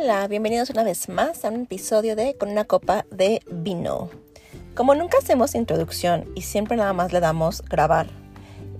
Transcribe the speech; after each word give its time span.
Hola, 0.00 0.28
bienvenidos 0.28 0.70
una 0.70 0.84
vez 0.84 1.08
más 1.08 1.44
a 1.44 1.48
un 1.48 1.62
episodio 1.62 2.14
de 2.14 2.36
Con 2.36 2.50
una 2.50 2.64
copa 2.64 3.04
de 3.10 3.42
vino. 3.50 4.10
Como 4.76 4.94
nunca 4.94 5.18
hacemos 5.18 5.56
introducción 5.56 6.30
y 6.36 6.42
siempre 6.42 6.76
nada 6.76 6.92
más 6.92 7.12
le 7.12 7.18
damos 7.18 7.62
grabar 7.62 8.06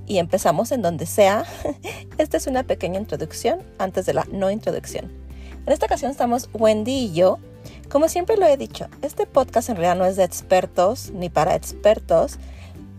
y 0.07 0.19
empezamos 0.19 0.71
en 0.71 0.81
donde 0.81 1.07
sea, 1.07 1.45
esta 2.19 2.37
es 2.37 2.47
una 2.47 2.63
pequeña 2.63 3.01
introducción 3.01 3.65
antes 3.79 4.07
de 4.07 4.15
la 4.15 4.27
no 4.31 4.51
introducción. 4.51 5.11
En 5.67 5.73
esta 5.73 5.87
ocasión 5.87 6.13
estamos 6.13 6.51
Wendy 6.53 6.93
y 6.93 7.13
yo. 7.13 7.39
Como 7.91 8.09
siempre 8.09 8.37
lo 8.37 8.47
he 8.47 8.57
dicho, 8.57 8.87
este 9.03 9.27
podcast 9.27 9.71
en 9.71 9.77
realidad 9.77 9.97
no 9.97 10.07
es 10.07 10.15
de 10.15 10.25
expertos 10.25 11.11
ni 11.11 11.31
para 11.31 11.57
expertos, 11.57 12.39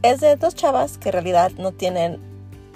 es 0.02 0.20
de 0.20 0.36
dos 0.36 0.56
chavas 0.56 0.98
que 0.98 1.10
en 1.10 1.14
realidad 1.14 1.52
no 1.58 1.72
tienen 1.72 2.20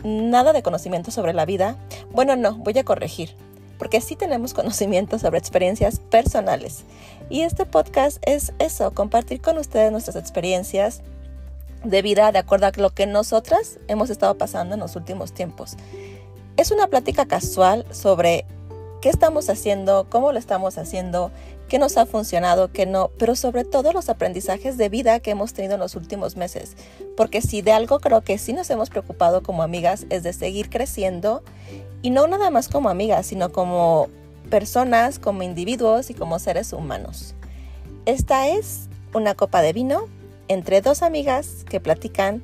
nada 0.05 0.53
de 0.53 0.63
conocimiento 0.63 1.11
sobre 1.11 1.33
la 1.33 1.45
vida. 1.45 1.75
Bueno, 2.11 2.37
no, 2.37 2.55
voy 2.55 2.77
a 2.77 2.85
corregir 2.85 3.35
porque 3.77 4.01
sí 4.01 4.15
tenemos 4.15 4.53
conocimiento 4.53 5.19
sobre 5.19 5.39
experiencias 5.39 5.99
personales. 5.99 6.83
Y 7.29 7.41
este 7.41 7.65
podcast 7.65 8.17
es 8.25 8.53
eso, 8.59 8.93
compartir 8.93 9.41
con 9.41 9.57
ustedes 9.57 9.91
nuestras 9.91 10.15
experiencias 10.15 11.01
de 11.83 12.01
vida 12.01 12.31
de 12.31 12.39
acuerdo 12.39 12.67
a 12.67 12.71
lo 12.75 12.91
que 12.91 13.07
nosotras 13.07 13.79
hemos 13.87 14.09
estado 14.09 14.37
pasando 14.37 14.75
en 14.75 14.79
los 14.79 14.95
últimos 14.95 15.33
tiempos. 15.33 15.75
Es 16.55 16.71
una 16.71 16.87
plática 16.87 17.25
casual 17.25 17.85
sobre 17.91 18.45
qué 19.01 19.09
estamos 19.09 19.49
haciendo, 19.49 20.07
cómo 20.09 20.31
lo 20.31 20.39
estamos 20.39 20.77
haciendo, 20.77 21.31
qué 21.67 21.77
nos 21.77 21.97
ha 21.97 22.05
funcionado, 22.05 22.71
qué 22.71 22.85
no, 22.85 23.09
pero 23.17 23.35
sobre 23.35 23.65
todo 23.65 23.91
los 23.91 24.07
aprendizajes 24.07 24.77
de 24.77 24.87
vida 24.87 25.19
que 25.19 25.31
hemos 25.31 25.53
tenido 25.53 25.73
en 25.73 25.81
los 25.81 25.95
últimos 25.95 26.37
meses. 26.37 26.77
Porque 27.17 27.41
si 27.41 27.61
de 27.61 27.73
algo 27.73 27.99
creo 27.99 28.21
que 28.21 28.37
sí 28.37 28.53
nos 28.53 28.69
hemos 28.69 28.89
preocupado 28.89 29.43
como 29.43 29.63
amigas 29.63 30.05
es 30.09 30.23
de 30.23 30.31
seguir 30.31 30.69
creciendo 30.69 31.43
y 32.03 32.11
no 32.11 32.27
nada 32.27 32.51
más 32.51 32.69
como 32.69 32.89
amigas, 32.89 33.25
sino 33.25 33.51
como 33.51 34.09
personas, 34.51 35.17
como 35.17 35.41
individuos 35.41 36.11
y 36.11 36.13
como 36.13 36.37
seres 36.37 36.73
humanos. 36.73 37.33
Esta 38.05 38.49
es 38.49 38.89
una 39.15 39.33
copa 39.33 39.63
de 39.63 39.73
vino 39.73 40.07
entre 40.49 40.81
dos 40.81 41.01
amigas 41.01 41.65
que 41.67 41.79
platican 41.79 42.43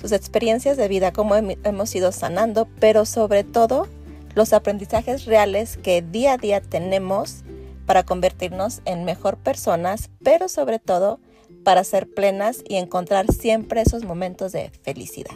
sus 0.00 0.12
experiencias 0.12 0.76
de 0.76 0.86
vida, 0.86 1.12
cómo 1.12 1.34
hemos 1.34 1.94
ido 1.94 2.12
sanando, 2.12 2.68
pero 2.78 3.04
sobre 3.04 3.42
todo 3.42 3.88
los 4.34 4.52
aprendizajes 4.52 5.24
reales 5.24 5.78
que 5.78 6.02
día 6.02 6.34
a 6.34 6.36
día 6.36 6.60
tenemos 6.60 7.42
para 7.86 8.04
convertirnos 8.04 8.82
en 8.84 9.04
mejor 9.04 9.38
personas, 9.38 10.10
pero 10.22 10.48
sobre 10.48 10.78
todo 10.78 11.18
para 11.64 11.82
ser 11.82 12.08
plenas 12.12 12.62
y 12.68 12.76
encontrar 12.76 13.32
siempre 13.32 13.80
esos 13.80 14.04
momentos 14.04 14.52
de 14.52 14.70
felicidad. 14.82 15.34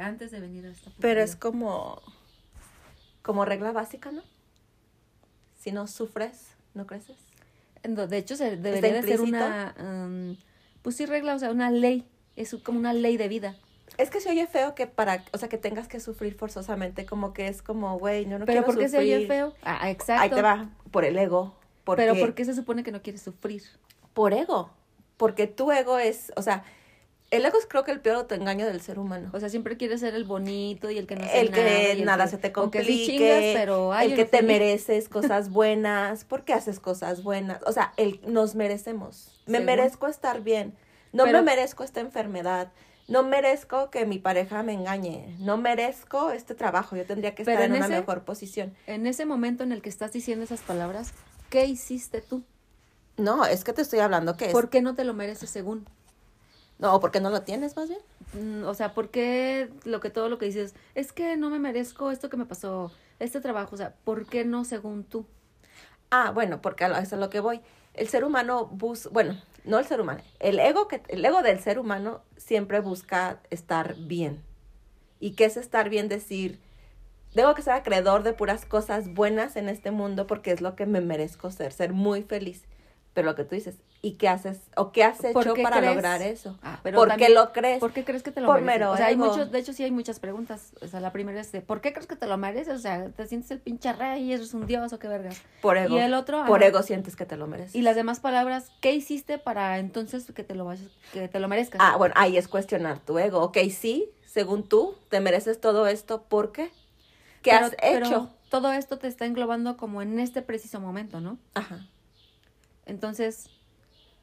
Antes 0.00 0.30
de 0.30 0.40
venir 0.40 0.66
a 0.66 0.70
esta 0.70 0.90
Pero 1.00 1.20
es 1.20 1.36
como, 1.36 2.00
como 3.22 3.44
regla 3.44 3.72
básica, 3.72 4.10
¿no? 4.12 4.22
Si 5.58 5.72
no 5.72 5.86
sufres, 5.86 6.48
no 6.74 6.86
creces. 6.86 7.16
De 7.82 8.16
hecho, 8.16 8.36
se 8.36 8.56
debería 8.56 8.94
de 8.94 9.02
ser 9.02 9.20
una, 9.20 9.74
um, 9.78 10.36
pues 10.82 10.96
sí, 10.96 11.06
regla, 11.06 11.34
o 11.34 11.38
sea, 11.38 11.50
una 11.50 11.70
ley. 11.70 12.06
Es 12.36 12.54
como 12.62 12.78
una 12.78 12.92
ley 12.92 13.16
de 13.16 13.28
vida. 13.28 13.56
Es 13.98 14.10
que 14.10 14.20
se 14.20 14.30
oye 14.30 14.46
feo 14.46 14.74
que 14.74 14.86
para, 14.86 15.24
o 15.32 15.38
sea, 15.38 15.48
que 15.48 15.58
tengas 15.58 15.86
que 15.86 16.00
sufrir 16.00 16.34
forzosamente, 16.34 17.04
como 17.04 17.32
que 17.32 17.48
es 17.48 17.60
como, 17.60 17.98
güey, 17.98 18.24
no, 18.26 18.38
no 18.38 18.46
Pero 18.46 18.64
¿por 18.64 18.78
qué 18.78 18.88
se 18.88 18.98
oye 18.98 19.26
feo? 19.26 19.54
Ah, 19.62 19.90
exacto. 19.90 20.22
Ahí 20.22 20.30
te 20.30 20.42
va, 20.42 20.70
por 20.90 21.04
el 21.04 21.18
ego. 21.18 21.54
Pero 21.84 22.14
¿por 22.16 22.34
qué 22.34 22.44
se 22.44 22.54
supone 22.54 22.82
que 22.82 22.92
no 22.92 23.02
quieres 23.02 23.22
sufrir? 23.22 23.62
Por 24.14 24.32
ego. 24.32 24.70
Porque 25.16 25.46
tu 25.46 25.70
ego 25.72 25.98
es, 25.98 26.32
o 26.36 26.42
sea, 26.42 26.64
el 27.32 27.46
ego 27.46 27.58
es 27.58 27.66
creo 27.66 27.82
que 27.82 27.90
el 27.90 28.00
peor 28.00 28.16
autoengaño 28.16 28.66
del 28.66 28.82
ser 28.82 28.98
humano. 28.98 29.30
O 29.32 29.40
sea, 29.40 29.48
siempre 29.48 29.78
quieres 29.78 30.00
ser 30.00 30.14
el 30.14 30.24
bonito 30.24 30.90
y 30.90 30.98
el 30.98 31.06
que 31.06 31.16
no 31.16 31.24
se 31.24 31.40
El 31.40 31.50
que 31.50 32.02
nada, 32.04 32.26
se 32.26 32.36
te 32.36 32.52
complique, 32.52 33.54
pero, 33.56 33.94
el 33.98 34.14
que 34.14 34.26
te 34.26 34.42
mereces 34.42 35.08
cosas 35.08 35.48
buenas, 35.50 36.24
porque 36.24 36.52
haces 36.52 36.78
cosas 36.78 37.22
buenas. 37.22 37.62
O 37.64 37.72
sea, 37.72 37.94
el, 37.96 38.20
nos 38.26 38.54
merecemos. 38.54 39.40
Me 39.46 39.60
merezco 39.60 40.08
estar 40.08 40.42
bien. 40.42 40.76
No 41.12 41.26
me 41.26 41.40
merezco 41.40 41.84
esta 41.84 42.00
enfermedad. 42.00 42.70
No 43.08 43.22
merezco 43.22 43.90
que 43.90 44.04
mi 44.04 44.18
pareja 44.18 44.62
me 44.62 44.74
engañe. 44.74 45.34
No 45.38 45.56
merezco 45.56 46.32
este 46.32 46.54
trabajo. 46.54 46.96
Yo 46.96 47.06
tendría 47.06 47.34
que 47.34 47.42
estar 47.42 47.62
en, 47.62 47.72
una 47.72 47.88
mejor 47.88 48.24
posición. 48.24 48.74
En 48.86 49.06
ese 49.06 49.24
momento 49.24 49.64
en 49.64 49.72
el 49.72 49.80
que 49.80 49.88
estás 49.88 50.12
diciendo 50.12 50.44
esas 50.44 50.60
palabras, 50.60 51.14
¿qué 51.48 51.64
hiciste 51.64 52.20
tú? 52.20 52.42
No, 53.16 53.46
es 53.46 53.64
que 53.64 53.72
te 53.72 53.80
estoy 53.80 54.00
hablando 54.00 54.36
que 54.36 54.46
es. 54.46 54.52
¿Por 54.52 54.68
qué 54.68 54.82
no 54.82 54.94
te 54.94 55.04
lo 55.04 55.14
mereces 55.14 55.48
según? 55.48 55.86
No, 56.82 56.98
¿por 56.98 57.12
qué 57.12 57.20
no 57.20 57.30
lo 57.30 57.42
tienes 57.42 57.76
más 57.76 57.88
bien? 57.88 58.00
Mm, 58.32 58.64
o 58.64 58.74
sea, 58.74 58.92
¿por 58.92 59.10
qué 59.10 59.70
lo 59.84 60.00
que 60.00 60.10
todo 60.10 60.28
lo 60.28 60.38
que 60.38 60.46
dices 60.46 60.74
es 60.96 61.12
que 61.12 61.36
no 61.36 61.48
me 61.48 61.60
merezco 61.60 62.10
esto 62.10 62.28
que 62.28 62.36
me 62.36 62.44
pasó, 62.44 62.90
este 63.20 63.40
trabajo? 63.40 63.76
O 63.76 63.78
sea, 63.78 63.94
¿por 64.02 64.26
qué 64.26 64.44
no 64.44 64.64
según 64.64 65.04
tú? 65.04 65.24
Ah, 66.10 66.32
bueno, 66.32 66.60
porque 66.60 66.84
eso 66.84 66.94
es 66.96 67.12
a 67.12 67.16
lo 67.16 67.30
que 67.30 67.38
voy. 67.38 67.60
El 67.94 68.08
ser 68.08 68.24
humano 68.24 68.66
busca, 68.66 69.10
bueno, 69.12 69.40
no 69.64 69.78
el 69.78 69.84
ser 69.84 70.00
humano, 70.00 70.24
el 70.40 70.58
ego 70.58 70.88
que 70.88 71.02
el 71.06 71.24
ego 71.24 71.40
del 71.42 71.60
ser 71.60 71.78
humano 71.78 72.22
siempre 72.36 72.80
busca 72.80 73.38
estar 73.50 73.94
bien. 73.94 74.42
¿Y 75.20 75.34
qué 75.36 75.44
es 75.44 75.56
estar 75.56 75.88
bien? 75.88 76.08
Decir, 76.08 76.58
tengo 77.32 77.54
que 77.54 77.62
ser 77.62 77.74
acreedor 77.74 78.24
de 78.24 78.32
puras 78.32 78.66
cosas 78.66 79.14
buenas 79.14 79.54
en 79.54 79.68
este 79.68 79.92
mundo 79.92 80.26
porque 80.26 80.50
es 80.50 80.60
lo 80.60 80.74
que 80.74 80.86
me 80.86 81.00
merezco 81.00 81.52
ser, 81.52 81.72
ser 81.72 81.92
muy 81.92 82.24
feliz. 82.24 82.64
Pero 83.14 83.26
lo 83.26 83.36
que 83.36 83.44
tú 83.44 83.54
dices, 83.54 83.76
¿y 84.04 84.14
qué 84.14 84.28
haces? 84.28 84.58
¿O 84.76 84.90
qué 84.90 85.04
has 85.04 85.22
hecho 85.24 85.54
para 85.62 85.80
lograr 85.80 86.20
eso? 86.22 86.58
Ah, 86.62 86.80
¿Por 86.82 87.16
qué 87.16 87.28
lo 87.28 87.52
crees? 87.52 87.78
¿Por 87.78 87.92
qué 87.92 88.04
crees 88.04 88.24
que 88.24 88.32
te 88.32 88.40
lo 88.40 88.52
mereces? 88.52 88.88
o 88.88 88.96
sea, 88.96 89.06
hay 89.06 89.16
muchos, 89.16 89.52
de 89.52 89.58
hecho 89.60 89.72
sí 89.72 89.84
hay 89.84 89.92
muchas 89.92 90.18
preguntas. 90.18 90.72
O 90.82 90.88
sea, 90.88 91.00
la 91.00 91.12
primera 91.12 91.40
es 91.40 91.52
de, 91.52 91.62
¿por 91.62 91.80
qué 91.80 91.92
crees 91.92 92.08
que 92.08 92.16
te 92.16 92.26
lo 92.26 92.36
mereces? 92.36 92.74
O 92.74 92.80
sea, 92.80 93.08
¿te 93.10 93.26
sientes 93.28 93.50
el 93.52 93.60
pinche 93.60 93.92
rey 93.92 94.24
y 94.24 94.32
eres 94.32 94.52
un 94.54 94.66
dios 94.66 94.92
o 94.92 94.98
qué 94.98 95.06
verga? 95.06 95.30
Por 95.62 95.78
ego. 95.78 95.96
Y 95.96 96.00
el 96.00 96.14
otro, 96.14 96.44
Por 96.46 96.62
ego 96.64 96.82
sientes 96.82 97.14
que 97.14 97.24
te 97.24 97.36
lo 97.36 97.46
mereces. 97.46 97.76
Y 97.76 97.82
las 97.82 97.94
demás 97.94 98.18
palabras, 98.18 98.72
¿qué 98.80 98.92
hiciste 98.92 99.38
para 99.38 99.78
entonces 99.78 100.30
que 100.32 100.42
te 100.42 100.56
lo, 100.56 100.68
que 101.12 101.28
te 101.28 101.40
lo 101.40 101.46
merezcas? 101.46 101.80
Ah, 101.82 101.96
bueno, 101.96 102.14
ahí 102.18 102.36
es 102.36 102.48
cuestionar 102.48 102.98
tu 102.98 103.18
ego. 103.18 103.40
Ok, 103.40 103.58
sí, 103.70 104.10
según 104.26 104.68
tú, 104.68 104.96
te 105.10 105.20
mereces 105.20 105.60
todo 105.60 105.86
esto, 105.86 106.22
¿por 106.24 106.50
qué? 106.50 106.70
¿Qué 107.40 107.52
has 107.52 107.74
hecho? 107.82 108.30
todo 108.50 108.70
esto 108.70 108.98
te 108.98 109.08
está 109.08 109.24
englobando 109.24 109.78
como 109.78 110.02
en 110.02 110.20
este 110.20 110.42
preciso 110.42 110.78
momento, 110.78 111.22
¿no? 111.22 111.38
Ajá. 111.54 111.86
Entonces, 112.84 113.48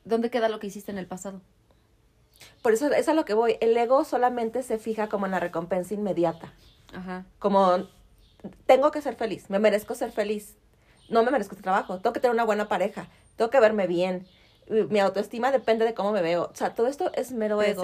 ¿dónde 0.10 0.30
queda 0.30 0.50
lo 0.50 0.60
que 0.60 0.68
hiciste 0.68 0.92
en 0.92 0.98
el 0.98 1.08
pasado? 1.08 1.42
Por 2.62 2.74
eso 2.74 2.92
es 2.92 3.08
a 3.08 3.14
lo 3.14 3.26
que 3.26 3.34
voy. 3.34 3.58
El 3.62 3.76
ego 3.78 4.04
solamente 4.04 4.64
se 4.64 4.78
fija 4.78 5.08
como 5.08 5.26
en 5.26 5.32
la 5.32 5.40
recompensa 5.40 5.94
inmediata. 5.94 6.54
Ajá. 6.94 7.26
Como 7.40 7.88
tengo 8.66 8.92
que 8.92 9.02
ser 9.02 9.16
feliz, 9.16 9.50
me 9.50 9.60
merezco 9.60 9.96
ser 9.96 10.12
feliz. 10.12 10.56
No 11.10 11.24
me 11.24 11.32
merezco 11.32 11.56
este 11.56 11.64
trabajo, 11.64 12.00
tengo 12.00 12.14
que 12.14 12.20
tener 12.20 12.34
una 12.34 12.44
buena 12.44 12.68
pareja, 12.68 13.08
tengo 13.36 13.50
que 13.50 13.60
verme 13.60 13.88
bien. 13.88 14.28
Mi 14.90 15.00
autoestima 15.00 15.52
depende 15.52 15.86
de 15.86 15.96
cómo 15.96 16.12
me 16.12 16.22
veo. 16.22 16.50
O 16.52 16.56
sea, 16.56 16.76
todo 16.76 16.88
esto 16.88 17.12
es 17.16 17.32
mero 17.32 17.62
ego. 17.64 17.84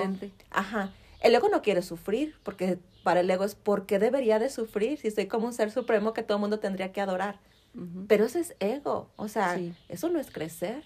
Ajá. 0.52 0.92
El 1.22 1.34
ego 1.34 1.50
no 1.50 1.64
quiere 1.64 1.82
sufrir, 1.82 2.36
porque 2.44 2.78
para 3.04 3.22
el 3.22 3.32
ego 3.32 3.44
es 3.44 3.56
¿por 3.56 3.88
qué 3.88 3.98
debería 3.98 4.38
de 4.38 4.50
sufrir 4.50 5.00
si 5.00 5.10
soy 5.10 5.28
como 5.28 5.48
un 5.48 5.54
ser 5.54 5.72
supremo 5.72 6.14
que 6.14 6.22
todo 6.22 6.38
el 6.38 6.42
mundo 6.42 6.60
tendría 6.60 6.92
que 6.92 7.02
adorar? 7.02 7.40
Pero 8.08 8.26
eso 8.26 8.40
es 8.40 8.56
ego, 8.60 9.10
o 9.18 9.28
sea, 9.28 9.60
eso 9.90 10.10
no 10.10 10.20
es 10.20 10.32
crecer. 10.32 10.84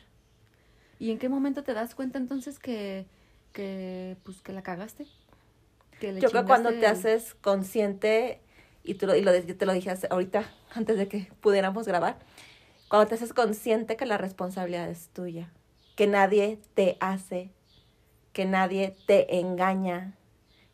¿Y 1.00 1.12
en 1.12 1.18
qué 1.18 1.30
momento 1.30 1.64
te 1.64 1.74
das 1.74 1.96
cuenta 1.96 2.18
entonces 2.18 2.60
que, 2.60 3.06
que 3.54 4.18
pues, 4.24 4.42
que 4.42 4.52
la 4.52 4.62
cagaste? 4.62 5.08
Yo 6.02 6.30
creo 6.30 6.44
que 6.44 6.48
cuando 6.48 6.72
te 6.72 6.88
haces 6.88 7.36
consciente, 7.42 8.42
y, 8.84 8.94
tú 8.96 9.08
lo, 9.08 9.16
y 9.16 9.22
lo, 9.22 9.32
te 9.32 9.66
lo 9.66 9.74
dije 9.74 9.92
ahorita, 10.10 10.44
antes 10.74 10.98
de 10.98 11.08
que 11.08 11.32
pudiéramos 11.42 11.88
grabar, 11.88 12.18
cuando 12.90 13.08
te 13.08 13.16
haces 13.16 13.34
consciente 13.34 13.96
que 13.96 14.06
la 14.06 14.18
responsabilidad 14.18 14.90
es 14.90 15.10
tuya, 15.10 15.52
que 15.96 16.08
nadie 16.08 16.60
te 16.74 16.98
hace, 17.00 17.52
que 18.34 18.46
nadie 18.46 18.96
te 19.06 19.40
engaña, 19.40 20.16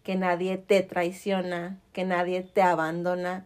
que 0.04 0.16
nadie 0.16 0.58
te 0.58 0.82
traiciona, 0.84 1.80
que 1.94 2.04
nadie 2.04 2.44
te 2.44 2.62
abandona, 2.62 3.46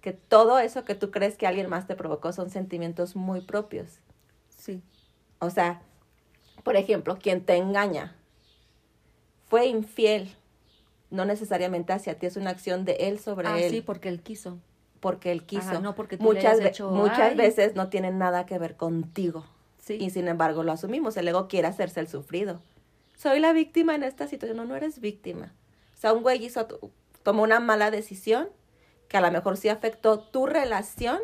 que 0.00 0.12
todo 0.12 0.58
eso 0.58 0.84
que 0.84 0.94
tú 0.94 1.10
crees 1.10 1.36
que 1.36 1.46
alguien 1.46 1.68
más 1.68 1.86
te 1.86 1.96
provocó 1.96 2.32
son 2.32 2.50
sentimientos 2.50 3.14
muy 3.14 3.40
propios. 3.40 4.00
Sí. 4.56 4.82
O 5.38 5.50
sea, 5.50 5.82
por 6.68 6.76
ejemplo, 6.76 7.18
quien 7.18 7.40
te 7.40 7.56
engaña 7.56 8.14
fue 9.48 9.68
infiel, 9.68 10.36
no 11.08 11.24
necesariamente 11.24 11.94
hacia 11.94 12.18
ti, 12.18 12.26
es 12.26 12.36
una 12.36 12.50
acción 12.50 12.84
de 12.84 13.08
él 13.08 13.18
sobre 13.18 13.48
ah, 13.48 13.58
él. 13.58 13.70
Sí, 13.70 13.80
porque 13.80 14.10
él 14.10 14.20
quiso. 14.20 14.58
Porque 15.00 15.32
él 15.32 15.44
quiso. 15.44 15.80
no 15.80 15.94
porque 15.94 16.18
tú 16.18 16.24
muchas, 16.24 16.58
le 16.58 16.68
hecho, 16.68 16.90
muchas 16.90 17.34
veces 17.36 17.74
no 17.74 17.88
tiene 17.88 18.10
nada 18.10 18.44
que 18.44 18.58
ver 18.58 18.76
contigo. 18.76 19.46
Sí. 19.78 19.96
Y 19.98 20.10
sin 20.10 20.28
embargo 20.28 20.62
lo 20.62 20.70
asumimos. 20.70 21.16
El 21.16 21.28
ego 21.28 21.48
quiere 21.48 21.68
hacerse 21.68 22.00
el 22.00 22.08
sufrido. 22.08 22.60
Soy 23.16 23.40
la 23.40 23.54
víctima 23.54 23.94
en 23.94 24.02
esta 24.02 24.28
situación. 24.28 24.58
No, 24.58 24.66
no 24.66 24.76
eres 24.76 25.00
víctima. 25.00 25.54
O 25.96 25.98
sea, 25.98 26.12
un 26.12 26.22
güey 26.22 26.44
hizo, 26.44 26.68
tomó 27.22 27.44
una 27.44 27.60
mala 27.60 27.90
decisión 27.90 28.50
que 29.08 29.16
a 29.16 29.22
lo 29.22 29.32
mejor 29.32 29.56
sí 29.56 29.70
afectó 29.70 30.18
tu 30.18 30.44
relación, 30.44 31.18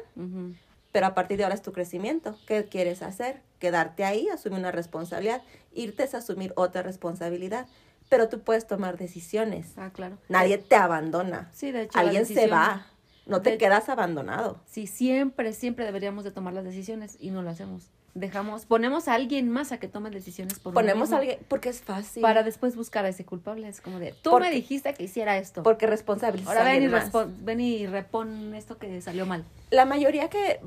pero 0.94 1.08
a 1.08 1.14
partir 1.17 1.38
de 1.38 1.43
ahora 1.43 1.56
es 1.56 1.62
tu 1.62 1.73
crecimiento. 1.73 2.38
¿Qué 2.46 2.67
quieres 2.67 3.02
hacer? 3.02 3.43
Quedarte 3.58 4.05
ahí, 4.05 4.29
asumir 4.29 4.61
una 4.61 4.70
responsabilidad. 4.70 5.43
Irte 5.73 6.05
es 6.05 6.14
asumir 6.14 6.52
otra 6.55 6.82
responsabilidad. 6.82 7.67
Pero 8.08 8.29
tú 8.29 8.43
puedes 8.43 8.69
tomar 8.69 8.96
decisiones. 8.96 9.73
Ah, 9.76 9.91
claro. 9.93 10.19
Nadie 10.29 10.56
te 10.58 10.76
abandona. 10.76 11.50
Sí, 11.52 11.73
de 11.73 11.82
hecho. 11.82 11.99
Alguien 11.99 12.26
se 12.26 12.46
va. 12.46 12.87
No 13.26 13.43
te 13.43 13.58
quedas 13.58 13.88
abandonado. 13.88 14.61
Sí, 14.67 14.87
siempre, 14.87 15.52
siempre 15.52 15.85
deberíamos 15.85 16.23
de 16.23 16.31
tomar 16.31 16.55
las 16.55 16.62
decisiones 16.62 17.17
y 17.19 17.31
no 17.31 17.43
lo 17.43 17.50
hacemos. 17.50 17.90
Dejamos, 18.14 18.64
ponemos 18.64 19.08
a 19.08 19.14
alguien 19.14 19.50
más 19.50 19.73
a 19.73 19.79
que 19.79 19.88
tome 19.88 20.11
decisiones 20.11 20.61
por 20.61 20.75
Ponemos 20.75 21.11
a 21.11 21.19
alguien, 21.19 21.40
porque 21.49 21.70
es 21.70 21.82
fácil. 21.82 22.23
Para 22.23 22.44
después 22.44 22.76
buscar 22.76 23.05
a 23.05 23.08
ese 23.08 23.25
culpable. 23.25 23.67
Es 23.67 23.81
como 23.81 23.99
de, 23.99 24.14
tú 24.23 24.38
me 24.38 24.52
dijiste 24.52 24.94
que 24.94 25.02
hiciera 25.02 25.37
esto. 25.38 25.64
Porque 25.64 25.88
responsabilidad. 25.88 26.56
Ahora 26.56 26.62
ven 26.62 26.85
y, 26.85 27.43
ven 27.43 27.61
y 27.61 27.87
repon 27.88 28.55
esto 28.55 28.79
que 28.79 29.02
salió 29.02 29.26
mal. 29.26 29.44
La 29.70 29.85
mayoría 29.87 30.31
que 30.31 30.61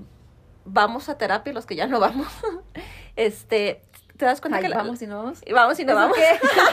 vamos 0.67 1.09
a 1.09 1.17
terapia, 1.17 1.53
los 1.53 1.65
que 1.65 1.75
ya 1.75 1.87
no 1.87 1.99
vamos, 1.99 2.27
este, 3.15 3.81
¿Te 4.17 4.25
das 4.25 4.41
cuenta 4.41 4.59
que 4.59 4.69
vamos 4.69 4.99
y 5.01 5.07
no 5.07 5.17
vamos? 5.17 5.41
Vamos 5.53 5.79
y 5.79 5.85
no 5.85 5.93
vamos. 5.93 6.17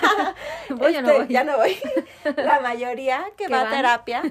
voy 0.70 0.96
o 0.96 1.02
no 1.02 1.10
este, 1.10 1.24
voy. 1.24 1.28
Ya 1.28 1.44
no 1.44 1.58
voy. 1.58 1.76
La 2.36 2.60
mayoría 2.60 3.22
que 3.36 3.48
va 3.48 3.68
a 3.68 3.70
terapia, 3.70 4.22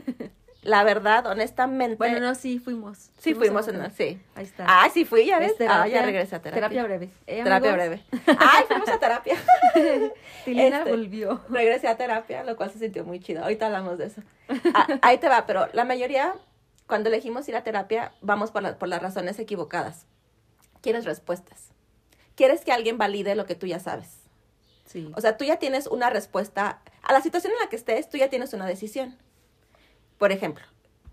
la 0.64 0.84
verdad, 0.84 1.28
honestamente. 1.28 1.98
Bueno, 1.98 2.20
no, 2.20 2.34
sí 2.34 2.58
fuimos. 2.58 3.12
Sí 3.20 3.36
fuimos, 3.36 3.68
en, 3.68 3.94
sí. 3.94 4.20
Ahí 4.34 4.46
está. 4.46 4.66
Ah, 4.68 4.90
sí 4.92 5.06
fui, 5.06 5.28
ya 5.28 5.38
ves. 5.38 5.54
ah, 5.68 5.88
ya 5.88 6.02
regresé 6.02 6.38
a 6.38 6.42
terapia. 6.42 6.70
Terapia 6.70 6.84
breve. 6.84 7.10
¿Eh, 7.28 7.44
terapia 7.44 7.74
breve. 7.74 8.04
Ay, 8.40 8.64
fuimos 8.68 8.90
a 8.90 8.98
terapia. 8.98 9.36
Tilina 10.46 10.80
este, 10.80 10.90
volvió. 10.90 11.42
Regresé 11.50 11.88
a 11.88 11.98
terapia, 11.98 12.44
lo 12.44 12.56
cual 12.56 12.72
se 12.72 12.80
sintió 12.80 13.04
muy 13.04 13.20
chido. 13.20 13.44
Ahorita 13.44 13.68
hablamos 13.68 14.00
de 14.00 14.06
eso. 14.08 14.22
Ah, 14.74 14.88
ahí 15.04 15.20
te 15.20 15.30
va, 15.30 15.46
pero 15.46 15.68
la 15.74 15.84
mayoría, 15.84 16.34
cuando 16.94 17.10
elegimos 17.10 17.50
ir 17.50 17.56
a 17.56 17.64
terapia, 17.64 18.14
vamos 18.22 18.52
por, 18.52 18.78
por 18.78 18.88
las 18.88 19.02
razones 19.02 19.40
equivocadas. 19.40 20.06
Quieres 20.82 21.06
respuestas 21.06 21.74
quieres 22.36 22.62
que 22.62 22.72
alguien 22.72 22.98
valide 22.98 23.36
lo 23.36 23.46
que 23.46 23.56
tú 23.56 23.66
ya 23.68 23.80
sabes. 23.80 24.20
Sí. 24.86 25.12
O 25.16 25.22
sea, 25.22 25.38
tú 25.38 25.46
ya 25.46 25.58
tienes 25.58 25.88
una 25.88 26.10
respuesta 26.10 26.82
a 27.02 27.14
la 27.14 27.22
situación 27.22 27.54
en 27.54 27.60
la 27.60 27.70
que 27.70 27.76
estés, 27.76 28.10
tú 28.10 28.18
ya 28.18 28.30
tienes 28.30 28.54
una 28.54 28.66
decisión. 28.66 29.18
Por 30.18 30.32
ejemplo, 30.32 30.64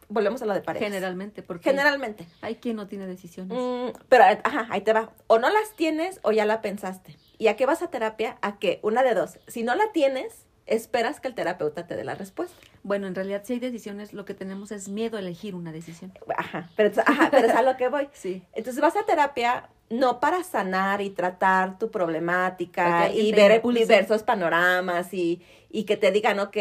volvemos 0.09 0.43
a 0.43 0.47
lo 0.47 0.55
de 0.55 0.61
pareja. 0.61 0.85
Generalmente, 0.85 1.43
porque 1.43 1.71
generalmente 1.71 2.27
hay 2.43 2.57
quien 2.57 2.77
no 2.77 2.87
tiene 2.87 3.07
decisiones. 3.07 3.57
Mm, 3.57 3.99
pero 4.09 4.25
ajá, 4.25 4.67
ahí 4.71 4.83
te 4.83 4.93
va. 4.93 5.13
O 5.27 5.39
no 5.39 5.49
las 5.51 5.75
tienes 5.75 6.21
o 6.23 6.33
ya 6.33 6.45
la 6.45 6.61
pensaste. 6.61 7.17
¿Y 7.39 7.49
a 7.49 7.57
qué 7.57 7.65
vas 7.65 7.83
a 7.83 7.89
terapia? 7.91 8.37
A 8.43 8.59
que 8.59 8.81
una 8.83 9.03
de 9.03 9.15
dos. 9.15 9.39
Si 9.47 9.63
no 9.63 9.75
la 9.75 9.93
tienes, 9.93 10.47
esperas 10.71 11.21
que 11.21 11.29
el 11.29 11.35
terapeuta 11.35 11.87
te 11.87 11.97
dé 11.97 12.05
la 12.05 12.15
respuesta. 12.15 12.57
Bueno, 12.83 13.07
en 13.07 13.15
realidad 13.15 13.43
si 13.45 13.55
hay 13.55 13.59
decisiones, 13.59 14.15
lo 14.15 14.25
que 14.25 14.35
tenemos 14.35 14.73
es 14.73 14.89
miedo 14.89 15.19
a 15.19 15.21
elegir 15.21 15.55
una 15.55 15.73
decisión. 15.73 16.13
Ajá, 16.37 16.71
pero, 16.77 17.03
ajá, 17.05 17.29
pero 17.31 17.49
es 17.49 17.55
a 17.55 17.63
lo 17.63 17.77
que 17.77 17.89
voy. 17.89 18.09
Sí. 18.21 18.43
Entonces 18.53 18.81
vas 18.81 18.97
a 18.97 19.05
terapia 19.05 19.69
no 19.89 20.21
para 20.21 20.45
sanar 20.45 21.01
y 21.01 21.11
tratar 21.11 21.79
tu 21.79 21.91
problemática 21.91 23.11
y 23.11 23.33
ver 23.33 23.63
diversos 23.63 24.23
panoramas 24.23 25.13
y, 25.13 25.43
y 25.71 25.85
que 25.85 25.97
te 25.97 26.13
digan, 26.13 26.39
ok, 26.39 26.57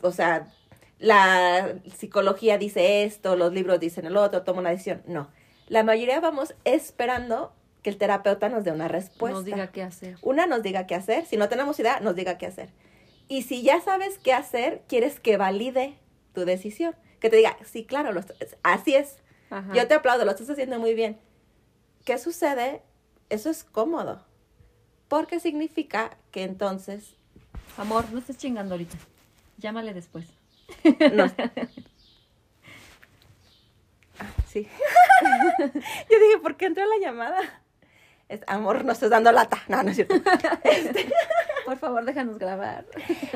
o 0.00 0.12
sea, 0.12 0.48
la 0.98 1.74
psicología 1.96 2.58
dice 2.58 3.04
esto, 3.04 3.36
los 3.36 3.52
libros 3.52 3.78
dicen 3.80 4.06
el 4.06 4.16
otro, 4.16 4.42
toma 4.42 4.60
una 4.60 4.70
decisión. 4.70 5.02
No, 5.06 5.28
la 5.68 5.84
mayoría 5.84 6.20
vamos 6.20 6.54
esperando 6.64 7.52
que 7.82 7.90
el 7.90 7.96
terapeuta 7.96 8.48
nos 8.48 8.64
dé 8.64 8.72
una 8.72 8.88
respuesta. 8.88 9.36
Nos 9.36 9.44
diga 9.44 9.66
qué 9.68 9.82
hacer. 9.82 10.16
Una 10.22 10.46
nos 10.46 10.62
diga 10.62 10.86
qué 10.86 10.94
hacer, 10.94 11.26
si 11.26 11.36
no 11.36 11.48
tenemos 11.48 11.78
idea, 11.78 12.00
nos 12.00 12.16
diga 12.16 12.38
qué 12.38 12.46
hacer. 12.46 12.70
Y 13.32 13.44
si 13.44 13.62
ya 13.62 13.80
sabes 13.80 14.18
qué 14.18 14.34
hacer, 14.34 14.82
quieres 14.88 15.18
que 15.18 15.38
valide 15.38 15.96
tu 16.34 16.44
decisión, 16.44 16.94
que 17.18 17.30
te 17.30 17.36
diga, 17.36 17.56
sí, 17.64 17.86
claro, 17.86 18.12
así 18.62 18.94
es. 18.94 19.20
Yo 19.72 19.88
te 19.88 19.94
aplaudo, 19.94 20.26
lo 20.26 20.32
estás 20.32 20.50
haciendo 20.50 20.78
muy 20.78 20.92
bien 20.92 21.18
¿Qué 22.04 22.18
sucede? 22.18 22.82
Eso 23.30 23.48
es 23.48 23.64
cómodo. 23.64 24.22
Porque 25.08 25.40
significa 25.40 26.18
que 26.30 26.42
entonces... 26.42 27.16
Amor, 27.78 28.04
no 28.12 28.18
estés 28.18 28.36
chingando 28.36 28.74
ahorita. 28.74 28.98
Llámale 29.56 29.94
después. 29.94 30.26
No. 31.14 31.32
Ah, 34.18 34.30
sí. 34.46 34.68
Yo 35.62 36.18
dije, 36.20 36.38
¿por 36.42 36.56
qué 36.56 36.66
entró 36.66 36.84
la 36.84 36.98
llamada? 37.04 37.40
Es, 38.28 38.42
amor, 38.46 38.84
no 38.84 38.92
estás 38.92 39.10
dando 39.10 39.32
lata. 39.32 39.62
No, 39.68 39.82
no 39.82 39.90
es 39.90 39.96
cierto. 39.96 40.14
Este, 40.62 41.08
Por 41.64 41.78
favor, 41.78 42.04
déjanos 42.04 42.38
grabar. 42.38 42.86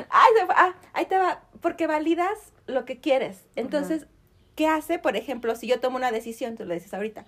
Ay, 0.09 0.31
ah, 0.49 0.75
ahí 0.93 1.05
te 1.05 1.17
va. 1.17 1.41
Porque 1.61 1.87
validas 1.87 2.53
lo 2.65 2.85
que 2.85 2.99
quieres. 2.99 3.45
Entonces, 3.55 4.07
¿qué 4.55 4.67
hace? 4.67 4.99
Por 4.99 5.15
ejemplo, 5.15 5.55
si 5.55 5.67
yo 5.67 5.79
tomo 5.79 5.97
una 5.97 6.11
decisión, 6.11 6.55
tú 6.55 6.65
lo 6.65 6.73
dices 6.73 6.93
ahorita 6.93 7.25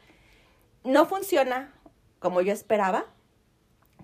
no 0.83 1.05
funciona 1.05 1.73
como 2.19 2.41
yo 2.41 2.51
esperaba, 2.51 3.05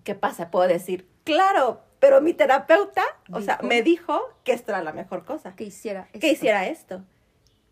¿qué 0.04 0.16
pasa? 0.16 0.52
Puedo 0.52 0.68
decir, 0.68 1.08
claro, 1.24 1.82
pero 2.00 2.22
mi 2.22 2.34
terapeuta, 2.34 3.04
o 3.32 3.42
sea, 3.42 3.60
me 3.64 3.82
dijo 3.82 4.22
que 4.44 4.54
esto 4.54 4.72
era 4.72 4.82
la 4.82 4.94
mejor 4.94 5.26
cosa. 5.26 5.56
Que 5.56 5.66
hiciera 5.66 6.08
esto. 6.08 6.20
Que 6.20 6.32
hiciera 6.32 6.68
esto. 6.68 7.04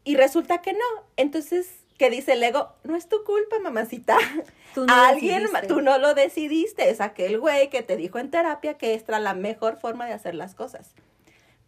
Y 0.04 0.16
resulta 0.16 0.62
que 0.62 0.74
no. 0.74 0.80
Entonces, 1.16 1.83
¿qué 1.98 2.10
dice 2.10 2.34
el 2.34 2.44
ego? 2.44 2.70
No 2.84 2.96
es 2.96 3.08
tu 3.08 3.24
culpa, 3.24 3.60
mamacita. 3.60 4.18
Tú 4.74 4.86
no 4.86 4.94
Alguien, 5.06 5.48
tú 5.68 5.82
no 5.82 5.98
lo 5.98 6.14
decidiste. 6.14 6.90
Es 6.90 7.02
aquel 7.02 7.40
güey 7.40 7.70
que 7.70 7.84
te 7.84 7.98
dijo 7.98 8.20
en 8.20 8.32
terapia 8.32 8.76
que 8.76 8.94
esta 8.94 9.14
era 9.14 9.20
la 9.20 9.34
mejor 9.34 9.78
forma 9.78 10.06
de 10.06 10.14
hacer 10.14 10.36
las 10.36 10.56
cosas. 10.56 10.94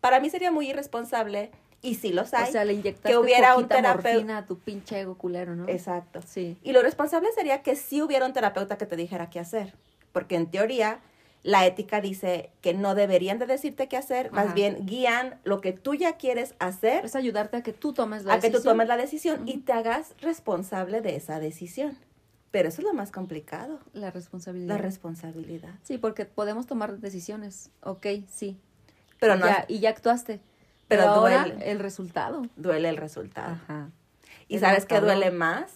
Para 0.02 0.20
mí 0.20 0.30
sería 0.30 0.52
muy 0.52 0.70
irresponsable 0.70 1.52
y 1.82 1.96
si 1.96 2.12
los 2.12 2.34
hay, 2.34 2.50
o 2.50 2.52
sea, 2.52 2.66
le 2.66 2.82
que 2.82 3.18
hubiera 3.18 3.56
un 3.56 3.68
terapeuta 3.68 4.38
a 4.38 4.46
tu 4.46 4.58
pinche 4.58 5.00
ego 5.00 5.18
culero, 5.18 5.56
¿no? 5.56 5.68
Exacto. 5.68 6.22
Sí. 6.26 6.58
Y 6.64 6.72
lo 6.72 6.82
responsable 6.82 7.32
sería 7.34 7.62
que 7.62 7.76
sí 7.76 8.02
hubiera 8.02 8.26
un 8.26 8.34
terapeuta 8.34 8.78
que 8.78 8.86
te 8.86 8.96
dijera 8.96 9.30
qué 9.30 9.40
hacer, 9.40 9.74
porque 10.12 10.36
en 10.36 10.50
teoría 10.50 11.00
la 11.46 11.68
ética 11.68 12.02
dice 12.02 12.50
que 12.62 12.74
no 12.74 12.96
deberían 12.96 13.38
de 13.38 13.46
decirte 13.46 13.88
qué 13.88 13.98
hacer, 13.98 14.32
más 14.32 14.56
bien 14.56 14.88
guían 14.88 15.40
lo 15.44 15.62
que 15.62 15.74
tú 15.74 15.94
ya 15.94 16.18
quieres 16.18 16.56
hacer. 16.58 17.06
Es 17.06 17.16
ayudarte 17.16 17.58
a 17.58 17.62
que 17.62 17.72
tú 17.72 17.94
tomes 17.94 18.26
la 18.26 18.34
decisión. 18.34 18.38
A 18.38 18.42
que 18.42 18.58
tú 18.58 18.64
tomes 18.64 18.88
la 18.88 18.98
decisión 18.98 19.48
y 19.48 19.58
te 19.60 19.72
hagas 19.72 20.16
responsable 20.22 21.02
de 21.02 21.16
esa 21.16 21.40
decisión. 21.40 22.00
Pero 22.50 22.70
eso 22.70 22.82
es 22.82 22.88
lo 22.88 22.94
más 22.94 23.12
complicado. 23.12 23.80
La 23.94 24.10
responsabilidad. 24.10 24.76
La 24.76 24.82
responsabilidad. 24.82 25.70
Sí, 25.84 26.00
porque 26.00 26.26
podemos 26.26 26.66
tomar 26.66 26.98
decisiones. 26.98 27.70
Ok, 27.84 28.08
sí. 28.28 28.58
Pero 29.20 29.36
no. 29.36 29.46
y 29.68 29.80
ya 29.80 29.92
actuaste. 29.92 30.42
Pero, 30.88 31.14
duele. 31.14 31.58
el 31.70 31.78
resultado. 31.78 32.42
Duele 32.56 32.90
el 32.90 32.98
resultado. 32.98 33.52
Ajá. 33.52 33.92
¿Y 34.48 34.58
sabes 34.58 34.88
qué 34.88 35.00
duele 35.00 35.30
más? 35.30 35.74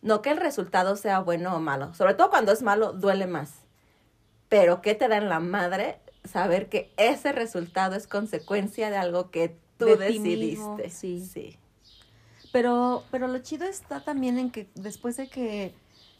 No 0.00 0.20
que 0.20 0.30
el 0.30 0.38
resultado 0.38 0.96
sea 0.96 1.20
bueno 1.20 1.54
o 1.54 1.60
malo. 1.60 1.94
Sobre 1.94 2.14
todo 2.14 2.28
cuando 2.28 2.50
es 2.50 2.62
malo, 2.62 2.92
duele 2.92 3.28
más. 3.28 3.61
Pero 4.52 4.82
¿qué 4.82 4.94
te 4.94 5.08
da 5.08 5.16
en 5.16 5.30
la 5.30 5.40
madre 5.40 5.98
saber 6.24 6.68
que 6.68 6.92
ese 6.98 7.32
resultado 7.32 7.96
es 7.96 8.06
consecuencia 8.06 8.90
de 8.90 8.98
algo 8.98 9.30
que 9.30 9.56
tú 9.78 9.86
decidiste? 9.86 10.90
sí. 10.90 11.24
sí. 11.24 11.56
Pero, 12.52 13.02
pero 13.10 13.28
lo 13.28 13.38
chido 13.38 13.66
está 13.66 14.04
también 14.04 14.38
en 14.38 14.50
que 14.50 14.68
después 14.74 15.16
de 15.16 15.30
que 15.30 15.72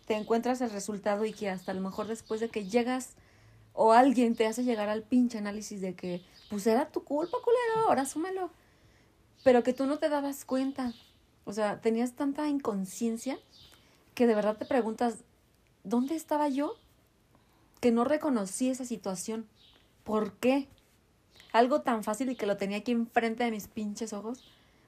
te 0.06 0.14
encuentras 0.14 0.62
el 0.62 0.70
resultado 0.70 1.26
y 1.26 1.34
que 1.34 1.50
hasta 1.50 1.72
a 1.72 1.74
lo 1.74 1.82
mejor 1.82 2.06
después 2.06 2.40
de 2.40 2.48
que 2.48 2.64
llegas 2.64 3.16
o 3.74 3.92
alguien 3.92 4.34
te 4.34 4.46
hace 4.46 4.64
llegar 4.64 4.88
al 4.88 5.02
pinche 5.02 5.36
análisis 5.36 5.82
de 5.82 5.94
que 5.94 6.22
pues 6.48 6.66
era 6.66 6.88
tu 6.88 7.04
culpa, 7.04 7.36
culero, 7.36 7.86
ahora 7.86 8.06
súmelo. 8.06 8.48
Pero 9.44 9.62
que 9.62 9.74
tú 9.74 9.84
no 9.84 9.98
te 9.98 10.08
dabas 10.08 10.46
cuenta. 10.46 10.94
O 11.44 11.52
sea, 11.52 11.82
tenías 11.82 12.14
tanta 12.14 12.48
inconsciencia 12.48 13.38
que 14.14 14.26
de 14.26 14.34
verdad 14.34 14.56
te 14.56 14.64
preguntas, 14.64 15.16
¿dónde 15.84 16.16
estaba 16.16 16.48
yo? 16.48 16.78
Que 17.82 17.92
no 17.92 18.04
reconocí 18.04 18.70
esa 18.70 18.86
situación. 18.86 19.46
¿Por 20.04 20.32
qué? 20.38 20.68
Algo 21.52 21.82
tan 21.82 22.02
fácil 22.02 22.30
y 22.30 22.36
que 22.36 22.46
lo 22.46 22.56
tenía 22.56 22.78
aquí 22.78 22.92
enfrente 22.92 23.44
de 23.44 23.50
mis 23.50 23.68
pinches 23.68 24.14
ojos. 24.14 24.42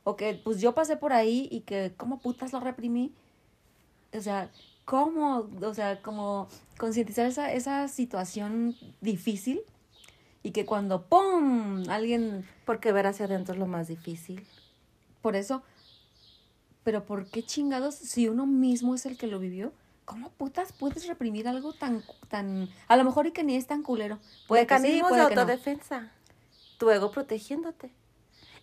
O 0.04 0.16
que 0.16 0.40
pues 0.42 0.62
yo 0.62 0.74
pasé 0.74 0.96
por 0.96 1.12
ahí 1.12 1.46
y 1.50 1.60
que 1.60 1.92
como 1.98 2.20
putas 2.20 2.54
lo 2.54 2.60
reprimí. 2.60 3.12
O 4.16 4.20
sea, 4.22 4.50
¿cómo? 4.86 5.50
O 5.60 5.74
sea, 5.74 6.00
como 6.00 6.48
concientizar 6.78 7.26
esa, 7.26 7.52
esa 7.52 7.88
situación 7.88 8.74
difícil 9.02 9.60
y 10.44 10.52
que 10.52 10.64
cuando 10.64 11.02
¡pum! 11.02 11.88
alguien... 11.88 12.46
Porque 12.64 12.92
ver 12.92 13.06
hacia 13.06 13.26
adentro 13.26 13.54
es 13.54 13.58
lo 13.58 13.66
más 13.66 13.88
difícil. 13.88 14.46
Por 15.20 15.36
eso, 15.36 15.62
pero 16.84 17.04
¿por 17.06 17.26
qué 17.26 17.42
chingados 17.42 17.94
si 17.94 18.28
uno 18.28 18.46
mismo 18.46 18.94
es 18.94 19.06
el 19.06 19.16
que 19.16 19.26
lo 19.26 19.38
vivió? 19.38 19.72
¿Cómo 20.04 20.30
putas 20.30 20.73
puedes 20.73 21.06
reprimir 21.06 21.49
algo 21.49 21.73
tan, 21.73 22.02
tan, 22.28 22.68
a 22.88 22.96
lo 22.96 23.04
mejor 23.04 23.26
y 23.26 23.32
que 23.32 23.42
ni 23.42 23.56
es 23.56 23.66
tan 23.66 23.82
culero? 23.82 24.18
Puede 24.46 24.62
Mecanismos 24.62 25.12
de 25.12 25.20
autodefensa. 25.20 26.12
Tu 26.78 26.90
ego 26.90 27.11
protegiéndote. 27.11 27.90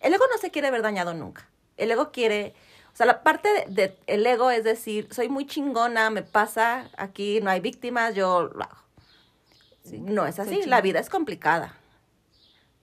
El 0.00 0.14
ego 0.14 0.24
no 0.32 0.38
se 0.38 0.50
quiere 0.50 0.70
ver 0.70 0.82
dañado 0.82 1.14
nunca. 1.14 1.48
El 1.76 1.90
ego 1.90 2.12
quiere, 2.12 2.54
o 2.92 2.96
sea, 2.96 3.06
la 3.06 3.22
parte 3.22 3.48
del 3.48 3.74
de, 3.74 3.98
el 4.06 4.26
ego 4.26 4.50
es 4.50 4.64
decir, 4.64 5.08
soy 5.12 5.28
muy 5.28 5.46
chingona, 5.46 6.10
me 6.10 6.22
pasa, 6.22 6.90
aquí 6.96 7.40
no 7.40 7.50
hay 7.50 7.60
víctimas, 7.60 8.14
yo 8.14 8.50
lo 8.54 8.62
hago 8.62 8.82
no 9.90 10.26
es 10.26 10.38
así, 10.38 10.62
la 10.66 10.80
vida 10.80 11.00
es 11.00 11.08
complicada. 11.08 11.74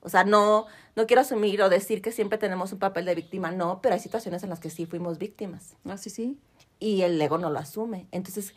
O 0.01 0.09
sea, 0.09 0.23
no, 0.23 0.65
no 0.95 1.07
quiero 1.07 1.21
asumir 1.21 1.61
o 1.61 1.69
decir 1.69 2.01
que 2.01 2.11
siempre 2.11 2.37
tenemos 2.37 2.71
un 2.71 2.79
papel 2.79 3.05
de 3.05 3.15
víctima, 3.15 3.51
no, 3.51 3.81
pero 3.81 3.95
hay 3.95 3.99
situaciones 3.99 4.43
en 4.43 4.49
las 4.49 4.59
que 4.59 4.69
sí 4.69 4.85
fuimos 4.85 5.17
víctimas. 5.17 5.75
Ah, 5.85 5.97
sí, 5.97 6.09
sí. 6.09 6.37
Y 6.79 7.01
el 7.01 7.21
ego 7.21 7.37
no 7.37 7.49
lo 7.49 7.59
asume. 7.59 8.07
Entonces, 8.11 8.53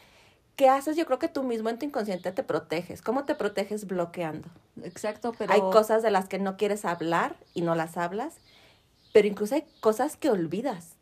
¿qué 0.57 0.69
haces? 0.69 0.97
Yo 0.97 1.07
creo 1.07 1.19
que 1.19 1.29
tú 1.29 1.43
mismo 1.43 1.69
en 1.69 1.79
tu 1.79 1.87
inconsciente 1.87 2.33
te 2.33 2.43
proteges. 2.43 3.03
¿Cómo 3.03 3.25
te 3.25 3.35
proteges? 3.35 3.87
Bloqueando. 3.87 4.49
Exacto, 4.83 5.33
pero... 5.37 5.53
Hay 5.53 5.61
cosas 5.61 6.03
de 6.03 6.11
las 6.11 6.29
que 6.29 6.39
no 6.39 6.57
quieres 6.57 6.85
hablar 6.85 7.37
y 7.55 7.63
no 7.63 7.75
las 7.75 7.97
hablas, 7.97 8.35
pero 9.13 9.29
incluso 9.29 9.55
hay 9.55 9.65
cosas 9.81 10.17
que 10.17 10.31
olvidas. 10.31 10.97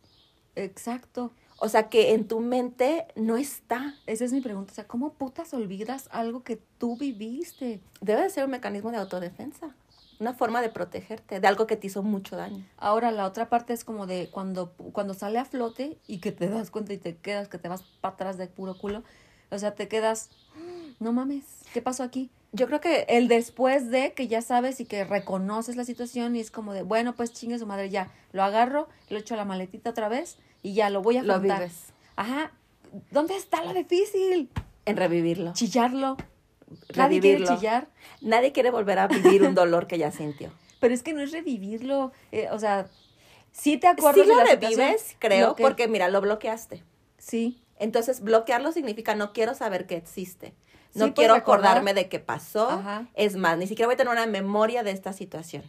Exacto. 0.57 1.33
O 1.59 1.69
sea, 1.69 1.91
que 1.91 2.15
en 2.15 2.27
tu 2.27 2.41
mente 2.41 3.07
no 3.17 3.37
está. 3.37 3.95
Esa 4.07 4.25
es 4.25 4.33
mi 4.33 4.41
pregunta. 4.41 4.73
O 4.73 4.75
sea, 4.75 4.87
¿cómo 4.87 5.13
putas 5.13 5.53
olvidas 5.53 6.09
algo 6.11 6.43
que 6.43 6.57
tú 6.79 6.97
viviste? 6.97 7.81
Debe 8.01 8.23
de 8.23 8.31
ser 8.31 8.47
un 8.47 8.51
mecanismo 8.51 8.91
de 8.91 8.97
autodefensa. 8.97 9.75
Una 10.21 10.35
forma 10.35 10.63
de 10.63 10.69
protegerte 10.69 11.41
de 11.41 11.49
algo 11.49 11.67
que 11.67 11.77
te 11.77 11.89
hizo 11.89 12.03
mucho 12.03 12.37
daño. 12.37 12.65
Ahora, 12.77 13.11
la 13.11 13.27
otra 13.27 13.49
parte 13.49 13.73
es 13.73 13.85
como 13.85 14.07
de 14.07 14.29
cuando, 14.31 14.73
cuando 14.93 15.15
sale 15.15 15.39
a 15.39 15.45
flote 15.45 15.99
y 16.07 16.19
que 16.19 16.31
te 16.31 16.49
das 16.49 16.71
cuenta 16.71 16.93
y 16.93 16.99
te 16.99 17.17
quedas, 17.17 17.49
que 17.49 17.59
te 17.59 17.69
vas 17.69 17.83
para 18.01 18.15
atrás 18.15 18.39
de 18.39 18.47
puro 18.47 18.77
culo. 18.77 19.03
O 19.51 19.59
sea, 19.59 19.75
te 19.75 19.89
quedas, 19.89 20.31
no 21.01 21.13
mames, 21.13 21.45
¿qué 21.73 21.83
pasó 21.83 22.03
aquí? 22.03 22.31
Yo 22.53 22.67
creo 22.67 22.81
que 22.81 23.07
El 23.09 23.29
después 23.29 23.91
de 23.91 24.13
que 24.13 24.29
ya 24.29 24.43
sabes 24.43 24.81
y 24.81 24.85
que 24.85 25.05
reconoces 25.05 25.77
la 25.77 25.85
situación 25.85 26.37
y 26.37 26.41
es 26.41 26.51
como 26.51 26.73
de, 26.75 26.83
bueno, 26.83 27.15
pues 27.15 27.33
chingue 27.33 27.59
su 27.59 27.67
madre, 27.67 27.91
ya, 27.91 28.13
lo 28.33 28.43
agarro, 28.43 28.89
lo 29.09 29.19
echo 29.19 29.35
a 29.35 29.37
la 29.37 29.45
maletita 29.45 29.91
otra 29.91 30.09
vez 30.09 30.37
y 30.63 30.75
ya 30.75 30.91
lo 30.91 31.03
voy 31.03 31.17
a 31.17 31.23
lo 31.23 31.35
afrontar. 31.35 31.61
vives 31.61 31.93
Ajá. 32.17 32.53
¿Dónde 33.11 33.37
está 33.37 33.65
lo 33.65 33.73
difícil? 33.73 34.51
en 34.85 34.97
revivirlo. 34.97 35.53
Chillarlo. 35.53 36.17
Nadie 36.97 37.21
quiere 37.21 37.45
chillar. 37.45 37.89
Nadie 38.21 38.53
quiere 38.53 38.71
volver 38.71 38.99
a 38.99 39.09
vivir 39.09 39.43
un 39.43 39.55
dolor 39.55 39.87
que 39.87 39.99
ya 39.99 40.11
sintió. 40.13 40.53
Pero 40.81 40.95
es 40.95 41.03
que 41.03 41.13
no 41.13 41.21
es 41.21 41.33
revivirlo. 41.33 42.13
eh, 42.33 42.49
o 42.51 42.59
sea, 42.59 42.89
sí 43.53 43.77
te 43.77 43.87
acuerdas 43.87 44.25
Sí 44.25 44.31
de 44.31 44.35
lo 44.37 44.41
situación, 44.47 44.79
revives, 44.81 45.17
creo, 45.19 45.55
que- 45.55 45.63
porque 45.63 45.89
mira, 45.89 46.09
lo 46.09 46.21
bloqueaste. 46.21 46.83
Sí. 47.19 47.63
Entonces, 47.79 48.21
bloquearlo 48.23 48.73
significa 48.73 49.15
no 49.15 49.33
quiero 49.33 49.55
saber 49.55 49.87
que 49.87 49.97
existe. 49.97 50.55
No 50.93 51.07
Sí, 51.07 51.11
pues, 51.13 51.15
quiero 51.15 51.35
acordarme 51.35 51.95
de 51.95 52.09
qué 52.09 52.19
pasó. 52.19 52.69
Ajá. 52.69 53.07
Es 53.15 53.37
más, 53.37 53.57
ni 53.59 53.67
siquiera 53.67 53.87
voy 53.87 53.95
a 53.95 53.97
tener 53.97 54.13
una 54.13 54.27
memoria 54.27 54.83
de 54.83 54.91
esta 54.91 55.13
situación. 55.13 55.63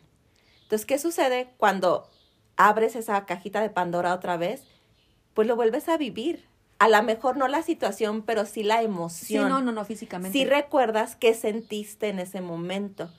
Entonces, 0.64 0.86
¿qué 0.86 0.98
sucede 0.98 1.50
cuando 1.58 2.10
abres 2.58 2.96
esa 2.96 3.26
cajita 3.26 3.62
de 3.62 3.70
Pandora 3.70 4.14
otra 4.14 4.38
vez? 4.38 4.64
Pues 5.34 5.48
lo 5.48 5.56
vuelves 5.56 5.90
a 5.90 5.98
vivir. 5.98 6.46
A 6.82 6.88
lo 6.90 7.04
mejor 7.04 7.38
no 7.38 7.48
la 7.48 7.62
situación, 7.64 8.24
pero 8.24 8.46
sí 8.46 8.64
la 8.64 8.80
Sí, 8.80 8.86
emoción. 8.86 9.50
no, 9.50 9.62
no, 9.62 9.72
no, 9.72 9.86
físicamente. 9.86 10.38
Sí 10.38 10.46
recuerdas 10.46 11.16
qué 11.16 11.34
sentiste 11.34 12.10
en 12.10 12.20
ese 12.20 12.42
momento. 12.42 13.10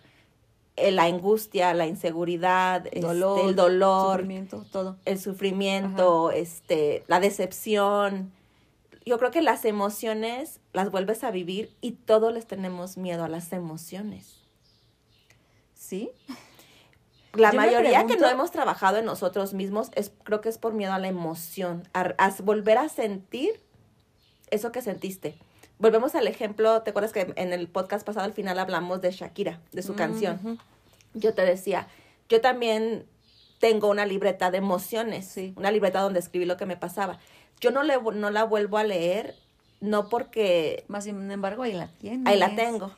Eh, 0.76 0.90
La 0.90 1.04
angustia, 1.04 1.74
la 1.74 1.86
inseguridad, 1.86 2.86
este, 2.86 3.00
dolor, 3.00 3.40
el 3.48 3.54
dolor, 3.54 4.12
sufrimiento, 4.20 4.64
todo. 4.72 4.96
el 5.04 5.20
sufrimiento, 5.20 6.30
este, 6.30 7.04
la 7.08 7.20
decepción. 7.20 8.32
Yo 9.04 9.18
creo 9.18 9.30
que 9.30 9.42
las 9.42 9.64
emociones 9.64 10.60
las 10.72 10.90
vuelves 10.90 11.24
a 11.24 11.30
vivir 11.30 11.70
y 11.80 11.92
todos 11.92 12.32
les 12.32 12.46
tenemos 12.46 12.96
miedo 12.96 13.22
a 13.24 13.28
las 13.28 13.52
emociones. 13.52 14.38
¿Sí? 15.74 16.10
La 17.34 17.50
Yo 17.50 17.56
mayoría 17.56 18.06
que 18.06 18.16
no 18.16 18.28
hemos 18.28 18.50
trabajado 18.50 18.98
en 18.98 19.04
nosotros 19.06 19.54
mismos 19.54 19.90
es 19.94 20.12
creo 20.24 20.40
que 20.40 20.48
es 20.50 20.58
por 20.58 20.74
miedo 20.74 20.92
a 20.92 20.98
la 20.98 21.08
emoción, 21.08 21.88
a, 21.94 22.12
a 22.18 22.34
volver 22.42 22.76
a 22.78 22.88
sentir 22.88 23.58
eso 24.50 24.70
que 24.70 24.82
sentiste. 24.82 25.38
Volvemos 25.78 26.14
al 26.14 26.28
ejemplo, 26.28 26.82
¿te 26.82 26.90
acuerdas 26.90 27.12
que 27.12 27.32
en 27.36 27.52
el 27.52 27.68
podcast 27.68 28.06
pasado 28.06 28.24
al 28.26 28.34
final 28.34 28.58
hablamos 28.58 29.00
de 29.00 29.10
Shakira, 29.10 29.60
de 29.72 29.82
su 29.82 29.94
canción? 29.94 30.38
Ujú. 30.44 30.58
yo 31.14 31.34
te 31.34 31.42
decía, 31.44 31.88
yo 32.28 32.40
también 32.40 33.06
tengo 33.58 33.88
una 33.88 34.04
libreta 34.06 34.50
de 34.50 34.58
emociones, 34.58 35.26
Sí. 35.26 35.54
una 35.56 35.70
libreta 35.70 36.00
donde 36.00 36.20
escribí 36.20 36.44
lo 36.44 36.56
que 36.56 36.66
me 36.66 36.76
pasaba. 36.76 37.18
Yo 37.60 37.70
no, 37.70 37.82
le, 37.82 37.98
no 38.00 38.30
la 38.30 38.44
vuelvo 38.44 38.76
a 38.78 38.84
leer, 38.84 39.34
no 39.82 40.08
porque 40.08 40.84
Más 40.88 41.04
sin 41.04 41.30
embargo, 41.30 41.64
ahí 41.64 41.72
la 41.74 41.88
tienes. 41.98 42.26
ahí 42.26 42.38
la 42.38 42.54
tengo, 42.54 42.92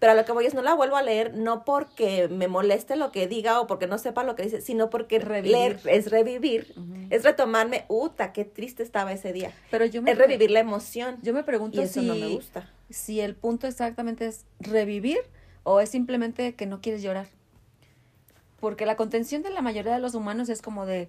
pero 0.00 0.12
a 0.12 0.14
lo 0.14 0.24
que 0.24 0.32
voy 0.32 0.46
es 0.46 0.54
no 0.54 0.62
la 0.62 0.74
vuelvo 0.74 0.96
a 0.96 1.02
leer, 1.02 1.34
no 1.34 1.64
porque 1.64 2.28
me 2.28 2.48
moleste 2.48 2.96
lo 2.96 3.12
que 3.12 3.28
diga 3.28 3.60
o 3.60 3.66
porque 3.66 3.86
no 3.86 3.98
sepa 3.98 4.24
lo 4.24 4.34
que 4.34 4.44
dice, 4.44 4.60
sino 4.62 4.88
porque 4.90 5.18
Revivir. 5.18 5.52
leer 5.52 5.80
es 5.84 6.10
revivir, 6.10 6.74
es 7.10 7.22
retomarme, 7.24 7.84
uta, 7.88 8.32
qué 8.32 8.46
triste 8.46 8.82
estaba 8.82 9.12
ese 9.12 9.32
día. 9.34 9.52
Pero 9.70 9.84
yo 9.84 10.00
me, 10.00 10.12
Es 10.12 10.18
revivir 10.18 10.50
la 10.50 10.60
emoción 10.60 11.18
yo 11.22 11.34
me 11.34 11.44
pregunto 11.44 11.80
y 11.80 11.84
eso 11.84 12.00
si, 12.00 12.06
no 12.06 12.14
me 12.14 12.28
gusta. 12.28 12.68
si 12.88 13.20
el 13.20 13.34
punto 13.34 13.66
exactamente 13.66 14.26
es 14.26 14.46
revivir 14.60 15.18
o 15.62 15.80
es 15.80 15.90
simplemente 15.90 16.54
que 16.54 16.64
no 16.64 16.80
quieres 16.80 17.02
llorar. 17.02 17.26
Porque 18.60 18.86
la 18.86 18.96
contención 18.96 19.42
de 19.42 19.50
la 19.50 19.60
mayoría 19.60 19.92
de 19.92 20.00
los 20.00 20.14
humanos 20.14 20.48
es 20.48 20.62
como 20.62 20.86
de... 20.86 21.08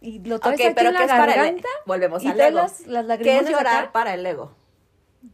Y 0.00 0.18
lo 0.20 0.38
traes 0.38 0.58
Ok, 0.60 0.66
aquí 0.66 0.74
pero 0.74 0.88
en 0.88 0.94
la 0.94 1.00
¿qué 1.00 1.04
es 1.06 1.10
para 1.12 1.32
el 1.32 1.38
garganta 1.38 1.68
Volvemos 1.86 2.22
y 2.22 2.28
al 2.28 2.40
ego. 2.40 2.56
las, 2.56 2.86
las 2.86 3.18
¿Qué 3.18 3.38
es 3.38 3.48
llorar 3.50 3.82
acá. 3.84 3.92
para 3.92 4.14
el 4.14 4.24
ego? 4.24 4.54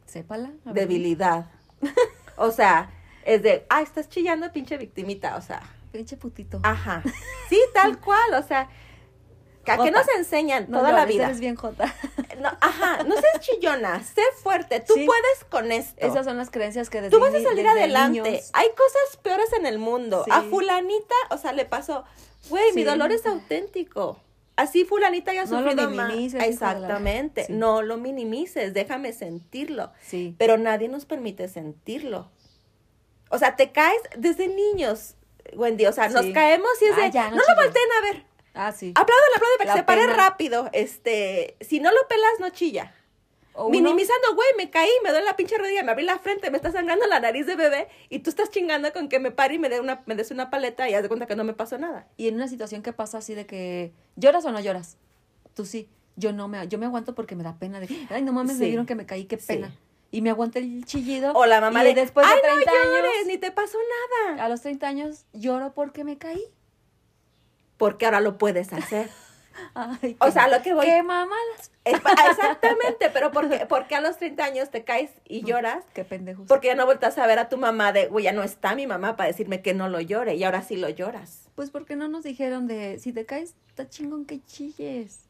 Sépala. 0.06 0.50
debilidad. 0.64 1.46
O 2.38 2.50
sea, 2.50 2.90
es 3.24 3.42
de, 3.42 3.64
ah, 3.70 3.80
estás 3.80 4.10
chillando, 4.10 4.52
pinche 4.52 4.76
victimita, 4.76 5.36
o 5.36 5.40
sea, 5.40 5.62
Pinche 5.90 6.18
putito. 6.18 6.60
ajá. 6.64 7.02
Sí, 7.48 7.58
tal 7.72 7.98
cual, 8.02 8.34
o 8.34 8.42
sea, 8.42 8.68
¿a 9.66 9.78
qué 9.82 9.90
nos 9.90 10.06
enseñan 10.18 10.66
No 10.68 10.78
toda 10.80 10.92
la 10.92 11.06
vida? 11.06 11.24
Eres 11.26 11.40
bien 11.40 11.56
jota. 11.56 11.94
No, 12.38 12.50
ajá, 12.60 13.02
no 13.04 13.14
seas 13.14 13.40
chillona, 13.40 14.02
sé 14.04 14.20
fuerte, 14.42 14.80
tú 14.80 14.92
Sí. 14.92 15.06
puedes 15.06 15.44
con 15.48 15.72
esto. 15.72 16.06
Esas 16.06 16.26
son 16.26 16.36
las 16.36 16.50
creencias 16.50 16.90
que 16.90 17.00
desde 17.00 17.16
Tú 17.16 17.18
vas 17.18 17.34
a 17.34 17.40
salir 17.42 17.66
adelante. 17.66 18.20
niños- 18.20 18.50
Hay 18.52 18.68
cosas 18.76 19.16
peores 19.22 19.50
en 19.54 19.64
el 19.64 19.78
mundo. 19.78 20.22
Sí. 20.26 20.30
A 20.34 20.42
fulanita, 20.42 21.14
o 21.30 21.38
sea, 21.38 21.52
le 21.54 21.64
pasó, 21.64 22.04
güey, 22.50 22.74
mi 22.74 22.84
dolor 22.84 23.10
es 23.12 23.24
auténtico. 23.24 24.20
Así 24.56 24.84
fulanita 24.86 25.34
ya 25.34 25.42
ha 25.42 25.44
No 25.44 25.60
lo 25.60 25.70
sufrido 25.70 25.90
más. 25.90 26.08
minimices, 26.08 26.32
de 26.40 26.46
la- 26.46 26.52
Exactamente, 26.52 27.44
Sí. 27.44 27.52
no 27.52 27.82
lo 27.82 27.98
minimices, 27.98 28.72
déjame 28.74 29.12
sentirlo. 29.12 29.92
Sí. 30.02 30.34
pero 30.38 30.56
nadie 30.56 30.88
nos 30.88 31.04
permite 31.04 31.48
sentirlo. 31.48 32.30
O 33.28 33.38
sea, 33.38 33.56
te 33.56 33.70
caes 33.72 34.00
desde 34.16 34.48
niños, 34.48 35.14
Wendy. 35.54 35.84
O 35.86 35.92
sea, 35.92 36.08
nos 36.08 36.24
caemos 36.26 36.70
y 36.80 36.84
es 36.86 36.92
Ah, 36.96 37.00
de, 37.02 37.10
ya, 37.10 37.24
no 37.30 37.36
no, 37.36 37.36
lo 37.36 37.42
chilles". 37.42 37.56
volteen 37.64 37.92
a 37.98 38.00
ver. 38.12 38.24
Ah, 38.54 38.72
sí. 38.72 38.92
Apláudale, 38.94 39.32
apláudale 39.36 39.58
para 39.58 39.72
que 39.74 39.78
se 39.80 39.84
pare 39.84 40.06
rápido. 40.06 40.70
Este, 40.72 41.56
si 41.60 41.80
no 41.80 41.90
lo 41.92 42.08
pelas, 42.08 42.30
no 42.40 42.48
chilla. 42.50 42.94
O 43.58 43.70
Minimizando, 43.70 44.34
güey, 44.34 44.48
me 44.58 44.68
caí, 44.70 44.90
me 45.02 45.10
duele 45.10 45.24
la 45.24 45.34
pinche 45.36 45.56
rodilla, 45.56 45.82
me 45.82 45.92
abrí 45.92 46.04
la 46.04 46.18
frente, 46.18 46.50
me 46.50 46.58
está 46.58 46.70
sangrando 46.72 47.06
la 47.06 47.20
nariz 47.20 47.46
de 47.46 47.56
bebé 47.56 47.88
y 48.10 48.18
tú 48.18 48.28
estás 48.30 48.50
chingando 48.50 48.92
con 48.92 49.08
que 49.08 49.18
me 49.18 49.30
pare 49.30 49.54
y 49.54 49.58
me 49.58 49.68
dé 49.70 49.80
una, 49.80 50.02
me 50.06 50.14
des 50.14 50.30
una 50.30 50.50
paleta 50.50 50.88
y 50.90 50.94
haz 50.94 51.02
de 51.02 51.08
cuenta 51.08 51.26
que 51.26 51.36
no 51.36 51.44
me 51.44 51.54
pasó 51.54 51.78
nada. 51.78 52.06
Y 52.18 52.28
en 52.28 52.34
una 52.34 52.48
situación 52.48 52.82
que 52.82 52.92
pasa 52.92 53.18
así 53.18 53.34
de 53.34 53.46
que 53.46 53.92
lloras 54.16 54.44
o 54.44 54.52
no 54.52 54.60
lloras. 54.60 54.98
Tú 55.54 55.64
sí. 55.64 55.88
Yo 56.16 56.32
no 56.32 56.48
me, 56.48 56.66
yo 56.68 56.78
me 56.78 56.86
aguanto 56.86 57.14
porque 57.14 57.34
me 57.36 57.44
da 57.44 57.56
pena 57.58 57.80
de, 57.80 57.88
ay, 58.10 58.22
no 58.22 58.32
mames, 58.32 58.56
me 58.56 58.64
Sí. 58.64 58.68
vieron 58.68 58.86
que 58.86 58.94
me 58.94 59.06
caí, 59.06 59.24
qué 59.24 59.38
Sí. 59.38 59.46
pena. 59.48 59.74
Y 60.10 60.22
me 60.22 60.30
aguanté 60.30 60.60
el 60.60 60.84
chillido. 60.84 61.32
O 61.34 61.46
la 61.46 61.60
mamá 61.60 61.82
y 61.84 61.94
de, 61.94 62.00
después 62.02 62.26
de 62.26 62.32
ay, 62.32 62.40
30 62.40 62.70
no 62.70 62.90
llores, 62.90 63.10
años, 63.16 63.26
ni 63.26 63.38
te 63.38 63.50
pasó 63.52 63.76
nada. 64.28 64.44
a 64.44 64.48
los 64.48 64.60
30 64.62 64.86
años 64.86 65.24
lloro 65.32 65.72
porque 65.74 66.04
me 66.04 66.16
caí. 66.18 66.42
Porque 67.76 68.04
ahora 68.06 68.20
lo 68.20 68.38
puedes 68.38 68.72
hacer. 68.72 69.10
Ay, 69.74 70.16
O 70.20 70.26
qué- 70.26 70.32
sea, 70.32 70.48
lo 70.48 70.62
que 70.62 70.74
voy- 70.74 70.86
Qué 70.86 71.02
mamadas. 71.02 71.70
Exactamente, 71.84 73.10
pero 73.12 73.30
porque, 73.32 73.66
porque 73.68 73.94
a 73.94 74.00
los 74.00 74.16
30 74.18 74.44
años 74.44 74.70
te 74.70 74.84
caes 74.84 75.10
y 75.28 75.42
lloras, 75.42 75.84
Qué 75.94 76.04
pendejos. 76.04 76.46
porque 76.48 76.68
ya 76.68 76.74
no 76.74 76.84
vueltas 76.86 77.16
a 77.18 77.26
ver 77.26 77.38
a 77.38 77.48
tu 77.48 77.56
mamá 77.58 77.92
de, 77.92 78.06
güey, 78.08 78.24
ya 78.24 78.32
no 78.32 78.42
está 78.42 78.74
mi 78.74 78.86
mamá 78.86 79.16
para 79.16 79.28
decirme 79.28 79.62
que 79.62 79.74
no 79.74 79.88
lo 79.88 80.00
llore, 80.00 80.34
y 80.36 80.44
ahora 80.44 80.62
sí 80.62 80.76
lo 80.76 80.88
lloras. 80.88 81.48
Pues 81.54 81.70
porque 81.70 81.96
no 81.96 82.08
nos 82.08 82.24
dijeron 82.24 82.66
de, 82.66 82.98
si 82.98 83.12
te 83.12 83.24
caes, 83.26 83.54
está 83.68 83.88
chingón 83.88 84.24
que 84.26 84.42
chilles. 84.44 85.20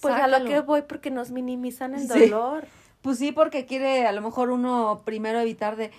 Pues 0.00 0.14
a 0.14 0.26
lo 0.26 0.44
que 0.44 0.60
voy, 0.60 0.82
porque 0.82 1.10
nos 1.10 1.30
minimizan 1.30 1.94
el 1.94 2.08
Sí. 2.08 2.28
dolor. 2.28 2.66
Pues 3.02 3.18
sí, 3.18 3.32
porque 3.32 3.66
quiere 3.66 4.06
a 4.06 4.12
lo 4.12 4.20
mejor 4.22 4.50
uno 4.50 5.02
primero 5.04 5.40
evitar 5.40 5.76
de, 5.76 5.90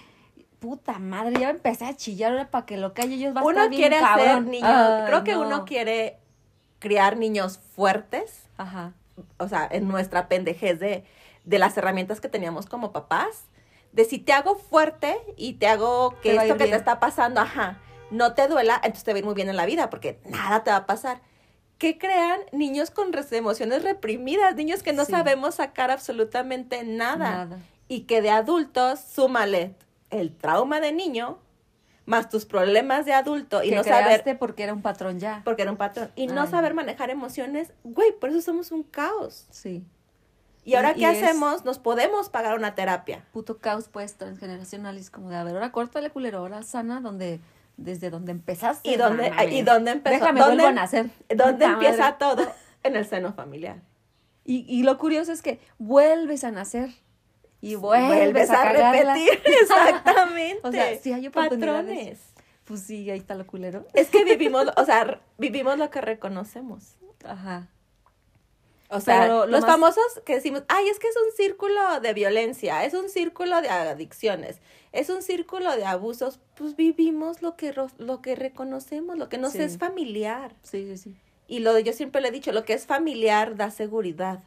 puta 0.60 0.98
madre, 1.00 1.36
ya 1.40 1.50
empecé 1.50 1.84
a 1.86 1.94
chillar 1.96 2.32
ahora 2.32 2.50
para 2.50 2.66
que 2.66 2.78
lo 2.78 2.94
calle 2.94 3.16
ellos 3.16 3.36
va 3.36 3.42
a 3.42 3.44
Uno 3.44 3.52
estar 3.52 3.70
bien 3.70 3.82
quiere 3.82 3.98
hacer 3.98 4.26
cabrón. 4.28 4.50
niños, 4.52 4.70
Ay, 4.72 5.04
creo 5.08 5.24
que 5.26 5.34
no. 5.34 5.42
uno 5.42 5.66
quiere 5.66 6.18
criar 6.84 7.16
niños 7.16 7.62
fuertes, 7.78 8.44
Ajá. 8.58 8.92
o 9.38 9.48
sea, 9.48 9.66
en 9.72 9.88
nuestra 9.88 10.28
pendejez 10.28 10.82
de, 10.82 11.06
de 11.46 11.58
las 11.60 11.78
herramientas 11.78 12.20
que 12.20 12.28
teníamos 12.28 12.66
como 12.66 12.92
papás, 12.92 13.46
de 13.94 14.04
si 14.04 14.20
te 14.20 14.34
hago 14.34 14.56
fuerte 14.56 15.18
y 15.38 15.54
te 15.54 15.68
hago 15.68 16.20
que 16.22 16.32
Te 16.32 16.36
esto 16.36 16.56
que 16.56 16.66
te 16.66 16.66
bien. 16.66 16.76
está 16.78 17.00
pasando, 17.00 17.40
ajá, 17.40 17.78
no 18.12 18.34
te 18.34 18.50
duela, 18.50 18.76
entonces 18.84 19.06
te 19.06 19.14
va 19.14 19.16
a 19.16 19.20
ir 19.20 19.26
muy 19.26 19.34
bien 19.34 19.48
en 19.48 19.56
la 19.56 19.66
vida, 19.66 19.90
porque 19.90 20.20
nada 20.26 20.66
te 20.66 20.72
va 20.72 20.78
a 20.78 20.86
pasar. 20.86 21.22
¿Qué 21.78 21.98
crean 21.98 22.42
niños 22.52 22.92
con 22.92 23.12
emociones 23.32 23.82
reprimidas? 23.84 24.56
Niños 24.56 24.84
que 24.84 24.92
no 24.92 25.06
Sí. 25.06 25.12
sabemos 25.12 25.56
sacar 25.56 25.90
absolutamente 25.90 26.84
nada. 26.84 27.46
Nada. 27.46 27.60
Y 27.88 28.02
que 28.02 28.22
de 28.22 28.30
adultos, 28.30 29.00
súmale 29.00 29.74
el 30.10 30.36
trauma 30.36 30.82
de 30.82 30.92
niño, 30.92 31.38
más 32.06 32.30
tus 32.30 32.46
problemas 32.46 33.06
de 33.06 33.14
adulto 33.14 33.64
y 33.64 33.70
que 33.70 33.76
no 33.78 33.84
saber 33.84 34.38
porque 34.38 34.64
era 34.64 34.74
un 34.74 34.82
patrón 34.82 35.20
ya. 35.20 35.42
porque 35.46 35.62
era 35.62 35.72
un 35.72 35.78
patrón. 35.78 36.12
Y 36.16 36.28
no 36.28 36.48
saber 36.48 36.74
manejar 36.74 37.10
emociones, 37.10 37.72
güey, 37.84 38.12
por 38.20 38.30
eso 38.30 38.42
somos 38.42 38.72
un 38.72 38.84
caos. 38.84 39.48
Sí. 39.52 39.86
Y 40.66 40.76
ahora, 40.76 40.92
Y- 40.92 40.96
¿qué 40.96 41.02
y 41.02 41.06
es- 41.06 41.24
hacemos? 41.24 41.66
Nos 41.66 41.80
podemos 41.80 42.30
pagar 42.30 42.56
una 42.58 42.76
terapia. 42.76 43.26
Puto 43.34 43.58
caos, 43.60 43.90
pues, 43.90 44.16
transgeneracional. 44.16 44.98
Es 44.98 45.10
como 45.10 45.30
de, 45.30 45.36
a 45.36 45.44
ver, 45.44 45.54
ahora 45.56 45.72
córtale, 45.72 46.10
culero, 46.10 46.38
ahora 46.40 46.64
sana, 46.64 47.02
donde, 47.02 47.40
desde 47.78 48.10
donde 48.10 48.32
empezaste. 48.32 48.90
¿Y 48.90 48.96
dónde, 48.96 49.30
no 49.30 49.36
mames. 49.36 49.54
y 49.54 49.62
dónde 49.62 49.92
empezó? 49.92 50.14
Déjame, 50.16 50.40
¿Dónde, 50.40 50.56
vuelvo 50.64 50.70
a 50.70 50.72
nacer. 50.82 51.10
¿Dónde 51.36 51.66
empieza 51.66 51.98
madre. 52.04 52.16
todo? 52.20 52.48
En 52.84 52.96
el 52.98 53.06
seno 53.06 53.34
familiar. 53.34 53.82
Y, 54.46 54.66
y 54.68 54.84
lo 54.84 54.98
curioso 54.98 55.32
es 55.32 55.42
que 55.42 55.60
vuelves 55.80 56.44
a 56.44 56.52
nacer. 56.52 56.90
Y 57.64 57.76
vuelves, 57.76 58.50
a, 58.50 58.74
repetir. 58.74 59.42
Exactamente. 59.62 60.60
O 60.64 60.72
sea, 60.72 60.98
sí 61.00 61.14
hay 61.14 61.28
oportunidades. 61.28 61.86
Patrones. 61.86 62.20
Pues 62.66 62.82
sí, 62.82 63.10
ahí 63.10 63.20
está 63.20 63.36
lo 63.36 63.48
culero. 63.48 63.88
Es 63.94 64.10
que 64.10 64.26
vivimos, 64.26 64.66
o 64.76 64.84
sea, 64.84 65.22
vivimos 65.38 65.78
lo 65.78 65.90
que 65.90 66.02
reconocemos. 66.02 66.96
Ajá. 67.24 67.70
O 68.90 69.00
sea, 69.00 69.22
Pero 69.22 69.46
los 69.48 69.62
más- 69.62 69.72
famosos 69.72 70.04
que 70.26 70.36
decimos, 70.36 70.64
ay, 70.68 70.90
es 70.90 71.00
que 71.00 71.08
es 71.08 71.16
un 71.16 71.32
círculo 71.38 72.02
de 72.02 72.14
violencia, 72.14 72.84
es 72.84 72.94
un 72.94 73.08
círculo 73.10 73.62
de 73.62 73.70
adicciones, 73.70 74.60
es 74.92 75.10
un 75.10 75.22
círculo 75.24 75.74
de 75.78 75.86
abusos, 75.86 76.42
pues 76.56 76.76
vivimos 76.76 77.42
lo 77.42 77.56
que, 77.56 77.74
lo 77.98 78.22
que 78.22 78.36
reconocemos, 78.36 79.18
lo 79.18 79.30
que 79.30 79.38
nos 79.38 79.54
Sí. 79.54 79.62
es 79.62 79.78
familiar. 79.78 80.54
Sí, 80.64 80.86
sí, 80.86 80.98
sí. 80.98 81.16
Y 81.48 81.60
lo 81.60 81.80
yo 81.80 81.94
siempre 81.94 82.20
le 82.22 82.28
he 82.28 82.32
dicho, 82.32 82.52
lo 82.52 82.66
que 82.66 82.74
es 82.74 82.86
familiar 82.86 83.56
da 83.56 83.72
seguridad. 83.72 84.44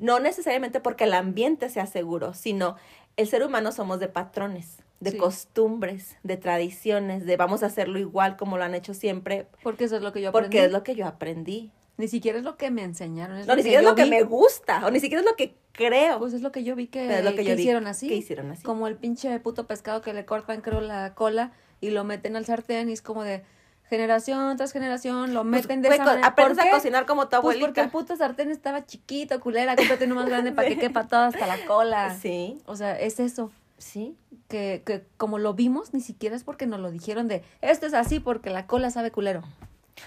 No 0.00 0.18
necesariamente 0.18 0.80
porque 0.80 1.04
el 1.04 1.12
ambiente 1.14 1.68
sea 1.68 1.86
seguro, 1.86 2.34
sino 2.34 2.74
el 3.16 3.28
ser 3.28 3.44
humano 3.44 3.70
somos 3.70 4.00
de 4.00 4.08
patrones, 4.08 4.78
de 4.98 5.12
Sí. 5.12 5.16
costumbres, 5.18 6.16
de 6.22 6.36
tradiciones, 6.36 7.24
de 7.26 7.36
vamos 7.36 7.62
a 7.62 7.66
hacerlo 7.66 7.98
igual 7.98 8.36
como 8.36 8.56
lo 8.58 8.64
han 8.64 8.74
hecho 8.74 8.94
siempre, 8.94 9.46
Porque 9.62 9.84
eso 9.84 9.96
es 9.96 10.02
lo 10.02 10.12
que 10.12 10.20
yo 10.22 10.30
aprendí. 10.30 10.46
porque 10.48 10.64
es 10.64 10.72
lo 10.72 10.82
que 10.82 10.94
yo 10.94 11.06
aprendí. 11.06 11.70
Ni 11.98 12.08
siquiera 12.08 12.38
es 12.38 12.44
lo 12.44 12.56
que 12.56 12.70
me 12.70 12.82
enseñaron. 12.82 13.36
Es 13.36 13.46
No, 13.46 13.52
lo 13.52 13.56
ni 13.56 13.62
siquiera 13.62 13.82
es 13.82 13.88
lo 13.88 13.94
que 13.94 14.06
me 14.06 14.22
gusta, 14.22 14.86
o 14.86 14.90
ni 14.90 15.00
siquiera 15.00 15.20
es 15.20 15.26
lo 15.28 15.36
que 15.36 15.54
creo. 15.72 16.18
Pues 16.18 16.32
es 16.32 16.40
lo 16.40 16.50
que 16.50 16.64
yo 16.64 16.74
vi 16.74 16.86
que, 16.86 17.18
es 17.18 17.22
lo 17.24 17.30
que 17.32 17.36
que 17.36 17.44
yo 17.44 17.54
vi 17.56 17.60
hicieron 17.60 17.86
así. 17.86 18.08
que 18.08 18.14
hicieron 18.14 18.50
así. 18.50 18.62
Como 18.62 18.86
el 18.88 18.96
pinche 18.96 19.38
puto 19.40 19.66
pescado 19.66 20.00
que 20.00 20.14
le 20.14 20.24
cortan, 20.24 20.62
creo, 20.62 20.80
la 20.80 21.14
cola 21.14 21.52
y 21.82 21.90
lo 21.90 22.04
meten 22.04 22.36
al 22.36 22.46
sartén 22.46 22.88
y 22.88 22.92
es 22.94 23.02
como 23.02 23.22
de 23.22 23.42
generación 23.90 24.56
tras 24.56 24.72
generación, 24.72 25.34
lo 25.34 25.42
Pues, 25.42 25.50
meten 25.64 25.82
de 25.82 25.88
esa 25.88 26.04
manera. 26.04 26.26
aprendes 26.28 26.56
¿Por 26.56 26.66
a 26.66 26.70
qué? 26.70 26.76
cocinar 26.76 27.04
como 27.06 27.24
tu 27.24 27.30
Pues 27.30 27.38
abuelita. 27.40 27.66
porque 27.66 27.80
el 27.82 27.90
puto 27.90 28.16
sartén 28.16 28.50
estaba 28.50 28.86
chiquito, 28.86 29.38
culera, 29.40 29.74
cómprate 29.98 30.06
uno 30.06 30.14
más 30.14 30.26
grande 30.28 30.52
para 30.52 30.68
que 30.68 30.78
quepa 30.78 31.06
todo 31.08 31.20
hasta 31.20 31.46
la 31.46 31.66
cola. 31.66 32.16
Sí, 32.18 32.62
O 32.66 32.76
sea, 32.76 32.98
es 32.98 33.20
eso. 33.20 33.50
sí. 33.76 34.16
Que, 34.48 34.82
que 34.84 35.04
como 35.16 35.38
lo 35.38 35.54
vimos, 35.54 35.92
ni 35.94 36.00
siquiera 36.00 36.34
es 36.34 36.42
porque 36.42 36.66
nos 36.66 36.80
lo 36.80 36.90
dijeron 36.90 37.28
de 37.28 37.44
esto 37.60 37.86
es 37.86 37.94
así 37.94 38.18
porque 38.18 38.50
la 38.50 38.66
cola 38.66 38.90
sabe 38.90 39.10
culero. 39.12 39.42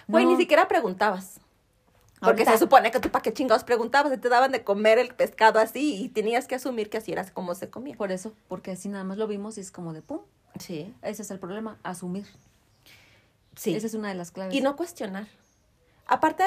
Güey, 0.08 0.26
No. 0.26 0.32
ni 0.32 0.38
siquiera 0.38 0.68
preguntabas. 0.68 1.40
Porque 2.20 2.42
Ahorita- 2.44 2.52
se 2.54 2.58
supone 2.58 2.90
que 2.92 3.00
tú 3.00 3.10
para 3.10 3.22
qué 3.22 3.32
chingados 3.34 3.64
preguntabas, 3.64 4.20
te 4.20 4.30
daban 4.30 4.52
de 4.52 4.64
comer 4.64 4.98
el 4.98 5.14
pescado 5.14 5.60
así 5.60 5.96
y 6.04 6.10
tenías 6.10 6.48
que 6.48 6.56
asumir 6.56 6.90
que 6.90 6.98
así 6.98 7.12
era 7.14 7.26
como 7.32 7.54
se 7.56 7.70
comía. 7.70 7.96
Por 7.98 8.12
eso, 8.12 8.34
porque 8.48 8.72
así 8.72 8.88
nada 8.90 9.04
más 9.04 9.18
lo 9.18 9.28
vimos 9.28 9.58
y 9.58 9.62
es 9.62 9.72
como 9.72 9.92
de 9.94 10.02
pum. 10.02 10.20
Sí, 10.60 10.94
Ese 11.02 11.22
es 11.24 11.32
el 11.32 11.40
problema, 11.40 11.78
asumir. 11.84 12.26
Sí. 13.56 13.76
Esa 13.76 13.88
es 13.88 13.94
una 13.94 14.10
de 14.10 14.16
las 14.16 14.32
claves. 14.32 14.54
Y 14.56 14.62
no 14.62 14.76
cuestionar. 14.76 15.28
Aparte, 16.08 16.44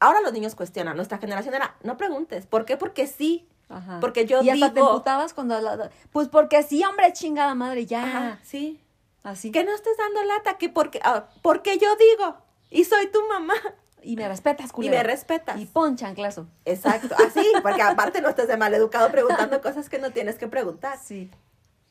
ahora 0.00 0.20
los 0.20 0.32
niños 0.32 0.54
cuestionan. 0.54 0.96
Nuestra 0.96 1.18
generación 1.18 1.54
era, 1.54 1.76
no 1.82 1.96
preguntes. 1.96 2.46
¿Por 2.46 2.64
qué? 2.64 2.76
Porque 2.76 3.06
sí. 3.06 3.46
Ajá. 3.68 3.98
Porque 4.00 4.26
yo 4.26 4.42
y 4.42 4.50
hasta 4.50 4.72
te 4.72 4.80
emputabas 4.80 5.34
cuando 5.34 5.60
la- 5.60 5.90
pues 6.12 6.28
porque 6.28 6.62
sí, 6.62 6.84
hombre, 6.84 7.12
chingada 7.12 7.54
madre, 7.54 7.84
ya. 7.86 8.04
Ajá, 8.04 8.38
sí. 8.42 8.80
Así. 9.24 9.50
Que 9.50 9.64
no 9.64 9.74
estés 9.74 9.96
dando 9.96 10.22
lata, 10.24 10.56
que 10.56 10.68
porque, 10.68 11.00
ah, 11.02 11.26
porque 11.42 11.78
yo 11.78 11.88
digo. 11.96 12.36
Y 12.70 12.84
soy 12.84 13.08
tu 13.08 13.20
mamá. 13.28 13.54
Y 14.02 14.14
me 14.14 14.28
respetas, 14.28 14.70
Y 14.70 14.72
culero. 14.72 14.96
me 14.96 15.02
respetas. 15.02 15.58
Y 15.60 15.66
pon 15.66 15.96
chanclazo. 15.96 16.46
Exacto, 16.64 17.12
así, 17.26 17.44
porque 17.60 17.82
aparte 17.82 18.20
no 18.20 18.28
estés 18.28 18.46
de 18.46 18.56
maleducado 18.56 19.10
preguntando 19.10 19.60
cosas 19.60 19.88
que 19.88 19.98
no 19.98 20.12
tienes 20.12 20.36
que 20.38 20.46
preguntar. 20.46 20.96
Sí. 21.02 21.28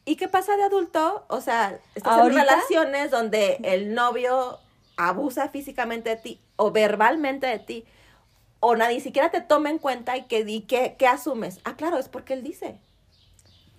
¿Y 0.05 0.15
qué 0.17 0.27
pasa 0.27 0.55
de 0.55 0.63
adulto? 0.63 1.25
O 1.29 1.41
sea, 1.41 1.79
estás 1.95 2.13
¿Ahorita? 2.19 2.41
en 2.41 2.47
relaciones 2.47 3.11
donde 3.11 3.59
el 3.63 3.93
novio 3.93 4.59
abusa 4.97 5.49
físicamente 5.49 6.11
de 6.11 6.15
ti 6.17 6.41
o 6.55 6.71
verbalmente 6.71 7.47
de 7.47 7.59
ti, 7.59 7.85
o 8.59 8.75
nadie 8.75 9.01
siquiera 9.01 9.29
te 9.31 9.41
toma 9.41 9.69
en 9.69 9.79
cuenta 9.79 10.15
y 10.15 10.23
que 10.23 10.39
y 10.39 10.61
qué, 10.61 10.95
qué 10.97 11.07
asumes. 11.07 11.59
Ah, 11.65 11.75
claro, 11.75 11.97
es 11.97 12.07
porque 12.07 12.33
él 12.33 12.43
dice. 12.43 12.79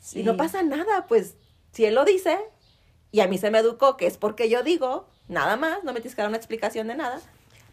sí. 0.00 0.20
Y 0.20 0.22
no 0.24 0.36
pasa 0.36 0.62
nada, 0.62 1.06
pues 1.06 1.34
si 1.72 1.84
él 1.84 1.94
lo 1.94 2.04
dice 2.04 2.38
y 3.12 3.20
a 3.20 3.28
mí 3.28 3.38
se 3.38 3.50
me 3.50 3.58
educó 3.58 3.96
que 3.96 4.06
es 4.06 4.18
porque 4.18 4.48
yo 4.48 4.62
digo, 4.62 5.06
nada 5.28 5.56
más, 5.56 5.84
no 5.84 5.92
me 5.92 6.00
tienes 6.00 6.14
que 6.14 6.22
dar 6.22 6.28
una 6.28 6.36
explicación 6.36 6.88
de 6.88 6.96
nada. 6.96 7.20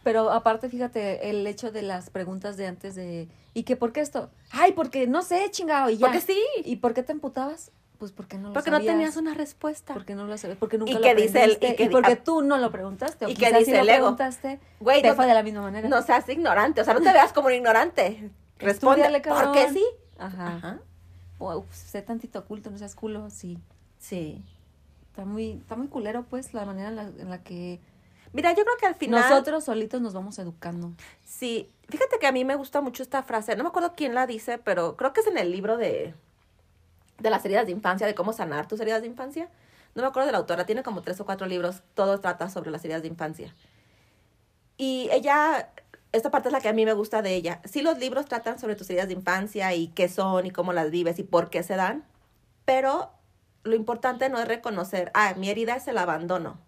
Pero 0.04 0.32
aparte, 0.32 0.70
fíjate, 0.70 1.30
el 1.30 1.46
hecho 1.48 1.72
de 1.72 1.82
las 1.82 2.10
preguntas 2.10 2.58
de 2.58 2.68
antes 2.68 2.96
de 2.96 3.28
¿y 3.54 3.64
qué 3.64 3.76
por 3.76 3.94
qué 3.94 4.02
esto? 4.02 4.30
Ay, 4.52 4.74
porque 4.74 5.08
no 5.08 5.22
sé, 5.22 5.50
chingado, 5.52 5.90
y 5.90 5.98
ya. 5.98 6.08
Porque 6.08 6.22
sí, 6.22 6.40
¿Y 6.64 6.78
por 6.78 6.94
qué 6.94 7.04
te 7.04 7.12
emputabas? 7.14 7.72
Pues 8.04 8.12
porque 8.12 8.38
no 8.38 8.50
lo 8.50 8.54
porque 8.54 8.70
no 8.70 8.76
sabías. 8.80 8.94
tenías 8.96 9.16
una 9.16 9.34
respuesta. 9.34 9.94
Porque 9.94 10.14
no 10.14 10.26
lo 10.28 10.38
sabes, 10.38 10.58
porque 10.58 10.78
nunca 10.78 10.92
Y 10.92 10.96
lo 10.96 11.00
que 11.02 11.16
dice 11.16 11.42
el- 11.46 11.52
y 11.54 11.56
que 11.56 11.84
y 11.86 11.88
porque 11.88 12.18
tú 12.18 12.42
no 12.42 12.58
lo 12.58 12.70
preguntaste, 12.70 13.26
o 13.26 13.30
y 13.30 13.34
que 13.36 13.48
dice 13.48 13.64
si 13.64 13.72
el 13.72 13.78
lo 13.88 13.94
ego. 13.94 14.02
preguntaste, 14.08 14.60
Güey, 14.82 15.02
te 15.02 15.08
no- 15.08 15.16
fue 15.16 15.26
de 15.26 15.34
la 15.34 15.42
misma 15.42 15.62
manera. 15.62 15.88
No 15.88 16.02
seas 16.02 16.28
ignorante, 16.28 16.82
o 16.82 16.84
sea, 16.84 16.94
no 16.96 17.00
te 17.00 17.14
veas 17.14 17.32
como 17.32 17.48
un 17.48 17.54
ignorante. 17.54 18.30
Responde. 18.60 19.22
¿por 19.22 19.52
qué 19.54 19.70
sí? 19.70 19.86
Ajá. 20.18 20.48
Ajá. 20.58 20.80
O 21.40 21.64
sé 21.72 22.02
tantito 22.02 22.40
oculto, 22.40 22.70
no 22.72 22.78
seas 22.78 22.94
culo, 22.94 23.30
sí. 23.30 23.58
Sí. 24.00 24.44
Está 25.10 25.24
muy, 25.24 25.52
está 25.62 25.78
muy 25.78 25.88
culero, 25.88 26.24
pues, 26.30 26.54
la 26.54 26.66
manera 26.66 26.90
en 26.90 26.96
la, 26.98 27.04
en 27.04 27.30
la 27.30 27.42
que 27.42 27.80
Mira, 28.34 28.52
yo 28.52 28.64
creo 28.66 28.76
que 28.80 28.86
al 28.88 28.96
final. 28.96 29.30
nosotros 29.30 29.64
solitos 29.64 30.02
nos 30.02 30.14
vamos 30.14 30.38
educando. 30.40 30.92
Sí. 31.24 31.72
Fíjate 31.88 32.20
que 32.20 32.28
a 32.28 32.34
mí 32.34 32.44
me 32.44 32.56
gusta 32.56 32.82
mucho 32.82 33.02
esta 33.02 33.24
frase. 33.24 33.56
No 33.56 33.64
me 33.64 33.70
acuerdo 33.70 33.94
quién 33.96 34.14
la 34.14 34.28
dice, 34.28 34.58
pero 34.58 34.98
creo 34.98 35.14
que 35.14 35.22
es 35.22 35.28
en 35.28 35.38
el 35.38 35.52
libro 35.52 35.78
de. 35.78 36.14
De 37.24 37.30
las 37.30 37.44
heridas 37.46 37.66
de 37.66 37.72
infancia, 37.72 38.06
de 38.06 38.14
cómo 38.14 38.34
sanar 38.34 38.68
tus 38.68 38.80
heridas 38.82 39.02
de 39.02 39.08
infancia. 39.08 39.50
No 39.96 40.04
me 40.04 40.08
acuerdo 40.10 40.28
de 40.28 40.34
la 40.34 40.40
autora, 40.40 40.66
tiene 40.66 40.84
como 40.84 41.02
tres 41.02 41.20
o 41.22 41.26
cuatro 41.26 41.48
libros, 41.48 41.82
todo 41.96 42.20
trata 42.20 42.50
sobre 42.50 42.70
las 42.70 42.84
heridas 42.84 43.02
de 43.02 43.08
infancia. 43.08 43.56
Y 44.78 45.08
ella, 45.12 45.70
esta 46.12 46.30
parte 46.30 46.50
es 46.50 46.54
la 46.54 46.60
que 46.60 46.70
a 46.70 46.74
mí 46.74 46.86
me 46.86 46.94
gusta 46.94 47.22
de 47.22 47.34
ella. 47.34 47.62
Sí, 47.64 47.82
los 47.82 47.98
libros 47.98 48.26
tratan 48.26 48.60
sobre 48.60 48.76
tus 48.76 48.90
heridas 48.90 49.08
de 49.08 49.14
infancia 49.14 49.74
y 49.74 49.88
qué 49.88 50.10
son 50.10 50.46
y 50.46 50.52
cómo 50.52 50.74
las 50.74 50.92
vives 50.92 51.18
y 51.18 51.24
por 51.24 51.50
qué 51.50 51.64
se 51.64 51.76
dan, 51.76 52.04
pero 52.66 53.12
lo 53.64 53.76
importante 53.76 54.30
no 54.30 54.40
es 54.40 54.48
reconocer, 54.48 55.12
ah, 55.14 55.34
mi 55.38 55.50
herida 55.50 55.76
es 55.76 55.88
el 55.88 55.98
abandono. 55.98 56.60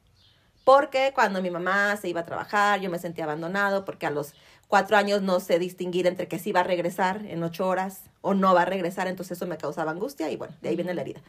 Porque 0.63 1.12
cuando 1.13 1.41
mi 1.41 1.52
mamá 1.52 1.96
se 1.98 2.08
iba 2.08 2.22
a 2.22 2.26
trabajar, 2.26 2.80
yo 2.80 2.89
me 2.89 2.98
sentía 2.98 3.26
abandonado, 3.26 3.86
porque 3.86 4.08
a 4.08 4.10
los 4.10 4.34
cuatro 4.67 4.97
años 4.97 5.21
no 5.21 5.39
sé 5.39 5.60
distinguir 5.60 6.08
entre 6.08 6.28
que 6.28 6.39
sí 6.39 6.51
va 6.51 6.62
a 6.62 6.63
regresar 6.63 7.25
en 7.25 7.43
ocho 7.43 7.67
horas 7.67 8.01
o 8.21 8.34
no 8.34 8.54
va 8.54 8.63
a 8.63 8.65
regresar, 8.65 9.08
entonces 9.08 9.38
eso 9.38 9.47
me 9.47 9.58
causaba 9.58 9.91
angustia 9.91 10.30
y 10.32 10.38
bueno, 10.38 10.56
de 10.62 10.69
ahí 10.69 10.75
viene 10.75 10.93
la 10.93 11.01
herida. 11.01 11.21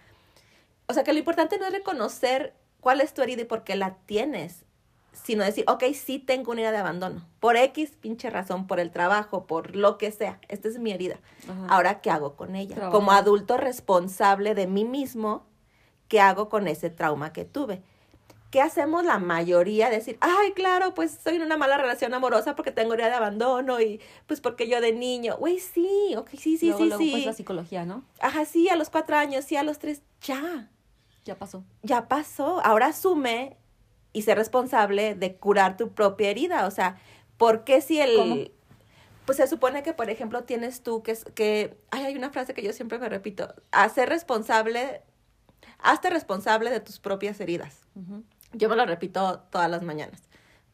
O 0.87 0.95
sea 0.95 1.05
que 1.05 1.13
lo 1.13 1.19
importante 1.19 1.59
no 1.59 1.67
es 1.67 1.73
reconocer 1.73 2.55
cuál 2.81 3.01
es 3.01 3.13
tu 3.13 3.23
herida 3.23 3.43
y 3.43 3.47
por 3.47 3.65
qué 3.65 3.77
la 3.77 3.97
tienes, 4.07 4.65
sino 5.13 5.45
decir, 5.45 5.65
ok, 5.69 5.85
sí 5.95 6.19
tengo 6.19 6.53
una 6.53 6.61
herida 6.61 6.73
de 6.73 6.79
abandono, 6.79 7.27
por 7.41 7.57
X 7.57 7.93
pinche 8.01 8.31
razón, 8.31 8.67
por 8.67 8.81
el 8.81 8.91
trabajo, 8.91 9.47
por 9.47 9.75
lo 9.75 9.99
que 9.99 10.13
sea, 10.13 10.39
esta 10.49 10.69
es 10.69 10.79
mi 10.79 10.93
herida. 10.93 11.19
Ajá. 11.49 11.67
Ahora, 11.69 12.01
¿qué 12.01 12.11
hago 12.11 12.37
con 12.37 12.55
ella? 12.55 12.91
Como 12.91 13.13
adulto 13.13 13.57
responsable 13.57 14.55
de 14.55 14.67
mí 14.67 14.85
mismo, 14.85 15.47
¿qué 16.09 16.21
hago 16.21 16.49
con 16.49 16.69
ese 16.69 16.91
trauma 16.91 17.33
que 17.33 17.45
tuve? 17.45 17.83
¿Qué 18.57 18.63
hacemos 18.63 19.05
la 19.05 19.19
mayoría? 19.19 19.91
Decir, 19.91 20.17
ay, 20.23 20.53
claro, 20.53 20.95
pues 20.95 21.19
soy 21.23 21.37
en 21.37 21.43
una 21.43 21.59
mala 21.59 21.77
relación 21.77 22.15
amorosa 22.15 22.57
porque 22.57 22.73
tengo 22.73 22.95
herida 22.95 23.09
de 23.09 23.15
abandono 23.17 23.83
y 23.83 24.01
pues 24.27 24.41
porque 24.41 24.67
yo 24.67 24.81
de 24.81 24.95
niño. 24.95 25.37
Güey, 25.37 25.59
sí, 25.59 26.15
ok, 26.17 26.31
sí, 26.39 26.57
sí, 26.57 26.69
luego, 26.69 26.79
sí, 26.79 26.89
luego, 26.89 27.03
sí. 27.03 27.11
pues, 27.11 27.27
la 27.27 27.33
psicología, 27.35 27.85
¿no? 27.85 28.03
Ajá, 28.19 28.47
sí, 28.47 28.71
a 28.71 28.77
los 28.77 28.89
cuatro 28.89 29.15
años, 29.17 29.45
sí, 29.45 29.57
a 29.57 29.63
los 29.63 29.79
tres, 29.79 30.01
ya, 30.23 30.71
Ya 31.27 31.39
pasó. 31.39 31.65
ya 31.83 32.09
pasó. 32.09 32.63
Ahora 32.65 32.87
asume 32.87 33.59
y 34.15 34.23
sé 34.23 34.35
responsable 34.35 35.15
de 35.15 35.37
curar 35.37 35.77
tu 35.77 35.93
propia 35.93 36.31
herida. 36.31 36.67
O 36.67 36.71
sea, 36.71 36.97
¿por 37.37 37.63
qué 37.65 37.83
si 37.83 38.01
el... 38.01 38.17
¿Cómo? 38.17 38.37
Pues 39.27 39.37
se 39.37 39.47
supone 39.49 39.83
que, 39.83 39.93
por 39.93 40.09
ejemplo, 40.09 40.45
tienes 40.45 40.83
tú 40.83 41.03
que... 41.03 41.15
que 41.35 41.77
ay, 41.91 42.05
hay 42.07 42.17
una 42.17 42.31
frase 42.31 42.55
que 42.55 42.63
yo 42.63 42.73
siempre 42.73 42.99
me 42.99 43.11
repito. 43.11 43.55
Hacer 43.71 44.09
responsable... 44.09 45.03
Hazte 45.79 46.09
responsable 46.09 46.71
de 46.71 46.81
tus 46.81 46.99
propias 46.99 47.39
heridas. 47.39 47.81
Ujú. 47.95 48.25
Yo 48.57 48.69
me 48.69 48.77
lo 48.77 48.87
repito 48.87 49.41
todas 49.51 49.71
las 49.71 49.83
mañanas. 49.83 50.23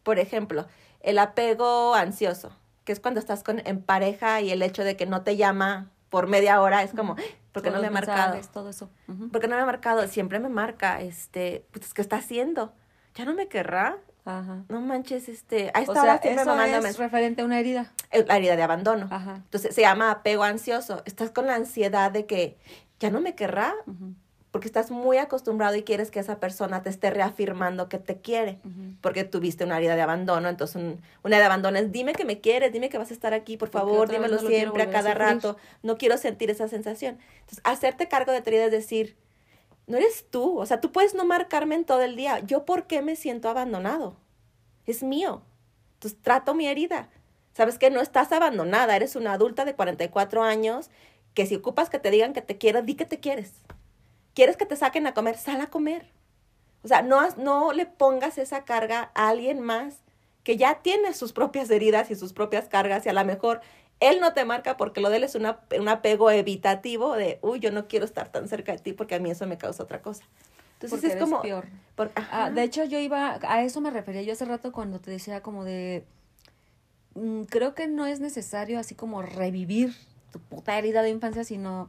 Por 0.03 0.19
ejemplo, 0.19 0.67
el 1.01 1.19
apego 1.19 1.95
ansioso, 1.95 2.53
que 2.85 2.93
es 2.93 3.01
cuando 3.01 3.21
estás 3.21 3.43
con, 3.43 3.61
en 3.67 3.83
pareja 3.83 4.41
y 4.41 4.51
el 4.51 4.63
hecho 4.63 4.85
de 4.85 4.97
que 4.97 5.07
no 5.07 5.23
te 5.23 5.37
llama 5.37 5.91
por 6.09 6.27
media 6.27 6.61
hora 6.61 6.83
es 6.83 6.93
como, 6.93 7.17
¿por 7.53 7.63
qué 7.63 7.71
no 7.71 7.81
me 7.81 7.87
ha 7.87 7.91
marcado? 7.91 8.39
Todo 8.53 8.69
eso. 8.69 8.91
Ujú. 9.09 9.31
¿Por 9.31 9.41
qué 9.41 9.49
no 9.49 9.57
me 9.57 9.63
ha 9.63 9.67
marcado? 9.67 10.07
Siempre 10.09 10.39
me 10.39 10.49
marca, 10.49 11.01
este, 11.01 11.67
pues, 11.73 11.95
¿qué 11.95 12.03
está 12.03 12.17
haciendo? 12.17 12.73
¿Ya 13.15 13.25
no 13.25 13.35
me 13.35 13.49
querrá? 13.49 13.99
Ajá. 14.25 14.63
No 14.69 14.81
manches, 14.81 15.29
este, 15.29 15.71
a 15.75 15.81
esta 15.81 15.93
O 15.93 15.95
sea, 15.95 16.03
hora 16.03 16.19
siempre 16.23 16.43
eso 16.43 16.51
me 16.51 16.57
manda 16.57 16.89
es 16.89 16.99
referente 16.99 17.43
a 17.43 17.45
una 17.45 17.59
herida. 17.59 17.93
Eh, 18.11 18.25
La 18.27 18.37
herida 18.37 18.57
de 18.57 18.63
abandono. 18.63 19.09
Ajá. 19.11 19.37
Entonces 19.37 19.75
se 19.75 19.81
llama 19.81 20.11
apego 20.11 20.45
ansioso. 20.45 21.03
Estás 21.07 21.31
con 21.31 21.47
la 21.47 21.57
ansiedad 21.57 22.13
de 22.13 22.27
que 22.27 22.57
ya 23.01 23.11
no 23.11 23.21
me 23.21 23.35
querrá, 23.35 23.75
Ujú, 23.87 24.15
porque 24.53 24.69
estás 24.69 24.91
muy 24.91 25.17
acostumbrado 25.17 25.75
y 25.77 25.83
quieres 25.83 26.11
que 26.13 26.21
esa 26.21 26.39
persona 26.39 26.83
te 26.83 26.91
esté 26.91 27.11
reafirmando 27.11 27.89
que 27.89 27.99
te 27.99 28.21
quiere 28.21 28.59
porque 29.01 29.25
tuviste 29.25 29.65
una 29.65 29.79
herida 29.79 29.97
de 29.97 30.03
abandono, 30.03 30.49
entonces 30.49 30.77
un- 30.77 31.01
una 31.25 31.39
de 31.39 31.45
abandono 31.45 31.79
es 31.79 31.91
dime 31.91 32.13
que 32.13 32.25
me 32.25 32.41
quieres, 32.41 32.71
dime 32.73 32.89
que 32.91 32.99
vas 32.99 33.11
a 33.11 33.15
estar 33.15 33.33
aquí, 33.35 33.57
por 33.57 33.71
Porque 33.71 33.81
favor, 33.81 34.09
dímelo 34.11 34.37
no 34.41 34.47
siempre, 34.47 34.83
a 34.85 34.91
cada 34.91 35.15
rato, 35.15 35.57
no 35.83 35.97
quiero 35.99 36.19
sentir 36.19 36.51
esa 36.51 36.69
sensación. 36.69 37.19
Entonces, 37.41 37.61
hacerte 37.65 38.07
cargo 38.09 38.31
de 38.31 38.43
tu 38.43 38.51
herida 38.51 38.67
es 38.67 38.71
decir, 38.71 39.17
no 39.87 39.97
eres 39.97 40.27
tú, 40.31 40.59
o 40.61 40.67
sea, 40.67 40.81
tú 40.81 40.93
puedes 40.93 41.15
no 41.15 41.25
marcarme 41.25 41.75
en 41.75 41.85
todo 41.85 42.03
el 42.03 42.15
día, 42.15 42.39
yo 42.41 42.65
por 42.65 42.87
qué 42.87 43.03
me 43.03 43.17
siento 43.17 43.49
abandonado, 43.49 44.17
es 44.87 45.03
mío, 45.03 45.43
entonces 45.95 46.19
trato 46.23 46.55
mi 46.55 46.67
herida. 46.69 47.09
Sabes 47.55 47.79
que 47.79 47.91
no 47.91 48.01
estás 48.01 48.33
abandonada, 48.33 48.97
eres 48.97 49.17
una 49.17 49.33
adulta 49.33 49.65
de 49.65 49.75
44 49.75 50.43
años 50.43 50.91
que 51.35 51.47
si 51.47 51.57
ocupas 51.57 51.89
que 51.91 51.99
te 51.99 52.11
digan 52.11 52.33
que 52.35 52.43
te 52.43 52.59
quiero, 52.59 52.83
di 52.83 52.95
que 52.95 53.05
te 53.07 53.19
quieres. 53.19 53.53
¿Quieres 54.35 54.57
que 54.57 54.67
te 54.67 54.77
saquen 54.77 55.07
a 55.07 55.15
comer? 55.15 55.37
Sal 55.37 55.61
a 55.61 55.69
comer. 55.69 56.07
O 56.83 56.89
sea, 56.89 57.03
no, 57.03 57.21
no 57.37 57.73
le 57.73 57.87
pongas 57.87 58.39
esa 58.39 58.65
carga 58.65 59.11
a 59.15 59.29
alguien 59.29 59.61
más 59.61 59.99
que 60.43 60.57
ya 60.57 60.81
tiene 60.83 61.15
sus 61.15 61.33
propias 61.33 61.71
heridas 61.71 62.11
y 62.11 62.17
sus 62.17 62.33
propias 62.33 62.69
cargas 62.69 63.07
y 63.07 63.09
a 63.09 63.13
lo 63.13 63.25
mejor 63.25 63.61
Él 64.01 64.19
no 64.21 64.33
te 64.33 64.45
marca 64.45 64.77
porque 64.77 65.01
lo 65.01 65.09
de 65.11 65.19
él 65.19 65.25
es 65.25 65.37
una, 65.37 65.61
un 65.79 65.89
apego 65.89 66.31
evitativo 66.31 67.15
de, 67.15 67.39
uy, 67.43 67.61
yo 67.61 67.71
no 67.71 67.87
quiero 67.87 68.05
estar 68.05 68.33
tan 68.33 68.49
cerca 68.49 68.73
de 68.73 68.79
ti 68.79 68.93
porque 68.93 69.15
a 69.15 69.21
mí 69.21 69.31
eso 69.31 69.47
me 69.47 69.59
causa 69.59 69.85
otra 69.85 70.03
cosa. 70.03 70.25
Entonces 70.75 70.91
Porque 70.91 71.07
es 71.07 71.13
eres 71.13 71.23
como... 71.23 71.43
peor. 71.43 71.67
Ah, 72.17 72.51
de 72.51 72.65
hecho, 72.65 72.83
yo 72.85 72.99
iba, 72.99 73.39
a 73.41 73.63
eso 73.63 73.81
me 73.81 73.91
refería 73.91 74.23
yo 74.23 74.33
hace 74.33 74.45
rato 74.45 74.73
cuando 74.73 74.99
te 74.99 75.13
decía 75.13 75.41
como 75.41 75.63
de, 75.63 76.05
mm, 77.15 77.43
creo 77.43 77.75
que 77.75 77.87
no 77.87 78.07
es 78.07 78.19
necesario 78.19 78.81
así 78.81 78.97
como 78.97 79.23
revivir 79.23 79.95
tu 80.33 80.41
puta 80.41 80.77
herida 80.77 81.03
de 81.03 81.11
infancia, 81.11 81.45
sino, 81.45 81.89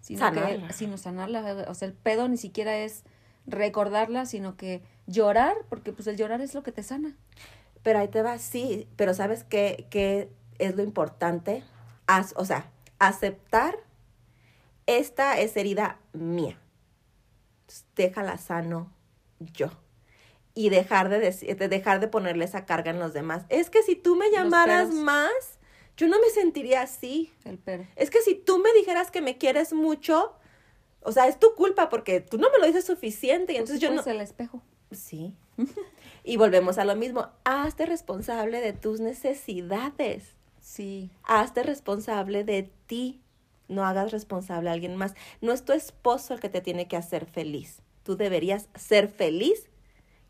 sino 0.00 0.18
Sanarla. 0.20 0.66
que, 0.68 0.72
sino 0.72 0.96
sanarla, 0.98 1.66
o 1.68 1.74
sea, 1.74 1.88
el 1.88 1.94
pedo 1.94 2.28
ni 2.28 2.36
siquiera 2.36 2.76
es 2.78 3.04
recordarla, 3.46 4.26
sino 4.26 4.56
que 4.56 4.82
llorar, 5.06 5.56
porque 5.68 5.92
pues 5.92 6.06
el 6.06 6.16
llorar 6.16 6.40
es 6.40 6.54
lo 6.54 6.62
que 6.62 6.72
te 6.72 6.82
sana. 6.82 7.16
Pero 7.82 7.98
ahí 7.98 8.08
te 8.08 8.22
va, 8.22 8.38
sí, 8.38 8.86
pero 8.96 9.14
¿sabes 9.14 9.44
qué, 9.44 9.86
qué 9.90 10.30
es 10.58 10.76
lo 10.76 10.82
importante? 10.82 11.62
Haz- 12.06 12.34
o 12.36 12.44
sea, 12.44 12.70
aceptar 12.98 13.74
esta 14.86 15.38
es 15.38 15.56
herida 15.56 15.98
mía. 16.12 16.58
Déjala 17.96 18.36
sano 18.38 18.92
yo. 19.38 19.70
Y 20.54 20.68
dejar 20.68 21.08
de, 21.08 21.20
deci- 21.30 21.56
de 21.56 21.68
dejar 21.68 22.00
de 22.00 22.08
ponerle 22.08 22.44
esa 22.44 22.66
carga 22.66 22.90
en 22.90 22.98
los 22.98 23.12
demás. 23.12 23.44
Es 23.48 23.70
que 23.70 23.82
si 23.82 23.94
tú 23.94 24.16
me 24.16 24.30
llamaras 24.30 24.90
más, 24.92 25.30
yo 26.00 26.08
no 26.08 26.18
me 26.18 26.30
sentiría 26.30 26.80
así. 26.80 27.30
El 27.44 27.58
pero. 27.58 27.86
Es 27.94 28.08
que 28.08 28.22
si 28.22 28.34
tú 28.34 28.58
me 28.58 28.72
dijeras 28.72 29.10
que 29.10 29.20
me 29.20 29.36
quieres 29.36 29.74
mucho, 29.74 30.32
o 31.02 31.12
sea, 31.12 31.28
es 31.28 31.38
tu 31.38 31.54
culpa 31.54 31.90
porque 31.90 32.22
tú 32.22 32.38
no 32.38 32.50
me 32.50 32.58
lo 32.58 32.66
dices 32.66 32.86
suficiente 32.86 33.52
y 33.52 33.56
entonces 33.56 33.80
yo 33.80 33.90
no... 33.90 34.02
el 34.02 34.20
espejo. 34.22 34.62
Sí. 34.90 35.36
Y 36.22 36.36
volvemos 36.36 36.76
a 36.76 36.84
lo 36.84 36.96
mismo. 36.96 37.28
Hazte 37.44 37.86
responsable 37.86 38.60
de 38.60 38.74
tus 38.74 39.00
necesidades. 39.00 40.34
Sí. 40.60 41.10
Hazte 41.24 41.62
responsable 41.62 42.44
de 42.44 42.70
ti. 42.86 43.22
No 43.68 43.86
hagas 43.86 44.12
responsable 44.12 44.68
a 44.68 44.74
alguien 44.74 44.96
más. 44.96 45.14
No 45.40 45.52
es 45.52 45.64
tu 45.64 45.72
esposo 45.72 46.34
el 46.34 46.40
que 46.40 46.50
te 46.50 46.60
tiene 46.60 46.88
que 46.88 46.98
hacer 46.98 47.24
feliz. 47.24 47.80
Tú 48.02 48.16
deberías 48.18 48.68
ser 48.74 49.08
feliz 49.08 49.70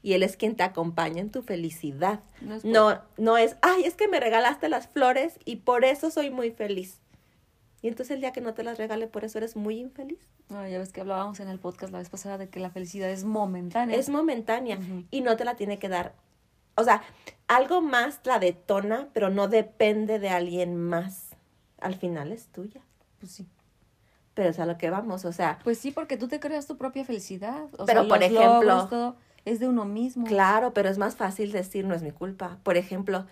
y 0.03 0.15
él 0.15 0.23
es 0.23 0.37
quien 0.37 0.57
te 0.57 0.63
acompaña 0.63 1.21
en 1.21 1.31
tu 1.31 1.43
felicidad. 1.43 2.21
No 2.41 2.55
es 2.55 2.63
por- 2.63 2.71
No, 2.71 3.01
no 3.19 3.37
es, 3.37 3.57
ay, 3.63 3.85
es 3.85 3.95
que 3.95 4.09
me 4.09 4.21
regalaste 4.21 4.69
las 4.69 4.89
flores 4.89 5.39
y 5.45 5.57
por 5.57 5.85
eso 5.85 6.11
soy 6.11 6.31
muy 6.31 6.51
feliz. 6.51 7.01
Y 7.83 7.89
entonces 7.89 8.15
el 8.15 8.21
día 8.21 8.33
que 8.33 8.41
no 8.43 8.53
te 8.55 8.63
las 8.63 8.77
regale, 8.79 9.07
por 9.07 9.25
eso 9.25 9.39
eres 9.39 9.57
muy 9.57 9.79
infeliz. 9.79 10.19
No, 10.51 10.67
ya 10.69 10.79
ves 10.79 10.93
que 10.93 11.01
hablábamos 11.01 11.41
en 11.41 11.49
el 11.49 11.59
podcast 11.59 11.93
la 11.93 11.99
vez 11.99 12.11
pasada 12.11 12.37
de 12.37 12.49
que 12.49 12.61
la 12.61 12.71
felicidad 12.71 13.09
es 13.11 13.25
momentánea. 13.25 13.97
Es 13.97 14.09
momentánea 14.09 14.79
y 15.11 15.21
no 15.23 15.37
te 15.37 15.45
la 15.45 15.55
tiene 15.55 15.79
que 15.79 15.89
dar. 15.89 16.15
O 16.77 16.85
sea, 16.85 17.03
algo 17.49 17.81
más 17.83 18.21
la 18.25 18.39
detona, 18.39 19.09
pero 19.13 19.31
no 19.31 19.49
depende 19.49 20.19
de 20.19 20.29
alguien 20.31 20.77
más. 20.77 21.29
Al 21.81 21.95
final 21.95 22.33
es 22.33 22.49
tuya. 22.49 22.81
Pues 23.19 23.33
sí. 23.33 23.47
Pero 24.35 24.51
es 24.51 24.59
a 24.59 24.67
lo 24.67 24.77
que 24.79 24.91
vamos, 24.91 25.25
o 25.25 25.33
sea, 25.33 25.59
Pues 25.65 25.79
sí, 25.79 25.91
porque 25.91 26.17
tú 26.17 26.29
te 26.29 26.41
creas 26.41 26.67
tu 26.67 26.77
propia 26.77 27.05
felicidad. 27.05 27.65
O 27.79 27.85
Pero, 27.87 28.01
sea, 28.03 28.09
por 28.09 28.19
los 28.21 28.27
ejemplo- 28.31 28.63
logros, 28.63 28.91
todo 28.91 29.17
es 29.45 29.61
de 29.61 29.69
uno 29.69 29.85
mismo. 29.85 30.27
claro, 30.27 30.73
pero 30.73 30.89
es 30.89 30.99
más 30.99 31.17
fácil 31.17 31.53
decir 31.53 31.85
no 31.87 31.95
es 31.95 32.03
mi 32.03 32.11
culpa. 32.13 32.59
Por 32.63 32.77
ejemplo, 32.77 33.27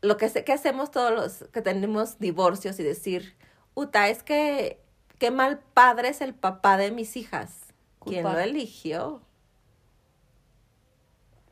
lo 0.00 0.16
que, 0.16 0.30
que 0.30 0.52
hacemos 0.52 0.90
todos 0.90 1.12
los 1.12 1.50
que 1.50 1.62
tenemos 1.62 2.18
divorcios 2.18 2.78
y 2.80 2.82
decir, 2.82 3.34
Uta, 3.74 4.08
es 4.08 4.22
que 4.22 4.80
qué 5.18 5.30
mal 5.30 5.60
padre 5.74 6.08
es 6.08 6.20
el 6.20 6.34
papá 6.34 6.76
de 6.76 6.90
mis 6.90 7.16
hijas. 7.16 7.58
¿Quién 8.04 8.22
Culpa. 8.22 8.38
lo 8.38 8.40
eligió? 8.40 9.22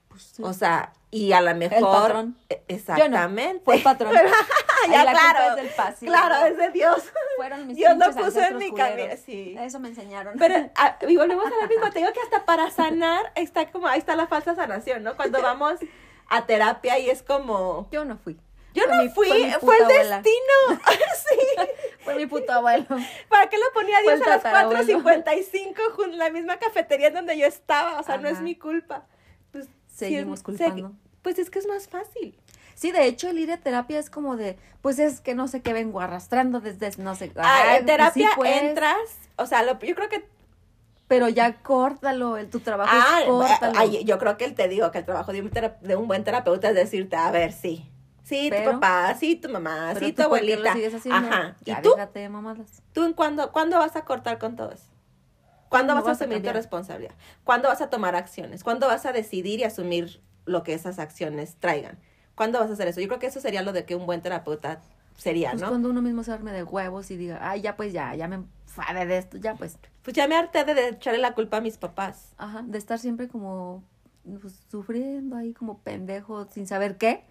Pues 0.09 0.23
sí. 0.23 0.43
O 0.45 0.53
sea, 0.53 0.93
y 1.11 1.33
a 1.33 1.41
lo 1.41 1.55
mejor... 1.55 1.81
patrón. 1.81 2.37
E- 2.49 2.63
Exactamente. 2.69 3.65
Fue 3.65 3.77
el 3.77 3.83
patrón. 3.83 4.13
ya, 4.91 5.05
la 5.05 5.13
culpa 5.13 5.33
claro. 5.35 5.57
es 5.57 6.01
del. 6.01 6.09
Claro, 6.09 6.47
es 6.47 6.57
de 6.57 6.71
Dios. 6.71 7.13
Fueron 7.37 7.67
mis 7.67 7.77
Dios 7.77 7.97
lo 7.97 8.11
puso 8.13 8.41
en 8.41 8.59
mi 8.59 8.73
camino, 8.73 9.15
sí. 9.25 9.57
Eso 9.59 9.81
me 9.81 9.89
enseñaron. 9.89 10.37
Pero, 10.39 10.71
ah, 10.77 10.97
y 11.09 11.17
volvemos 11.17 11.47
a 11.47 11.63
lo 11.63 11.69
mismo, 11.69 11.91
te 11.91 12.01
digo 12.01 12.13
que 12.13 12.21
hasta 12.21 12.45
para 12.45 12.71
sanar 12.71 13.33
está 13.35 13.71
como, 13.71 13.87
ahí 13.87 13.99
está 13.99 14.17
la 14.17 14.27
falsa 14.27 14.55
sanación, 14.55 15.03
¿no? 15.03 15.17
Cuando 15.17 15.41
vamos 15.43 15.75
a 16.29 16.47
terapia 16.47 16.99
y 16.99 17.11
es 17.11 17.23
como, 17.23 17.89
yo 17.91 18.05
no 18.05 18.17
fui. 18.19 18.39
yo 18.73 18.87
no 18.87 19.03
mi- 19.03 19.09
fui, 19.09 19.29
fue 19.61 19.77
el 19.79 19.85
abuela. 19.85 20.17
destino. 20.23 20.81
sí. 21.29 21.73
Fue 22.05 22.15
mi 22.15 22.27
puto 22.27 22.53
abuelo. 22.53 22.87
¿Para 23.29 23.49
qué 23.49 23.59
lo 23.59 23.65
ponía 23.75 23.99
Fue 24.05 24.15
Dios 24.17 24.27
a 24.27 24.31
las 24.31 24.43
tatarabuelo. 24.43 25.03
4.55 25.03 25.75
junto 25.97 26.13
en 26.13 26.19
la 26.19 26.31
misma 26.31 26.59
cafetería 26.59 27.09
en 27.09 27.15
donde 27.15 27.37
yo 27.37 27.47
estaba? 27.47 27.99
O 27.99 28.03
sea, 28.03 28.17
no 28.17 28.29
es 28.29 28.41
mi 28.41 28.55
culpa. 28.55 29.07
Pues, 29.53 29.69
Seguimos 29.89 30.43
culpando. 30.43 30.93
Pues 31.23 31.39
es 31.39 31.51
que 31.51 31.59
es 31.59 31.67
más 31.67 31.89
fácil. 31.89 32.39
Sí, 32.81 32.93
de 32.93 33.05
hecho, 33.07 33.29
el 33.29 33.39
ir 33.39 33.53
a 33.53 33.59
terapia 33.59 33.99
es 33.99 34.09
como 34.09 34.37
de, 34.39 34.57
pues 34.81 34.99
es 34.99 35.21
que 35.21 35.35
no 35.35 35.49
sé 35.49 35.61
qué 35.61 35.75
vengo 35.75 36.01
arrastrando 36.01 36.61
desde 36.61 36.91
no 37.03 37.15
sé. 37.15 37.31
Ah, 37.37 37.73
en 37.77 37.85
pues 37.85 37.87
terapia 37.87 38.29
sí, 38.31 38.35
pues, 38.37 38.63
entras, 38.63 38.97
o 39.37 39.45
sea, 39.45 39.63
lo- 39.63 39.79
yo 39.81 39.95
creo 39.95 40.09
que 40.09 40.27
Pero 41.07 41.29
ya 41.29 41.61
córtalo, 41.61 42.39
el, 42.39 42.49
tu 42.49 42.61
trabajo 42.61 42.91
Ah, 42.95 43.19
es 43.21 43.27
córtalo. 43.29 43.79
ay, 43.79 44.03
yo 44.05 44.17
creo 44.19 44.39
que 44.39 44.47
él 44.47 44.55
te 44.55 44.67
digo 44.69 44.91
que 44.93 44.99
el 44.99 45.05
trabajo 45.05 45.31
de 45.31 45.43
un, 45.43 45.51
de 45.83 45.97
un 45.97 46.09
buen 46.09 46.25
terapeuta 46.25 46.71
es 46.71 46.75
decirte, 46.75 47.17
a 47.17 47.31
ver, 47.31 47.53
sí. 47.53 47.87
Sí, 48.23 48.47
Pero- 48.49 48.71
tu 48.71 48.81
papá, 48.81 49.15
sí, 49.19 49.37
tu 49.37 49.51
mamá, 49.51 49.93
sí, 49.99 50.13
tu 50.13 50.23
¿por 50.23 50.39
qué 50.41 50.57
lo 50.57 50.61
abuelita. 50.71 50.97
haciendo? 50.97 51.29
Ajá. 51.29 51.57
¿Y 51.63 51.71
Ya 51.73 51.83
tú? 51.83 51.91
déjate 51.97 52.21
de 52.21 52.29
mamadas. 52.31 52.83
¿Tú 52.95 53.05
en 53.05 53.13
cuándo, 53.13 53.53
cuándo 53.53 53.77
vas 53.79 53.95
a 53.97 54.07
cortar 54.07 54.39
con 54.39 54.57
todo 54.57 54.71
eso? 54.73 54.85
¿Cuándo 55.69 55.93
¿Cuándo 55.93 55.95
vas 55.97 56.07
a 56.07 56.25
asumir 56.25 56.43
tu 56.43 56.51
responsabilidad? 56.53 57.15
¿Cuándo 57.45 57.69
vas 57.69 57.81
a 57.83 57.91
tomar 57.91 58.17
acciones? 58.17 58.65
¿Cuándo 58.65 58.87
vas 58.87 59.05
a 59.05 59.13
decidir 59.13 59.61
y 59.61 59.65
asumir 59.65 60.23
lo 60.47 60.63
que 60.63 60.73
esas 60.73 60.99
acciones 60.99 61.57
traigan? 61.59 61.99
¿Cuándo 62.41 62.59
vas 62.59 62.71
a 62.71 62.73
hacer 62.73 62.89
eso? 62.89 63.03
Yo 63.03 63.07
creo 63.09 63.19
que 63.21 63.27
eso 63.27 63.39
sería 63.39 63.61
lo 63.61 63.71
de 63.75 63.85
que 63.85 63.95
un 63.95 64.07
buen 64.07 64.23
terapeuta 64.23 64.81
sería, 65.19 65.51
Pues 65.51 65.61
¿no? 65.61 65.69
cuando 65.69 65.91
uno 65.91 66.01
mismo 66.01 66.25
se 66.25 66.33
arme 66.33 66.53
de 66.53 66.63
huevos 66.63 67.11
y 67.11 67.19
diga, 67.19 67.39
ay, 67.43 67.61
ya 67.61 67.77
pues 67.77 67.93
ya, 67.93 68.15
ya 68.15 68.29
me 68.29 68.37
enfadé 68.37 69.05
de 69.05 69.19
esto, 69.19 69.37
ya 69.37 69.57
pues. 69.57 69.77
Pues 70.03 70.17
ya 70.17 70.27
me 70.27 70.37
harté 70.37 70.65
de 70.65 70.89
echarle 70.89 71.19
la 71.21 71.35
culpa 71.35 71.59
a 71.59 71.61
mis 71.61 71.77
papás. 71.77 72.33
Ajá, 72.39 72.63
de 72.67 72.79
estar 72.79 72.99
siempre 72.99 73.29
como 73.29 73.85
pues, 74.41 74.55
sufriendo 74.71 75.37
ahí 75.37 75.53
como 75.53 75.81
pendejo 75.81 76.47
sin 76.47 76.67
saber 76.67 76.97
qué. 76.97 77.25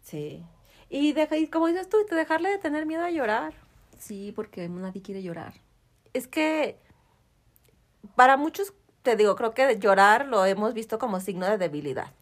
Sí. 0.00 0.42
Y, 0.88 1.12
deja, 1.12 1.36
y 1.36 1.48
como 1.48 1.66
dices 1.66 1.90
tú, 1.90 1.98
te 2.08 2.14
dejarle 2.14 2.48
de 2.48 2.56
tener 2.56 2.86
miedo 2.86 3.02
a 3.04 3.10
llorar. 3.10 3.52
Sí, 3.98 4.32
porque 4.34 4.66
nadie 4.70 5.02
quiere 5.02 5.22
llorar. 5.22 5.52
es 6.14 6.26
que 6.26 6.78
para 8.14 8.38
muchos, 8.38 8.72
te 9.02 9.14
digo, 9.16 9.36
creo 9.36 9.52
que 9.52 9.78
llorar 9.78 10.26
lo 10.26 10.46
hemos 10.46 10.72
visto 10.72 10.98
como 10.98 11.20
signo 11.20 11.44
de 11.46 11.58
debilidad. 11.58 12.12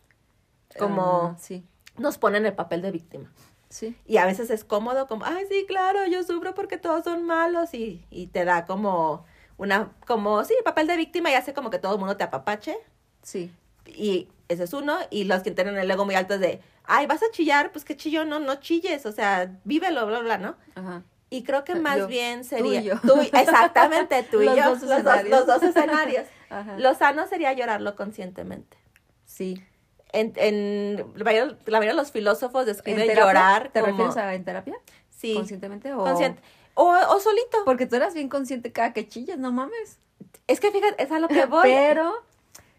Como 0.78 1.35
Ah, 1.35 1.37
sí, 1.38 1.64
nos 1.98 2.18
ponen 2.18 2.46
el 2.46 2.55
papel 2.55 2.83
de 2.83 2.90
víctima. 2.90 3.31
sí. 3.68 3.96
Y 4.07 4.16
a 4.18 4.26
veces 4.26 4.50
es 4.50 4.64
cómodo, 4.64 5.07
como, 5.07 5.24
ay, 5.24 5.44
sí, 5.48 5.64
claro, 5.66 6.07
yo 6.07 6.22
sufro 6.24 6.55
porque 6.55 6.76
todos 6.78 7.05
son 7.05 7.24
malos. 7.24 7.74
Y, 7.74 8.05
y 8.11 8.26
te 8.28 8.44
da 8.44 8.64
como 8.66 9.24
una, 9.59 9.92
como, 10.07 10.44
sí, 10.44 10.55
papel 10.64 10.87
de 10.87 10.96
víctima 10.96 11.31
y 11.31 11.35
hace 11.35 11.52
como 11.55 11.70
que 11.70 11.78
todo 11.78 11.94
el 11.94 11.98
mundo 11.98 12.16
te 12.16 12.24
apapache. 12.24 12.76
Sí, 13.22 13.50
Y 13.87 14.28
ese 14.48 14.64
es 14.64 14.72
uno. 14.72 14.96
Y 15.11 15.24
los 15.24 15.42
que 15.42 15.50
tienen 15.52 15.76
el 15.78 15.90
ego 15.90 16.05
muy 16.05 16.14
alto 16.14 16.35
es 16.35 16.40
de, 16.40 16.61
ay, 16.85 17.07
vas 17.07 17.22
a 17.22 17.31
chillar, 17.31 17.72
pues 17.72 17.85
que 17.85 17.96
chillo, 17.96 18.24
no, 18.24 18.38
no 18.40 18.57
chilles. 18.57 19.07
O 19.07 19.12
sea, 19.12 19.59
vívelo, 19.64 20.07
bla, 20.07 20.18
bla, 20.20 20.38
¿no? 20.38 20.57
ajá. 20.74 21.02
Y 21.31 21.44
creo 21.44 21.64
que 21.64 21.74
más 21.76 21.96
Yo. 21.96 22.07
bien 22.09 22.42
Tú 22.42 22.48
sería. 22.48 22.81
y 22.83 22.85
yo. 22.85 23.00
tú 23.00 23.14
y- 23.22 23.26
exactamente, 23.33 24.22
tú 24.31 24.42
y 24.42 24.44
Los 24.44 24.57
yo. 24.57 24.64
dos 24.70 24.83
los, 24.83 24.88
dos, 24.88 24.96
escenarios. 24.98 25.31
los 25.31 25.46
dos 25.46 25.62
escenarios. 25.62 26.26
Ajá. 26.50 26.76
Lo 26.78 26.94
sano 26.94 27.26
sería 27.26 27.55
llorarlo 27.55 27.96
conscientemente. 27.96 28.76
Sí. 29.24 29.64
En, 30.12 30.33
en 30.37 31.05
la, 31.16 31.25
mayoría, 31.25 31.57
la 31.66 31.79
mayoría 31.79 31.90
de 31.92 31.96
los 31.96 32.12
filósofos 32.12 32.62
¿En 32.62 32.66
describen 32.66 33.16
llorar 33.16 33.70
¿Te 33.72 33.81
como... 33.81 33.92
refieres 33.92 34.16
a 34.16 34.35
en 34.35 34.44
terapia? 34.44 34.75
Sí, 35.11 35.35
¿Conscientemente 35.35 35.92
o...? 35.92 35.98
consciente. 36.05 36.40
O, 36.75 36.85
o 36.88 37.20
solito. 37.20 37.59
Porque 37.64 37.87
tú 37.87 37.96
eras 37.96 38.14
bien 38.14 38.29
consciente 38.29 38.72
cada 38.72 38.92
que 38.92 39.07
chillas, 39.09 39.38
no 39.38 39.53
mames. 39.53 39.98
Es 40.46 40.59
que 40.61 40.70
fíjate, 40.70 41.03
es 41.03 41.11
a 41.12 41.18
lo 41.18 41.29
que 41.29 41.44
voy. 41.46 41.62
Pero, 41.64 42.14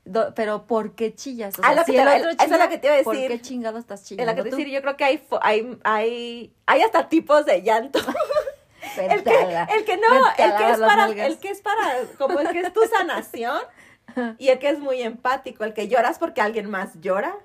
do- 0.06 0.34
pero 0.36 0.66
¿por 0.66 0.94
qué 0.96 1.14
chillas? 1.16 1.58
O 1.60 1.62
sea, 1.62 1.74
lo 1.76 1.82
el 1.82 1.86
te- 1.86 1.94
eso 2.44 2.54
es 2.56 2.60
lo 2.60 2.70
que 2.70 2.78
te 2.80 2.88
iba 2.88 2.98
a 2.98 3.04
¿Por 3.04 3.16
decir. 3.16 3.32
qué 3.32 3.42
chingado 3.42 3.78
estás 3.78 4.04
chillando 4.04 4.32
la 4.32 4.36
que 4.36 4.50
tú? 4.50 4.56
decir, 4.56 4.72
yo 4.74 4.82
creo 4.82 4.98
que 4.98 5.04
hay, 5.04 5.24
hay, 5.42 5.78
hay, 5.84 6.54
hay 6.66 6.82
hasta 6.82 7.08
tipos 7.10 7.46
de 7.46 7.62
llanto. 7.62 8.00
El, 8.98 9.24
que, 9.24 9.32
el 9.32 9.86
que 9.86 9.98
no, 9.98 10.28
el 10.38 10.56
que 10.58 10.70
es 10.72 10.78
para, 10.78 11.06
el 11.08 11.38
que 11.40 11.50
es 11.50 11.62
para, 11.62 11.96
como 12.18 12.42
el 12.42 12.50
que 12.50 12.60
es 12.60 12.74
tu 12.74 12.82
sanación 12.82 13.58
y 14.38 14.50
el 14.50 14.60
que 14.60 14.70
es 14.70 14.80
muy 14.80 15.02
empático, 15.02 15.64
el 15.64 15.74
que 15.74 15.88
lloras 15.88 16.20
porque 16.20 16.42
alguien 16.42 16.70
más 16.70 17.00
llora. 17.02 17.36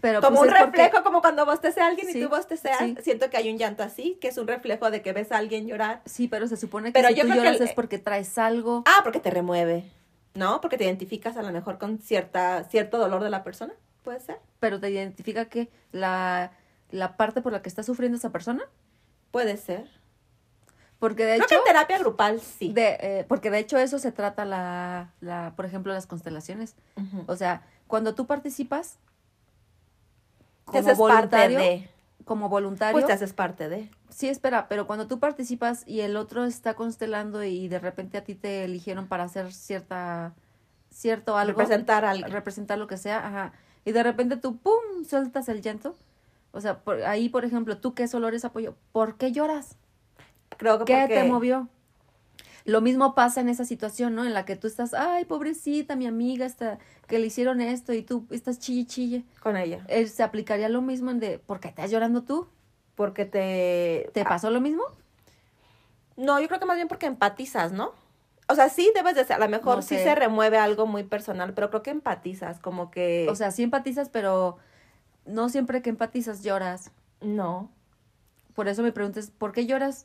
Pero 0.00 0.20
como 0.20 0.38
pues 0.38 0.52
un 0.52 0.56
porque- 0.56 0.78
reflejo, 0.82 1.02
como 1.04 1.20
cuando 1.20 1.44
bostecea 1.44 1.84
a 1.86 1.88
alguien 1.88 2.06
Sí, 2.12 2.18
y 2.18 2.22
tú 2.22 2.28
bosteceas, 2.28 2.78
sí. 2.78 2.96
siento 3.02 3.30
que 3.30 3.36
hay 3.36 3.50
un 3.50 3.58
llanto 3.58 3.82
así, 3.82 4.16
que 4.20 4.28
es 4.28 4.38
un 4.38 4.46
reflejo 4.46 4.92
de 4.92 5.02
que 5.02 5.12
ves 5.12 5.32
a 5.32 5.38
alguien 5.38 5.66
llorar. 5.66 6.02
Sí, 6.04 6.28
pero 6.28 6.46
se 6.46 6.56
supone 6.56 6.90
que 6.90 6.92
Pero 6.92 7.08
si 7.08 7.14
yo 7.16 7.22
tú 7.24 7.30
que 7.30 7.36
lloras 7.36 7.56
el- 7.56 7.62
es 7.62 7.72
porque 7.72 7.98
traes 7.98 8.38
algo. 8.38 8.84
Ah, 8.86 9.00
porque 9.02 9.18
te 9.18 9.30
remueve, 9.30 9.90
¿no? 10.34 10.60
Porque 10.60 10.78
te 10.78 10.84
identificas 10.84 11.36
a 11.36 11.42
lo 11.42 11.50
mejor 11.50 11.78
con 11.78 11.98
cierta, 11.98 12.62
cierto 12.70 12.98
dolor 12.98 13.24
de 13.24 13.30
la 13.30 13.42
persona, 13.42 13.74
puede 14.04 14.20
ser. 14.20 14.38
pero 14.60 14.78
te 14.78 14.88
identifica 14.88 15.46
que 15.46 15.68
la, 15.90 16.52
la 16.92 17.16
parte 17.16 17.42
por 17.42 17.50
la 17.52 17.60
que 17.60 17.68
está 17.68 17.82
sufriendo 17.82 18.18
esa 18.18 18.30
persona. 18.30 18.62
Puede 19.32 19.56
ser. 19.56 19.90
Porque 20.98 21.24
de 21.24 21.36
Creo 21.36 21.46
hecho, 21.46 21.48
que 21.48 21.54
en 21.56 21.64
terapia 21.64 21.98
grupal 21.98 22.40
sí. 22.40 22.72
de, 22.72 22.96
eh, 23.00 23.24
porque 23.28 23.50
de 23.50 23.58
hecho 23.60 23.78
eso 23.78 23.98
se 23.98 24.10
trata 24.10 24.44
la, 24.44 25.12
la, 25.20 25.52
por 25.54 25.64
ejemplo, 25.64 25.92
las 25.92 26.06
constelaciones. 26.06 26.74
O 27.26 27.36
sea, 27.36 27.62
cuando 27.86 28.14
tú 28.14 28.26
participas 28.26 28.98
Te 30.72 30.72
como 30.72 30.78
haces 30.78 30.98
parte 30.98 30.98
voluntario, 30.98 31.58
de. 31.60 31.90
como 32.24 32.48
voluntario. 32.48 32.92
Pues 32.92 33.06
te 33.06 33.12
haces 33.12 33.32
parte 33.32 33.68
de. 33.68 33.90
Sí, 34.08 34.28
espera, 34.28 34.66
pero 34.68 34.86
cuando 34.88 35.06
tú 35.06 35.20
participas 35.20 35.84
y 35.86 36.00
el 36.00 36.16
otro 36.16 36.44
está 36.44 36.74
constelando 36.74 37.44
y 37.44 37.68
de 37.68 37.78
repente 37.78 38.18
a 38.18 38.24
ti 38.24 38.34
te 38.34 38.64
eligieron 38.64 39.06
para 39.06 39.24
hacer 39.24 39.52
cierta, 39.52 40.34
cierto 40.90 41.36
algo. 41.36 41.60
Representar 41.60 42.04
algo. 42.04 42.28
Representar 42.28 42.76
lo 42.78 42.88
que 42.88 42.96
sea, 42.96 43.24
ajá. 43.24 43.52
Y 43.84 43.92
de 43.92 44.02
repente 44.02 44.36
tú, 44.36 44.56
¡pum!, 44.58 45.04
sueltas 45.08 45.48
el 45.48 45.62
llanto. 45.62 45.94
O 46.50 46.60
sea, 46.60 46.80
por, 46.80 47.04
ahí, 47.04 47.28
por 47.28 47.44
ejemplo, 47.44 47.78
tú 47.78 47.94
que 47.94 48.08
solo 48.08 48.26
eres 48.26 48.44
apoyo, 48.44 48.74
¿por 48.90 49.16
qué 49.16 49.30
lloras? 49.30 49.76
Creo 50.58 50.78
que 50.80 50.84
¿Qué 50.84 51.00
porque- 51.00 51.14
te 51.14 51.24
movió? 51.24 51.68
Lo 52.64 52.82
mismo 52.82 53.14
pasa 53.14 53.40
en 53.40 53.48
esa 53.48 53.64
situación, 53.64 54.14
¿no? 54.14 54.26
En 54.26 54.34
la 54.34 54.44
que 54.44 54.54
tú 54.54 54.66
estás, 54.66 54.92
ay, 54.92 55.24
pobrecita, 55.24 55.96
mi 55.96 56.06
amiga, 56.06 56.44
está, 56.44 56.78
que 57.06 57.18
le 57.18 57.28
hicieron 57.28 57.62
esto 57.62 57.94
y 57.94 58.02
tú 58.02 58.26
estás 58.30 58.58
chille, 58.58 58.84
chille. 58.86 59.24
con 59.42 59.56
ella. 59.56 59.82
Eh, 59.88 60.06
¿Se 60.06 60.22
aplicaría 60.22 60.68
lo 60.68 60.82
mismo 60.82 61.10
en 61.10 61.18
de, 61.18 61.38
¿por 61.38 61.60
qué 61.60 61.68
estás 61.68 61.90
llorando 61.90 62.24
tú? 62.24 62.46
Porque 62.94 63.24
te... 63.24 64.10
¿Te 64.12 64.22
pasó 64.24 64.50
lo 64.50 64.60
mismo? 64.60 64.82
No, 66.16 66.40
yo 66.40 66.48
creo 66.48 66.60
que 66.60 66.66
más 66.66 66.76
bien 66.76 66.88
porque 66.88 67.06
empatizas, 67.06 67.72
¿no? 67.72 67.92
O 68.48 68.54
sea, 68.54 68.68
sí 68.68 68.90
debes 68.94 69.14
de 69.14 69.24
ser, 69.24 69.36
a 69.36 69.38
lo 69.38 69.48
mejor 69.48 69.76
No 69.76 69.82
sí 69.82 69.96
se 69.96 70.14
remueve 70.14 70.58
algo 70.58 70.86
muy 70.86 71.04
personal, 71.04 71.54
pero 71.54 71.70
creo 71.70 71.82
que 71.82 71.90
empatizas, 71.90 72.58
como 72.58 72.90
que... 72.90 73.28
O 73.30 73.34
sea, 73.34 73.50
sí 73.50 73.62
empatizas, 73.62 74.10
pero 74.10 74.58
no 75.24 75.48
siempre 75.48 75.80
que 75.80 75.88
empatizas 75.90 76.42
lloras. 76.42 76.90
no. 77.22 77.70
Por 78.54 78.66
eso 78.66 78.82
me 78.82 78.90
preguntas, 78.90 79.30
¿por 79.30 79.52
qué 79.52 79.66
lloras? 79.66 80.04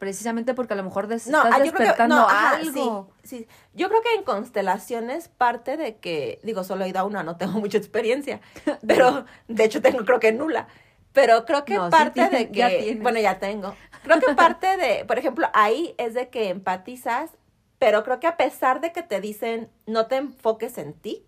Precisamente 0.00 0.54
porque 0.54 0.72
a 0.72 0.76
lo 0.76 0.82
mejor 0.82 1.06
des- 1.06 1.26
No, 1.28 1.38
estás 1.44 1.54
ah, 1.60 1.64
yo 1.64 1.72
creo 1.72 1.74
que 1.74 1.84
despertando 1.84 2.16
no, 2.16 2.22
ajá, 2.22 2.56
algo. 2.56 3.12
Sí, 3.22 3.36
sí. 3.38 3.48
Yo 3.74 3.88
creo 3.90 4.00
que 4.02 4.14
en 4.14 4.24
constelaciones 4.24 5.28
parte 5.28 5.76
de 5.76 5.98
que, 5.98 6.40
digo, 6.42 6.64
solo 6.64 6.84
he 6.84 6.88
ido 6.88 6.98
a 7.00 7.04
una, 7.04 7.22
no 7.22 7.36
tengo 7.36 7.52
mucha 7.60 7.78
experiencia, 7.78 8.40
pero 8.88 9.26
de 9.46 9.64
hecho 9.64 9.80
tengo 9.82 10.04
creo 10.04 10.18
que 10.18 10.32
nula. 10.32 10.66
Pero 11.12 11.44
creo 11.44 11.64
que 11.64 11.74
No, 11.74 11.90
parte 11.90 12.28
de 12.30 12.50
que, 12.50 12.52
ya 12.96 13.02
bueno, 13.02 13.20
ya 13.20 13.38
tengo. 13.38 13.74
Creo 14.02 14.18
que 14.20 14.34
parte 14.34 14.76
de, 14.78 15.04
por 15.04 15.18
ejemplo, 15.18 15.48
ahí 15.52 15.94
es 15.98 16.14
de 16.14 16.30
que 16.30 16.48
empatizas, 16.48 17.30
pero 17.78 18.02
creo 18.04 18.20
que 18.20 18.26
a 18.26 18.36
pesar 18.38 18.80
de 18.80 18.92
que 18.92 19.02
te 19.02 19.20
dicen 19.20 19.68
no 19.86 20.06
te 20.06 20.16
enfoques 20.16 20.78
en 20.78 20.94
ti, 20.94 21.26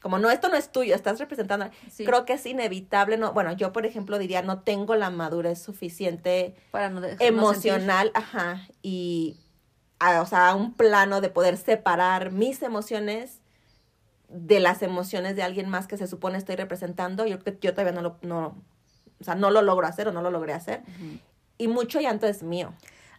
como 0.00 0.18
no, 0.18 0.30
esto 0.30 0.48
no 0.48 0.56
es 0.56 0.72
tuyo, 0.72 0.94
estás 0.94 1.18
representando, 1.18 1.68
Sí. 1.90 2.04
creo 2.04 2.24
que 2.24 2.32
es 2.34 2.46
inevitable, 2.46 3.16
no, 3.18 3.32
bueno, 3.32 3.52
yo 3.52 3.72
por 3.72 3.84
ejemplo 3.86 4.18
diría 4.18 4.42
no 4.42 4.60
tengo 4.60 4.94
la 4.96 5.10
madurez 5.10 5.60
suficiente 5.60 6.54
Para 6.70 6.88
no 6.88 7.02
emocional, 7.18 8.10
ajá, 8.14 8.66
y 8.82 9.36
a, 9.98 10.22
o 10.22 10.26
sea, 10.26 10.54
un 10.54 10.72
plano 10.74 11.20
de 11.20 11.28
poder 11.28 11.56
separar 11.58 12.30
mis 12.32 12.62
emociones 12.62 13.40
de 14.28 14.60
las 14.60 14.82
emociones 14.82 15.36
de 15.36 15.42
alguien 15.42 15.68
más 15.68 15.86
que 15.86 15.96
se 15.96 16.06
supone 16.06 16.38
estoy 16.38 16.56
representando, 16.56 17.26
yo 17.26 17.38
creo 17.38 17.58
que 17.58 17.66
yo 17.66 17.74
todavía 17.74 17.92
no 17.92 18.02
lo, 18.02 18.16
no, 18.22 18.56
o 19.20 19.24
sea, 19.24 19.34
no 19.34 19.50
lo 19.50 19.60
logro 19.60 19.86
hacer 19.86 20.08
o 20.08 20.12
no 20.12 20.22
lo 20.22 20.30
logré 20.30 20.54
hacer, 20.54 20.82
y 21.58 21.68
mucho 21.68 22.00
llanto 22.00 22.26
es 22.26 22.42
mío, 22.42 22.72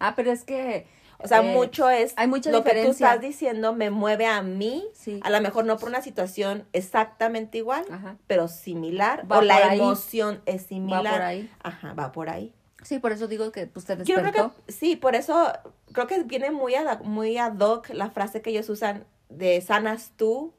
Ah, 0.04 0.16
pero 0.16 0.32
es 0.32 0.44
que... 0.44 0.88
o 1.24 1.28
sea, 1.28 1.40
eh, 1.40 1.54
mucho 1.54 1.90
es 1.90 2.14
hay 2.18 2.28
mucha 2.28 2.52
lo 2.52 2.64
que 2.64 2.84
tú 2.84 2.92
estás 2.92 3.20
diciendo 3.22 3.74
me 3.74 3.90
mueve 3.90 4.26
a 4.28 4.42
mí, 4.42 4.86
Sí. 4.94 5.20
a 5.24 5.30
lo 5.30 5.42
mejor 5.42 5.66
no 5.66 5.78
por 5.78 5.90
una 5.90 6.02
situación 6.02 6.66
exactamente 6.74 7.58
igual, 7.58 7.86
Ajá. 7.92 8.18
pero 8.28 8.48
similar, 8.48 9.30
Va 9.32 9.40
o 9.40 9.42
la 9.42 9.56
ahí. 9.58 9.80
emoción 9.80 10.42
es 10.46 10.64
similar, 10.64 11.06
Va 11.06 11.12
por 11.12 11.22
ahí. 11.22 11.50
ajá, 11.64 11.94
va 11.94 12.12
por 12.12 12.30
ahí. 12.30 12.54
Sí, 12.84 12.98
por 13.00 13.12
eso 13.12 13.28
digo 13.28 13.52
que 13.52 13.68
pues 13.68 13.86
te 13.86 13.96
Yo 14.04 14.16
creo 14.16 14.32
que 14.66 14.72
sí, 14.72 14.96
por 14.96 15.16
eso 15.16 15.52
creo 15.92 16.08
que 16.08 16.24
viene 16.24 16.50
muy 16.52 16.74
ad, 16.76 17.02
muy 17.02 17.38
ad 17.38 17.60
hoc 17.60 17.90
la 17.90 18.10
frase 18.10 18.42
que 18.42 18.50
ellos 18.50 18.70
usan 18.70 19.06
de 19.30 19.62
sanas 19.62 20.12
tú, 20.18 20.54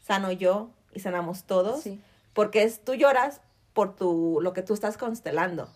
sano 0.00 0.32
yo 0.32 0.70
y 0.94 1.00
sanamos 1.00 1.44
todos, 1.44 1.82
Sí, 1.82 1.98
porque 2.34 2.62
es 2.62 2.84
tú 2.84 2.94
lloras 2.94 3.40
por 3.72 3.96
tu 3.96 4.38
lo 4.42 4.52
que 4.52 4.62
tú 4.62 4.74
estás 4.74 4.98
constelando. 4.98 5.70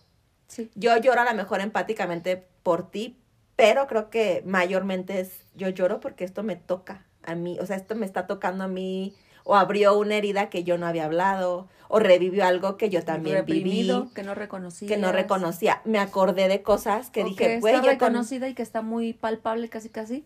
sí. 0.49 0.71
Yo 0.75 0.97
lloro 0.99 1.23
a 1.23 1.25
lo 1.25 1.35
mejor 1.35 1.61
empáticamente 1.63 2.47
por 2.63 2.91
ti, 2.91 3.17
pero 3.57 3.87
creo 3.87 4.11
que 4.11 4.43
mayormente 4.47 5.21
es 5.21 5.41
yo 5.55 5.69
lloro 5.71 6.01
porque 6.01 6.25
esto 6.25 6.43
me 6.43 6.57
toca 6.57 7.05
a 7.23 7.35
mí, 7.35 7.59
o 7.61 7.67
sea, 7.67 7.77
esto 7.77 7.95
me 7.97 8.07
está 8.07 8.27
tocando 8.27 8.65
a 8.65 8.69
mí 8.69 9.15
o 9.45 9.57
abrió 9.57 9.97
una 9.99 10.17
herida 10.17 10.49
que 10.51 10.63
yo 10.65 10.77
no 10.79 10.87
había 10.87 11.05
hablado 11.07 11.69
o 11.89 11.99
revivió 12.01 12.45
algo 12.45 12.77
que 12.77 12.91
yo 12.91 13.05
también 13.05 13.37
Reprimido, 13.37 14.03
viví 14.03 14.15
que 14.15 14.23
no 14.25 14.35
reconocía. 14.35 14.89
que 14.89 14.97
no 14.97 15.13
reconocía. 15.13 15.81
Me 15.85 15.99
acordé 16.01 16.49
de 16.49 16.63
cosas 16.63 17.11
que 17.11 17.23
o 17.23 17.27
dije, 17.27 17.37
que 17.37 17.61
güey, 17.61 17.75
está 17.75 17.87
yo 17.87 17.93
reconocida 17.93 18.49
y 18.49 18.55
que 18.55 18.63
está 18.63 18.83
muy 18.83 19.13
palpable 19.13 19.69
casi 19.69 19.89
casi. 19.89 20.25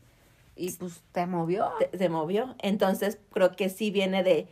Y 0.56 0.72
pues 0.72 1.02
te 1.12 1.26
movió. 1.26 1.70
te- 1.78 1.96
se 1.98 2.08
movió. 2.08 2.54
Entonces 2.60 3.18
creo 3.32 3.54
que 3.56 3.68
sí 3.68 3.90
viene 3.90 4.22
de, 4.22 4.48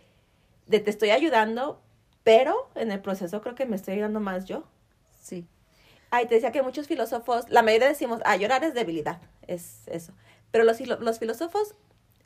de 0.67 0.81
te 0.81 0.91
estoy 0.91 1.11
ayudando, 1.11 1.81
pero 2.23 2.55
en 2.75 2.93
el 2.93 3.01
proceso 3.01 3.41
creo 3.41 3.55
que 3.55 3.65
me 3.67 3.77
estoy 3.77 3.95
ayudando 3.95 4.21
más 4.21 4.45
yo. 4.45 4.65
Sí. 5.21 5.47
Ay, 6.11 6.27
te 6.27 6.35
decía 6.37 6.53
que 6.53 6.63
muchos 6.63 6.87
filósofos, 6.87 7.49
la 7.51 7.63
mayoría 7.63 7.89
decimos, 7.89 8.21
ah, 8.25 8.37
llorar 8.37 8.65
es 8.65 8.75
debilidad, 8.75 9.21
es 9.47 9.83
eso. 9.89 10.13
Pero 10.51 10.65
los, 10.65 11.19
filósofos 11.19 11.75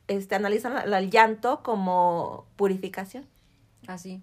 este, 0.06 0.34
analizan 0.34 0.92
el 0.92 1.10
llanto 1.10 1.62
como 1.62 2.46
purificación. 2.56 3.26
Así. 3.86 4.22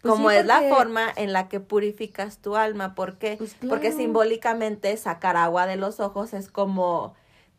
Pues 0.00 0.12
como 0.12 0.30
sí, 0.30 0.36
es 0.36 0.46
la 0.46 0.60
forma 0.68 1.08
en 1.16 1.32
la 1.32 1.48
que 1.48 1.60
purificas 1.60 2.38
tu 2.38 2.56
alma. 2.56 2.94
¿Por 2.94 3.16
qué? 3.16 3.36
Pues 3.38 3.56
Porque 3.68 3.90
simbólicamente 3.90 4.96
sacar 4.96 5.36
agua 5.36 5.66
de 5.66 5.76
los 5.76 5.98
ojos 5.98 6.34
es 6.34 6.50
como 6.50 7.14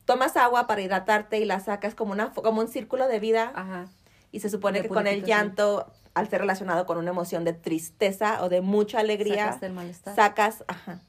tomas 0.05 0.37
agua 0.37 0.67
para 0.67 0.81
hidratarte 0.81 1.39
y 1.39 1.45
la 1.45 1.59
sacas 1.59 1.95
como 1.95 2.11
una 2.11 2.31
como 2.31 2.61
un 2.61 2.67
círculo 2.67 3.07
de 3.07 3.19
vida 3.19 3.51
Ajá. 3.55 3.87
y 4.31 4.39
se 4.39 4.49
supone 4.49 4.83
de 4.83 4.87
que 4.87 4.93
con 4.93 5.07
el 5.07 5.23
llanto 5.23 5.91
al 6.13 6.29
ser 6.29 6.41
relacionado 6.41 6.85
con 6.85 6.99
una 6.99 7.09
emoción 7.09 7.43
de 7.43 7.53
tristeza 7.53 8.43
o 8.43 8.49
de 8.49 8.61
mucha 8.61 8.99
alegría 8.99 9.45
Sacaste 9.45 9.65
el 9.65 9.73
malestar. 9.73 10.15
sacas 10.15 10.63
ajá, 10.67 11.01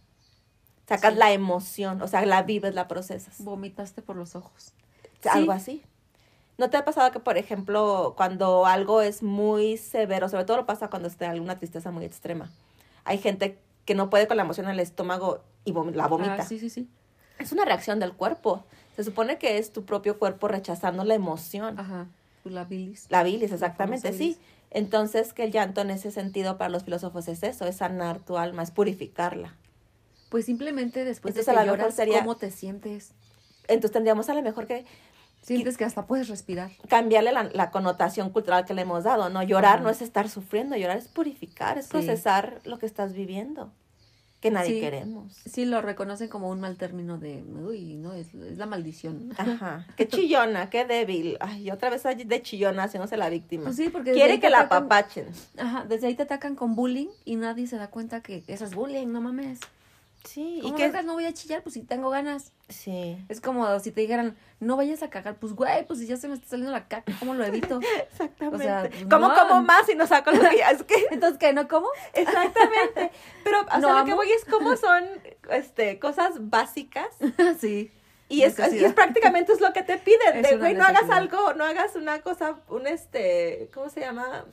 sacas 0.88 1.12
Sí. 1.14 1.18
la 1.18 1.32
emoción 1.32 2.00
o 2.02 2.08
sea 2.08 2.24
la 2.26 2.42
vives 2.42 2.74
la 2.74 2.88
procesas 2.88 3.36
Vomitaste 3.42 4.02
por 4.02 4.16
los 4.16 4.34
ojos. 4.36 4.72
algo 5.30 5.52
Sí. 5.52 5.56
así 5.58 5.82
¿No 6.58 6.70
te 6.70 6.78
ha 6.78 6.86
pasado 6.86 7.10
que, 7.12 7.20
por 7.20 7.36
ejemplo, 7.36 8.14
cuando 8.16 8.64
algo 8.64 9.02
es 9.02 9.22
muy 9.22 9.76
severo, 9.76 10.30
sobre 10.30 10.46
todo 10.46 10.56
lo 10.56 10.64
pasa 10.64 10.88
cuando 10.88 11.06
está 11.06 11.28
alguna 11.30 11.58
tristeza 11.58 11.90
muy 11.90 12.06
extrema, 12.06 12.50
hay 13.04 13.18
gente 13.18 13.58
que 13.84 13.94
no 13.94 14.08
puede 14.08 14.26
con 14.26 14.38
la 14.38 14.42
emoción 14.44 14.64
en 14.64 14.72
el 14.72 14.80
estómago 14.80 15.42
y 15.66 15.72
vom- 15.74 15.92
la 15.92 16.06
vomita? 16.06 16.36
Ah, 16.40 16.42
sí, 16.46 16.58
sí, 16.58 16.70
sí. 16.70 16.88
Es 17.38 17.52
una 17.52 17.66
reacción 17.66 18.00
del 18.00 18.14
cuerpo. 18.14 18.64
Se 18.96 19.04
supone 19.04 19.36
que 19.36 19.58
es 19.58 19.70
tu 19.70 19.84
propio 19.84 20.18
cuerpo 20.18 20.48
rechazando 20.48 21.04
la 21.04 21.14
emoción. 21.14 21.78
Ajá. 21.78 22.06
La 22.44 22.64
bilis. 22.64 23.04
La 23.10 23.22
bilis, 23.22 23.52
exactamente, 23.52 24.14
sí. 24.14 24.38
Entonces, 24.70 25.34
que 25.34 25.44
el 25.44 25.52
llanto 25.52 25.82
en 25.82 25.90
ese 25.90 26.10
sentido 26.10 26.56
para 26.56 26.70
los 26.70 26.84
filósofos 26.84 27.28
es 27.28 27.42
eso, 27.42 27.66
es 27.66 27.76
sanar 27.76 28.20
tu 28.20 28.38
alma, 28.38 28.62
es 28.62 28.70
purificarla. 28.70 29.54
Pues 30.36 30.44
simplemente 30.44 31.02
después 31.06 31.32
Entonces, 31.34 31.54
de 31.54 31.58
a 31.58 31.64
que 31.64 31.70
lloras, 31.70 31.94
sería- 31.94 32.18
¿cómo 32.18 32.36
te 32.36 32.50
sientes? 32.50 33.12
Entonces, 33.68 33.92
tendríamos 33.92 34.28
a 34.28 34.34
lo 34.34 34.42
mejor 34.42 34.66
que 34.66 34.84
Sientes 35.40 35.78
que 35.78 35.86
hasta 35.86 36.06
puedes 36.06 36.28
respirar. 36.28 36.72
cambiarle 36.88 37.32
la, 37.32 37.44
la 37.44 37.70
connotación 37.70 38.28
cultural 38.28 38.66
que 38.66 38.74
le 38.74 38.82
hemos 38.82 39.04
dado, 39.04 39.30
¿no? 39.30 39.42
Llorar 39.42 39.76
Ajá. 39.76 39.84
no 39.84 39.88
es 39.88 40.02
estar 40.02 40.28
sufriendo, 40.28 40.76
llorar 40.76 40.98
es 40.98 41.08
purificar, 41.08 41.78
es 41.78 41.86
Sí. 41.86 41.90
procesar 41.92 42.60
lo 42.66 42.78
que 42.78 42.84
estás 42.84 43.14
viviendo, 43.14 43.72
que 44.40 44.50
nadie 44.50 44.74
Sí. 44.74 44.80
queremos. 44.80 45.32
Sí, 45.50 45.64
lo 45.64 45.80
reconocen 45.80 46.28
como 46.28 46.50
un 46.50 46.60
mal 46.60 46.76
término 46.76 47.16
de, 47.16 47.42
uy, 47.42 47.94
no, 47.96 48.12
es, 48.12 48.34
es 48.34 48.58
la 48.58 48.66
maldición. 48.66 49.32
Ajá, 49.38 49.86
qué 49.96 50.06
chillona, 50.06 50.68
qué 50.68 50.84
débil. 50.84 51.38
Ay, 51.40 51.70
otra 51.70 51.88
vez 51.88 52.02
de 52.02 52.42
chillona 52.42 52.82
haciéndose 52.82 53.16
la 53.16 53.30
víctima. 53.30 53.64
Pues 53.64 53.76
sí, 53.76 53.88
porque 53.88 54.12
Quiere 54.12 54.38
que 54.38 54.50
la 54.50 54.68
atacan- 54.68 54.84
apapachen. 54.84 55.26
Ajá, 55.56 55.86
desde 55.88 56.08
ahí 56.08 56.14
te 56.14 56.24
atacan 56.24 56.56
con 56.56 56.74
bullying 56.76 57.08
y 57.24 57.36
nadie 57.36 57.66
se 57.66 57.76
da 57.78 57.88
cuenta 57.88 58.20
que 58.20 58.44
eso 58.48 58.66
es 58.66 58.74
bullying, 58.74 59.06
no 59.06 59.22
mames. 59.22 59.60
Sí, 60.26 60.58
y 60.58 60.62
¿Cómo 60.62 60.76
que... 60.76 61.02
no 61.04 61.12
voy 61.14 61.24
a 61.24 61.32
chillar? 61.32 61.62
Pues 61.62 61.74
si 61.74 61.82
tengo 61.82 62.10
ganas. 62.10 62.52
Sí, 62.68 63.16
Es 63.28 63.40
como 63.40 63.78
si 63.80 63.92
te 63.92 64.00
dijeran, 64.00 64.36
no 64.60 64.76
vayas 64.76 65.02
a 65.02 65.10
cagar. 65.10 65.36
Pues 65.36 65.52
güey, 65.52 65.86
pues 65.86 66.00
si 66.00 66.06
ya 66.06 66.16
se 66.16 66.28
me 66.28 66.34
está 66.34 66.48
saliendo 66.48 66.72
la 66.72 66.88
caca, 66.88 67.12
¿cómo 67.18 67.34
lo 67.34 67.44
evito? 67.44 67.80
exactamente. 68.10 68.56
O 68.56 68.58
sea, 68.58 68.90
¿Cómo 69.08 69.28
no. 69.28 69.34
como 69.34 69.62
más 69.62 69.88
y 69.88 69.94
no 69.94 70.06
saco 70.06 70.30
lo 70.32 70.48
que 70.50 70.58
ya 70.58 70.70
es 70.70 70.82
que... 70.82 70.94
Entonces, 71.10 71.38
¿qué? 71.38 71.52
¿No 71.52 71.68
como? 71.68 71.88
Exactamente. 72.12 73.10
Pero, 73.44 73.62
o 73.62 73.66
sea, 73.80 74.00
lo 74.00 74.04
que 74.04 74.14
voy 74.14 74.30
es 74.30 74.44
cómo 74.44 74.76
son 74.76 75.04
este, 75.50 75.98
cosas 75.98 76.34
básicas. 76.50 77.08
sí. 77.60 77.90
Y 78.28 78.42
es, 78.42 78.58
y 78.58 78.62
Necesidad. 78.62 78.88
es 78.88 78.94
prácticamente 78.94 79.52
es 79.52 79.60
lo 79.60 79.72
que 79.72 79.84
te 79.84 79.98
piden. 79.98 80.42
De, 80.42 80.56
güey, 80.56 80.74
no 80.74 80.84
hagas 80.84 81.08
algo, 81.10 81.54
no 81.54 81.64
hagas 81.64 81.94
una 81.94 82.20
cosa, 82.22 82.56
un 82.68 82.88
este, 82.88 83.70
¿cómo 83.72 83.88
se 83.88 84.00
llama? 84.00 84.44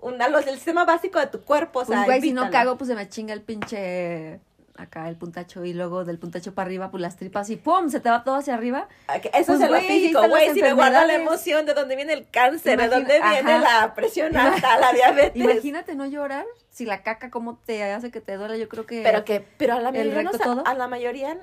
Una, 0.00 0.28
lo 0.28 0.40
del 0.40 0.54
sistema 0.54 0.86
básico 0.86 1.18
de 1.18 1.26
tu 1.26 1.42
cuerpo, 1.42 1.80
o 1.80 1.84
Pues 1.84 1.88
sea, 1.98 2.06
güey, 2.06 2.22
si 2.22 2.32
no 2.32 2.50
cago, 2.50 2.78
pues 2.78 2.88
se 2.88 2.94
me 2.94 3.06
chinga 3.06 3.34
el 3.34 3.42
pinche 3.42 4.40
acá 4.78 5.08
el 5.08 5.16
puntacho 5.16 5.64
y 5.64 5.72
luego 5.72 6.04
del 6.04 6.18
puntacho 6.18 6.54
para 6.54 6.66
arriba, 6.66 6.90
pues 6.90 7.00
las 7.00 7.16
tripas 7.16 7.48
y 7.50 7.56
¡pum! 7.56 7.88
se 7.90 8.00
te 8.00 8.10
va 8.10 8.22
todo 8.24 8.36
hacia 8.36 8.54
arriba. 8.54 8.88
Ah, 9.08 9.16
Eso 9.16 9.54
Pues, 9.54 9.60
es 9.60 9.70
lo 9.70 9.80
físico, 9.80 10.28
güey. 10.28 10.52
Si 10.54 10.60
me 10.62 10.72
guarda 10.72 11.04
la 11.06 11.14
emoción, 11.14 11.66
de 11.66 11.74
dónde 11.74 11.96
viene 11.96 12.12
el 12.12 12.28
cáncer, 12.30 12.78
de 12.78 12.88
dónde 12.88 13.20
viene 13.20 13.58
la 13.58 13.94
presión 13.94 14.36
alta, 14.36 14.78
la 14.78 14.92
diabetes. 14.92 15.42
Imagínate 15.42 15.94
no 15.94 16.06
llorar 16.06 16.44
si 16.70 16.84
la 16.84 17.02
caca 17.02 17.30
cómo 17.30 17.58
te 17.64 17.82
hace 17.84 18.10
que 18.10 18.20
te 18.20 18.36
duela, 18.36 18.56
yo 18.56 18.68
creo 18.68 18.86
que 18.86 19.02
Pero 19.02 19.24
que, 19.24 19.40
pero 19.40 19.74
a 19.74 19.80
la 19.80 19.90
mayoría, 19.92 20.22
nos- 20.22 20.38
todo. 20.38 20.62
a 20.66 20.74
la 20.74 20.88
mayoría, 20.88 21.38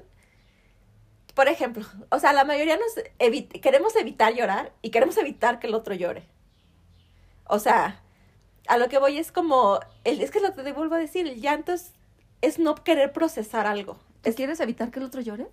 por 1.34 1.48
ejemplo, 1.48 1.86
o 2.10 2.20
sea, 2.20 2.34
la 2.34 2.44
mayoría 2.46 2.78
nos 2.78 3.04
queremos 3.62 3.96
evitar 3.96 4.34
llorar 4.34 4.72
y 4.82 4.92
queremos 4.92 5.18
evitar 5.18 5.60
que 5.60 5.68
el 5.68 5.74
otro 5.74 5.96
llore. 5.96 6.28
O 7.46 7.58
sea, 7.60 8.00
a 8.68 8.78
lo 8.78 8.88
que 8.88 9.00
voy 9.00 9.18
es 9.18 9.32
como, 9.32 9.80
el, 10.04 10.22
es 10.22 10.30
que 10.32 10.40
lo 10.40 10.54
que 10.54 10.62
te 10.64 10.72
vuelvo 10.72 10.96
a 10.96 11.00
decir, 11.00 11.28
el 11.28 11.42
llanto 11.42 11.74
es 11.74 11.92
es 12.44 12.60
no 12.60 12.76
querer 12.76 13.12
procesar 13.14 13.66
algo. 13.68 13.98
¿Tú 14.22 14.32
quieres 14.34 14.60
evitar 14.60 14.92
que 14.92 15.00
el 15.00 15.06
otro 15.06 15.22
llore? 15.22 15.48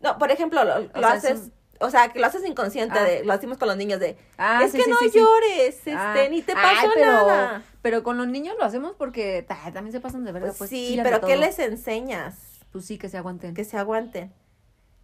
No, 0.00 0.18
por 0.18 0.30
ejemplo, 0.30 0.64
lo, 0.64 0.80
lo 0.80 0.88
sea, 0.92 1.12
haces, 1.12 1.30
es 1.32 1.38
un- 1.38 1.52
o 1.80 1.90
sea, 1.90 2.08
que 2.12 2.18
lo 2.20 2.26
haces 2.26 2.44
inconsciente, 2.46 2.98
Ah. 2.98 3.04
de, 3.04 3.24
lo 3.24 3.32
hacemos 3.32 3.58
con 3.58 3.68
los 3.68 3.76
niños 3.76 3.98
de, 4.00 4.16
Ah, 4.38 4.60
es 4.64 4.72
sí, 4.72 4.78
que 4.78 4.84
sí, 4.84 4.90
no 4.90 4.96
sí, 4.98 5.10
llores, 5.12 5.76
este, 5.76 5.92
Ah. 5.96 6.14
ni 6.30 6.42
te 6.42 6.52
Ay, 6.56 6.76
pasó 6.76 6.90
pero, 6.94 7.12
nada. 7.12 7.62
Pero 7.82 8.02
con 8.02 8.16
los 8.18 8.26
niños 8.28 8.54
lo 8.58 8.64
hacemos 8.64 8.94
porque 8.96 9.44
ta, 9.46 9.56
también 9.72 9.92
se 9.92 10.00
pasan 10.00 10.24
de 10.24 10.32
verdad. 10.32 10.48
Pues 10.48 10.58
Pues, 10.58 10.70
sí, 10.70 10.98
pero 11.02 11.20
¿qué 11.20 11.36
les 11.36 11.58
enseñas? 11.58 12.36
Pues 12.72 12.84
sí, 12.86 12.98
que 12.98 13.08
se 13.08 13.18
aguanten. 13.18 13.54
Que 13.54 13.64
se 13.64 13.76
aguanten. 13.78 14.32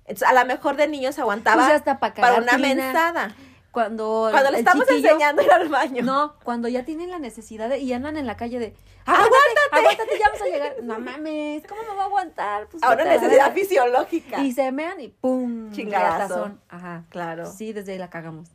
Entonces, 0.04 0.28
a 0.28 0.32
lo 0.32 0.46
mejor 0.46 0.76
de 0.76 0.88
niños 0.88 1.18
aguantaba 1.18 1.64
Pues 1.64 1.74
hasta 1.76 1.94
pa' 1.98 2.14
para 2.14 2.36
cagar 2.36 2.42
una 2.42 2.56
mensada. 2.58 3.34
Cuando, 3.70 4.28
Cuando 4.30 4.50
le 4.50 4.58
estamos 4.58 4.88
enseñando 4.88 5.42
ir 5.42 5.52
al 5.52 5.68
baño. 5.68 6.02
No, 6.02 6.34
cuando 6.42 6.68
ya 6.68 6.84
tienen 6.84 7.10
la 7.10 7.18
necesidad 7.18 7.68
de, 7.68 7.78
y 7.78 7.92
andan 7.92 8.16
en 8.16 8.26
la 8.26 8.36
calle 8.36 8.58
de, 8.58 8.74
aguántate, 9.04 9.40
aguántate, 9.72 10.18
ya 10.18 10.26
vamos 10.26 10.42
a 10.42 10.44
llegar. 10.46 10.76
No 10.82 10.98
mames, 10.98 11.62
¿cómo 11.66 11.82
me 11.82 11.94
va 11.94 12.02
a 12.02 12.06
aguantar? 12.06 12.68
Pues 12.68 12.82
a 12.82 12.86
una 12.88 12.96
vete 12.96 13.10
a 13.10 13.14
la 13.14 13.20
necesidad 13.20 13.52
fisiológica. 13.52 14.42
Y 14.42 14.52
se 14.52 14.72
mean 14.72 15.00
y 15.00 15.08
pum, 15.08 15.70
Chingadazo. 15.72 16.52
Ajá. 16.68 17.04
Claro. 17.10 17.46
Sí, 17.46 17.72
desde 17.72 17.92
ahí 17.92 17.98
la 17.98 18.10
cagamos. 18.10 18.48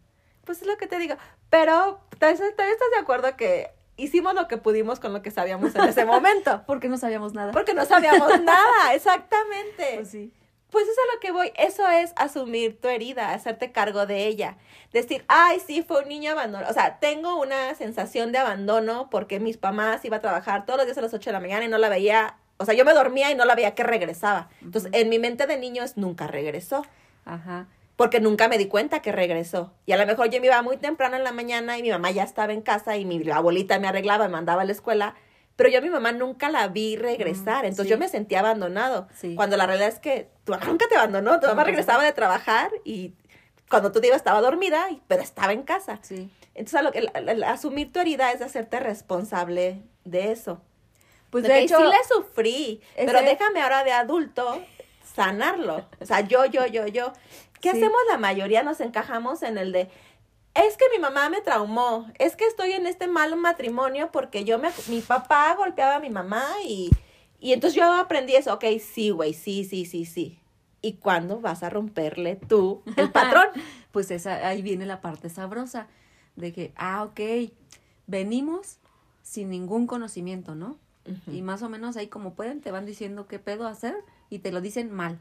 Pues 0.45 0.61
es 0.61 0.67
lo 0.67 0.77
que 0.77 0.87
te 0.87 0.97
digo. 0.97 1.15
Pero 1.49 2.01
también 2.19 2.43
estás 2.49 2.67
de 2.91 2.99
acuerdo 2.99 3.35
que 3.37 3.71
hicimos 3.97 4.33
lo 4.33 4.47
que 4.47 4.57
pudimos 4.57 4.99
con 4.99 5.13
lo 5.13 5.21
que 5.21 5.31
sabíamos 5.31 5.75
en 5.75 5.83
ese 5.83 6.05
momento. 6.05 6.63
Porque 6.67 6.89
no 6.89 6.97
sabíamos 6.97 7.33
nada. 7.33 7.51
Porque 7.51 7.73
no 7.73 7.85
sabíamos 7.85 8.39
nada, 8.41 8.93
exactamente. 8.93 9.91
Pues 9.95 10.09
sí. 10.09 10.33
Pues 10.73 10.85
eso 10.85 10.93
es 10.93 10.97
a 10.97 11.13
lo 11.13 11.19
que 11.19 11.31
voy. 11.31 11.51
Eso 11.55 11.87
es 11.87 12.13
asumir 12.15 12.81
tu 12.81 12.87
herida, 12.87 13.31
hacerte 13.31 13.71
cargo 13.71 14.07
de 14.07 14.25
ella. 14.25 14.57
Decir, 14.91 15.23
ay, 15.27 15.59
sí, 15.59 15.83
fue 15.83 16.01
un 16.01 16.09
niño 16.09 16.31
abandonado. 16.31 16.71
O 16.71 16.73
sea, 16.73 16.97
tengo 16.99 17.39
una 17.39 17.75
sensación 17.75 18.31
de 18.31 18.39
abandono 18.39 19.07
porque 19.11 19.39
mis 19.39 19.61
mamás 19.61 20.03
iba 20.03 20.17
a 20.17 20.19
trabajar 20.19 20.65
todos 20.65 20.77
los 20.77 20.87
días 20.87 20.97
a 20.97 21.01
las 21.01 21.13
8 21.13 21.29
de 21.29 21.31
la 21.31 21.39
mañana 21.39 21.65
y 21.65 21.67
no 21.67 21.77
la 21.77 21.89
veía. 21.89 22.37
O 22.57 22.65
sea, 22.65 22.73
yo 22.73 22.85
me 22.85 22.93
dormía 22.95 23.29
y 23.29 23.35
no 23.35 23.45
la 23.45 23.53
veía 23.53 23.75
que 23.75 23.83
regresaba. 23.83 24.49
Entonces, 24.63 24.89
en 24.95 25.09
mi 25.09 25.19
mente 25.19 25.45
de 25.45 25.59
niño 25.59 25.83
es 25.83 25.95
nunca 25.95 26.25
regresó. 26.25 26.83
Ajá. 27.23 27.67
Porque 27.95 28.19
nunca 28.19 28.47
me 28.47 28.57
di 28.57 28.65
cuenta 28.65 29.03
que 29.03 29.11
regresó. 29.11 29.71
Y 29.85 29.91
a 29.91 29.97
lo 29.97 30.07
mejor 30.07 30.31
yo 30.31 30.41
me 30.41 30.47
iba 30.47 30.59
muy 30.63 30.77
temprano 30.77 31.15
en 31.17 31.23
la 31.23 31.33
mañana 31.33 31.77
y 31.77 31.83
mi 31.83 31.91
mamá 31.91 32.09
ya 32.09 32.23
estaba 32.23 32.51
en 32.51 32.63
casa 32.63 32.97
y 32.97 33.05
mi 33.05 33.29
abuelita 33.29 33.77
me 33.77 33.89
arreglaba, 33.89 34.25
me 34.25 34.31
mandaba 34.31 34.63
a 34.63 34.65
la 34.65 34.71
escuela. 34.71 35.13
Pero 35.55 35.69
yo 35.69 35.77
a 35.77 35.81
mi 35.81 35.89
mamá 35.89 36.11
nunca 36.11 36.49
la 36.49 36.67
vi 36.67 36.95
regresar. 36.95 37.63
Mm, 37.63 37.67
Entonces 37.67 37.85
sí. 37.85 37.89
yo 37.91 37.97
me 37.97 38.07
sentía 38.09 38.39
abandonado. 38.39 39.07
Sí. 39.15 39.35
Cuando 39.35 39.55
la 39.57 39.67
realidad 39.67 39.89
es 39.89 39.99
que 39.99 40.29
tu 40.43 40.51
mamá 40.53 40.65
nunca 40.65 40.87
te 40.87 40.95
abandonó. 40.95 41.39
Tu 41.39 41.47
mamá 41.47 41.63
regresaba 41.63 42.03
de 42.03 42.11
trabajar 42.11 42.71
y 42.83 43.13
cuando 43.69 43.91
tú 43.91 44.01
te 44.01 44.07
ibas 44.07 44.17
estaba 44.17 44.41
dormida, 44.41 44.87
pero 45.07 45.21
estaba 45.21 45.53
en 45.53 45.63
casa. 45.63 45.99
Sí. 46.01 46.29
Entonces 46.55 46.81
lo 46.83 46.91
que- 46.91 46.99
el- 47.13 47.29
el 47.29 47.43
asumir 47.43 47.91
tu 47.91 47.99
herida 47.99 48.31
es 48.31 48.41
hacerte 48.41 48.79
responsable 48.79 49.81
de 50.05 50.31
eso. 50.31 50.61
Pues 51.29 51.43
de 51.43 51.59
hecho, 51.59 51.77
sí 51.77 51.83
le 51.83 51.97
sufrí, 52.15 52.81
ese- 52.95 53.05
pero 53.07 53.21
déjame 53.23 53.61
ahora 53.61 53.83
de 53.83 53.91
adulto 53.91 54.61
sanarlo. 55.15 55.87
O 55.99 56.05
sea, 56.05 56.21
yo, 56.21 56.45
yo, 56.45 56.65
yo, 56.67 56.87
yo. 56.87 57.13
¿Qué 57.61 57.71
Sí. 57.71 57.77
hacemos 57.77 57.97
la 58.09 58.17
mayoría? 58.17 58.63
Nos 58.63 58.81
encajamos 58.81 59.41
en 59.43 59.57
el 59.57 59.71
de, 59.71 59.89
es 60.55 60.77
que 60.77 60.85
mi 60.93 60.99
mamá 60.99 61.29
me 61.29 61.41
traumó, 61.41 62.07
es 62.19 62.35
que 62.35 62.45
estoy 62.45 62.73
en 62.73 62.85
este 62.85 63.07
mal 63.07 63.35
matrimonio 63.35 64.11
porque 64.11 64.43
yo 64.43 64.59
me, 64.59 64.69
mi 64.87 65.01
papá 65.01 65.55
golpeaba 65.55 65.95
a 65.95 65.99
mi 65.99 66.09
mamá 66.09 66.45
y, 66.65 66.91
y 67.39 67.53
entonces 67.53 67.75
yo 67.75 67.91
aprendí 67.91 68.35
eso. 68.35 68.53
Ok, 68.53 68.65
sí, 68.79 69.09
güey, 69.09 69.33
sí, 69.33 69.63
sí, 69.63 69.85
sí, 69.85 70.05
sí. 70.05 70.39
¿Y 70.81 70.93
cuándo 70.93 71.39
vas 71.39 71.63
a 71.63 71.69
romperle 71.69 72.35
tú 72.35 72.83
el 72.97 73.11
patrón? 73.11 73.47
pues 73.91 74.11
esa, 74.11 74.47
ahí 74.47 74.61
viene 74.61 74.85
la 74.85 75.01
parte 75.01 75.29
sabrosa 75.29 75.87
de 76.35 76.51
que, 76.51 76.73
ah, 76.75 77.03
ok, 77.03 77.51
venimos 78.05 78.77
sin 79.21 79.49
ningún 79.49 79.87
conocimiento, 79.87 80.55
¿no? 80.55 80.77
Y 81.27 81.41
más 81.41 81.61
o 81.63 81.69
menos 81.69 81.97
ahí 81.97 82.07
como 82.07 82.33
pueden 82.33 82.61
te 82.61 82.71
van 82.71 82.85
diciendo 82.85 83.27
qué 83.27 83.37
pedo 83.37 83.67
hacer 83.67 83.93
y 84.29 84.39
te 84.39 84.53
lo 84.53 84.61
dicen 84.61 84.89
mal. 84.89 85.19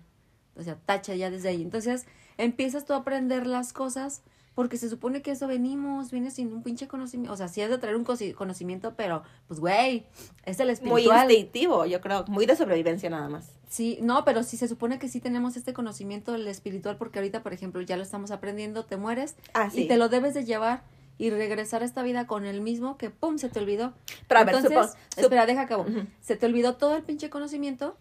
O 0.56 0.62
sea, 0.62 0.76
tacha 0.76 1.14
ya 1.16 1.28
desde 1.28 1.48
ahí. 1.48 1.60
Entonces 1.60 2.06
empiezas 2.38 2.84
tú 2.84 2.92
a 2.92 2.98
aprender 2.98 3.48
las 3.48 3.72
cosas 3.72 4.22
porque 4.54 4.76
se 4.76 4.88
supone 4.90 5.22
que 5.22 5.30
eso 5.30 5.46
venimos, 5.46 6.10
vienes 6.10 6.34
sin 6.34 6.52
un 6.52 6.62
pinche 6.62 6.86
conocimiento. 6.88 7.32
O 7.32 7.36
sea, 7.36 7.48
sí 7.48 7.62
has 7.62 7.70
de 7.70 7.78
traer 7.78 7.96
un 7.96 8.04
conocimiento, 8.04 8.94
pero 8.96 9.22
pues 9.48 9.60
güey, 9.60 10.04
es 10.44 10.60
el 10.60 10.66
Muy 10.66 10.72
espiritual. 10.74 11.30
instintivo, 11.30 11.86
yo 11.86 12.00
creo, 12.00 12.24
muy 12.28 12.46
de 12.46 12.56
sobrevivencia 12.56 13.08
nada 13.10 13.28
más. 13.28 13.50
Sí, 13.68 13.98
no, 14.02 14.24
pero 14.26 14.42
sí 14.42 14.56
se 14.58 14.68
supone 14.68 14.98
que 14.98 15.08
sí 15.08 15.20
tenemos 15.20 15.56
este 15.56 15.72
conocimiento 15.72 16.32
del 16.32 16.46
espiritual 16.48 16.96
porque 16.98 17.18
ahorita, 17.18 17.42
por 17.42 17.54
ejemplo, 17.54 17.80
ya 17.80 17.96
lo 17.96 18.02
estamos 18.02 18.30
aprendiendo, 18.30 18.84
te 18.84 18.98
mueres 18.98 19.36
Ah, 19.54 19.70
sí. 19.70 19.82
y 19.84 19.88
te 19.88 19.96
lo 19.96 20.08
debes 20.10 20.34
de 20.34 20.44
llevar 20.44 20.82
y 21.16 21.30
regresar 21.30 21.82
a 21.82 21.86
esta 21.86 22.02
vida 22.02 22.26
con 22.26 22.44
el 22.44 22.60
mismo 22.60 22.98
que 22.98 23.08
pum, 23.08 23.38
se 23.38 23.48
te 23.48 23.60
olvidó. 23.60 23.94
Pero 24.28 24.40
a 24.40 24.44
ver, 24.44 24.54
Entonces, 24.56 24.78
supo- 24.90 25.20
espera, 25.22 25.46
deja 25.46 25.62
acabo. 25.62 25.86
Se 26.20 26.36
te 26.36 26.44
olvidó 26.46 26.76
todo 26.76 26.96
el 26.96 27.02
pinche 27.02 27.30
conocimiento 27.30 27.96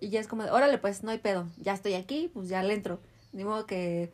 y 0.00 0.08
ya 0.08 0.18
es 0.18 0.26
como, 0.26 0.42
de, 0.42 0.50
órale, 0.50 0.78
pues 0.78 1.04
no 1.04 1.12
hay 1.12 1.18
pedo, 1.18 1.46
ya 1.58 1.74
estoy 1.74 1.94
aquí, 1.94 2.28
pues 2.34 2.48
ya 2.48 2.60
le 2.64 2.74
entro. 2.74 2.98
Ni 3.32 3.44
modo 3.44 3.66
que 3.66 4.10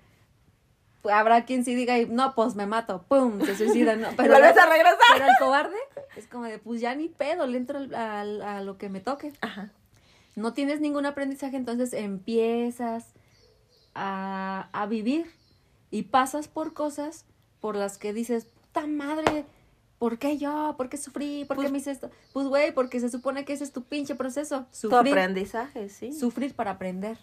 habrá 1.04 1.44
quien 1.44 1.64
sí 1.64 1.74
diga, 1.74 1.94
no, 2.08 2.34
pues 2.34 2.54
me 2.54 2.66
mato, 2.66 3.04
pum, 3.08 3.40
se 3.44 3.56
suicida, 3.56 3.96
no. 3.96 4.08
Pero, 4.16 4.30
vuelves 4.30 4.56
a 4.58 4.66
regresar. 4.66 4.98
pero 5.12 5.24
el 5.26 5.30
cobarde 5.38 5.76
es 6.16 6.26
como 6.26 6.44
de, 6.44 6.58
pues 6.58 6.80
ya 6.80 6.94
ni 6.94 7.08
pedo, 7.08 7.46
le 7.46 7.56
entro 7.58 7.78
al- 7.78 7.94
al- 7.94 8.42
a 8.42 8.60
lo 8.62 8.76
que 8.78 8.88
me 8.88 9.00
toque 9.00 9.32
Ajá. 9.40 9.70
no 10.36 10.52
tienes 10.54 10.80
ningún 10.80 11.06
aprendizaje, 11.06 11.56
entonces 11.56 11.92
empiezas 11.92 13.06
a, 13.94 14.68
a 14.72 14.86
vivir 14.86 15.30
y 15.90 16.02
pasas 16.04 16.48
por 16.48 16.74
cosas 16.74 17.24
por 17.60 17.74
las 17.76 17.98
que 17.98 18.12
dices, 18.12 18.44
puta 18.44 18.86
madre, 18.86 19.44
¿por 19.98 20.18
qué 20.18 20.36
yo? 20.38 20.74
¿Por 20.76 20.88
qué 20.88 20.96
sufrí? 20.96 21.44
¿Por 21.44 21.56
qué 21.56 21.62
Pues- 21.62 21.72
me 21.72 21.78
hice 21.78 21.90
esto? 21.90 22.10
Pues 22.32 22.46
güey, 22.46 22.72
porque 22.72 23.00
se 23.00 23.08
supone 23.08 23.44
que 23.44 23.52
ese 23.52 23.64
es 23.64 23.72
tu 23.72 23.82
pinche 23.84 24.14
proceso, 24.14 24.66
Tu 24.70 24.88
sufrir, 24.90 25.12
aprendizaje, 25.12 25.88
sí. 25.88 26.12
sufrir 26.12 26.54
para 26.54 26.72
aprender. 26.72 27.18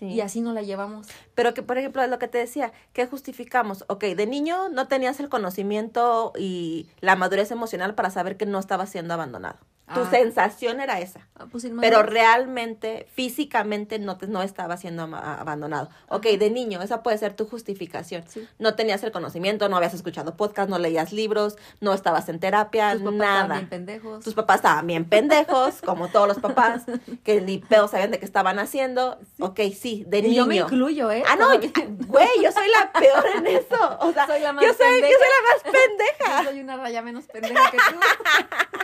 Sí. 0.00 0.06
Y 0.06 0.20
así 0.20 0.40
no 0.40 0.52
la 0.52 0.62
llevamos. 0.62 1.06
Pero 1.36 1.54
que, 1.54 1.62
por 1.62 1.78
ejemplo, 1.78 2.02
es 2.02 2.10
lo 2.10 2.18
que 2.18 2.26
te 2.26 2.38
decía, 2.38 2.72
¿qué 2.92 3.06
justificamos? 3.06 3.84
Ok, 3.86 4.02
de 4.02 4.26
niño 4.26 4.68
no 4.70 4.88
tenías 4.88 5.20
el 5.20 5.28
conocimiento 5.28 6.32
y 6.36 6.88
la 7.00 7.14
madurez 7.14 7.52
emocional 7.52 7.94
para 7.94 8.10
saber 8.10 8.36
que 8.36 8.46
no 8.46 8.58
estaba 8.58 8.86
siendo 8.86 9.14
abandonado. 9.14 9.58
Tu 9.94 10.00
Ah. 10.00 10.08
sensación 10.10 10.80
era 10.80 11.00
esa. 11.00 11.26
Ah, 11.36 11.46
pues, 11.50 11.66
Pero 11.80 12.02
realmente, 12.02 13.06
físicamente, 13.12 13.98
no, 13.98 14.16
te, 14.18 14.26
no 14.28 14.42
estaba 14.42 14.76
siendo 14.76 15.02
abandonado. 15.02 15.88
Ok, 16.08 16.26
de 16.26 16.50
niño, 16.50 16.80
esa 16.82 17.02
puede 17.02 17.18
ser 17.18 17.34
tu 17.34 17.46
justificación. 17.46 18.24
Sí. 18.28 18.46
No 18.58 18.74
tenías 18.74 19.02
el 19.02 19.10
conocimiento, 19.12 19.68
no 19.68 19.76
habías 19.76 19.94
escuchado 19.94 20.36
podcast, 20.36 20.68
no 20.70 20.78
leías 20.78 21.12
libros, 21.12 21.56
no 21.80 21.92
estabas 21.94 22.28
en 22.28 22.38
terapia, 22.40 22.92
Tus 22.92 23.02
papás 23.02 23.14
nada. 23.18 23.40
también 23.48 23.68
pendejos. 23.68 24.24
Tus 24.24 24.34
papás 24.34 24.56
estaban 24.56 24.86
bien 24.86 25.04
pendejos, 25.06 25.80
como 25.84 26.08
todos 26.08 26.28
los 26.28 26.38
papás, 26.38 26.82
que 27.24 27.40
ni 27.40 27.58
pedo 27.58 27.88
sabían 27.88 28.10
de 28.12 28.18
qué 28.18 28.24
estaban 28.24 28.58
haciendo. 28.58 29.18
Ok, 29.40 29.60
sí, 29.76 30.04
de 30.06 30.18
y 30.18 30.22
niño. 30.22 30.34
yo 30.34 30.46
me 30.46 30.56
incluyo, 30.56 31.10
¿eh? 31.10 31.22
Ah, 31.26 31.36
no, 31.36 31.48
güey, 32.06 32.28
yo 32.42 32.52
soy 32.52 32.68
la 32.68 32.92
peor 32.92 33.24
en 33.36 33.46
eso. 33.46 33.98
O 34.00 34.12
sea, 34.12 34.26
Soy 34.26 34.40
la 34.40 34.52
más 34.52 34.64
yo, 34.64 34.72
soy, 34.74 34.86
yo 35.00 35.06
pendeja. 35.06 35.18
soy 35.18 35.28
la 35.28 35.52
más 35.52 35.62
pendeja. 35.62 36.42
Yo 36.44 36.50
soy 36.50 36.60
una 36.60 36.76
raya 36.76 37.02
menos 37.02 37.24
pendeja 37.26 37.70
que 37.70 37.76
tú. 37.76 37.98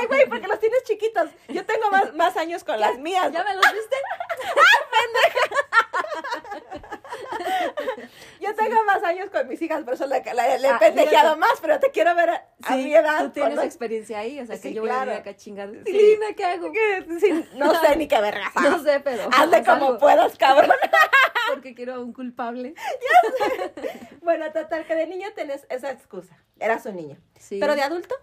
Ay, 0.00 0.06
güey, 0.08 0.28
porque 0.28 0.46
los 0.48 0.58
tienes 0.60 0.82
chiquitos. 0.84 1.30
Yo 1.48 1.64
tengo 1.64 1.90
más, 1.90 2.12
más 2.14 2.36
años 2.36 2.64
con 2.64 2.78
las 2.80 2.98
mías. 2.98 3.30
¿Ya 3.32 3.44
me 3.44 3.54
los 3.54 3.64
viste? 3.72 3.96
Yo 8.40 8.54
tengo 8.54 8.84
más 8.84 9.02
años 9.02 9.30
con 9.30 9.48
mis 9.48 9.60
hijas, 9.62 9.82
por 9.84 9.94
eso 9.94 10.06
la, 10.06 10.20
la- 10.32 10.58
le 10.58 10.68
he 10.68 10.70
Ah, 10.70 10.78
pendejeado 10.78 11.36
más, 11.36 11.54
pero 11.60 11.78
te 11.80 11.90
quiero 11.90 12.14
ver 12.14 12.30
a, 12.30 12.46
a 12.62 12.76
Sí, 12.76 12.84
mi 12.84 12.94
edad. 12.94 13.24
Tú 13.24 13.30
tienes 13.30 13.50
cuando- 13.54 13.62
experiencia 13.62 14.18
ahí, 14.20 14.40
o 14.40 14.46
sea, 14.46 14.56
que 14.56 14.68
Sí, 14.68 14.74
yo 14.74 14.82
voy 14.82 14.90
a 14.90 15.02
ir 15.04 15.10
acá. 15.10 15.34
Sí. 15.36 15.50
Lina, 15.52 16.26
¿qué 16.36 16.44
hago? 16.44 16.72
que- 16.72 17.06
sí, 17.20 17.44
no 17.54 17.74
sé 17.80 17.96
ni 17.96 18.06
qué 18.08 18.20
vergas. 18.20 18.54
No 18.54 18.82
sé, 18.82 19.00
pero. 19.00 19.28
Hazle 19.32 19.56
haz 19.58 19.66
como 19.66 19.86
algo, 19.86 19.98
puedas, 19.98 20.36
cabrón. 20.38 20.70
Porque 21.50 21.74
quiero 21.74 21.94
a 21.94 22.00
un 22.00 22.12
culpable. 22.12 22.74
bueno, 24.20 24.52
total, 24.52 24.86
que 24.86 24.94
de 24.94 25.06
niño 25.06 25.28
tenés 25.34 25.66
esa 25.70 25.90
excusa. 25.90 26.36
Eras 26.60 26.84
un 26.86 26.96
niño. 26.96 27.16
Sí. 27.38 27.58
Pero 27.58 27.74
de 27.74 27.82
adulto, 27.82 28.14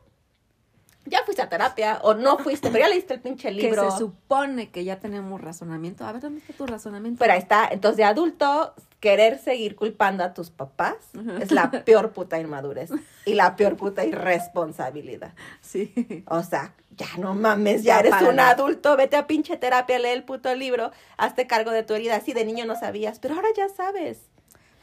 ya 1.06 1.24
fuiste 1.24 1.41
a 1.41 1.49
terapia 1.49 1.99
o 2.03 2.14
no 2.14 2.38
fuiste, 2.38 2.70
pero 2.72 2.84
ya 2.86 2.89
leíste 2.89 3.14
el 3.14 3.22
pinche 3.22 3.49
que 3.49 3.53
libro. 3.56 3.91
se 3.91 3.97
supone 3.97 4.70
que 4.70 4.84
ya 4.84 4.99
tenemos 4.99 5.39
razonamiento. 5.41 6.06
A 6.06 6.12
ver, 6.12 6.22
¿dónde 6.22 6.39
está 6.41 6.53
tu 6.53 6.66
razonamiento? 6.66 7.20
Pero 7.20 7.34
ahí 7.34 7.39
está. 7.39 7.68
Entonces, 7.72 7.97
de 7.97 8.03
adulto, 8.03 8.74
querer 8.99 9.38
seguir 9.38 9.76
culpando 9.76 10.24
a 10.24 10.34
tus 10.34 10.49
papás 10.49 10.95
es 11.39 11.51
la 11.51 11.70
peor 11.86 12.12
puta 12.12 12.39
inmadurez 12.39 12.89
y 13.26 13.36
la 13.36 13.56
peor 13.56 13.78
puta 13.78 14.03
irresponsabilidad. 14.03 15.34
Sí. 15.62 16.24
O 16.28 16.41
sea, 16.43 16.74
ya 16.97 17.08
no 17.18 17.36
mames, 17.36 17.84
ya 17.84 17.95
Ya 17.95 17.99
eres 17.99 18.22
un 18.28 18.39
adulto, 18.39 18.95
vete 18.97 19.16
a 19.16 19.28
pinche 19.28 19.58
terapia, 19.58 19.99
lee 19.99 20.10
el 20.10 20.24
puto 20.24 20.53
libro, 20.56 20.91
hazte 21.18 21.45
cargo 21.45 21.72
de 21.72 21.84
tu 21.84 21.93
herida. 21.93 22.20
Sí, 22.22 22.34
de 22.34 22.45
niño 22.45 22.66
no 22.66 22.76
sabías, 22.80 23.20
pero 23.20 23.36
ahora 23.36 23.49
ya 23.56 23.70
sabes. 23.70 24.20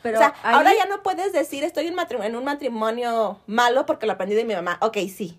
Pero 0.02 0.18
o 0.18 0.20
sea, 0.20 0.34
ahí- 0.42 0.54
ahora 0.54 0.72
ya 0.74 0.86
no 0.86 1.02
puedes 1.02 1.32
decir 1.32 1.64
estoy 1.64 1.86
en, 1.86 1.96
en 2.22 2.36
un 2.36 2.44
matrimonio 2.44 3.38
malo 3.46 3.86
porque 3.86 4.06
lo 4.06 4.12
aprendí 4.12 4.34
de 4.34 4.44
mi 4.44 4.54
mamá. 4.54 4.78
Ok, 4.82 4.98
sí. 5.14 5.38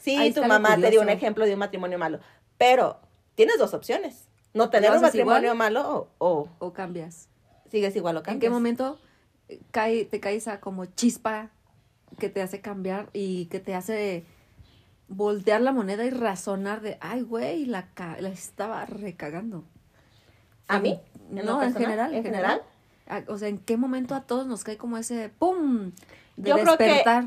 Sí, 0.00 0.32
tu 0.34 0.44
mamá 0.44 0.76
te 0.76 0.90
dio 0.90 1.00
un 1.00 1.08
ejemplo 1.08 1.44
de 1.46 1.52
un 1.52 1.58
matrimonio 1.60 1.98
malo. 1.98 2.18
Pero 2.58 2.98
tienes 3.36 3.58
dos 3.58 3.72
opciones. 3.74 4.26
No 4.54 4.68
tener 4.70 4.90
¿Lo 4.90 4.96
un 4.96 5.02
matrimonio 5.02 5.52
igual? 5.52 5.56
malo 5.56 6.08
o, 6.18 6.26
o 6.26 6.48
¿O 6.58 6.72
cambias? 6.72 7.28
sigues 7.70 7.94
igual 7.94 8.16
o 8.16 8.18
¿En 8.20 8.24
cambias. 8.24 8.40
qué 8.40 8.50
momento 8.50 8.98
eh, 9.48 9.60
cae, 9.70 10.04
te 10.04 10.18
cae 10.18 10.34
esa 10.34 10.58
como 10.60 10.86
chispa 10.86 11.50
que 12.18 12.28
te 12.28 12.42
hace 12.42 12.60
cambiar 12.60 13.08
y 13.12 13.46
que 13.46 13.60
te 13.60 13.76
hace 13.76 14.24
voltear 15.08 15.60
la 15.60 15.72
moneda 15.72 16.04
y 16.04 16.10
razonar 16.10 16.80
de, 16.80 16.98
ay, 17.00 17.22
güey, 17.22 17.66
la, 17.66 17.86
ca- 17.94 18.16
la 18.20 18.28
estaba 18.30 18.84
recagando. 18.86 19.64
¿A 20.66 20.78
mí? 20.80 20.98
¿En 21.34 21.44
No, 21.46 21.62
en 21.62 21.74
general, 21.74 22.10
en 22.12 22.18
¿En 22.18 22.24
general. 22.24 22.62
O 23.28 23.38
sea, 23.38 23.48
¿en 23.48 23.58
qué 23.58 23.76
momento 23.76 24.14
a 24.14 24.22
todos 24.22 24.46
nos 24.46 24.62
cae 24.64 24.76
como 24.76 24.96
ese 24.98 25.28
pum 25.30 25.92
de 26.36 26.50
Yo 26.50 26.56
creo 26.58 26.76
que 26.78 26.84
despertar? 26.84 27.24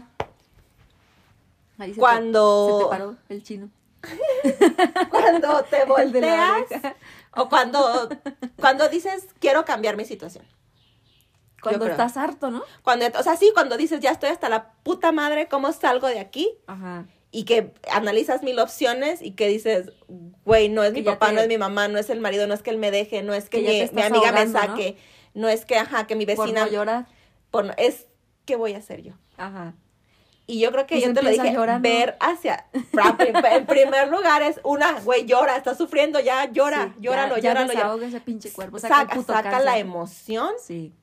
Ahí 1.78 1.90
se 1.90 1.96
te- 1.96 2.00
Cuando- 2.00 2.78
se 2.80 2.84
te 2.84 2.90
paró 2.90 3.16
el 3.30 3.44
chino. 3.44 3.70
Cuando 5.10 5.64
te 5.64 5.86
volteas 5.88 6.64
o 7.36 7.50
cuando, 7.50 8.10
cuando 8.60 8.90
dices, 8.90 9.28
quiero 9.40 9.66
cambiar 9.66 9.98
mi 9.98 10.06
situación. 10.06 10.46
Cuando 11.62 11.86
estás 11.88 12.18
harto, 12.18 12.52
¿no? 12.52 12.62
Cuando, 12.84 13.06
o 13.18 13.24
sea, 13.24 13.38
sí, 13.38 13.52
cuando 13.54 13.78
dices, 13.78 14.02
ya 14.02 14.12
estoy 14.12 14.30
hasta 14.30 14.50
la 14.50 14.74
puta 14.84 15.12
madre, 15.14 15.48
¿cómo 15.48 15.72
salgo 15.72 16.08
de 16.08 16.20
aquí? 16.20 16.52
Ajá. 16.68 17.06
Y 17.32 17.46
que 17.46 17.74
analizas 17.90 18.44
mil 18.44 18.60
opciones 18.60 19.22
y 19.22 19.32
que 19.32 19.48
dices, 19.48 19.92
güey, 20.44 20.68
no 20.70 20.84
es 20.84 20.92
Que 20.94 21.00
mi 21.00 21.06
papá, 21.06 21.28
te- 21.30 21.34
no 21.34 21.42
es 21.42 21.48
mi 21.48 21.58
mamá, 21.58 21.88
no 21.88 21.98
es 21.98 22.10
el 22.10 22.20
marido, 22.20 22.46
no 22.48 22.54
es 22.54 22.62
que 22.62 22.70
él 22.70 22.78
me 22.78 22.92
deje, 22.92 23.24
no 23.24 23.34
es 23.34 23.50
que, 23.50 23.60
mi, 23.62 24.02
amiga 24.02 24.32
me 24.34 24.46
saque, 24.48 24.98
¿no? 25.34 25.48
es 25.48 25.66
que, 25.66 25.78
ajá, 25.78 26.06
que 26.06 26.16
mi 26.16 26.26
Por 26.26 26.38
vecina, 26.46 26.66
no 26.66 26.72
llorar. 26.72 27.06
por 27.50 27.66
no- 27.66 27.74
es, 27.78 28.08
¿qué 28.46 28.58
voy 28.58 28.74
a 28.74 28.80
hacer 28.80 29.02
yo? 29.02 29.14
Ajá. 29.38 29.74
Y 30.46 30.60
yo 30.60 30.72
creo 30.74 30.86
que 30.86 31.00
yo 31.00 31.14
te 31.14 31.22
lo 31.24 31.30
dije, 31.30 31.54
llorando. 31.54 31.88
ver 31.88 32.18
hacia, 32.20 32.66
en 32.74 33.66
primer 33.66 34.10
lugar 34.10 34.42
es 34.42 34.60
una, 34.64 35.00
güey, 35.02 35.26
llora, 35.26 35.56
está 35.56 35.74
sufriendo, 35.74 36.20
ya, 36.20 36.52
llora, 36.52 36.92
Sí, 36.96 37.02
llóralo, 37.02 37.36
ya, 37.38 37.42
ya 37.42 37.50
llóralo, 37.54 37.68
desahoga 37.74 38.08
ese 38.08 38.20
pinche 38.20 38.52
cuerpo. 38.52 38.78
Saca, 38.78 38.96
Saca, 38.98 39.16
puto 39.16 39.32
saca 39.34 39.60
la 39.62 39.78
emoción 39.78 40.50
Sí. 40.62 40.94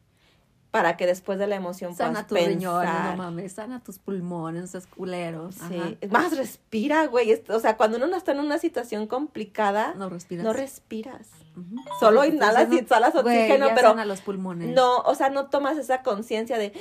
para 0.70 0.99
que 0.99 1.07
después 1.07 1.38
de 1.38 1.47
la 1.47 1.57
emoción 1.57 1.95
Sana 1.97 2.26
puedas 2.26 2.26
tus 2.26 2.38
riñones, 2.55 2.91
pensar. 2.91 3.16
no 3.16 3.22
mames. 3.22 3.53
Sana 3.55 3.82
tus 3.82 3.99
pulmones, 3.99 4.64
esos 4.64 4.86
culeros. 4.86 5.55
Sí, 5.55 5.78
Ajá. 5.80 5.91
más 6.11 6.36
respira, 6.36 7.07
güey. 7.07 7.43
O 7.49 7.61
sea, 7.61 7.78
cuando 7.78 7.97
uno 7.97 8.07
no 8.09 8.16
está 8.16 8.32
en 8.32 8.41
una 8.41 8.59
situación 8.59 9.07
complicada, 9.07 9.95
No 9.97 10.11
respiras. 10.11 10.45
no 10.45 10.53
respiras. 10.53 11.28
Ujú. 11.57 11.76
Solo 11.99 12.20
Te 12.20 12.28
estás 12.28 12.51
inhalas 12.53 12.72
y 12.72 12.78
exhalas 12.78 13.12
"Güey, 13.14 13.24
oxígeno, 13.38 13.68
ya 13.68 13.74
pero 13.74 13.88
sana 13.88 14.05
los 14.05 14.20
pulmones. 14.20 14.74
no, 14.74 14.99
o 14.99 15.14
sea, 15.14 15.30
no 15.30 15.47
tomas 15.49 15.78
esa 15.78 16.03
conciencia 16.03 16.59
de 16.59 16.72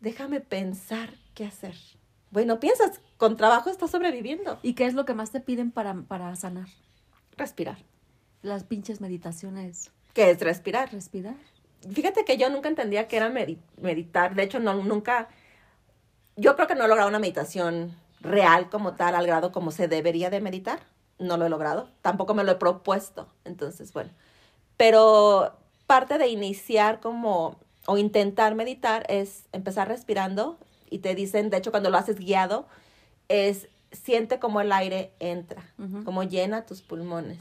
déjame 0.00 0.40
pensar 0.40 1.10
qué 1.34 1.44
hacer. 1.46 1.74
Bueno, 2.30 2.60
piensas, 2.60 3.00
con 3.18 3.36
trabajo 3.36 3.70
estás 3.70 3.90
sobreviviendo. 3.90 4.58
¿Y 4.62 4.74
qué 4.74 4.86
es 4.86 4.94
lo 4.94 5.04
que 5.04 5.14
más 5.14 5.30
te 5.30 5.40
piden 5.40 5.70
para, 5.70 5.94
para 5.94 6.34
sanar? 6.36 6.68
Respirar. 7.36 7.78
Las 8.42 8.64
pinches 8.64 9.00
meditaciones. 9.00 9.90
¿Qué 10.14 10.30
es 10.30 10.40
respirar? 10.40 10.92
Respirar. 10.92 11.36
Fíjate 11.90 12.24
que 12.24 12.36
yo 12.38 12.48
nunca 12.48 12.68
entendía 12.68 13.08
que 13.08 13.16
era 13.16 13.30
medi- 13.30 13.58
meditar. 13.76 14.34
De 14.34 14.42
hecho, 14.44 14.60
no, 14.60 14.74
nunca. 14.74 15.28
Yo 16.36 16.54
creo 16.56 16.66
que 16.68 16.74
no 16.74 16.84
he 16.84 16.88
logrado 16.88 17.08
una 17.08 17.18
meditación 17.18 17.96
real 18.20 18.70
como 18.70 18.94
tal, 18.94 19.14
al 19.14 19.26
grado 19.26 19.52
como 19.52 19.70
se 19.70 19.88
debería 19.88 20.30
de 20.30 20.40
meditar. 20.40 20.80
No 21.18 21.36
lo 21.36 21.46
he 21.46 21.50
logrado. 21.50 21.90
Tampoco 22.02 22.34
me 22.34 22.44
lo 22.44 22.52
he 22.52 22.56
propuesto. 22.56 23.28
Entonces, 23.44 23.92
bueno. 23.92 24.10
Pero 24.76 25.56
parte 25.86 26.18
de 26.18 26.28
iniciar 26.28 27.00
como. 27.00 27.58
o 27.86 27.98
intentar 27.98 28.54
meditar 28.54 29.04
es 29.08 29.44
empezar 29.52 29.88
respirando. 29.88 30.58
Y 30.92 30.98
te 30.98 31.14
dicen, 31.14 31.48
de 31.50 31.56
hecho, 31.56 31.70
cuando 31.70 31.88
lo 31.90 31.96
haces 31.96 32.16
guiado, 32.18 32.66
es 33.28 33.68
siente 33.90 34.38
como 34.38 34.60
el 34.60 34.72
aire 34.72 35.12
entra, 35.20 35.62
Ujú. 35.78 36.04
como 36.04 36.22
llena 36.22 36.64
tus 36.66 36.82
pulmones 36.82 37.38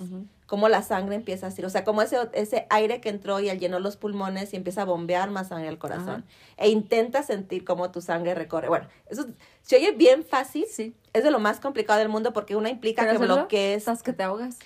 cómo 0.52 0.68
la 0.68 0.82
sangre 0.82 1.16
empieza 1.16 1.48
a 1.48 1.52
ir, 1.58 1.66
o 1.66 1.70
sea, 1.70 1.86
como 1.86 2.02
ese, 2.02 2.18
ese 2.34 2.68
aire 2.70 3.00
que 3.00 3.08
entró 3.08 3.40
y 3.40 3.50
llenó 3.58 3.80
los 3.80 3.96
pulmones 3.96 4.52
y 4.52 4.58
empieza 4.58 4.82
a 4.82 4.86
bombear 4.86 5.32
más 5.32 5.48
sangre 5.48 5.70
al 5.70 5.78
corazón. 5.78 6.26
E 6.58 6.68
intenta 6.68 7.24
sentir 7.24 7.64
cómo 7.64 7.90
tu 7.90 8.02
sangre 8.02 8.36
recorre. 8.36 8.68
Bueno, 8.68 8.86
eso 9.10 9.28
se 9.62 9.78
oye 9.78 9.92
bien 9.94 10.26
fácil, 10.26 10.66
Sí. 10.70 10.94
es 11.14 11.24
de 11.24 11.32
lo 11.32 11.40
más 11.40 11.62
complicado 11.62 12.00
del 12.00 12.10
mundo 12.10 12.34
porque 12.34 12.58
una 12.58 12.70
implica 12.70 13.10
que 13.10 13.18
bloquees. 13.18 13.78
Estás 13.78 14.04
que 14.04 14.12
te 14.12 14.24
ahogas. 14.24 14.60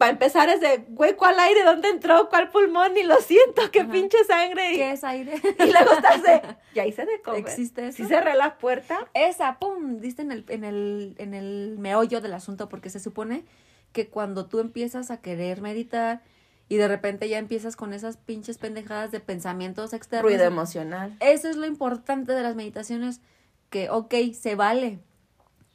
Para 0.00 0.12
empezar 0.12 0.48
es 0.48 0.62
de, 0.62 0.78
güey, 0.88 1.14
¿cuál 1.14 1.38
aire? 1.38 1.62
¿Dónde 1.62 1.90
entró? 1.90 2.30
¿Cuál 2.30 2.48
pulmón? 2.48 2.94
Ni 2.94 3.02
lo 3.02 3.20
siento, 3.20 3.70
qué 3.70 3.80
Ajá. 3.80 3.92
pinche 3.92 4.16
sangre. 4.24 4.72
Y, 4.72 4.76
¿Qué 4.76 4.92
es 4.92 5.04
aire? 5.04 5.34
y 5.34 5.70
luego 5.70 5.92
estás 5.92 6.22
de, 6.22 6.40
ya 6.74 6.86
hice 6.86 7.04
de 7.04 7.20
comer. 7.20 7.40
¿Existe 7.40 7.88
eso? 7.88 7.98
Sí 7.98 8.06
cerré 8.06 8.34
la 8.34 8.56
puerta. 8.56 9.10
Esa, 9.12 9.58
pum, 9.58 10.00
diste 10.00 10.22
en 10.22 10.32
el, 10.32 10.46
en 10.48 10.64
el, 10.64 11.14
en 11.18 11.34
el 11.34 11.76
meollo 11.78 12.22
del 12.22 12.32
asunto, 12.32 12.70
porque 12.70 12.88
se 12.88 12.98
supone 12.98 13.44
que 13.92 14.08
cuando 14.08 14.46
tú 14.46 14.60
empiezas 14.60 15.10
a 15.10 15.20
querer 15.20 15.60
meditar 15.60 16.22
y 16.70 16.76
de 16.78 16.88
repente 16.88 17.28
ya 17.28 17.36
empiezas 17.36 17.76
con 17.76 17.92
esas 17.92 18.16
pinches 18.16 18.56
pendejadas 18.56 19.10
de 19.10 19.20
pensamientos 19.20 19.92
externos. 19.92 20.30
Ruido 20.30 20.44
emocional. 20.44 21.14
Eso 21.20 21.50
es 21.50 21.56
lo 21.56 21.66
importante 21.66 22.32
de 22.32 22.42
las 22.42 22.56
meditaciones, 22.56 23.20
que, 23.68 23.90
ok, 23.90 24.14
se 24.32 24.54
vale 24.54 25.00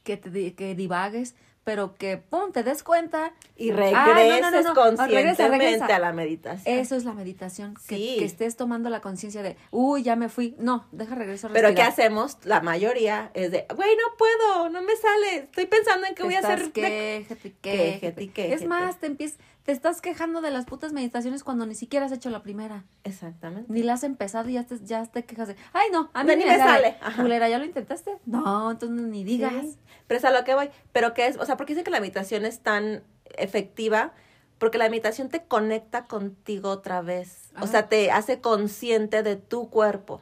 que, 0.02 0.16
te, 0.16 0.56
que 0.56 0.74
divagues, 0.74 1.36
pero 1.66 1.96
que, 1.96 2.16
pum, 2.16 2.52
te 2.52 2.62
des 2.62 2.84
cuenta. 2.84 3.32
Y 3.56 3.72
regreses 3.72 4.40
no, 4.40 4.50
no, 4.52 4.62
no, 4.62 4.62
no. 4.62 4.74
conscientemente 4.74 5.42
Regresa, 5.42 5.48
regresa. 5.48 5.96
a 5.96 5.98
la 5.98 6.12
meditación. 6.12 6.78
Eso 6.78 6.94
es 6.94 7.04
la 7.04 7.12
meditación, 7.12 7.74
que, 7.88 7.96
Sí. 7.96 8.16
que 8.20 8.24
estés 8.24 8.56
tomando 8.56 8.88
la 8.88 9.00
conciencia 9.00 9.42
de, 9.42 9.56
uy, 9.72 10.04
ya 10.04 10.14
me 10.14 10.28
fui. 10.28 10.54
No, 10.60 10.86
deja 10.92 11.16
regreso 11.16 11.48
Pero 11.52 11.74
¿qué 11.74 11.82
hacemos? 11.82 12.38
La 12.44 12.60
mayoría 12.60 13.32
es 13.34 13.50
de, 13.50 13.66
güey, 13.74 13.90
no 13.96 14.16
puedo, 14.16 14.68
no 14.68 14.80
me 14.80 14.94
sale, 14.94 15.36
estoy 15.38 15.66
pensando 15.66 16.06
en 16.06 16.14
qué 16.14 16.22
voy 16.22 16.34
a 16.36 16.38
hacer. 16.38 16.70
Quéjate, 16.70 17.54
quéjate. 17.60 18.28
quéjate. 18.28 18.54
Es 18.54 18.64
más, 18.64 19.00
te 19.00 19.06
empiezas, 19.06 19.40
te 19.66 19.72
estás 19.72 20.00
quejando 20.00 20.40
de 20.42 20.52
las 20.52 20.64
putas 20.64 20.92
meditaciones 20.92 21.42
cuando 21.42 21.66
ni 21.66 21.74
siquiera 21.74 22.06
has 22.06 22.12
hecho 22.12 22.30
la 22.30 22.40
primera. 22.40 22.84
Exactamente. 23.02 23.70
Ni 23.72 23.82
la 23.82 23.94
has 23.94 24.04
empezado 24.04 24.48
y 24.48 24.52
ya 24.52 24.64
te, 24.64 24.78
ya 24.84 25.04
te 25.06 25.24
quejas 25.24 25.48
de, 25.48 25.56
ay 25.72 25.88
no, 25.90 26.08
a 26.14 26.22
mí 26.22 26.36
ni 26.36 26.44
ni 26.44 26.50
me 26.50 26.56
sale. 26.56 26.96
Culera, 27.16 27.48
¿ya 27.48 27.58
lo 27.58 27.64
intentaste? 27.64 28.16
No, 28.26 28.70
entonces 28.70 29.04
ni 29.08 29.24
digas. 29.24 29.52
Sí, 29.52 29.76
Pero 30.06 30.18
es 30.18 30.24
a 30.24 30.30
lo 30.30 30.44
que 30.44 30.54
voy. 30.54 30.70
Pero 30.92 31.14
que 31.14 31.26
es, 31.26 31.36
o 31.36 31.44
sea, 31.44 31.56
porque 31.56 31.72
dicen 31.72 31.84
que 31.84 31.90
la 31.90 31.98
meditación 31.98 32.46
es 32.46 32.60
tan 32.60 33.02
efectiva? 33.36 34.12
Porque 34.58 34.78
la 34.78 34.88
meditación 34.88 35.30
te 35.30 35.42
conecta 35.42 36.04
contigo 36.04 36.70
otra 36.70 37.02
vez. 37.02 37.50
O 37.60 37.66
sea, 37.66 37.88
te 37.88 38.12
hace 38.12 38.40
consciente 38.40 39.24
de 39.24 39.34
tu 39.34 39.68
cuerpo. 39.68 40.20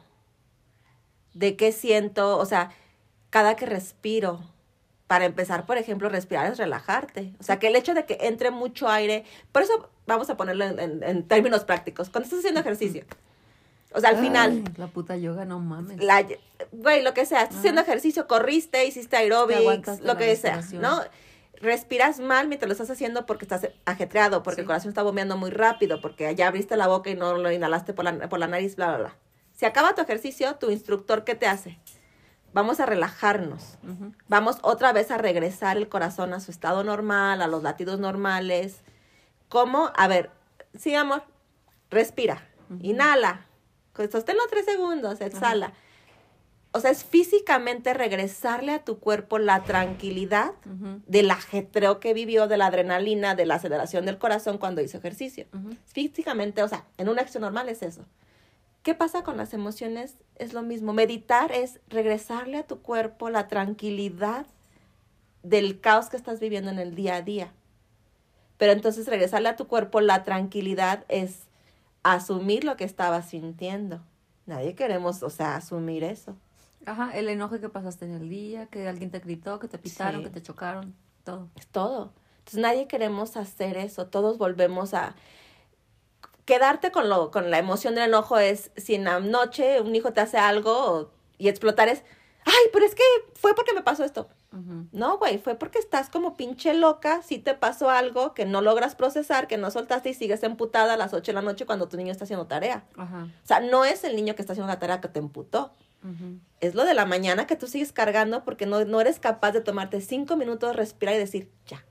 De 1.35 1.55
qué 1.55 1.71
siento, 1.71 2.39
o 2.39 2.45
sea, 2.47 2.71
cada 3.29 3.55
que 3.55 3.67
respiro. 3.67 4.39
Para 5.07 5.25
empezar, 5.25 5.65
por 5.67 5.77
ejemplo, 5.77 6.09
respirar 6.09 6.51
es 6.51 6.57
relajarte. 6.57 7.33
O 7.39 7.43
sea, 7.43 7.59
que 7.59 7.67
el 7.67 7.75
hecho 7.75 7.93
de 7.93 8.05
que 8.05 8.17
entre 8.21 8.49
mucho 8.49 8.89
aire, 8.89 9.23
por 9.51 9.61
eso 9.61 9.89
vamos 10.07 10.29
a 10.31 10.37
ponerlo 10.37 10.65
en, 10.65 10.79
en- 10.79 11.03
en 11.03 11.23
términos 11.27 11.63
prácticos. 11.63 12.09
Cuando 12.09 12.25
estás 12.25 12.39
haciendo 12.39 12.59
ejercicio, 12.61 13.03
o 13.93 13.99
sea, 13.99 14.09
al 14.09 14.17
final, 14.17 14.63
la 14.77 14.87
puta 14.87 15.15
yoga, 15.15 15.45
no 15.45 15.59
mames. 15.59 16.03
la, 16.03 16.25
güey, 16.71 17.01
lo 17.03 17.13
que 17.13 17.25
sea, 17.25 17.43
estás 17.43 17.59
haciendo 17.59 17.81
ejercicio, 17.81 18.27
corriste, 18.27 18.85
hiciste 18.85 19.15
de 19.17 19.27
lo 19.29 20.17
que 20.17 20.35
sea. 20.35 20.61
¿no? 20.73 21.01
Respiras 21.61 22.19
mal 22.19 22.47
mientras 22.49 22.67
lo 22.67 22.73
estás 22.73 22.89
haciendo 22.89 23.25
porque 23.25 23.45
estás 23.45 23.69
ajetreado, 23.85 24.43
porque 24.43 24.55
Sí. 24.55 24.61
el 24.61 24.67
corazón 24.67 24.89
está 24.89 25.03
bombeando 25.03 25.37
muy 25.37 25.51
rápido, 25.51 26.01
porque 26.01 26.33
ya 26.35 26.47
abriste 26.47 26.75
la 26.75 26.87
boca 26.87 27.09
y 27.09 27.15
no 27.15 27.37
lo 27.37 27.49
inhalaste 27.51 27.93
por 27.93 28.03
la, 28.05 28.27
por 28.27 28.39
la 28.39 28.47
nariz, 28.47 28.75
bla, 28.75 28.87
bla, 28.87 28.97
bla. 28.97 29.15
Se 29.53 29.65
acaba 29.65 29.95
tu 29.95 30.01
ejercicio, 30.01 30.55
tu 30.55 30.69
instructor, 30.71 31.23
¿qué 31.23 31.35
te 31.35 31.47
hace? 31.47 31.79
Vamos 32.55 32.79
a 32.79 32.85
relajarnos. 32.85 33.77
Vamos 34.29 34.59
otra 34.61 34.93
vez 34.93 35.11
a 35.11 35.17
regresar 35.17 35.75
el 35.75 35.89
corazón 35.89 36.33
a 36.33 36.39
su 36.39 36.51
estado 36.51 36.85
normal, 36.85 37.41
a 37.41 37.47
los 37.47 37.63
latidos 37.63 37.99
normales. 37.99 38.77
¿Cómo? 39.49 39.91
A 39.93 40.07
ver, 40.07 40.31
sí, 40.73 40.95
amor, 40.95 41.23
respira, 41.89 42.47
inhala, 42.79 43.45
sosténlo 44.09 44.41
tres 44.49 44.63
segundos, 44.63 45.19
exhala. 45.19 45.73
O 46.71 46.79
sea, 46.79 46.91
es 46.91 47.03
físicamente 47.03 47.93
regresarle 47.93 48.71
a 48.71 48.85
tu 48.85 48.99
cuerpo 48.99 49.37
la 49.37 49.63
tranquilidad 49.63 50.53
del 51.07 51.31
ajetreo 51.31 51.99
que 51.99 52.13
vivió, 52.13 52.47
de 52.47 52.55
la 52.55 52.67
adrenalina, 52.67 53.35
de 53.35 53.45
la 53.45 53.55
aceleración 53.55 54.05
del 54.05 54.17
corazón 54.17 54.59
cuando 54.59 54.81
hizo 54.81 54.97
ejercicio. 54.97 55.45
Físicamente, 55.87 56.63
o 56.63 56.69
sea, 56.69 56.85
en 56.97 57.09
una 57.09 57.21
acción 57.21 57.41
normal 57.41 57.67
es 57.67 57.83
eso. 57.83 58.05
¿Qué 58.85 58.93
pasa 58.93 59.23
con 59.23 59.35
las 59.35 59.51
emociones? 59.55 60.13
Es 60.35 60.53
lo 60.53 60.61
mismo. 60.61 60.93
Meditar 60.93 61.51
es 61.51 61.79
regresarle 61.89 62.59
a 62.59 62.67
tu 62.67 62.83
cuerpo 62.83 63.31
la 63.31 63.47
tranquilidad 63.47 64.45
del 65.41 65.81
caos 65.81 66.09
que 66.09 66.17
estás 66.17 66.39
viviendo 66.39 66.69
en 66.69 66.77
el 66.77 66.93
día 66.93 67.15
a 67.15 67.23
día. 67.23 67.51
Pero 68.59 68.73
entonces 68.73 69.07
regresarle 69.07 69.49
a 69.49 69.55
tu 69.55 69.65
cuerpo 69.65 70.01
la 70.01 70.23
tranquilidad 70.23 71.03
es 71.09 71.47
asumir 72.03 72.63
lo 72.63 72.77
que 72.77 72.83
estabas 72.83 73.27
sintiendo. 73.27 74.01
Nadie 74.45 74.75
queremos, 74.75 75.23
o 75.23 75.31
sea, 75.31 75.55
asumir 75.55 76.03
eso. 76.03 76.35
Ajá, 76.85 77.09
el 77.17 77.27
enojo 77.29 77.59
que 77.59 77.69
pasaste 77.69 78.05
en 78.05 78.13
el 78.13 78.29
día, 78.29 78.67
que 78.67 78.87
alguien 78.87 79.09
te 79.09 79.17
gritó, 79.17 79.57
que 79.57 79.67
te 79.67 79.79
pitaron, 79.79 80.21
Sí. 80.21 80.27
que 80.27 80.29
te 80.29 80.43
chocaron, 80.43 80.93
todo. 81.23 81.49
Es 81.55 81.65
todo. 81.65 82.13
Entonces 82.37 82.59
nadie 82.61 82.87
queremos 82.87 83.35
hacer 83.35 83.77
eso. 83.77 84.05
Todos 84.05 84.37
volvemos 84.37 84.93
a 84.93 85.15
quedarte 86.45 86.91
con 86.91 87.09
lo 87.09 87.31
con 87.31 87.51
la 87.51 87.57
emoción 87.57 87.95
del 87.95 88.05
enojo 88.09 88.37
es 88.37 88.71
si 88.77 88.95
en 88.95 89.03
la 89.03 89.19
noche 89.19 89.81
un 89.81 89.95
hijo 89.95 90.13
te 90.13 90.21
hace 90.21 90.37
algo 90.37 91.11
y 91.37 91.49
explotar 91.49 91.89
es, 91.89 92.03
ay, 92.45 92.53
pero 92.71 92.85
es 92.85 92.95
que 92.95 93.03
fue 93.33 93.55
porque 93.55 93.73
me 93.73 93.81
pasó 93.81 94.03
esto. 94.03 94.29
No, 94.93 95.17
güey, 95.17 95.37
fue 95.37 95.55
porque 95.55 95.79
estás 95.79 96.09
como 96.09 96.37
pinche 96.37 96.73
loca, 96.73 97.21
si 97.23 97.39
te 97.39 97.55
pasó 97.55 97.89
algo 97.89 98.33
que 98.33 98.45
no 98.45 98.61
logras 98.61 98.95
procesar, 98.95 99.47
que 99.47 99.57
no 99.57 99.69
soltaste 99.69 100.11
y 100.11 100.13
sigues 100.13 100.43
emputada 100.43 100.93
a 100.93 100.97
las 100.97 101.13
8 101.13 101.25
de 101.25 101.33
la 101.33 101.41
noche 101.41 101.65
cuando 101.65 101.89
tu 101.89 101.97
niño 101.97 102.13
está 102.13 102.23
haciendo 102.23 102.47
tarea. 102.47 102.85
O 103.43 103.45
sea, 103.45 103.59
no 103.59 103.83
es 103.83 104.05
el 104.05 104.15
niño 104.15 104.33
que 104.33 104.41
está 104.41 104.53
haciendo 104.53 104.71
la 104.71 104.79
tarea 104.79 105.01
que 105.01 105.09
te 105.09 105.19
emputó. 105.19 105.73
Es 106.61 106.73
lo 106.73 106.85
de 106.85 106.93
la 106.93 107.05
mañana 107.05 107.47
que 107.47 107.57
tú 107.57 107.67
sigues 107.67 107.91
cargando 107.91 108.45
porque 108.45 108.65
no, 108.65 108.85
no 108.85 109.01
eres 109.01 109.19
capaz 109.19 109.51
de 109.51 109.59
tomarte 109.59 109.99
cinco 109.99 110.37
minutos, 110.37 110.73
respirar 110.73 111.15
y 111.15 111.17
decir, 111.17 111.51
ya. 111.65 111.83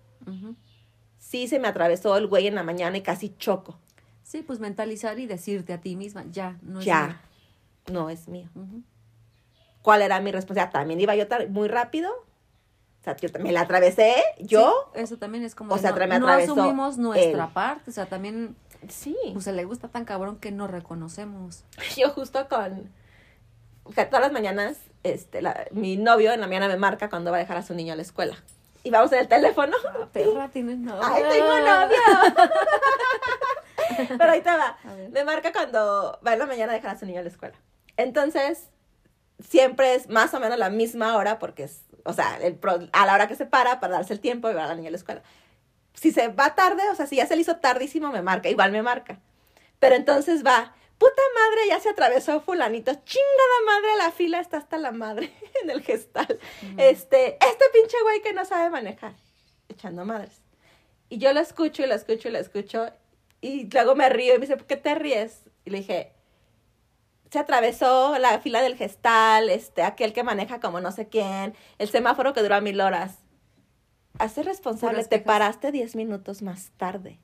Sí, 1.18 1.48
se 1.48 1.58
me 1.58 1.68
atravesó 1.68 2.16
el 2.16 2.28
güey 2.28 2.46
en 2.46 2.54
la 2.54 2.62
mañana 2.62 2.96
y 2.96 3.02
casi 3.02 3.36
choco. 3.36 3.78
Sí, 4.24 4.42
pues 4.42 4.58
mentalizar 4.58 5.18
y 5.20 5.26
decirte 5.26 5.72
a 5.72 5.80
ti 5.80 5.94
misma, 5.94 6.24
ya, 6.30 6.58
no 6.62 6.80
es 6.80 6.86
ya. 6.86 7.06
mío. 7.06 7.16
No 7.92 8.10
es 8.10 8.26
mío. 8.28 8.48
¿Cuál 9.82 10.02
era 10.02 10.18
mi 10.20 10.32
responsabilidad? 10.32 10.72
También 10.72 10.98
iba 11.00 11.14
yo 11.14 11.26
muy 11.50 11.68
rápido. 11.68 12.10
O 12.10 13.04
sea, 13.04 13.14
yo 13.16 13.28
me 13.38 13.52
la 13.52 13.60
atravesé, 13.60 14.14
yo. 14.40 14.90
Sí, 14.94 15.00
eso 15.02 15.18
también 15.18 15.44
es 15.44 15.54
como 15.54 15.74
O 15.74 15.78
sea, 15.78 15.90
no, 15.92 16.06
me 16.06 16.18
no 16.18 16.26
asumimos 16.28 16.96
nuestra 16.96 17.44
él. 17.44 17.50
parte, 17.52 17.90
o 17.90 17.92
sea, 17.92 18.06
también 18.06 18.56
Sí. 18.88 19.14
pues 19.34 19.44
se 19.44 19.52
le 19.52 19.64
gusta 19.66 19.88
tan 19.88 20.06
cabrón 20.06 20.38
que 20.38 20.50
no 20.50 20.66
reconocemos. 20.66 21.64
Yo 21.98 22.08
justo 22.10 22.48
con. 22.48 22.90
o 23.84 23.92
sea, 23.92 24.08
todas 24.08 24.22
las 24.24 24.32
mañanas, 24.32 24.78
este, 25.02 25.42
la- 25.42 25.66
mi 25.70 25.98
novio 25.98 26.32
en 26.32 26.40
la 26.40 26.46
mañana 26.46 26.66
me 26.68 26.78
marca 26.78 27.10
cuando 27.10 27.30
va 27.30 27.36
a 27.36 27.40
dejar 27.40 27.58
a 27.58 27.62
su 27.62 27.74
niño 27.74 27.92
a 27.92 27.96
la 27.96 28.02
escuela. 28.02 28.36
Y 28.84 28.90
vamos 28.90 29.12
en 29.12 29.18
el 29.20 29.28
teléfono. 29.28 29.76
Ah, 29.86 30.06
perra, 30.10 30.48
tienes 30.48 30.78
novio. 30.78 31.00
¡Ay, 31.04 31.22
tengo 31.30 31.58
novio! 31.58 31.98
Pero 34.18 34.30
ahí 34.30 34.40
te 34.40 34.50
va. 34.50 34.78
Me 35.10 35.24
marca 35.24 35.52
cuando 35.52 36.18
va 36.26 36.32
en 36.32 36.38
la 36.38 36.46
mañana 36.46 36.72
a 36.72 36.76
dejar 36.76 36.96
a 36.96 36.98
su 36.98 37.06
niño 37.06 37.20
a 37.20 37.22
la 37.22 37.28
escuela. 37.28 37.54
Entonces, 37.96 38.68
siempre 39.40 39.94
es 39.94 40.08
más 40.08 40.32
o 40.34 40.40
menos 40.40 40.58
la 40.58 40.70
misma 40.70 41.16
hora 41.16 41.38
porque 41.38 41.64
es, 41.64 41.82
o 42.04 42.12
sea, 42.12 42.38
el 42.42 42.54
pro- 42.56 42.88
a 42.92 43.06
la 43.06 43.14
hora 43.14 43.28
que 43.28 43.36
se 43.36 43.46
para 43.46 43.80
para 43.80 43.94
darse 43.94 44.12
el 44.12 44.20
tiempo 44.20 44.48
y 44.48 44.52
llevar 44.52 44.66
a 44.66 44.68
la 44.68 44.74
niña 44.76 44.88
a 44.88 44.92
la 44.92 44.96
escuela. 44.96 45.22
Si 45.94 46.10
se 46.10 46.28
va 46.28 46.54
tarde, 46.54 46.82
o 46.90 46.94
sea, 46.94 47.06
si 47.06 47.16
ya 47.16 47.26
se 47.26 47.34
le 47.36 47.42
hizo 47.42 47.56
tardísimo, 47.56 48.10
me 48.10 48.22
marca, 48.22 48.48
igual 48.48 48.72
me 48.72 48.82
marca. 48.82 49.18
Pero 49.78 49.94
entonces 49.94 50.44
va, 50.44 50.74
puta 50.98 51.22
madre, 51.34 51.68
ya 51.68 51.78
se 51.80 51.90
atravesó 51.90 52.40
fulanito, 52.40 52.92
chingada 53.04 53.58
madre, 53.66 53.88
la 53.98 54.10
fila 54.10 54.40
está 54.40 54.56
hasta 54.56 54.76
la 54.78 54.90
madre 54.92 55.32
en 55.62 55.70
el 55.70 55.82
gestal. 55.82 56.38
Este, 56.78 57.34
este 57.34 57.64
pinche 57.72 57.96
güey 58.02 58.22
que 58.22 58.32
no 58.32 58.44
sabe 58.44 58.70
manejar, 58.70 59.12
echando 59.68 60.04
madres. 60.04 60.40
Y 61.10 61.18
yo 61.18 61.32
lo 61.32 61.40
escucho 61.40 61.82
y 61.84 61.86
lo 61.86 61.94
escucho 61.94 62.28
y 62.28 62.32
lo 62.32 62.38
escucho. 62.38 62.90
Y 63.44 63.68
luego 63.70 63.94
me 63.94 64.08
río 64.08 64.34
y 64.34 64.38
me 64.38 64.46
dice, 64.46 64.56
¿por 64.56 64.66
qué 64.66 64.78
te 64.78 64.94
ríes? 64.94 65.42
Y 65.66 65.70
le 65.70 65.78
dije, 65.78 66.14
se 67.30 67.38
atravesó 67.38 68.16
la 68.18 68.38
fila 68.38 68.62
del 68.62 68.74
gestal, 68.74 69.50
este, 69.50 69.82
aquel 69.82 70.14
que 70.14 70.22
maneja 70.22 70.60
como 70.60 70.80
no 70.80 70.90
sé 70.92 71.08
quién, 71.08 71.54
el 71.76 71.90
semáforo 71.90 72.32
que 72.32 72.40
dura 72.40 72.62
mil 72.62 72.80
horas. 72.80 73.18
Hace 74.18 74.44
responsable, 74.44 75.04
te 75.04 75.18
paraste 75.18 75.72
diez 75.72 75.94
minutos 75.94 76.40
más 76.40 76.70
tarde. 76.78 77.18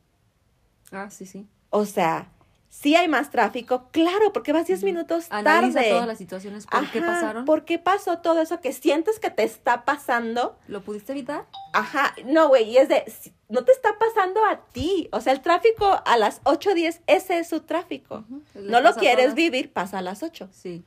Ah, 0.92 1.08
sí, 1.08 1.24
sí. 1.24 1.48
O 1.70 1.86
sea, 1.86 2.30
sí 2.70 2.94
hay 2.96 3.08
más 3.08 3.30
tráfico, 3.30 3.88
claro, 3.90 4.32
porque 4.32 4.52
vas 4.54 4.66
diez 4.66 4.82
minutos 4.82 5.26
Analiza 5.28 5.80
tarde. 5.80 5.90
todas 5.90 6.06
las 6.06 6.16
situaciones, 6.18 6.66
por 6.66 6.90
qué 6.90 7.02
pasaron. 7.02 7.44
¿Por 7.44 7.64
qué 7.66 7.78
pasó 7.78 8.18
todo 8.20 8.40
eso 8.40 8.60
que 8.60 8.72
sientes 8.72 9.18
que 9.18 9.28
te 9.28 9.42
está 9.42 9.84
pasando? 9.84 10.56
¿Lo 10.68 10.80
pudiste 10.82 11.12
evitar? 11.12 11.44
Ajá, 11.74 12.14
no, 12.24 12.48
güey, 12.48 12.70
y 12.70 12.78
es 12.78 12.88
de, 12.88 13.04
no 13.48 13.64
te 13.64 13.72
está 13.72 13.90
pasando 13.98 14.42
a 14.46 14.60
ti. 14.72 15.08
O 15.12 15.20
sea, 15.20 15.32
el 15.34 15.40
tráfico 15.42 16.00
a 16.06 16.16
las 16.16 16.42
8.10, 16.44 17.00
ese 17.06 17.38
es 17.40 17.48
su 17.48 17.60
tráfico. 17.60 18.24
No 18.54 18.80
lo 18.80 18.94
quieres 18.94 19.24
todas. 19.26 19.34
vivir, 19.34 19.72
pasa 19.72 19.98
a 19.98 20.02
las 20.02 20.22
8. 20.22 20.48
Sí. 20.52 20.82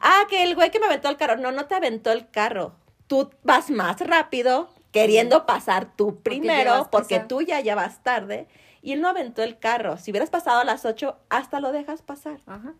Ah, 0.00 0.22
que 0.30 0.42
el 0.44 0.54
güey 0.54 0.70
que 0.70 0.80
me 0.80 0.86
aventó 0.86 1.08
el 1.08 1.16
carro. 1.16 1.36
No, 1.36 1.52
no 1.52 1.66
te 1.66 1.74
aventó 1.74 2.10
el 2.12 2.30
carro. 2.30 2.74
Tú 3.06 3.30
vas 3.42 3.70
más 3.70 4.00
rápido, 4.00 4.70
queriendo 4.92 5.44
pasar 5.46 5.94
tú 5.96 6.20
primero, 6.22 6.88
porque 6.90 7.16
esa- 7.16 7.28
tú 7.28 7.42
ya, 7.42 7.60
ya 7.60 7.74
vas 7.74 8.02
tarde. 8.02 8.46
Y 8.82 8.92
él 8.92 9.00
no 9.00 9.08
aventó 9.08 9.42
el 9.42 9.58
carro. 9.58 9.96
Si 9.98 10.10
hubieras 10.10 10.30
pasado 10.30 10.60
a 10.60 10.64
las 10.64 10.84
8, 10.84 11.16
hasta 11.28 11.60
lo 11.60 11.72
dejas 11.72 12.02
pasar. 12.02 12.40
Ajá. 12.46 12.74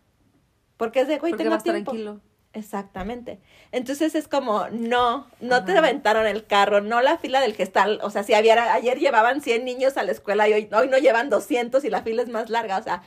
Porque 0.77 1.01
es 1.01 1.07
de, 1.07 1.19
güey, 1.19 1.33
tengo 1.33 1.51
vas 1.51 1.63
tiempo. 1.63 1.91
tranquilo. 1.91 2.21
Exactamente. 2.53 3.39
Entonces 3.71 4.13
es 4.13 4.27
como, 4.27 4.67
no, 4.71 5.27
no 5.39 5.63
te 5.63 5.77
aventaron 5.77 6.27
el 6.27 6.45
carro, 6.45 6.81
no 6.81 7.01
la 7.01 7.17
fila 7.17 7.39
del 7.39 7.53
gestal. 7.55 7.99
O 8.03 8.09
sea, 8.09 8.23
si 8.23 8.33
había, 8.33 8.73
ayer 8.73 8.99
llevaban 8.99 9.41
100 9.41 9.63
niños 9.63 9.95
a 9.95 10.03
la 10.03 10.11
escuela 10.11 10.49
y 10.49 10.53
hoy, 10.53 10.69
hoy 10.73 10.87
no 10.89 10.97
llevan 10.97 11.29
200 11.29 11.83
y 11.85 11.89
la 11.89 12.01
fila 12.01 12.23
es 12.23 12.29
más 12.29 12.49
larga. 12.49 12.77
O 12.77 12.83
sea, 12.83 13.03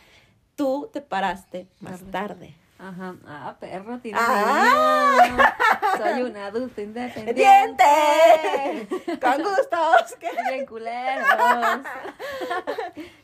tú 0.57 0.88
te 0.92 1.03
paraste 1.03 1.68
más 1.80 2.01
Tarde. 2.01 2.11
tarde. 2.11 2.55
Ajá. 2.89 3.14
Ah, 3.26 3.57
perro, 3.59 3.99
tiene 3.99 4.18
Ah. 4.20 5.55
Soy 5.97 6.22
un 6.22 6.37
adulto 6.37 6.80
independiente. 6.82 7.32
¡Diente! 7.35 9.18
Con 9.20 9.43
gustos. 9.43 10.16
¿Qué? 10.20 10.28
Bien 10.51 10.66
culeros. 10.66 11.26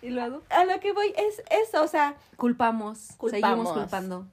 y 0.03 0.09
luego 0.11 0.43
A 0.51 0.65
lo 0.65 0.81
que 0.81 0.93
voy 0.93 1.13
es 1.17 1.43
eso, 1.51 1.83
o 1.83 1.89
sea, 1.89 2.15
culpamos. 2.37 3.09
Culpamos. 3.19 3.49
Seguimos 3.49 3.73
culpando. 3.73 4.27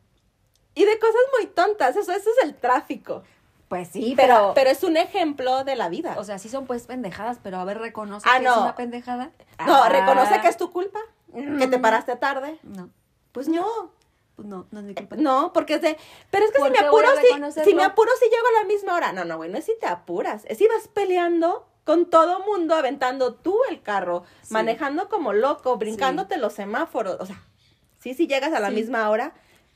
y 0.75 0.85
de 0.85 0.99
cosas 0.99 1.21
muy 1.37 1.47
tontas. 1.47 1.95
Eso, 1.95 2.11
eso 2.11 2.29
es 2.29 2.43
el 2.45 2.55
tráfico. 2.55 3.23
Pues 3.67 3.89
sí, 3.89 4.13
Pero, 4.15 4.53
pero 4.55 4.69
es 4.69 4.81
un 4.83 4.95
ejemplo 4.95 5.65
de 5.65 5.75
la 5.75 5.89
vida. 5.89 6.15
O 6.17 6.23
sea, 6.23 6.39
sí 6.39 6.47
son 6.47 6.65
pues 6.65 6.87
pendejadas, 6.87 7.37
pero 7.43 7.57
a 7.57 7.65
ver, 7.65 7.79
reconoce 7.79 8.25
Ah, 8.29 8.37
que 8.37 8.45
no. 8.45 8.51
es 8.51 8.57
una 8.59 8.75
pendejada. 8.75 9.31
no, 9.65 9.83
Ah. 9.83 9.89
reconoce 9.89 10.39
que 10.39 10.47
es 10.47 10.55
tu 10.55 10.71
culpa, 10.71 10.99
que 11.33 11.67
te 11.67 11.77
paraste 11.77 12.15
tarde. 12.15 12.57
No, 12.63 12.89
Pues 13.33 13.49
no. 13.49 13.91
Pues 14.37 14.47
no, 14.47 14.67
no 14.71 14.79
es 14.79 14.85
mi 14.85 14.93
culpa. 14.95 15.15
No, 15.17 15.51
porque 15.51 15.73
es 15.73 15.81
de, 15.81 15.97
pero 16.31 16.45
es 16.45 16.51
que 16.51 16.57
si 16.57 16.61
¿Por 16.63 16.71
me 16.71 16.77
apuro, 16.79 17.07
a 17.09 17.51
si, 17.51 17.61
si 17.63 17.73
me 17.73 17.83
apuro, 17.83 18.11
si 18.19 18.25
llego 18.29 18.45
a 18.55 18.61
la 18.61 18.67
misma 18.67 18.93
hora. 18.95 19.11
No, 19.11 19.25
no, 19.25 19.35
güey, 19.37 19.49
no 19.51 19.57
es 19.57 19.65
si 19.65 19.73
te 19.79 19.87
apuras, 19.87 20.43
es 20.47 20.59
si 20.59 20.67
vas 20.67 20.87
peleando 20.87 21.67
con 21.83 22.05
todo 22.09 22.39
mundo, 22.45 22.75
aventando 22.75 23.33
tú 23.33 23.57
el 23.69 23.81
carro, 23.81 24.23
Sí. 24.43 24.53
manejando 24.53 25.09
como 25.09 25.33
loco, 25.33 25.77
brincándote 25.77 26.37
los 26.37 26.53
semáforos. 26.53 27.17
O 27.19 27.25
sea, 27.25 27.41
sí, 27.99 28.13
sí 28.13 28.27
llegas 28.27 28.53
a 28.53 28.59
la 28.59 28.69
Sí. 28.69 28.75
misma 28.75 29.09
hora, 29.09 29.33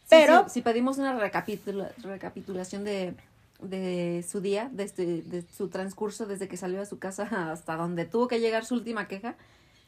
pero 0.09 0.47
si 0.47 0.62
pedimos 0.62 0.97
una 0.99 1.18
recapitula- 1.18 1.91
recapitulación 2.03 2.84
de, 2.84 3.16
de 3.62 4.24
su 4.30 4.41
día, 4.41 4.70
de, 4.72 4.84
este- 4.84 5.22
de 5.24 5.43
su 5.51 5.70
transcurso 5.70 6.26
desde 6.28 6.47
que 6.47 6.57
salió 6.57 6.80
de 6.80 6.86
su 6.86 6.99
casa 6.99 7.24
hasta 7.51 7.76
donde 7.78 8.05
tuvo 8.05 8.28
que 8.28 8.39
llegar 8.39 8.64
su 8.66 8.76
última 8.76 9.07
queja. 9.07 9.36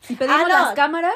Si 0.01 0.15
pedimos 0.15 0.39
Ah, 0.39 0.43
no. 0.43 0.65
las 0.65 0.73
cámaras, 0.75 1.13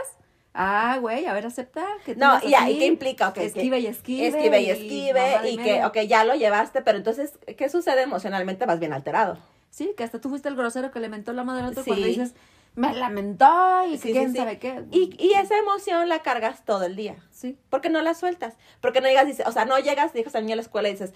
ah, 0.57 0.97
güey, 0.99 1.25
a 1.27 1.33
ver, 1.33 1.45
aceptar. 1.45 1.87
Que 2.05 2.15
no, 2.15 2.41
ya, 2.41 2.63
así, 2.63 2.71
¿y 2.73 2.79
qué 2.79 2.85
implica? 2.87 3.29
Ok, 3.29 3.35
que- 3.35 3.45
esquive 3.45 3.79
y 3.79 3.87
esquive. 3.87 4.27
esquive 4.27 4.61
y 4.61 4.69
esquive, 4.71 5.49
y, 5.51 5.57
que, 5.57 5.85
ok, 5.85 5.99
ya 6.07 6.23
lo 6.25 6.35
llevaste, 6.35 6.81
pero 6.81 6.97
entonces, 6.97 7.37
¿qué 7.57 7.69
sucede 7.69 8.01
emocionalmente? 8.01 8.65
Vas 8.65 8.79
bien 8.79 8.91
alterado. 8.93 9.37
Sí, 9.69 9.93
que 9.95 10.03
hasta 10.03 10.19
tú 10.19 10.29
fuiste 10.29 10.49
el 10.49 10.55
grosero 10.55 10.91
que 10.91 10.99
le 10.99 11.07
mentó 11.09 11.31
la 11.33 11.43
madre 11.43 11.63
al 11.63 11.69
otro 11.71 11.83
Sí. 11.83 11.89
cuando 11.91 12.07
dices, 12.07 12.33
me 12.75 12.93
lamentó 12.93 13.85
y 13.89 13.97
Sí, 13.97 14.11
quién 14.11 14.31
sí, 14.31 14.37
sabe 14.37 14.59
qué. 14.59 14.83
Y, 14.91 15.15
y 15.19 15.33
esa 15.33 15.57
emoción 15.57 16.07
la 16.09 16.21
cargas 16.21 16.63
todo 16.65 16.83
el 16.85 16.95
día. 16.95 17.15
Sí, 17.31 17.57
Porque 17.69 17.89
no 17.89 18.01
la 18.01 18.13
sueltas. 18.13 18.55
Porque 18.81 19.01
no 19.01 19.07
llegas, 19.07 19.25
dices, 19.27 19.45
o 19.47 19.51
sea, 19.51 19.65
no 19.65 19.77
llegas, 19.79 20.13
dejas 20.13 20.35
al 20.35 20.43
niño 20.43 20.53
a 20.53 20.57
la 20.57 20.61
escuela 20.61 20.89
y 20.89 20.93
dices, 20.93 21.13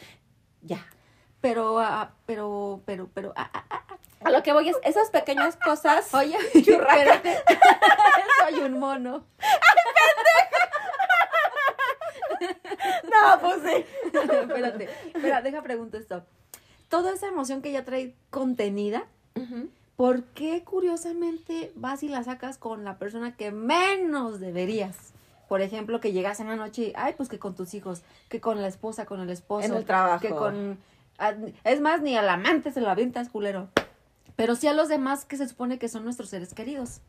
ya. 0.62 0.86
pero, 1.40 1.80
ah, 1.80 2.14
pero, 2.26 2.82
pero, 2.86 3.10
pero, 3.14 3.34
ah, 3.36 3.50
ah, 3.54 3.66
ah, 3.70 3.82
ah. 3.90 3.98
A 4.24 4.30
lo 4.32 4.44
que 4.44 4.54
voy 4.54 4.70
es 4.70 4.78
esas 4.84 5.10
pequeñas 5.10 5.56
cosas. 5.58 6.14
Oye, 6.14 6.38
Churraca. 6.64 7.22
Soy 8.50 8.60
un 8.60 8.80
mono. 8.80 9.26
No, 13.04 13.40
pues 13.42 13.62
sí. 13.64 13.86
Espérate, 14.14 14.90
espera, 15.14 15.42
deja 15.42 15.62
pregunto 15.62 15.98
esto. 15.98 16.24
Toda 16.90 17.14
esa 17.14 17.28
emoción 17.28 17.62
que 17.62 17.72
ya 17.72 17.86
trae 17.86 18.16
contenida, 18.30 19.04
¿por 19.96 20.24
qué 20.24 20.64
curiosamente 20.64 21.72
vas 21.76 22.04
y 22.04 22.10
la 22.10 22.24
sacas 22.24 22.58
con 22.58 22.84
la 22.84 22.98
persona 22.98 23.36
que 23.36 23.52
menos 23.52 24.40
deberías? 24.40 25.14
Por 25.48 25.62
ejemplo, 25.62 26.00
que 26.00 26.14
llegas 26.14 26.40
en 26.40 26.48
la 26.48 26.56
noche 26.56 26.82
y, 26.84 26.94
ay, 26.96 27.14
pues 27.16 27.28
que 27.30 27.38
con 27.40 27.56
tus 27.56 27.74
hijos, 27.74 28.04
que 28.30 28.40
con 28.42 28.62
la 28.62 28.68
esposa, 28.68 29.06
con 29.06 29.20
el 29.20 29.30
esposo. 29.30 29.66
En 29.68 29.74
el 29.74 29.86
trabajo. 29.86 30.22
Que 30.22 30.30
con... 30.30 30.80
ah, 31.20 31.34
Es 31.64 31.82
más, 31.82 32.02
ni 32.02 32.16
al 32.18 32.30
amante 32.30 32.72
se 32.72 32.82
lo 32.82 32.90
avientas, 32.90 33.30
culero. 33.30 33.70
Pero 34.36 34.56
sí 34.56 34.68
a 34.68 34.74
los 34.74 34.90
demás 34.90 35.26
que 35.26 35.38
se 35.38 35.48
supone 35.48 35.80
que 35.80 35.90
son 35.90 36.04
nuestros 36.04 36.30
seres 36.30 36.54
queridos. 36.54 37.02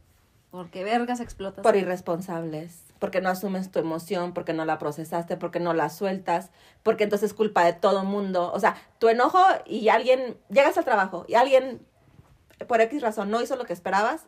Porque 0.53 0.85
vergas 0.85 1.21
explotas. 1.21 1.63
Por 1.63 1.77
irresponsables. 1.77 2.79
Porque 2.99 3.23
no 3.23 3.31
asumes 3.31 3.71
tu 3.71 3.79
emoción, 3.79 4.35
porque 4.35 4.53
no 4.53 4.67
la 4.67 4.79
procesaste, 4.79 5.39
porque 5.39 5.61
no 5.61 5.73
la 5.73 5.89
sueltas, 5.89 6.51
porque 6.83 7.05
entonces 7.05 7.31
es 7.31 7.35
culpa 7.35 7.65
de 7.65 7.73
todo 7.73 8.05
mundo. 8.05 8.53
O 8.53 8.61
sea, 8.61 8.77
tu 8.99 9.09
enojo 9.09 9.41
y 9.65 9.89
alguien, 9.89 10.37
llegas 10.51 10.77
al 10.77 10.85
trabajo 10.85 11.25
y 11.27 11.35
alguien, 11.35 11.81
por 12.69 12.83
X 12.83 13.01
razón, 13.01 13.31
no 13.31 13.41
hizo 13.41 13.57
lo 13.57 13.65
que 13.65 13.73
esperabas. 13.73 14.27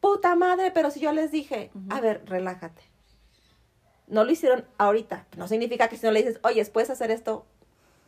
Puta 0.00 0.34
madre, 0.36 0.72
pero 0.72 0.90
si 0.90 1.00
yo 1.00 1.10
les 1.10 1.32
dije, 1.32 1.70
a 1.88 2.00
ver, 2.00 2.22
relájate. 2.26 2.82
No 4.08 4.24
lo 4.24 4.30
hicieron 4.30 4.66
ahorita. 4.76 5.26
No 5.38 5.48
significa 5.48 5.88
que 5.88 5.96
si 5.96 6.04
no 6.04 6.12
le 6.12 6.22
dices, 6.22 6.38
oye, 6.42 6.62
puedes 6.66 6.90
hacer 6.90 7.10
esto, 7.10 7.46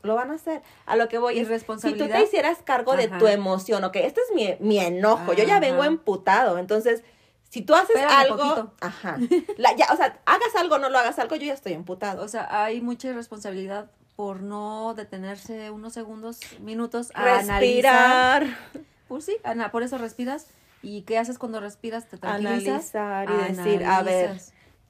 lo 0.04 0.14
van 0.14 0.30
a 0.30 0.34
hacer. 0.34 0.62
A 0.86 0.96
lo 0.96 1.08
que 1.08 1.18
voy 1.18 1.38
es, 1.38 1.48
si 1.80 1.92
tú 1.94 2.06
te 2.08 2.22
hicieras 2.22 2.58
cargo 2.64 2.94
de 2.96 3.08
tu 3.08 3.26
emoción, 3.26 3.82
ok, 3.84 3.96
este 3.96 4.20
es 4.20 4.34
mi, 4.34 4.56
mi 4.60 4.78
enojo, 4.78 5.32
yo 5.32 5.44
ya 5.44 5.58
vengo 5.60 5.84
emputado, 5.84 6.58
entonces, 6.58 7.02
si 7.50 7.62
tú 7.62 7.74
haces 7.74 7.96
Espérame 7.96 8.12
algo, 8.20 8.36
poquito. 8.36 8.74
ajá, 8.80 9.18
la- 9.56 9.76
ya, 9.76 9.86
o 9.92 9.96
sea, 9.96 10.20
hagas 10.26 10.54
algo 10.56 10.78
no 10.78 10.88
lo 10.90 10.98
hagas 10.98 11.18
algo, 11.18 11.36
yo 11.36 11.46
ya 11.46 11.54
estoy 11.54 11.72
emputado. 11.72 12.22
O 12.24 12.28
sea, 12.28 12.64
hay 12.64 12.80
mucha 12.80 13.08
irresponsabilidad 13.08 13.90
por 14.16 14.42
no 14.42 14.94
detenerse 14.94 15.70
unos 15.70 15.92
segundos, 15.92 16.40
minutos 16.60 17.10
a 17.14 17.38
analizar. 17.38 18.42
Respirar, 18.42 18.82
Pues 19.08 19.24
sí, 19.24 19.36
ana- 19.44 19.70
por 19.70 19.82
eso 19.82 19.98
respiras. 19.98 20.46
¿Y 20.82 21.02
qué 21.02 21.16
haces 21.18 21.38
cuando 21.38 21.60
respiras? 21.60 22.08
Te 22.08 22.18
tranquilizas. 22.18 22.94
analizar 22.94 23.30
y 23.30 23.54
decir, 23.54 23.84
a 23.86 24.02
ver, 24.02 24.38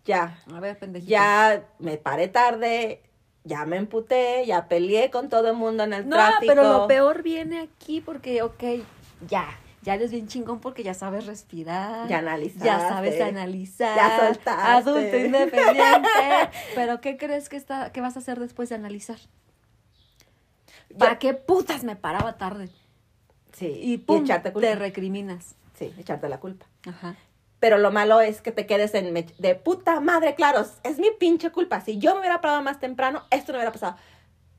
ya, 0.04 0.38
A 0.52 0.60
ver, 0.60 0.78
pendejito. 0.78 1.10
ya 1.10 1.64
me 1.78 1.96
paré 1.98 2.28
tarde, 2.28 3.00
ya 3.44 3.64
me 3.66 3.76
emputé, 3.76 4.44
ya 4.46 4.68
peleé 4.68 5.10
con 5.10 5.28
todo 5.28 5.48
el 5.50 5.56
mundo 5.56 5.84
en 5.84 5.92
el 5.92 6.08
No, 6.08 6.16
tráfico. 6.16 6.44
pero 6.46 6.62
lo 6.64 6.86
peor 6.86 7.22
viene 7.22 7.60
aquí 7.60 8.00
porque, 8.00 8.42
ok, 8.42 8.62
ya, 9.28 9.46
ya 9.82 9.94
eres 9.94 10.10
bien 10.10 10.26
chingón 10.28 10.60
porque 10.60 10.82
ya 10.82 10.94
sabes 10.94 11.26
respirar. 11.26 12.08
Ya 12.08 12.18
analizaste. 12.18 12.64
Ya 12.66 12.78
sabes 12.80 13.20
analizar. 13.20 13.96
Ya 13.96 14.18
soltaste. 14.18 14.50
Adulto 14.90 15.16
independiente. 15.18 16.08
pero 16.74 17.00
¿qué 17.02 17.16
crees 17.18 17.48
que, 17.50 17.56
está, 17.56 17.92
que 17.92 18.00
vas 18.00 18.16
a 18.16 18.20
hacer 18.20 18.40
después 18.40 18.68
de 18.70 18.76
analizar? 18.76 19.18
¿Para 20.98 21.12
Yo- 21.14 21.18
qué 21.18 21.34
putas 21.34 21.84
me 21.84 21.96
paraba 21.96 22.38
tarde? 22.38 22.70
Sí, 23.52 23.66
Y 23.82 23.98
pum, 23.98 24.22
echarte 24.24 24.52
culpa. 24.52 24.68
te 24.68 24.74
recriminas. 24.74 25.54
Sí, 25.78 25.92
echarte 25.98 26.28
la 26.28 26.40
culpa. 26.40 26.66
Ajá. 26.86 27.14
Pero 27.64 27.78
lo 27.78 27.90
malo 27.90 28.20
es 28.20 28.42
que 28.42 28.52
te 28.52 28.66
quedes 28.66 28.92
en 28.92 29.14
de 29.38 29.54
puta 29.54 29.98
madre, 30.00 30.34
claro, 30.34 30.66
es 30.82 30.98
mi 30.98 31.10
pinche 31.18 31.50
culpa. 31.50 31.80
Si 31.80 31.96
yo 31.96 32.12
me 32.12 32.20
hubiera 32.20 32.42
parado 32.42 32.60
más 32.60 32.78
temprano, 32.78 33.22
esto 33.30 33.52
no 33.52 33.56
hubiera 33.58 33.72
pasado. 33.72 33.96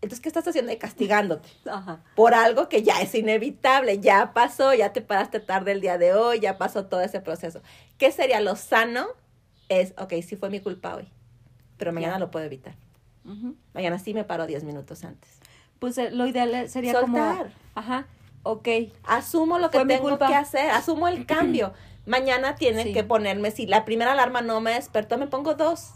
Entonces, 0.02 0.22
¿qué 0.22 0.28
estás 0.30 0.48
haciendo? 0.48 0.72
ahí? 0.72 0.80
Castigándote 0.80 1.48
Ajá. 1.70 2.00
por 2.16 2.34
algo 2.34 2.68
que 2.68 2.82
ya 2.82 3.00
es 3.04 3.14
inevitable, 3.14 4.00
ya 4.00 4.34
pasó, 4.34 4.74
ya 4.74 4.92
te 4.92 5.02
paraste 5.02 5.40
tarde 5.40 5.72
el 5.74 5.82
día 5.82 6.00
de 6.00 6.16
hoy, 6.16 6.40
ya 6.40 6.58
pasó 6.58 6.88
todo 6.88 7.02
ese 7.02 7.20
proceso. 7.22 7.62
¿Qué 8.00 8.12
sería 8.12 8.40
lo 8.42 8.56
sano? 8.56 9.06
Es, 9.70 9.94
ok, 10.00 10.14
sí 10.28 10.36
fue 10.36 10.50
mi 10.50 10.60
culpa 10.60 10.96
hoy, 10.96 11.08
pero 11.78 11.94
mañana 11.94 12.14
Ya. 12.16 12.20
lo 12.20 12.32
puedo 12.32 12.48
evitar. 12.48 12.74
Ujú. 13.24 13.56
Mañana 13.76 14.00
sí 14.00 14.16
me 14.16 14.24
paro 14.24 14.48
10 14.48 14.64
minutos 14.64 15.04
antes. 15.04 15.30
Pues 15.78 15.96
eh, 16.00 16.10
lo 16.10 16.26
ideal 16.26 16.68
sería 16.70 16.94
Soltar. 16.94 17.38
como. 17.38 17.52
Ajá. 17.76 18.08
Ok. 18.42 18.68
Asumo 19.04 19.60
lo 19.60 19.70
que 19.70 19.86
tengo 19.86 20.18
que 20.18 20.34
hacer, 20.34 20.72
asumo 20.72 21.08
el 21.08 21.26
cambio. 21.28 21.72
Mañana 22.06 22.56
tiene 22.56 22.84
Sí. 22.84 22.94
que 22.94 23.04
ponerme, 23.04 23.52
si 23.52 23.66
la 23.66 23.84
primera 23.86 24.12
alarma 24.12 24.42
no 24.42 24.62
me 24.62 24.74
despertó, 24.74 25.18
me 25.18 25.28
pongo 25.28 25.56
dos. 25.56 25.92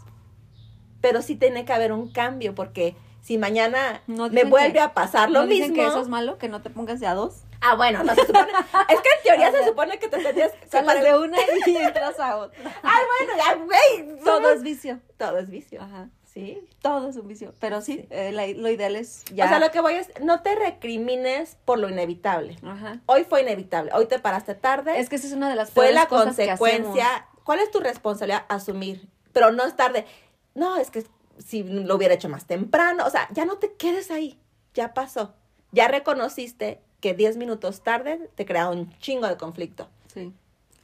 Pero 1.00 1.22
sí 1.22 1.36
tiene 1.36 1.64
que 1.64 1.72
haber 1.72 1.92
un 1.92 2.10
cambio, 2.12 2.54
porque 2.54 2.96
si 3.22 3.38
mañana 3.38 4.02
No 4.06 4.28
me 4.28 4.44
vuelve 4.44 4.74
que- 4.74 4.80
a 4.80 4.92
pasar 4.94 5.30
lo 5.30 5.40
¿No 5.42 5.46
dicen 5.46 5.70
mismo. 5.72 5.84
que 5.84 5.88
eso 5.88 6.00
es 6.02 6.08
malo? 6.08 6.36
Que 6.38 6.48
no 6.48 6.62
te 6.62 6.70
pongas 6.70 7.00
de 7.00 7.06
a 7.06 7.14
dos. 7.14 7.44
Ah, 7.62 7.74
bueno, 7.76 8.02
no 8.02 8.14
se 8.14 8.24
supone. 8.26 8.48
es 8.88 9.00
que 9.00 9.08
en 9.16 9.22
teoría 9.22 9.48
O 9.48 9.52
sea, 9.52 9.60
se 9.62 9.68
supone 9.68 9.98
que 9.98 10.08
te 10.08 10.18
tendrías 10.18 10.52
que 10.52 10.66
Sales 10.68 11.02
de 11.02 11.18
una 11.18 11.36
y 11.66 11.76
entras 11.76 12.18
a 12.18 12.36
otra. 12.38 12.58
Ay, 12.82 13.02
bueno, 13.18 13.32
ya, 13.44 13.54
güey. 13.56 14.18
Todo 14.24 14.50
es 14.52 14.62
vicio. 14.62 14.98
Todo 15.18 15.38
es 15.38 15.48
vicio. 15.50 15.80
Ajá. 15.82 16.08
Sí. 16.32 16.66
Todo 16.80 17.08
es 17.08 17.16
un 17.16 17.26
vicio. 17.26 17.54
Pero 17.58 17.80
sí, 17.80 17.94
Sí. 18.02 18.06
eh, 18.10 18.30
la- 18.32 18.46
lo 18.46 18.68
ideal 18.70 18.94
es 18.96 19.24
ya. 19.34 19.46
O 19.46 19.48
sea, 19.48 19.58
lo 19.58 19.70
que 19.72 19.80
voy 19.80 19.94
es, 19.94 20.08
no 20.22 20.42
te 20.42 20.54
recrimines 20.54 21.56
por 21.64 21.78
lo 21.78 21.88
inevitable. 21.88 22.56
Ajá. 22.64 23.00
Hoy 23.06 23.24
fue 23.24 23.42
inevitable. 23.42 23.90
Hoy 23.94 24.06
te 24.06 24.18
paraste 24.20 24.54
tarde. 24.54 24.98
Es 25.00 25.08
que 25.08 25.16
esa 25.16 25.26
es 25.26 25.32
una 25.32 25.48
de 25.50 25.56
las 25.56 25.70
fue 25.72 25.92
la 25.92 26.06
cosas 26.06 26.36
que 26.36 26.46
consecuencia. 26.46 27.26
¿Cuál 27.44 27.58
es 27.60 27.70
tu 27.72 27.80
responsabilidad? 27.80 28.44
Asumir. 28.48 29.08
Pero 29.32 29.50
no 29.50 29.64
es 29.64 29.74
tarde. 29.74 30.06
No, 30.54 30.76
es 30.76 30.90
que 30.90 31.04
si 31.44 31.62
lo 31.64 31.96
hubiera 31.96 32.14
hecho 32.14 32.28
más 32.28 32.46
temprano. 32.46 33.04
O 33.06 33.10
sea, 33.10 33.28
ya 33.32 33.44
no 33.44 33.58
te 33.58 33.72
quedes 33.74 34.10
ahí. 34.12 34.38
Ya 34.74 34.94
pasó. 34.94 35.34
Ya 35.72 35.88
reconociste 35.88 36.80
que 37.00 37.14
10 37.14 37.36
minutos 37.38 37.82
tarde 37.82 38.30
te 38.36 38.44
crea 38.46 38.68
un 38.68 38.96
chingo 38.98 39.26
de 39.26 39.36
conflicto. 39.36 39.88
Sí. 40.12 40.32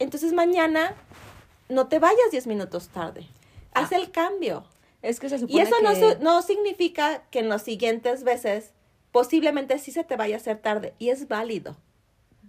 Entonces 0.01 0.33
mañana 0.33 0.95
no 1.69 1.87
te 1.89 1.99
vayas 2.01 2.31
10 2.33 2.47
minutos 2.47 2.89
tarde. 2.89 3.29
Haz 3.75 3.93
Ah. 3.93 3.97
el 3.97 4.11
cambio. 4.11 4.65
Es 5.07 5.21
que 5.21 5.29
se 5.29 5.39
supone 5.39 5.59
Y 5.59 5.63
eso 5.63 5.77
no, 5.83 5.93
que... 5.93 6.19
no 6.21 6.43
significa 6.43 7.23
que 7.31 7.39
en 7.39 7.49
las 7.49 7.63
siguientes 7.63 8.25
veces 8.25 8.73
posiblemente 9.13 9.79
sí 9.79 9.93
se 9.93 10.05
te 10.05 10.17
vaya 10.17 10.35
a 10.37 10.39
hacer 10.39 10.59
tarde. 10.59 10.95
Y 10.99 11.11
es 11.11 11.29
válido. 11.29 11.77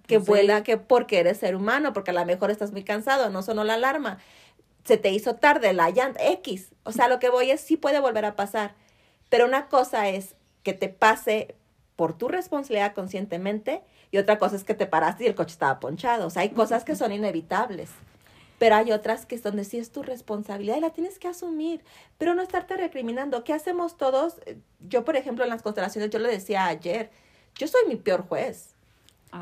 Que 0.07 0.19
Sí. 0.19 0.25
vuela, 0.25 0.63
que 0.63 0.77
porque 0.77 1.19
eres 1.19 1.37
ser 1.37 1.55
humano, 1.55 1.93
porque 1.93 2.11
a 2.11 2.13
lo 2.13 2.25
mejor 2.25 2.49
estás 2.49 2.71
muy 2.71 2.83
cansado, 2.83 3.29
no 3.29 3.41
sonó 3.43 3.63
la 3.63 3.75
alarma, 3.75 4.19
se 4.85 4.97
te 4.97 5.11
hizo 5.11 5.35
tarde 5.35 5.73
la 5.73 5.89
llanta, 5.91 6.25
X. 6.29 6.69
O 6.83 6.91
sea, 6.93 7.07
lo 7.09 7.19
que 7.19 7.29
voy 7.29 7.51
es, 7.51 7.61
sí 7.61 7.77
puede 7.77 7.99
volver 7.99 8.25
a 8.25 8.35
pasar. 8.35 8.73
Pero 9.29 9.45
una 9.45 9.67
cosa 9.67 10.07
es 10.09 10.35
que 10.63 10.73
te 10.73 10.87
pase 10.89 11.55
por 11.95 12.17
tu 12.17 12.27
responsabilidad 12.29 12.93
conscientemente 12.93 13.81
y 14.11 14.17
otra 14.17 14.39
cosa 14.39 14.55
es 14.55 14.63
que 14.63 14.73
te 14.73 14.85
paraste 14.87 15.25
y 15.25 15.27
el 15.27 15.35
coche 15.35 15.51
estaba 15.51 15.79
ponchado. 15.79 16.27
O 16.27 16.29
sea, 16.29 16.43
hay 16.43 16.49
cosas 16.49 16.83
que 16.85 16.95
son 16.95 17.11
inevitables. 17.11 17.89
Pero 18.57 18.75
hay 18.75 18.91
otras 18.91 19.25
que 19.25 19.37
son 19.37 19.55
de 19.55 19.63
sí 19.63 19.77
es 19.77 19.91
tu 19.91 20.01
responsabilidad 20.03 20.77
y 20.77 20.81
la 20.81 20.89
tienes 20.89 21.19
que 21.19 21.27
asumir, 21.27 21.83
pero 22.17 22.33
no 22.33 22.41
estarte 22.41 22.75
recriminando. 22.75 23.43
¿Qué 23.43 23.53
hacemos 23.53 23.97
todos? 23.97 24.35
Eh, 24.45 24.57
Yo, 24.87 25.03
por 25.05 25.15
ejemplo, 25.15 25.43
en 25.43 25.49
las 25.49 25.61
constelaciones, 25.61 26.09
yo 26.09 26.19
lo 26.19 26.27
decía 26.27 26.65
ayer, 26.65 27.09
yo 27.55 27.67
soy 27.67 27.81
mi 27.87 27.95
peor 27.95 28.25
juez. 28.27 28.73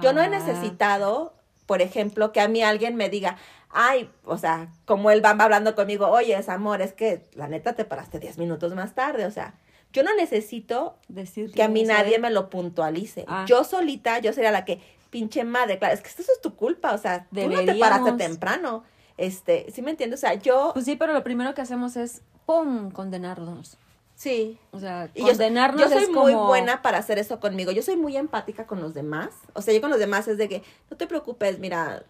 Yo 0.01 0.11
no 0.13 0.21
he 0.21 0.25
Ah. 0.25 0.29
necesitado, 0.29 1.33
por 1.65 1.81
ejemplo, 1.81 2.31
que 2.33 2.41
a 2.41 2.47
mí 2.47 2.61
alguien 2.63 2.95
me 2.95 3.09
diga, 3.09 3.37
ay, 3.69 4.09
o 4.25 4.37
sea, 4.37 4.69
como 4.85 5.11
él 5.11 5.23
va 5.23 5.29
hablando 5.31 5.75
conmigo, 5.75 6.07
oye, 6.09 6.35
es 6.37 6.49
amor, 6.49 6.81
es 6.81 6.93
que 6.93 7.23
la 7.35 7.47
neta 7.47 7.73
te 7.73 7.85
paraste 7.85 8.19
10 8.19 8.37
minutos 8.37 8.73
más 8.75 8.95
tarde, 8.95 9.25
o 9.25 9.31
sea, 9.31 9.53
yo 9.93 10.03
no 10.03 10.13
necesito 10.15 10.97
Decirle 11.07 11.53
que 11.53 11.63
a 11.63 11.67
mí 11.69 11.83
nadie 11.83 12.19
me 12.19 12.29
lo 12.31 12.49
puntualice. 12.49 13.23
Ah. 13.27 13.45
Yo 13.47 13.63
solita, 13.63 14.19
yo 14.19 14.33
sería 14.33 14.51
la 14.51 14.65
que, 14.65 14.81
pinche 15.09 15.43
madre, 15.45 15.77
claro, 15.79 15.93
es 15.93 16.01
que 16.01 16.09
eso 16.09 16.31
es 16.33 16.41
tu 16.41 16.55
culpa, 16.55 16.93
o 16.93 16.97
sea, 16.97 17.27
tú 17.29 17.35
no 17.47 17.59
te 17.59 17.75
paraste 17.75 18.11
Deberíamos. 18.11 18.17
temprano. 18.17 18.83
Este, 19.17 19.67
¿sí 19.73 19.81
me 19.81 19.91
entiendes? 19.91 20.19
O 20.19 20.21
sea, 20.21 20.33
yo, 20.35 20.71
Pues 20.73 20.85
sí, 20.85 20.95
pero 20.95 21.13
lo 21.13 21.23
primero 21.23 21.53
que 21.53 21.61
hacemos 21.61 21.95
es, 21.95 22.21
¡pum!, 22.45 22.91
condenarnos. 22.91 23.77
sí, 24.15 24.57
O 24.71 24.79
sea, 24.79 25.09
Y 25.13 25.21
yo, 25.21 25.27
condenarnos 25.27 25.81
yo 25.81 25.89
soy 25.89 26.03
es 26.03 26.09
muy 26.09 26.33
buena 26.33 26.81
para 26.81 26.97
hacer 26.97 27.17
eso 27.19 27.39
conmigo. 27.39 27.71
Yo 27.71 27.81
soy 27.81 27.95
muy 27.95 28.17
empática 28.17 28.65
con 28.67 28.81
los 28.81 28.93
demás. 28.93 29.29
O 29.53 29.61
sea, 29.61 29.73
yo 29.73 29.81
con 29.81 29.89
los 29.89 29.99
demás 29.99 30.27
es 30.27 30.37
de 30.37 30.49
que 30.49 30.63
no 30.89 30.97
te 30.97 31.07
preocupes, 31.07 31.59
mira, 31.59 32.03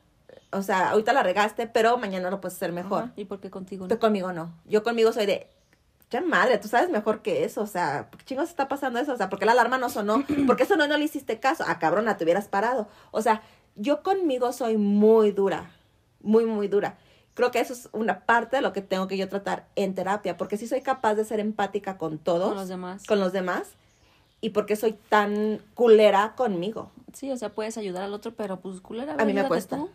o 0.52 0.62
sea, 0.62 0.92
ahorita 0.92 1.14
la 1.14 1.24
regaste, 1.24 1.68
pero 1.68 1.98
mañana 1.98 2.30
lo 2.30 2.42
puedes 2.42 2.56
hacer 2.56 2.72
mejor. 2.72 3.04
Ajá, 3.04 3.14
¿Y 3.16 3.26
por 3.26 3.40
qué 3.40 3.50
contigo 3.50 3.84
no? 3.86 3.90
Pero 3.90 4.00
conmigo 4.00 4.34
no. 4.34 4.54
Yo 4.66 4.84
conmigo 4.84 5.12
soy 5.12 5.26
de, 5.26 5.48
ya 6.10 6.22
madre, 6.22 6.58
tú 6.58 6.68
sabes 6.68 6.90
mejor 6.90 7.22
que 7.22 7.44
eso. 7.44 7.62
O 7.62 7.68
sea, 7.68 8.08
¿por 8.10 8.20
qué 8.20 8.26
chingos 8.26 8.50
está 8.50 8.68
pasando 8.68 9.00
eso? 9.00 9.14
O 9.14 9.18
sea, 9.18 9.30
¿por 9.30 9.38
qué 9.40 9.46
la 9.46 9.52
alarma 9.52 9.78
no 9.78 9.90
sonó? 9.90 10.24
¿Por 10.48 10.56
qué 10.56 10.64
eso 10.64 10.76
no, 10.78 10.88
no 10.88 10.98
le 10.98 11.04
hiciste 11.06 11.40
caso? 11.40 11.64
Ah, 11.68 11.78
cabrona, 11.80 12.18
te 12.18 12.24
hubieras 12.24 12.48
parado. 12.48 12.88
O 13.12 13.22
sea, 13.22 13.42
yo 13.76 14.02
conmigo 14.04 14.54
soy 14.54 14.78
muy 14.78 15.32
dura. 15.32 15.72
Muy, 16.26 16.46
muy 16.46 16.68
dura. 16.68 16.98
Creo 17.36 17.52
que 17.52 17.60
eso 17.60 17.74
es 17.74 17.88
una 17.92 18.22
parte 18.22 18.56
de 18.58 18.62
lo 18.62 18.74
que 18.74 18.82
tengo 18.82 19.08
que 19.08 19.18
yo 19.18 19.30
tratar 19.30 19.68
en 19.76 19.94
terapia, 19.94 20.38
porque 20.38 20.58
sí 20.58 20.68
soy 20.68 20.82
capaz 20.82 21.16
de 21.16 21.24
ser 21.26 21.40
empática 21.40 21.98
con 21.98 22.18
todos 22.18 22.48
Con 22.50 22.56
los 22.58 22.68
demás. 22.68 23.06
con 23.06 23.20
los 23.20 23.32
demás 23.32 23.74
y 24.42 24.50
porque 24.50 24.76
soy 24.76 24.94
tan 25.10 25.62
culera 25.76 26.34
conmigo. 26.36 26.92
Sí, 27.14 27.32
o 27.32 27.38
sea, 27.38 27.50
puedes 27.50 27.78
ayudar 27.78 28.04
al 28.04 28.14
otro, 28.14 28.34
pero 28.36 28.60
pues 28.60 28.82
culera. 28.82 29.16
A 29.18 29.26
mí 29.26 29.34
me 29.34 29.46
cuesta. 29.48 29.78
tú. 29.78 29.90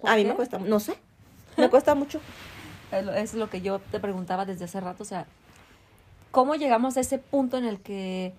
¿Por 0.00 0.10
A 0.10 0.16
mí 0.16 0.24
me 0.24 0.34
cuesta, 0.34 0.58
no 0.58 0.80
sé, 0.80 0.96
me 1.56 1.70
cuesta 1.70 1.94
mucho. 1.94 2.20
Es 2.92 3.34
lo- 3.34 3.48
que 3.48 3.60
yo 3.60 3.78
te 3.78 4.00
preguntaba 4.00 4.44
desde 4.46 4.64
hace 4.64 4.80
rato, 4.80 5.04
o 5.04 5.06
sea, 5.06 5.24
¿cómo 6.32 6.56
llegamos 6.56 6.96
a 6.96 7.00
ese 7.00 7.18
punto 7.18 7.56
en 7.56 7.64
el 7.64 7.80
que 7.80 8.34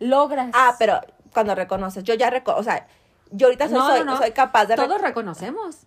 logras? 0.00 0.50
Ah, 0.54 0.74
pero 0.78 1.00
cuando 1.32 1.54
reconoces, 1.54 2.02
yo 2.02 2.14
ya 2.14 2.30
reconozco, 2.30 2.60
o 2.60 2.64
sea, 2.64 2.88
yo 3.30 3.46
ahorita 3.46 3.68
No, 3.68 3.86
soy, 3.86 4.00
no, 4.00 4.04
no. 4.06 4.16
soy 4.18 4.32
capaz 4.32 4.66
de... 4.66 4.74
Todos 4.74 5.00
reconocemos. 5.00 5.86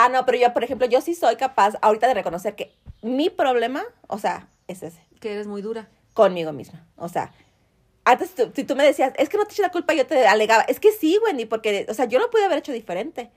Ah, 0.00 0.08
no, 0.08 0.24
pero 0.24 0.38
yo, 0.38 0.52
por 0.54 0.62
ejemplo, 0.62 0.86
yo 0.86 1.00
sí 1.00 1.14
soy 1.16 1.34
capaz 1.34 1.74
ahorita 1.82 2.06
de 2.06 2.14
reconocer 2.14 2.54
que 2.54 2.72
mi 3.02 3.30
problema, 3.30 3.82
o 4.06 4.18
sea, 4.18 4.46
es 4.68 4.82
ese, 4.84 5.00
que 5.18 5.32
eres 5.32 5.46
muy 5.48 5.60
dura. 5.60 5.88
conmigo 6.14 6.52
misma. 6.52 6.84
O 6.96 7.08
sea, 7.08 7.32
antes 8.04 8.32
tú- 8.34 8.50
si 8.54 8.62
tú 8.64 8.76
me 8.76 8.84
decías, 8.84 9.12
es 9.18 9.28
que 9.28 9.36
no 9.36 9.44
te 9.44 9.52
eché 9.54 9.62
la 9.62 9.70
culpa, 9.70 9.92
yo 9.94 10.06
te 10.06 10.26
alegaba, 10.28 10.62
es 10.62 10.78
que 10.80 10.92
sí, 10.92 11.18
Wendy, 11.24 11.46
porque, 11.46 11.84
o 11.88 11.94
sea, 11.94 12.04
yo 12.04 12.20
lo 12.20 12.30
pude 12.30 12.44
haber 12.44 12.58
hecho 12.58 12.72
diferente. 12.72 13.30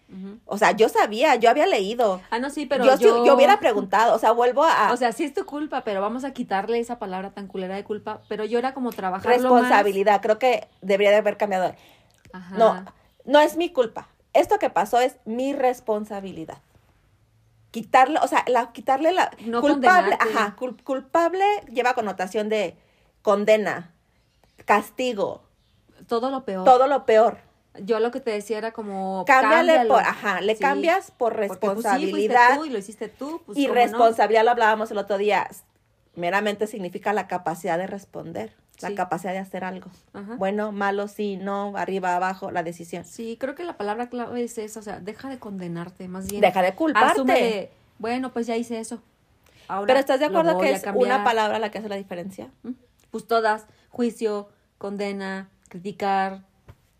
O 0.46 0.58
sea, 0.60 0.72
yo 0.72 0.88
sabía, 0.88 1.36
yo 1.36 1.50
había 1.50 1.66
leído. 1.66 2.22
Ah, 2.30 2.38
no, 2.40 2.50
sí, 2.52 2.68
pero 2.68 2.86
yo, 2.86 2.96
yo... 2.98 3.26
yo 3.26 3.36
hubiera 3.36 3.60
preguntado, 3.60 4.16
o 4.16 4.20
sea, 4.20 4.32
vuelvo 4.32 4.64
a... 4.64 4.94
O 4.94 4.98
sea, 4.98 5.12
sí 5.14 5.24
es 5.24 5.34
tu 5.34 5.46
culpa, 5.48 5.84
pero 5.84 6.00
vamos 6.00 6.24
a 6.26 6.32
quitarle 6.32 6.80
esa 6.80 7.00
palabra 7.00 7.32
tan 7.32 7.48
culera 7.48 7.76
de 7.76 7.84
culpa. 7.84 8.22
Pero 8.30 8.46
yo 8.46 8.60
era 8.60 8.74
como 8.76 8.92
trabajarlo 8.92 9.32
responsabilidad. 9.32 10.22
Creo 10.22 10.38
que 10.40 10.68
debería 10.82 11.10
de 11.12 11.18
haber 11.18 11.38
cambiado. 11.38 11.74
Ajá. 12.32 12.56
No, 12.56 12.86
no 13.26 13.40
es 13.42 13.58
mi 13.58 13.72
culpa. 13.74 14.08
Esto 14.34 14.60
que 14.60 14.70
pasó 14.70 15.00
es 15.00 15.18
mi 15.26 15.54
responsabilidad. 15.54 16.58
Quitarle, 17.72 18.20
o 18.22 18.28
sea, 18.28 18.44
la, 18.48 18.72
quitarle 18.74 19.12
la 19.14 19.32
No 19.46 19.62
culpable, 19.62 20.12
condenarte. 20.18 20.38
ajá, 20.38 20.56
cul- 20.58 20.84
culpable 20.84 21.44
lleva 21.72 21.94
connotación 21.94 22.50
de 22.50 22.76
condena, 23.22 23.92
castigo, 24.66 25.44
Todo 26.08 26.30
lo 26.32 26.44
peor. 26.44 26.66
todo 26.66 26.88
lo 26.88 27.06
peor. 27.06 27.38
Yo 27.80 28.02
lo 28.02 28.12
que 28.12 28.20
te 28.20 28.32
decía 28.32 28.58
era 28.58 28.74
como... 28.74 29.24
Cámbiale 29.26 29.74
cámbialo. 29.76 29.94
por, 29.94 30.04
ajá, 30.04 30.42
le 30.42 30.56
Sí, 30.56 30.62
cambias 30.62 31.12
por 31.12 31.34
porque, 31.34 31.46
pues, 31.46 31.52
sí, 31.54 31.62
responsabilidad 31.62 32.56
tú 32.58 32.66
y 32.66 32.70
lo 32.70 32.78
hiciste 32.78 33.08
tú. 33.08 33.42
Pues, 33.46 33.58
y 33.58 33.68
responsabilidad, 33.68 34.44
lo 34.44 34.52
hablábamos 34.52 34.92
el 34.92 34.98
otro 34.98 35.18
día, 35.18 35.48
meramente 36.16 36.68
significa 36.68 37.14
la 37.14 37.28
capacidad 37.28 37.78
de 37.78 37.88
responder, 37.88 38.54
la 38.80 38.90
Sí. 38.90 38.96
capacidad 38.96 39.32
de 39.34 39.40
hacer 39.40 39.64
algo. 39.64 39.90
Ajá. 40.14 40.36
Bueno, 40.38 40.72
malo, 40.72 41.08
sí, 41.08 41.38
no, 41.38 41.74
arriba, 41.78 42.16
abajo, 42.16 42.52
la 42.52 42.64
decisión. 42.64 43.06
Sí, 43.06 43.38
creo 43.40 43.54
que 43.56 43.64
la 43.64 43.78
palabra 43.78 44.10
clave 44.10 44.44
es 44.44 44.58
esa, 44.58 44.80
o 44.80 44.84
sea, 44.84 45.00
deja 45.00 45.30
de 45.30 45.38
condenarte, 45.40 46.08
más 46.08 46.28
bien. 46.30 46.42
Deja 46.42 46.62
de 46.62 46.74
culparte. 46.74 47.12
Asume 47.12 47.34
de, 47.34 47.72
bueno, 48.00 48.32
pues 48.34 48.48
ya 48.48 48.56
hice 48.58 48.80
eso. 48.80 49.02
Ahora 49.68 49.88
Pero 49.88 50.00
¿estás 50.00 50.20
de 50.20 50.26
acuerdo 50.26 50.58
que 50.60 50.72
es 50.72 50.84
una 50.96 51.24
palabra 51.24 51.60
la 51.60 51.70
que 51.72 51.78
hace 51.78 51.90
la 51.90 51.96
diferencia? 51.96 52.50
¿Mm? 52.64 52.72
Pues 53.12 53.28
todas, 53.28 53.66
juicio, 53.90 54.50
condena, 54.78 55.50
criticar, 55.70 56.42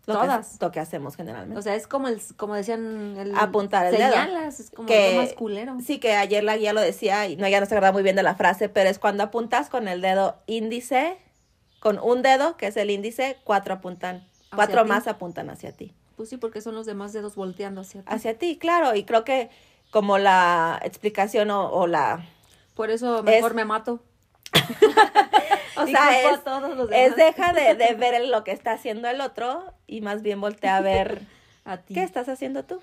Lo 0.06 0.14
Todas. 0.14 0.58
Que, 0.58 0.64
lo 0.64 0.72
que 0.72 0.80
hacemos 0.80 1.14
generalmente. 1.14 1.56
O 1.56 1.62
sea, 1.62 1.76
es 1.76 1.86
como 1.86 2.08
el, 2.08 2.20
como 2.36 2.54
decían 2.56 3.16
el 3.18 3.36
Apuntar 3.38 3.86
el 3.86 3.92
dedo. 3.96 4.10
señalas, 4.10 4.58
es 4.58 4.70
como 4.72 4.88
Que- 4.88 5.14
más 5.16 5.32
culero. 5.34 5.76
Sí, 5.80 6.00
que 6.00 6.14
ayer 6.16 6.42
la 6.42 6.56
guía 6.56 6.72
lo 6.72 6.80
decía 6.80 7.28
y 7.28 7.36
no, 7.36 7.46
ya 7.46 7.60
no 7.60 7.66
se 7.66 7.74
acuerda 7.76 7.92
muy 7.92 8.02
bien 8.02 8.16
de 8.16 8.24
la 8.24 8.34
frase, 8.34 8.68
pero 8.68 8.90
es 8.90 8.98
cuando 8.98 9.22
apuntas 9.22 9.68
con 9.68 9.86
el 9.86 10.00
dedo 10.00 10.38
índice, 10.46 11.18
con 11.82 11.98
un 11.98 12.22
dedo, 12.22 12.56
que 12.56 12.68
es 12.68 12.76
el 12.76 12.90
índice, 12.90 13.36
cuatro 13.42 13.74
apuntan, 13.74 14.24
cuatro 14.54 14.84
ti. 14.84 14.88
más 14.88 15.08
apuntan 15.08 15.50
hacia 15.50 15.72
ti. 15.72 15.92
Pues 16.16 16.28
sí, 16.28 16.36
porque 16.36 16.60
son 16.60 16.76
los 16.76 16.86
demás 16.86 17.12
dedos 17.12 17.34
volteando 17.34 17.80
hacia 17.80 18.02
ti. 18.02 18.06
Hacia 18.08 18.38
ti, 18.38 18.56
claro, 18.56 18.94
y 18.94 19.02
creo 19.02 19.24
que 19.24 19.50
como 19.90 20.18
la 20.18 20.78
explicación 20.84 21.50
o, 21.50 21.68
o 21.70 21.86
la... 21.88 22.24
Por 22.76 22.90
eso 22.90 23.22
mejor 23.24 23.50
Es- 23.50 23.56
me 23.56 23.64
mato. 23.64 24.00
O 25.74 25.86
sea, 25.86 26.30
es, 26.32 26.44
todos 26.44 26.76
los 26.76 26.90
es 26.92 27.16
deja 27.16 27.52
de, 27.54 27.74
de 27.74 27.94
ver 27.98 28.26
lo 28.28 28.44
que 28.44 28.52
está 28.52 28.72
haciendo 28.72 29.08
el 29.08 29.20
otro 29.22 29.72
y 29.86 30.02
más 30.02 30.22
bien 30.22 30.40
voltea 30.40 30.76
a 30.76 30.80
ver 30.82 31.22
a 31.64 31.78
ti. 31.78 31.94
qué 31.94 32.02
estás 32.02 32.28
haciendo 32.28 32.64
tú. 32.64 32.80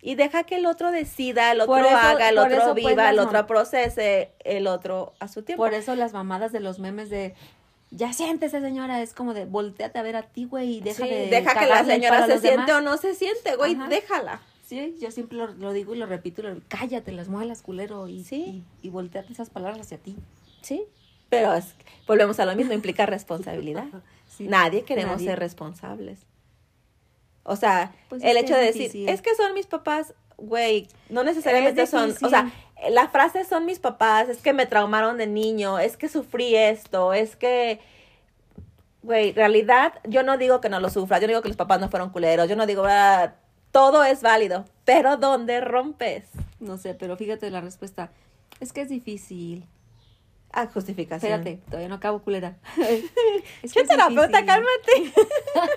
Y 0.00 0.14
deja 0.14 0.44
que 0.44 0.56
el 0.56 0.66
otro 0.66 0.90
decida, 0.92 1.50
el 1.52 1.60
otro 1.60 1.76
eso- 1.76 1.88
haga, 1.96 2.28
el 2.28 2.38
otro 2.38 2.72
pues, 2.72 2.74
viva, 2.86 3.10
el 3.10 3.18
otro 3.18 3.46
procese, 3.46 4.32
el 4.44 4.66
otro 4.68 5.14
a 5.18 5.28
su 5.28 5.42
tiempo. 5.42 5.64
Por 5.64 5.74
eso 5.74 5.94
las 5.96 6.12
mamadas 6.12 6.52
de 6.52 6.60
los 6.60 6.78
memes 6.78 7.10
de 7.10 7.34
ya 7.96 8.12
siéntese 8.12 8.60
señora, 8.60 9.00
es 9.02 9.12
como 9.14 9.34
de 9.34 9.44
volteate 9.44 9.98
a 9.98 10.02
ver 10.02 10.16
a 10.16 10.22
ti, 10.22 10.44
güey, 10.46 10.76
y 10.76 10.80
deja 10.80 11.04
Sí, 11.04 11.08
de 11.10 11.26
deja 11.28 11.58
que 11.58 11.66
la 11.66 11.84
señora 11.84 12.26
se 12.26 12.38
siente 12.40 12.48
demás. 12.66 12.70
o 12.72 12.80
no 12.80 12.96
se 12.96 13.14
siente, 13.14 13.56
güey, 13.56 13.74
Ajá. 13.74 13.88
déjala. 13.88 14.40
Sí, 14.66 14.96
yo 15.00 15.10
siempre 15.10 15.36
lo, 15.38 15.46
lo 15.54 15.72
digo 15.72 15.94
y 15.94 15.98
lo 15.98 16.06
repito, 16.06 16.40
y 16.40 16.44
lo- 16.46 16.60
cállate 16.68 17.12
las 17.12 17.28
muelas, 17.28 17.62
culero, 17.62 18.08
y, 18.08 18.24
Sí. 18.24 18.64
y, 18.82 18.86
y 18.86 18.90
volteate 18.90 19.32
esas 19.32 19.50
palabras 19.50 19.80
hacia 19.80 19.98
ti. 19.98 20.16
Sí, 20.62 20.82
pero 21.28 21.54
es- 21.54 21.74
volvemos 22.06 22.40
a 22.40 22.46
lo 22.46 22.54
mismo, 22.56 22.72
implica 22.72 23.06
responsabilidad. 23.06 23.86
Sí, 24.36 24.48
Nadie 24.48 24.82
queremos 24.82 25.16
nadie. 25.16 25.28
ser 25.28 25.38
responsables. 25.38 26.18
O 27.44 27.54
sea, 27.56 27.94
Pues 28.08 28.24
el 28.24 28.36
hecho 28.36 28.56
de 28.56 28.64
decir, 28.72 29.08
es 29.08 29.22
que 29.22 29.32
son 29.36 29.54
mis 29.54 29.66
papás, 29.66 30.14
güey, 30.38 30.88
no 31.10 31.22
necesariamente 31.22 31.82
Es 31.82 31.90
son, 31.90 32.10
o 32.22 32.28
sea, 32.28 32.50
la 32.90 33.08
frase 33.08 33.44
son 33.44 33.66
mis 33.66 33.78
papás, 33.78 34.28
es 34.28 34.38
que 34.38 34.52
me 34.52 34.66
traumaron 34.66 35.18
de 35.18 35.26
niño, 35.26 35.78
es 35.78 35.96
que 35.96 36.08
sufrí 36.08 36.56
esto, 36.56 37.12
es 37.12 37.36
que, 37.36 37.80
güey, 39.02 39.32
realidad, 39.32 39.94
yo 40.04 40.22
no 40.22 40.38
digo 40.38 40.60
que 40.60 40.68
no 40.68 40.80
lo 40.80 40.90
sufras, 40.90 41.20
yo 41.20 41.26
no 41.26 41.32
digo 41.32 41.42
que 41.42 41.48
los 41.48 41.56
papás 41.56 41.80
no 41.80 41.88
fueron 41.88 42.10
culeros, 42.10 42.48
yo 42.48 42.56
no 42.56 42.66
digo, 42.66 42.84
ah, 42.86 43.34
todo 43.70 44.04
es 44.04 44.22
válido, 44.22 44.64
pero 44.84 45.16
¿dónde 45.16 45.60
rompes? 45.60 46.24
No 46.60 46.78
sé, 46.78 46.94
pero 46.94 47.16
fíjate 47.16 47.50
la 47.50 47.60
respuesta. 47.60 48.10
Es 48.60 48.72
que 48.72 48.82
es 48.82 48.88
difícil. 48.88 49.66
Ah, 50.56 50.68
justificación. 50.72 51.32
Espérate, 51.32 51.60
todavía 51.66 51.88
no 51.88 51.96
acabo, 51.96 52.22
culera. 52.22 52.56
es 52.78 53.72
¿Qué 53.72 53.80
es 53.80 53.88
terapeuta? 53.88 54.40
difícil. 54.40 54.46
Cálmate. 54.46 55.12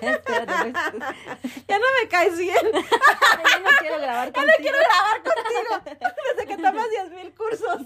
Espérate, 0.02 0.70
pues. 0.70 1.64
ya 1.66 1.78
no 1.80 1.84
me 2.00 2.08
caes 2.08 2.38
bien. 2.38 2.56
Yo 2.62 3.60
no 3.60 3.70
quiero 3.80 3.98
grabar 3.98 4.32
Ya 4.32 4.40
no 4.40 4.46
contigo. 4.46 4.56
quiero 4.58 4.78
grabar 4.78 5.22
contigo. 5.24 5.98
Desde 6.30 6.46
que 6.46 6.56
tomas 6.62 6.90
10 6.90 7.10
mil 7.10 7.34
cursos. 7.34 7.80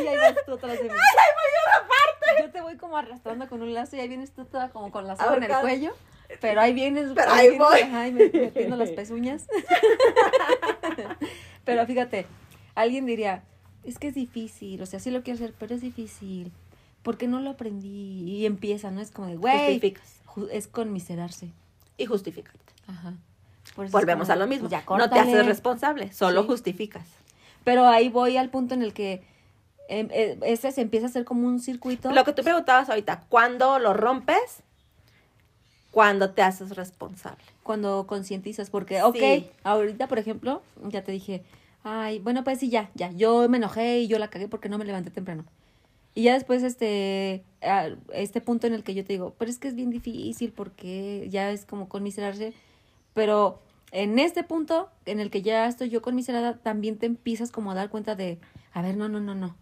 Y 0.00 0.06
ahí 0.08 0.16
vas 0.16 0.34
tú 0.44 0.54
atrás 0.54 0.78
de 0.78 0.82
mí. 0.84 0.90
¡Ay, 0.90 1.28
muy 1.36 1.84
aparte! 1.84 2.42
Yo 2.42 2.50
te 2.50 2.60
voy 2.60 2.76
como 2.76 2.96
arrastrando 2.98 3.48
con 3.48 3.62
un 3.62 3.72
lazo 3.72 3.94
y 3.94 4.00
ahí 4.00 4.08
vienes 4.08 4.32
tú 4.32 4.46
toda 4.46 4.70
como 4.70 4.90
con 4.90 5.06
la 5.06 5.14
soga 5.16 5.36
en 5.36 5.44
el 5.44 5.52
cuello. 5.60 5.94
Pero 6.40 6.60
ahí 6.60 6.72
vienes. 6.74 7.12
Pero 7.14 7.30
ahí 7.30 7.56
voy. 7.56 7.82
ajá, 7.82 8.08
y 8.08 8.12
me- 8.12 8.28
metiendo 8.30 8.74
las 8.74 8.90
pezuñas. 8.90 9.46
pero 11.64 11.86
fíjate, 11.86 12.26
alguien 12.74 13.06
diría, 13.06 13.44
es 13.86 13.98
que 13.98 14.08
es 14.08 14.14
difícil, 14.14 14.82
o 14.82 14.86
sea, 14.86 14.98
sí 15.00 15.10
lo 15.10 15.22
quiero 15.22 15.36
hacer, 15.36 15.54
pero 15.58 15.74
es 15.74 15.80
difícil. 15.80 16.52
Porque 17.02 17.28
no 17.28 17.40
lo 17.40 17.50
aprendí. 17.50 18.22
Y 18.28 18.46
empieza, 18.46 18.90
¿no? 18.90 19.00
Es 19.00 19.12
como 19.12 19.28
de, 19.28 19.36
güey, 19.36 19.58
Justificas. 19.74 20.20
ju- 20.26 20.48
es 20.50 20.66
conmiserarse. 20.66 21.50
Y 21.98 22.06
justificas. 22.06 22.54
Ajá. 22.88 23.14
Por 23.76 23.88
Volvemos 23.90 24.26
como, 24.28 24.32
a 24.32 24.36
lo 24.36 24.46
mismo. 24.48 24.68
ya 24.68 24.84
no 24.88 25.08
te 25.10 25.18
haces 25.18 25.46
responsable, 25.46 26.12
solo 26.12 26.42
Sí. 26.42 26.48
justificas. 26.48 27.06
Pero 27.64 27.86
ahí 27.86 28.08
voy 28.08 28.36
al 28.36 28.48
punto 28.50 28.74
en 28.74 28.82
el 28.82 28.92
que 28.92 29.22
em, 29.88 30.08
eh, 30.10 30.36
ese 30.42 30.72
se 30.72 30.80
empieza 30.80 31.06
a 31.06 31.10
hacer 31.10 31.24
como 31.24 31.46
un 31.46 31.60
circuito. 31.60 32.10
Lo 32.10 32.24
que 32.24 32.32
tú 32.32 32.42
preguntabas 32.42 32.88
ahorita, 32.88 33.20
¿cuándo 33.28 33.78
lo 33.78 33.94
rompes? 33.94 34.62
Cuando 35.92 36.30
te 36.30 36.42
haces 36.42 36.74
responsable. 36.76 37.42
cuando 37.62 38.06
concientizas, 38.06 38.70
porque, 38.70 39.02
ok, 39.02 39.16
Sí. 39.16 39.50
ahorita, 39.64 40.06
por 40.06 40.20
ejemplo, 40.20 40.62
ya 40.84 41.02
te 41.02 41.10
dije, 41.10 41.42
ay, 41.86 42.18
bueno, 42.18 42.42
pues 42.44 42.58
sí, 42.58 42.68
ya, 42.68 42.90
ya, 42.94 43.12
yo 43.12 43.48
me 43.48 43.58
enojé 43.58 44.00
y 44.00 44.08
yo 44.08 44.18
la 44.18 44.28
cagué 44.28 44.48
porque 44.48 44.68
no 44.68 44.76
me 44.78 44.84
levanté 44.84 45.10
temprano. 45.10 45.44
Y 46.14 46.24
ya 46.24 46.34
después, 46.34 46.62
este, 46.64 47.44
a- 47.62 47.90
este 48.14 48.40
punto 48.40 48.66
en 48.66 48.74
el 48.74 48.84
que 48.84 48.94
yo 48.94 49.04
te 49.04 49.12
digo, 49.14 49.34
pero 49.38 49.50
es 49.50 49.58
que 49.58 49.68
es 49.68 49.74
bien 49.76 49.90
difícil 49.90 50.52
porque 50.52 51.28
ya 51.30 51.50
es 51.52 51.66
como 51.66 51.88
conmiserarse, 51.88 52.54
pero 53.14 53.60
en 53.92 54.18
este 54.18 54.44
punto 54.44 54.90
en 55.06 55.20
el 55.20 55.30
que 55.30 55.42
ya 55.42 55.66
estoy 55.68 55.90
yo 55.90 56.02
conmiserada, 56.02 56.58
también 56.58 56.98
te 56.98 57.06
empiezas 57.06 57.52
como 57.52 57.70
a 57.70 57.74
dar 57.74 57.90
cuenta 57.90 58.16
de, 58.16 58.38
a 58.72 58.82
ver, 58.82 58.96
no, 58.96 59.08
no, 59.08 59.20
no, 59.20 59.34
no. 59.34 59.56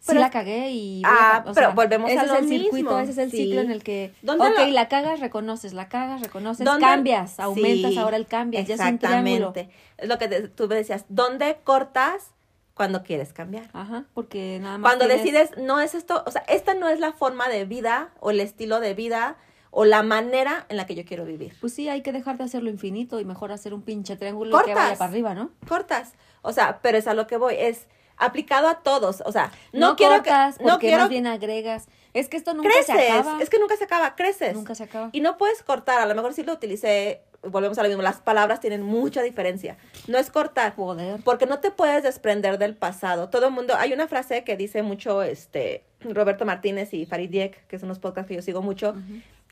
Sí 0.00 0.04
Pero- 0.08 0.20
la 0.20 0.30
cagué 0.30 0.70
y... 0.70 1.02
a 1.04 1.08
Ah, 1.08 1.38
o 1.46 1.52
pero 1.54 1.66
sea, 1.66 1.68
volvemos 1.74 2.08
ese 2.10 2.20
a 2.20 2.22
es 2.22 2.28
lo 2.28 2.36
el 2.36 2.48
circuito, 2.48 2.98
ese 3.00 3.10
es 3.12 3.18
el 3.18 3.30
sí. 3.32 3.36
ciclo 3.38 3.60
en 3.62 3.70
el 3.72 3.82
que, 3.82 4.14
¿Dónde 4.22 4.46
ok, 4.46 4.58
lo- 4.58 4.66
la 4.68 4.88
cagas, 4.88 5.18
reconoces, 5.20 5.72
la 5.72 5.88
cagas, 5.88 6.20
reconoces, 6.22 6.64
¿Dónde- 6.64 6.86
cambias, 6.86 7.40
aumentas, 7.40 7.90
Sí, 7.92 7.98
ahora 7.98 8.16
el 8.16 8.26
cambias, 8.26 8.66
ya 8.68 8.74
es 8.76 8.80
un 8.80 8.98
triángulo. 8.98 9.48
Exactamente. 9.48 9.70
Es 9.96 10.08
lo 10.08 10.18
que 10.18 10.28
te- 10.28 10.48
tú 10.48 10.68
me 10.68 10.76
decías, 10.76 11.04
¿dónde 11.08 11.58
cortas 11.64 12.30
cuando 12.74 13.02
quieres 13.02 13.32
cambiar? 13.32 13.68
Ajá, 13.72 14.04
porque 14.14 14.60
nada 14.62 14.78
más 14.78 14.88
Cuando 14.92 15.06
tienes- 15.06 15.24
decides, 15.24 15.58
no 15.58 15.80
es 15.80 15.94
esto, 15.96 16.22
o 16.26 16.30
sea, 16.30 16.42
esta 16.48 16.74
no 16.74 16.88
es 16.88 17.00
la 17.00 17.12
forma 17.12 17.48
de 17.48 17.64
vida 17.64 18.10
o 18.20 18.30
el 18.30 18.38
estilo 18.40 18.78
de 18.78 18.94
vida 18.94 19.36
o 19.70 19.84
la 19.84 20.02
manera 20.04 20.64
en 20.68 20.76
la 20.76 20.86
que 20.86 20.94
yo 20.94 21.04
quiero 21.04 21.24
vivir. 21.24 21.54
Pues 21.60 21.74
sí, 21.74 21.88
hay 21.88 22.02
que 22.02 22.12
dejar 22.12 22.38
de 22.38 22.44
hacerlo 22.44 22.70
infinito 22.70 23.18
y 23.20 23.24
mejor 23.24 23.50
hacer 23.52 23.74
un 23.74 23.82
pinche 23.82 24.16
triángulo 24.16 24.50
que 24.58 24.64
Cortas. 24.64 24.76
vaya 24.84 24.96
para 24.98 25.10
arriba, 25.10 25.34
¿no? 25.34 25.50
Cortas. 25.68 26.12
O 26.42 26.52
sea, 26.52 26.78
pero 26.82 26.96
es 26.98 27.06
a 27.08 27.14
lo 27.14 27.26
que 27.26 27.36
voy, 27.36 27.56
es 27.58 27.86
aplicado 28.18 28.68
a 28.68 28.80
todos. 28.80 29.22
O 29.24 29.32
sea, 29.32 29.52
no, 29.72 29.96
quiero 29.96 30.14
cortas, 30.14 30.58
que. 30.58 30.64
No 30.64 30.70
porque 30.72 30.86
quiero. 30.88 31.02
más 31.02 31.10
bien 31.10 31.26
agregas. 31.26 31.86
Es 32.14 32.28
que 32.28 32.36
esto 32.36 32.54
nunca 32.54 32.70
creces. 32.70 32.96
se 32.96 33.10
acaba. 33.10 33.40
Es 33.40 33.50
que 33.50 33.58
nunca 33.58 33.76
se 33.76 33.84
acaba, 33.84 34.16
creces. 34.16 34.54
Nunca 34.54 34.74
se 34.74 34.84
acaba. 34.84 35.10
Y 35.12 35.20
no 35.20 35.36
puedes 35.36 35.62
cortar. 35.62 36.00
A 36.00 36.06
lo 36.06 36.14
mejor 36.14 36.34
sí 36.34 36.42
lo 36.42 36.54
utilicé. 36.54 37.22
Volvemos 37.42 37.78
a 37.78 37.82
lo 37.82 37.88
mismo. 37.88 38.02
Las 38.02 38.20
palabras 38.20 38.60
tienen 38.60 38.82
mucha 38.82 39.22
diferencia. 39.22 39.76
No 40.08 40.18
es 40.18 40.30
cortar. 40.30 40.74
Joder. 40.74 41.20
Porque 41.22 41.46
no 41.46 41.60
te 41.60 41.70
puedes 41.70 42.02
desprender 42.02 42.58
del 42.58 42.76
pasado. 42.76 43.28
Todo 43.28 43.46
el 43.46 43.52
mundo, 43.52 43.74
hay 43.76 43.92
una 43.92 44.08
frase 44.08 44.42
que 44.42 44.56
dice 44.56 44.82
mucho 44.82 45.22
este 45.22 45.84
Roberto 46.00 46.44
Martínez 46.44 46.94
y 46.94 47.06
Farid 47.06 47.30
Diek, 47.30 47.66
que 47.66 47.78
son 47.78 47.88
unos 47.88 47.98
podcasts 47.98 48.28
que 48.28 48.34
yo 48.34 48.42
sigo 48.42 48.62
mucho, 48.62 48.94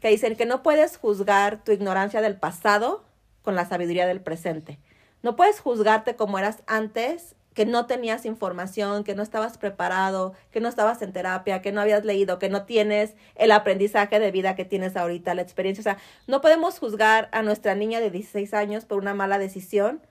que 0.00 0.08
dicen 0.08 0.36
que 0.36 0.46
no 0.46 0.62
puedes 0.62 0.96
juzgar 0.96 1.62
tu 1.64 1.72
ignorancia 1.72 2.20
del 2.20 2.36
pasado 2.36 3.04
con 3.42 3.54
la 3.54 3.66
sabiduría 3.66 4.06
del 4.06 4.20
presente. 4.20 4.78
No 5.22 5.36
puedes 5.36 5.60
juzgarte 5.60 6.16
como 6.16 6.38
eras 6.38 6.62
antes, 6.66 7.34
que 7.56 7.64
no 7.64 7.86
tenías 7.86 8.26
información, 8.26 9.02
que 9.02 9.14
no 9.14 9.22
estabas 9.22 9.56
preparado, 9.56 10.34
que 10.50 10.60
no 10.60 10.68
estabas 10.68 11.00
en 11.00 11.14
terapia, 11.14 11.62
que 11.62 11.72
no 11.72 11.80
habías 11.80 12.04
leído, 12.04 12.38
que 12.38 12.50
no 12.50 12.64
tienes 12.64 13.14
el 13.34 13.50
aprendizaje 13.50 14.20
de 14.20 14.30
vida 14.30 14.54
que 14.54 14.66
tienes 14.66 14.94
ahorita, 14.94 15.34
la 15.34 15.40
experiencia. 15.40 15.80
O 15.80 15.82
sea, 15.82 15.96
no 16.26 16.42
podemos 16.42 16.78
juzgar 16.78 17.30
a 17.32 17.40
nuestra 17.40 17.74
niña 17.74 17.98
de 18.00 18.10
16 18.10 18.52
años 18.52 18.84
por 18.84 18.98
una 18.98 19.14
mala 19.14 19.38
decisión. 19.38 20.02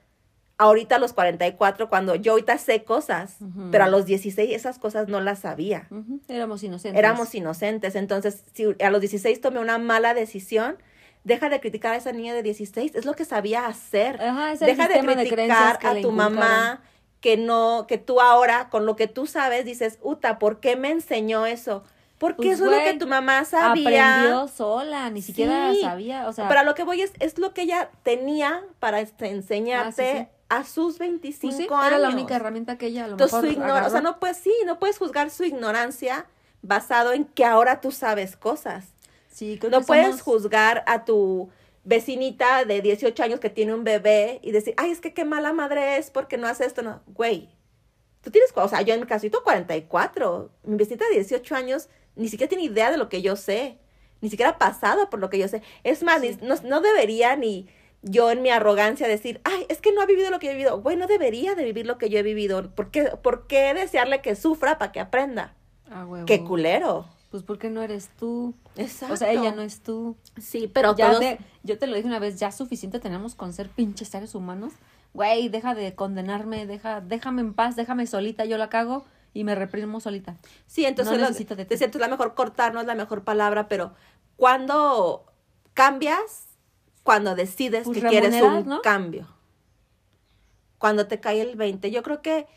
Ahorita 0.57 0.95
a 0.95 0.99
los 0.99 1.13
44, 1.13 1.87
cuando 1.87 2.15
yo 2.15 2.31
ahorita 2.31 2.57
sé 2.57 2.83
cosas, 2.83 3.35
pero 3.69 3.83
a 3.83 3.89
los 3.89 4.07
16 4.07 4.51
esas 4.51 4.79
cosas 4.79 5.07
no 5.07 5.21
las 5.21 5.39
sabía 5.39 5.87
Éramos 6.27 6.63
inocentes. 6.63 6.97
éramos 6.97 7.35
inocentes. 7.35 7.95
Entonces, 7.95 8.43
si 8.53 8.75
a 8.83 8.89
los 8.89 9.01
16 9.01 9.39
tomé 9.39 9.59
una 9.59 9.77
mala 9.77 10.15
decisión, 10.15 10.77
deja 11.23 11.49
de 11.49 11.59
criticar 11.59 11.93
a 11.93 11.97
esa 11.97 12.11
niña 12.11 12.33
de 12.33 12.41
16, 12.41 12.95
es 12.95 13.05
lo 13.05 13.13
que 13.13 13.25
sabía 13.25 13.67
hacer. 13.67 14.19
Ajá, 14.19 14.53
es 14.53 14.61
el 14.63 14.67
deja 14.67 14.87
de 14.87 15.27
criticar 15.27 15.77
que 15.77 15.87
a 15.87 16.01
tu 16.01 16.11
mamá 16.11 16.81
que 17.25 17.37
no, 17.37 17.85
que 17.87 17.97
tú 17.97 18.21
ahora, 18.21 18.69
con 18.69 18.85
lo 18.85 18.95
que 18.95 19.07
tú 19.07 19.25
sabes, 19.25 19.65
dices, 19.65 19.97
Uta, 20.03 20.37
¿por 20.37 20.59
qué 20.59 20.75
me 20.75 20.91
enseñó 20.91 21.47
eso? 21.47 21.83
Porque 22.19 22.35
Pues, 22.49 22.59
eso 22.59 22.65
es 22.65 22.77
lo 22.77 22.83
que 22.83 22.99
tu 22.99 23.07
mamá 23.07 23.43
sabía. 23.45 24.17
Aprendió 24.19 24.47
sola, 24.47 25.09
ni 25.09 25.23
siquiera 25.23 25.71
Sí. 25.73 25.81
sabía, 25.81 26.27
o 26.27 26.33
sea, 26.33 26.47
Pero 26.47 26.59
a 26.59 26.63
lo 26.63 26.75
que 26.75 26.83
voy 26.83 27.01
es, 27.01 27.13
es 27.19 27.39
lo 27.39 27.51
que 27.55 27.63
ella 27.63 27.89
tenía 28.03 28.61
para 28.79 28.99
este, 28.99 29.31
enseñarte 29.31 30.11
Ah, 30.11 30.13
sí, 30.19 30.19
sí. 30.19 30.27
a 30.49 30.63
sus 30.65 30.99
25 30.99 31.57
pues 31.57 31.71
años. 31.71 31.87
era 31.87 31.97
la 31.97 32.09
única 32.09 32.35
herramienta 32.35 32.77
que 32.77 32.85
ella 32.85 33.05
a 33.05 33.07
lo 33.07 33.13
Entonces, 33.13 33.41
mejor 33.41 33.55
su 33.55 33.59
ignor- 33.59 33.87
o 33.87 33.89
sea, 33.89 34.01
no 34.01 34.19
puedes, 34.19 34.37
sí, 34.37 34.53
no 34.67 34.77
puedes 34.77 34.99
juzgar 34.99 35.31
su 35.31 35.45
ignorancia 35.45 36.27
basado 36.61 37.11
en 37.11 37.25
que 37.25 37.43
ahora 37.43 37.81
tú 37.81 37.91
sabes 37.91 38.37
cosas. 38.37 38.85
Sí, 39.27 39.57
creo 39.59 39.71
No 39.71 39.79
que 39.79 39.85
puedes 39.87 40.05
somos- 40.17 40.21
juzgar 40.21 40.83
a 40.85 41.05
tu 41.05 41.49
vecinita 41.85 42.65
de 42.65 42.81
18 42.81 43.23
años 43.23 43.39
que 43.39 43.49
tiene 43.49 43.73
un 43.73 43.83
bebé 43.83 44.39
y 44.43 44.51
decir, 44.51 44.73
ay, 44.77 44.91
es 44.91 44.99
que 44.99 45.13
qué 45.13 45.23
mala 45.23 45.53
madre 45.53 45.97
es 45.97 46.09
porque 46.11 46.37
no 46.37 46.47
hace 46.47 46.65
esto. 46.65 46.81
No, 46.81 47.01
güey, 47.07 47.49
tú 48.21 48.31
tienes, 48.31 48.51
o 48.55 48.67
sea, 48.67 48.81
yo 48.81 48.93
en 48.93 49.01
mi 49.01 49.05
caso, 49.07 49.23
yo 49.25 49.31
tengo 49.31 49.43
44. 49.45 50.51
Mi 50.63 50.75
vecinita 50.75 51.05
de 51.07 51.15
18 51.15 51.55
años 51.55 51.89
ni 52.15 52.27
siquiera 52.27 52.49
tiene 52.49 52.63
idea 52.65 52.91
de 52.91 52.97
lo 52.97 53.07
que 53.07 53.21
yo 53.21 53.35
sé. 53.35 53.77
Ni 54.21 54.29
siquiera 54.29 54.51
ha 54.51 54.57
pasado 54.57 55.09
por 55.09 55.19
lo 55.19 55.29
que 55.29 55.37
yo 55.37 55.47
sé. 55.47 55.61
Es 55.83 56.01
más, 56.03 56.21
Sí. 56.21 56.37
ni- 56.41 56.47
no, 56.47 56.55
no 56.63 56.81
debería 56.81 57.35
ni 57.35 57.67
yo 58.01 58.31
en 58.31 58.41
mi 58.41 58.49
arrogancia 58.49 59.07
decir, 59.07 59.41
ay, 59.43 59.65
es 59.69 59.79
que 59.81 59.91
no 59.91 60.01
ha 60.01 60.05
vivido 60.05 60.29
lo 60.31 60.39
que 60.39 60.47
yo 60.47 60.51
he 60.51 60.55
vivido. 60.55 60.81
Güey, 60.81 60.95
no 60.97 61.07
debería 61.07 61.53
de 61.55 61.63
vivir 61.65 61.85
lo 61.85 61.97
que 61.97 62.09
yo 62.09 62.17
he 62.19 62.23
vivido. 62.23 62.71
¿Por 62.73 62.89
qué, 62.91 63.03
por 63.21 63.47
qué 63.47 63.73
desearle 63.73 64.21
que 64.21 64.35
sufra 64.35 64.77
para 64.77 64.91
que 64.91 64.99
aprenda? 64.99 65.55
Ah. 65.89 66.07
Qué 66.25 66.43
culero. 66.43 67.07
Pues 67.35 67.43
porque 67.43 67.69
no 67.69 67.81
eres 67.81 68.09
tú. 68.17 68.53
Exacto. 68.77 69.13
O 69.13 69.17
sea, 69.17 69.29
ella 69.31 69.51
no 69.53 69.61
es 69.61 69.81
tú. 69.81 70.15
Sí, 70.39 70.69
pero 70.73 70.95
Ya 70.95 71.07
todos... 71.09 71.19
de- 71.19 71.37
yo 71.63 71.77
te 71.77 71.85
lo 71.85 71.95
dije 71.95 72.07
una 72.07 72.19
vez, 72.19 72.39
ya 72.39 72.49
suficiente 72.53 72.99
tenemos 73.01 73.35
con 73.35 73.51
ser 73.51 73.67
pinches 73.69 74.07
seres 74.07 74.35
humanos. 74.35 74.71
Güey, 75.13 75.49
deja 75.49 75.75
de 75.75 75.93
condenarme, 75.95 76.65
deja, 76.65 77.01
déjame 77.01 77.41
en 77.41 77.53
paz, 77.53 77.75
déjame 77.75 78.07
solita, 78.07 78.45
yo 78.45 78.57
la 78.57 78.69
cago 78.69 79.03
y 79.33 79.43
me 79.43 79.53
reprimo 79.53 79.99
solita. 79.99 80.37
Sí, 80.65 80.85
entonces 80.85 81.17
No 81.17 81.21
necesito 81.27 81.57
de 81.57 81.65
ti. 81.65 81.73
es 81.73 81.95
la 81.95 82.07
mejor 82.07 82.35
cortar, 82.35 82.73
no 82.73 82.79
es 82.79 82.87
la 82.87 82.95
mejor 82.95 83.25
palabra, 83.25 83.67
pero 83.67 83.93
cuando 84.37 85.25
cambias, 85.73 86.47
cuando 87.03 87.35
decides 87.35 87.83
Pues 87.83 88.01
que 88.01 88.07
quieres 88.07 88.41
un 88.41 88.65
¿no? 88.65 88.81
cambio. 88.81 89.27
Cuando 90.77 91.07
te 91.07 91.19
cae 91.19 91.41
el 91.41 91.57
20, 91.57 91.91
yo 91.91 92.01
creo 92.01 92.21
que 92.21 92.47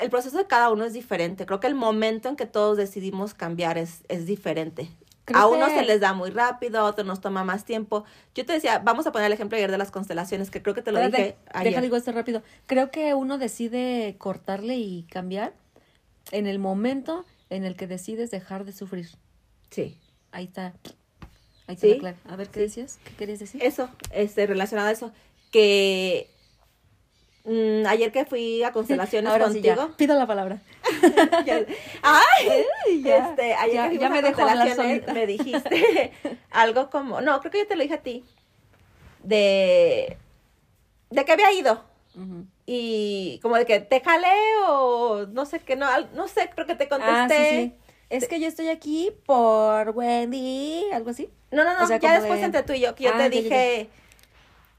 el 0.00 0.10
proceso 0.10 0.36
de 0.38 0.46
cada 0.46 0.70
uno 0.70 0.84
es 0.84 0.92
diferente. 0.92 1.46
Creo 1.46 1.60
que 1.60 1.66
el 1.66 1.74
momento 1.74 2.28
en 2.28 2.36
que 2.36 2.46
todos 2.46 2.76
decidimos 2.76 3.34
cambiar 3.34 3.78
es, 3.78 4.02
es 4.08 4.26
diferente. 4.26 4.90
Creo 5.24 5.40
a 5.40 5.68
que- 5.68 5.80
se 5.80 5.84
les 5.84 6.00
da 6.00 6.14
muy 6.14 6.30
rápido, 6.30 6.78
a 6.80 6.84
otros 6.84 7.06
nos 7.06 7.20
toma 7.20 7.44
más 7.44 7.64
tiempo. 7.66 8.04
Yo 8.34 8.46
te 8.46 8.54
decía, 8.54 8.78
vamos 8.78 9.06
a 9.06 9.12
poner 9.12 9.26
el 9.26 9.32
ejemplo 9.32 9.56
ayer 9.56 9.70
de 9.70 9.76
las 9.76 9.90
constelaciones, 9.90 10.50
que 10.50 10.62
creo 10.62 10.74
que 10.74 10.80
te 10.82 10.90
lo 10.92 10.98
Espérate, 11.00 11.22
dije 11.22 11.36
ayer. 11.52 11.72
deja 11.72 11.82
digo 11.82 11.96
esto 11.96 12.12
rápido. 12.12 12.42
Creo 12.66 12.90
que 12.90 13.12
uno 13.14 13.36
decide 13.36 14.14
cortarle 14.18 14.76
y 14.76 15.02
cambiar 15.04 15.52
en 16.30 16.46
el 16.46 16.58
momento 16.58 17.26
en 17.50 17.64
el 17.64 17.76
que 17.76 17.86
decides 17.86 18.30
dejar 18.30 18.64
de 18.64 18.72
sufrir. 18.72 19.08
Sí. 19.70 19.98
Ahí 20.32 20.44
está. 20.44 20.72
Ahí 21.66 21.74
está 21.74 21.86
Sí. 21.86 22.00
A 22.26 22.36
ver, 22.36 22.48
¿qué 22.48 22.60
decías? 22.60 22.98
¿Qué 23.04 23.12
querías 23.14 23.38
decir? 23.38 23.62
Eso, 23.62 23.90
este, 24.12 24.46
relacionado 24.46 24.88
a 24.88 24.92
eso, 24.92 25.12
que 25.50 26.30
mm, 27.48 27.86
ayer 27.86 28.12
que 28.12 28.24
fui 28.24 28.62
a 28.62 28.70
constelaciones 28.72 29.30
Ahora 29.32 29.46
sí, 29.48 29.54
contigo. 29.54 29.88
ya. 29.88 29.96
Pido 29.96 30.14
la 30.16 30.26
palabra. 30.26 30.58
ya- 31.46 31.64
¡Ay! 32.02 33.02
ya, 33.02 33.30
este, 33.30 33.54
ayer 33.54 33.74
ya- 33.74 33.82
que 33.90 33.98
fuimos 33.98 34.00
ya 34.00 34.06
a 34.06 34.10
me 34.10 34.18
hablar 34.18 34.34
constelaciones, 34.34 35.12
me 35.14 35.26
dijiste 35.26 36.12
algo 36.50 36.90
como, 36.90 37.20
no, 37.20 37.40
creo 37.40 37.50
que 37.50 37.58
yo 37.58 37.66
te 37.66 37.76
lo 37.76 37.82
dije 37.82 37.94
a 37.94 38.02
ti, 38.02 38.24
de, 39.22 40.16
de 41.10 41.24
que 41.24 41.32
había 41.32 41.52
ido. 41.52 41.84
Y 42.66 43.38
como 43.42 43.56
de 43.56 43.64
que 43.64 43.78
te 43.78 44.00
jalé 44.00 44.26
o 44.66 45.26
no 45.30 45.46
sé 45.46 45.60
qué, 45.60 45.76
no, 45.76 45.86
no 46.14 46.26
sé, 46.26 46.50
creo 46.52 46.66
que 46.66 46.74
te 46.74 46.88
contesté. 46.88 47.12
Ah, 47.14 47.28
sí, 47.28 47.44
sí. 47.48 47.74
Es 48.10 48.26
que 48.26 48.40
yo 48.40 48.48
estoy 48.48 48.68
aquí 48.70 49.12
por 49.24 49.90
Wendy, 49.90 50.84
algo 50.92 51.10
así. 51.10 51.30
No, 51.52 51.62
no, 51.62 51.74
no, 51.78 51.84
O 51.84 51.86
sea, 51.86 51.98
ya 51.98 52.14
después 52.18 52.40
de- 52.40 52.46
entre 52.46 52.62
tú 52.64 52.72
y 52.72 52.80
yo, 52.80 52.94
que 52.96 53.04
yo 53.04 53.10
Ah, 53.14 53.18
te 53.18 53.30
dije, 53.30 53.88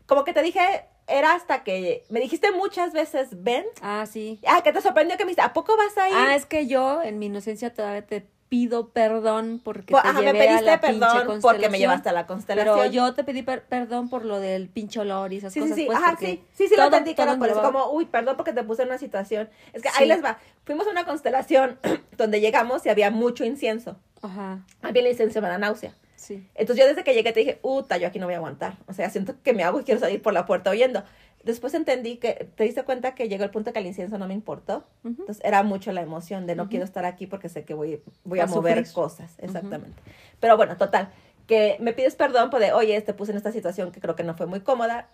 como 0.05 0.23
que 0.25 0.33
te 0.33 0.41
dije, 0.43 0.85
era 1.09 1.33
hasta 1.33 1.63
que 1.63 2.03
me 2.09 2.19
dijiste 2.19 2.51
muchas 2.51 2.93
veces, 2.93 3.29
ven. 3.43 3.65
Ah, 3.81 4.05
sí. 4.09 4.39
Ah, 4.47 4.61
que 4.63 4.71
te 4.73 4.81
sorprendió 4.81 5.17
que 5.17 5.25
me 5.25 5.29
dijiste, 5.29 5.41
¿a 5.41 5.53
poco 5.53 5.75
vas 5.77 5.97
a 5.97 6.09
ir? 6.09 6.15
Ah, 6.15 6.35
es 6.35 6.45
que 6.45 6.67
yo 6.67 7.01
en 7.01 7.19
mi 7.19 7.25
inocencia 7.27 7.73
todavía 7.73 8.05
te 8.05 8.25
pido 8.49 8.89
perdón 8.89 9.61
porque 9.63 9.91
Pues, 9.91 10.01
te 10.01 10.09
ajá, 10.09 10.19
me 10.21 10.25
llevé 10.25 10.39
a 10.39 10.45
pediste 10.47 10.65
la 10.65 10.81
pinche 10.81 10.99
perdón 10.99 11.39
porque 11.41 11.69
me 11.69 11.77
llevaste 11.77 12.09
a 12.09 12.13
la 12.13 12.25
constelación. 12.25 12.77
Pero 12.79 12.91
yo 12.91 13.13
te 13.13 13.23
pedí 13.23 13.43
per- 13.43 13.63
perdón 13.65 14.09
por 14.09 14.25
lo 14.25 14.39
del 14.39 14.69
pinche 14.69 14.99
olor 14.99 15.31
y 15.33 15.37
esas 15.37 15.53
Sí, 15.53 15.59
sí, 15.59 15.65
cosas. 15.65 15.77
sí, 15.77 15.85
pues, 15.85 15.97
ajá, 15.99 16.15
sí, 16.19 16.43
sí, 16.55 16.67
sí, 16.67 16.69
lo 16.71 16.77
todo- 16.77 16.97
entendí 16.97 17.13
que 17.13 17.23
por 17.37 17.47
eso, 17.47 17.61
como, 17.61 17.91
uy, 17.91 18.05
perdón 18.05 18.37
porque 18.37 18.51
te 18.53 18.63
puse 18.63 18.81
en 18.81 18.87
una 18.89 18.97
situación. 18.97 19.49
Es 19.71 19.83
que 19.83 19.89
Sí. 19.89 19.95
ahí 19.99 20.07
les 20.07 20.23
va, 20.23 20.39
fuimos 20.65 20.87
a 20.87 20.89
una 20.89 21.05
constelación 21.05 21.77
donde 22.17 22.41
llegamos 22.41 22.83
y 22.87 22.89
había 22.89 23.11
mucho 23.11 23.45
incienso. 23.45 23.97
Ajá, 24.23 24.65
Había 24.81 25.03
el 25.03 25.07
incienso, 25.09 25.41
me 25.41 25.47
da 25.47 25.59
náusea. 25.59 25.93
Sí. 26.19 26.47
Entonces 26.55 26.83
yo 26.83 26.87
desde 26.87 27.03
que 27.03 27.13
llegué 27.13 27.31
te 27.31 27.39
dije, 27.39 27.59
uta, 27.61 27.97
yo 27.97 28.07
aquí 28.07 28.19
no 28.19 28.25
voy 28.25 28.35
a 28.35 28.37
aguantar. 28.37 28.77
O 28.87 28.93
sea, 28.93 29.09
siento 29.09 29.35
que 29.41 29.53
me 29.53 29.63
hago 29.63 29.79
y 29.79 29.83
quiero 29.83 29.99
salir 29.99 30.21
por 30.21 30.33
la 30.33 30.45
puerta 30.45 30.69
oyendo. 30.69 31.03
Después 31.43 31.73
entendí 31.73 32.17
que, 32.17 32.49
te 32.55 32.65
diste 32.65 32.83
cuenta 32.83 33.15
que 33.15 33.29
llegó 33.29 33.45
el 33.45 33.49
punto 33.49 33.71
que 33.71 33.79
el 33.79 33.85
incienso 33.85 34.17
no 34.17 34.27
me 34.27 34.33
importó. 34.33 34.83
Entonces 35.05 35.39
era 35.43 35.63
mucho 35.63 35.91
la 35.93 36.01
emoción 36.01 36.45
de 36.45 36.55
no 36.55 36.67
quiero 36.67 36.83
estar 36.83 37.05
aquí 37.05 37.27
porque 37.27 37.47
sé 37.47 37.63
que 37.63 37.73
voy, 37.73 38.01
voy 38.25 38.39
a, 38.39 38.43
A 38.43 38.47
mover 38.47 38.85
sufrir. 38.85 38.93
cosas. 38.93 39.35
Exactamente. 39.39 40.01
Pero 40.41 40.57
bueno, 40.57 40.75
total. 40.75 41.09
Que 41.47 41.77
me 41.79 41.93
pides 41.93 42.15
perdón 42.15 42.49
por 42.49 42.59
de, 42.59 42.73
oye, 42.73 42.99
te 43.01 43.13
puse 43.13 43.31
en 43.31 43.37
esta 43.37 43.53
situación 43.53 43.91
que 43.91 44.01
creo 44.01 44.15
que 44.15 44.23
no 44.23 44.35
fue 44.35 44.47
muy 44.47 44.59
cómoda. 44.59 45.07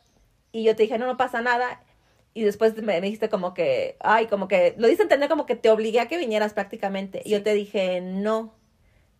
Y 0.51 0.63
yo 0.63 0.75
te 0.75 0.83
dije, 0.83 0.97
no, 0.97 1.05
no 1.05 1.15
pasa 1.15 1.41
nada. 1.41 1.81
Y 2.33 2.41
después 2.41 2.75
me, 2.75 2.99
me 2.99 3.01
dijiste 3.01 3.29
como 3.29 3.53
que, 3.53 3.95
ay, 3.99 4.25
como 4.25 4.47
que, 4.47 4.73
lo 4.77 4.87
dice 4.87 5.03
entender 5.03 5.29
como 5.29 5.45
que 5.45 5.55
te 5.55 5.69
obligué 5.69 5.99
a 5.99 6.07
que 6.07 6.17
vinieras 6.17 6.53
prácticamente. 6.53 7.21
Y 7.23 7.29
yo 7.29 7.43
te 7.43 7.53
dije, 7.53 8.01
no, 8.01 8.54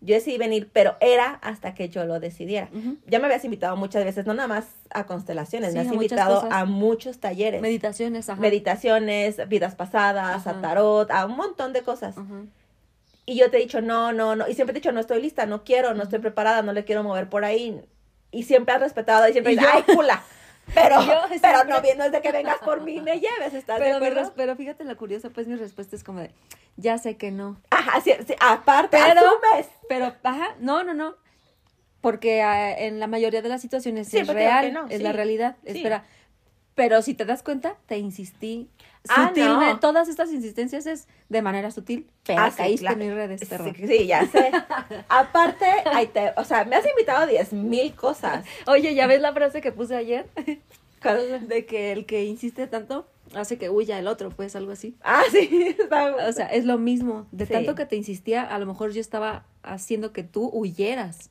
yo 0.06 0.16
decidí 0.16 0.38
venir, 0.38 0.70
pero 0.72 0.96
era 1.02 1.34
hasta 1.42 1.74
que 1.74 1.90
yo 1.90 2.06
lo 2.06 2.20
decidiera. 2.20 2.70
Ya 3.08 3.20
me 3.20 3.26
habías 3.26 3.44
invitado 3.44 3.76
muchas 3.76 4.06
veces, 4.06 4.26
no 4.26 4.34
nada 4.34 4.48
más 4.48 4.66
a 4.92 5.06
constelaciones, 5.06 5.72
Sí, 5.72 5.76
me 5.78 5.82
has 5.82 5.90
a 5.92 5.94
invitado 5.94 6.36
cosas. 6.42 6.50
a 6.54 6.66
muchos 6.66 7.20
talleres 7.20 7.62
Meditaciones, 7.62 8.30
ajá. 8.30 8.40
meditaciones, 8.40 9.48
vidas 9.50 9.76
pasadas, 9.76 10.46
a 10.48 10.52
Ajá. 10.52 10.62
tarot, 10.62 11.12
a 11.12 11.26
un 11.26 11.36
montón 11.36 11.74
de 11.74 11.82
cosas. 11.82 12.16
Y 13.26 13.38
yo 13.38 13.50
te 13.50 13.58
he 13.58 13.62
dicho, 13.62 13.82
no, 13.82 14.14
no, 14.14 14.36
no. 14.36 14.48
Y 14.48 14.54
siempre 14.54 14.74
te 14.74 14.78
he 14.78 14.82
dicho, 14.82 14.92
no 14.92 15.00
estoy 15.00 15.22
lista, 15.22 15.46
no 15.48 15.64
quiero, 15.64 15.94
no 15.96 16.04
estoy 16.04 16.20
preparada, 16.20 16.62
no 16.62 16.74
le 16.74 16.86
quiero 16.86 17.04
mover 17.04 17.28
por 17.28 17.44
ahí. 17.44 17.82
Y 18.32 18.44
siempre 18.44 18.76
has 18.76 18.82
respetado 18.82 19.28
y 19.28 19.32
siempre 19.32 19.54
dices, 19.56 19.68
ay, 19.72 19.84
cula. 19.96 20.24
Pero, 20.74 21.02
yo 21.02 21.22
pero 21.30 21.40
siempre- 21.60 21.74
no 21.74 21.82
viendo 21.82 22.04
desde 22.06 22.22
que 22.22 22.32
vengas 22.32 22.58
por 22.60 22.82
mí 22.82 23.00
me 23.02 23.20
lleves, 23.20 23.54
¿estás 23.54 23.78
Pero, 23.80 24.00
de 24.00 24.08
acuerdo? 24.08 24.34
pero 24.36 24.56
fíjate 24.56 24.84
la 24.84 24.96
curiosa, 24.96 25.30
pues 25.30 25.48
mi 25.48 25.56
respuesta 25.56 25.96
es 25.96 26.04
como 26.04 26.20
de, 26.22 26.32
ya 26.78 26.98
sé 26.98 27.18
que 27.18 27.32
no. 27.32 27.62
Ajá, 27.70 28.02
sí, 28.02 28.12
sí, 28.28 28.36
aparte, 28.40 28.98
Pero- 28.98 29.22
asumes. 29.22 29.68
Pero, 29.88 30.16
ajá, 30.24 30.56
no, 30.60 30.84
no, 30.84 30.94
no. 30.94 31.16
Porque 32.02 32.42
ah, 32.44 32.72
en 32.78 33.00
la 33.00 33.08
mayoría 33.08 33.42
de 33.42 33.50
las 33.50 33.62
situaciones 33.62 34.08
sí 34.10 34.20
es 34.20 34.28
real, 34.28 34.72
no, 34.74 34.88
es 34.90 35.02
la 35.02 35.12
realidad. 35.12 35.58
Espera. 35.64 36.04
Pero 36.76 37.02
si 37.02 37.14
te 37.14 37.26
das 37.26 37.42
cuenta, 37.42 37.76
te 37.88 37.98
insistí 37.98 38.70
Ah, 39.08 39.32
no. 39.36 39.80
Todas 39.80 40.08
estas 40.10 40.32
insistencias 40.34 40.88
es 40.88 41.08
de 41.30 41.42
manera 41.44 41.70
sutil, 41.70 42.08
pero 42.26 42.42
Ah, 42.42 42.50
sí, 42.50 42.58
caíste 42.58 42.86
claro. 42.88 43.00
en 43.02 43.08
mis 43.08 43.16
redes, 43.16 43.46
perro. 43.48 43.66
Sí, 43.76 43.88
sí, 43.88 44.08
ya 44.08 44.26
sé. 44.26 44.52
Aparte, 45.10 45.66
ahí 45.94 46.08
te, 46.08 46.34
o 46.38 46.44
sea, 46.44 46.66
me 46.66 46.76
has 46.76 46.88
invitado 46.90 47.20
a 47.20 47.28
diez 47.28 47.54
mil 47.54 47.94
cosas. 47.94 48.44
Oye, 48.66 48.96
¿ya 48.96 49.06
ves 49.06 49.22
la 49.22 49.32
frase 49.32 49.62
que 49.62 49.72
puse 49.72 49.96
ayer? 49.96 50.26
De 51.48 51.68
que 51.68 51.92
el 51.92 52.08
que 52.08 52.26
insiste 52.26 52.66
tanto 52.66 53.08
hace 53.36 53.60
que 53.60 53.70
huya 53.70 54.00
el 54.00 54.08
otro, 54.08 54.32
pues 54.32 54.56
algo 54.56 54.72
así. 54.72 54.96
Ah, 55.04 55.22
sí. 55.32 55.76
está- 55.80 56.16
O 56.28 56.32
sea, 56.34 56.48
es 56.48 56.66
lo 56.66 56.80
mismo. 56.80 57.28
De 57.32 57.46
Sí. 57.46 57.54
tanto 57.54 57.76
que 57.76 57.86
te 57.86 57.96
insistía, 57.96 58.42
a 58.42 58.58
lo 58.58 58.66
mejor 58.66 58.92
yo 58.92 59.02
estaba 59.02 59.46
haciendo 59.62 60.14
que 60.14 60.24
tú 60.24 60.50
huyeras. 60.52 61.30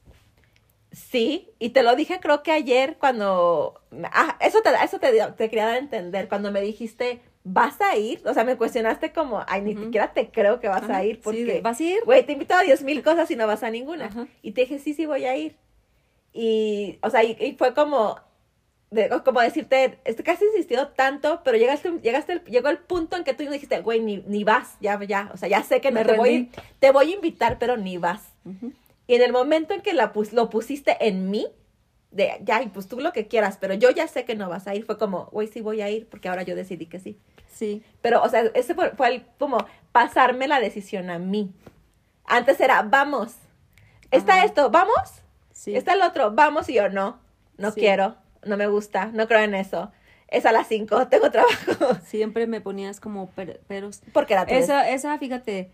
Sí, 0.95 1.51
y 1.59 1.71
te 1.71 1.83
lo 1.83 1.97
dije 1.97 2.21
creo 2.21 2.43
que 2.43 2.53
ayer 2.53 2.97
cuando... 2.99 3.81
Ah, 4.13 4.37
eso 4.41 4.63
te, 4.63 4.71
eso 4.83 4.99
te, 4.99 5.11
te 5.37 5.49
quería 5.51 5.67
dar 5.67 5.75
a 5.75 5.79
entender, 5.79 6.29
cuando 6.29 6.51
me 6.53 6.61
dijiste, 6.61 7.21
¿vas 7.43 7.81
a 7.81 7.97
ir? 7.97 8.23
O 8.27 8.33
sea, 8.35 8.45
me 8.45 8.57
cuestionaste 8.57 9.13
como, 9.13 9.43
ay, 9.47 9.63
ni 9.63 9.75
siquiera 9.77 10.13
te 10.13 10.31
creo 10.31 10.61
que 10.61 10.69
vas 10.69 10.89
a 10.89 11.05
ir, 11.05 11.17
sí, 11.17 11.21
porque, 11.23 11.45
de, 11.45 11.61
¿Vas 11.61 11.81
a 11.81 11.83
ir? 11.83 12.01
güey, 12.05 12.25
te 12.25 12.33
he 12.33 12.35
invitado 12.35 12.61
a 12.61 12.65
diez 12.65 12.83
mil 12.83 13.03
cosas 13.03 13.31
y 13.31 13.37
no 13.37 13.47
vas 13.47 13.63
a 13.63 13.71
ninguna. 13.71 14.09
Y 14.43 14.53
te 14.53 14.63
dije, 14.63 14.79
sí, 14.79 14.95
sí, 14.95 15.05
voy 15.07 15.25
a 15.25 15.37
ir. 15.37 15.57
Y, 16.33 16.99
o 17.03 17.11
sea, 17.11 17.23
y, 17.23 17.37
y 17.41 17.53
fue 17.53 17.75
como, 17.75 18.19
de- 18.91 19.09
como 19.25 19.41
decirte, 19.41 19.99
es 20.05 20.17
que 20.21 20.31
has 20.31 20.43
insistido 20.43 20.89
tanto, 20.89 21.43
pero 21.45 21.57
llegaste, 21.57 21.93
llegaste, 22.03 22.41
llegó 22.47 22.69
el 22.69 22.79
punto 22.79 23.17
en 23.17 23.25
que 23.25 23.35
tú 23.35 23.45
dijiste, 23.49 23.81
güey, 23.81 24.01
ni, 24.01 24.19
ni 24.27 24.45
vas, 24.45 24.77
ya, 24.81 24.99
ya, 25.05 25.31
o 25.33 25.37
sea, 25.37 25.49
ya 25.49 25.63
sé 25.63 25.81
que 25.81 25.91
no 25.91 26.01
Me 26.01 26.05
te 26.07 26.17
voy, 26.17 26.51
te 26.79 26.91
voy 26.91 27.13
a 27.13 27.15
invitar, 27.15 27.59
pero 27.59 27.77
ni 27.77 27.99
vas. 27.99 28.23
Y 29.07 29.15
en 29.15 29.23
el 29.23 29.33
momento 29.33 29.75
en 29.75 29.83
que 29.83 29.93
la 29.93 30.13
pus- 30.13 30.33
lo 30.33 30.51
pusiste 30.51 30.97
en 31.07 31.31
mí, 31.31 31.47
de 32.11 32.39
ya, 32.43 32.63
y 32.63 32.69
pues 32.69 32.87
tú 32.89 33.01
lo 33.01 33.13
que 33.13 33.27
quieras, 33.27 33.59
pero 33.61 33.75
yo 33.75 33.91
ya 33.91 34.07
sé 34.07 34.25
que 34.25 34.35
no 34.37 34.49
vas 34.49 34.67
a 34.69 34.75
ir, 34.75 34.85
fue 34.85 34.99
como, 34.99 35.27
güey, 35.27 35.49
sí 35.49 35.61
voy 35.61 35.81
a 35.83 35.91
ir, 35.91 36.09
porque 36.09 36.29
ahora 36.29 36.43
yo 36.43 36.55
decidí 36.55 36.87
que 36.87 37.01
sí. 37.01 37.19
Sí. 37.53 37.83
Pero, 38.01 38.23
o 38.23 38.29
sea, 38.29 38.43
ese 38.55 38.75
fue, 38.75 38.91
fue 38.93 39.09
el- 39.09 39.27
como 39.39 39.59
pasarme 39.93 40.49
la 40.49 40.61
decisión 40.61 41.11
a 41.11 41.19
mí. 41.19 41.53
Antes 42.25 42.61
era, 42.61 42.83
vamos, 42.83 43.35
está 44.11 44.37
Ajá. 44.37 44.45
esto, 44.45 44.71
vamos, 44.71 44.95
Sí. 45.53 45.75
está 45.77 45.93
el 45.95 46.03
otro, 46.03 46.31
vamos, 46.33 46.69
y 46.69 46.75
yo 46.75 46.89
no, 46.89 47.19
no 47.59 47.71
Sí. 47.73 47.81
quiero, 47.81 48.17
no 48.45 48.57
me 48.57 48.67
gusta, 48.69 49.07
no 49.07 49.27
creo 49.29 49.41
en 49.41 49.55
eso. 49.55 49.93
Es 50.29 50.47
a 50.47 50.53
las 50.53 50.67
5, 50.69 51.07
tengo 51.09 51.31
trabajo. 51.31 51.95
Siempre 52.05 52.47
me 52.47 52.61
ponías 52.61 52.99
como 53.01 53.29
per- 53.31 53.61
peros. 53.69 54.03
porque 54.13 54.33
era 54.35 54.43
Esa, 54.45 54.89
esa, 54.91 55.19
fíjate, 55.19 55.71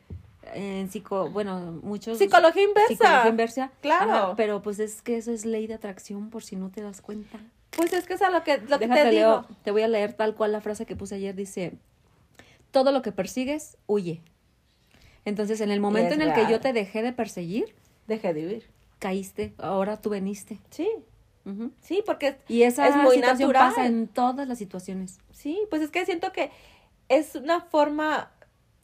en 0.54 0.90
psico, 0.90 1.30
bueno, 1.30 1.78
muchos... 1.82 2.18
psicología 2.18 2.62
inversa. 2.62 2.88
Psicología 2.88 3.28
inversa. 3.30 3.70
Claro. 3.80 4.12
Ajá, 4.12 4.36
pero 4.36 4.62
pues 4.62 4.78
es 4.78 5.02
que 5.02 5.16
eso 5.16 5.32
es 5.32 5.44
ley 5.44 5.66
de 5.66 5.74
atracción, 5.74 6.30
por 6.30 6.42
si 6.42 6.56
no 6.56 6.70
te 6.70 6.82
das 6.82 7.00
cuenta. 7.00 7.38
Pues 7.70 7.92
es 7.92 8.06
que 8.06 8.14
es 8.14 8.22
a 8.22 8.30
lo 8.30 8.42
que, 8.42 8.58
lo 8.58 8.78
que 8.78 8.86
Déjate 8.88 9.02
te 9.04 9.10
digo. 9.10 9.20
leo, 9.20 9.46
te 9.64 9.70
voy 9.70 9.82
a 9.82 9.88
leer 9.88 10.12
tal 10.14 10.34
cual 10.34 10.52
la 10.52 10.60
frase 10.60 10.86
que 10.86 10.96
puse 10.96 11.14
ayer, 11.14 11.34
dice, 11.34 11.74
todo 12.72 12.90
lo 12.92 13.02
que 13.02 13.12
persigues, 13.12 13.76
huye. 13.86 14.20
Entonces, 15.24 15.60
en 15.60 15.70
el 15.70 15.80
momento 15.80 16.14
en 16.14 16.22
el 16.22 16.32
que 16.32 16.46
yo 16.50 16.60
te 16.60 16.72
dejé 16.72 17.02
de 17.02 17.12
perseguir, 17.12 17.74
Deje 18.08 18.32
de 18.34 18.40
vivir. 18.40 18.66
caíste, 18.98 19.54
ahora 19.58 20.00
tú 20.00 20.10
veniste. 20.10 20.58
Sí, 20.70 20.88
sí, 21.80 22.02
porque 22.04 22.38
Y 22.48 22.62
esa 22.62 22.88
Es 22.88 22.96
muy 22.96 23.16
situación 23.16 23.48
natural. 23.50 23.68
pasa 23.70 23.86
en 23.86 24.08
todas 24.08 24.48
las 24.48 24.58
situaciones. 24.58 25.18
Sí, 25.32 25.60
pues 25.70 25.82
es 25.82 25.90
que 25.90 26.04
siento 26.06 26.32
que 26.32 26.50
es 27.08 27.34
una 27.36 27.60
forma, 27.60 28.30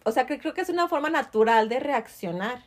o 0.07 0.13
sea, 0.13 0.25
que 0.27 0.39
creo 0.39 0.55
que 0.55 0.61
es 0.61 0.69
una 0.69 0.87
forma 0.89 1.11
natural 1.11 1.69
de 1.69 1.81
reaccionar. 1.81 2.63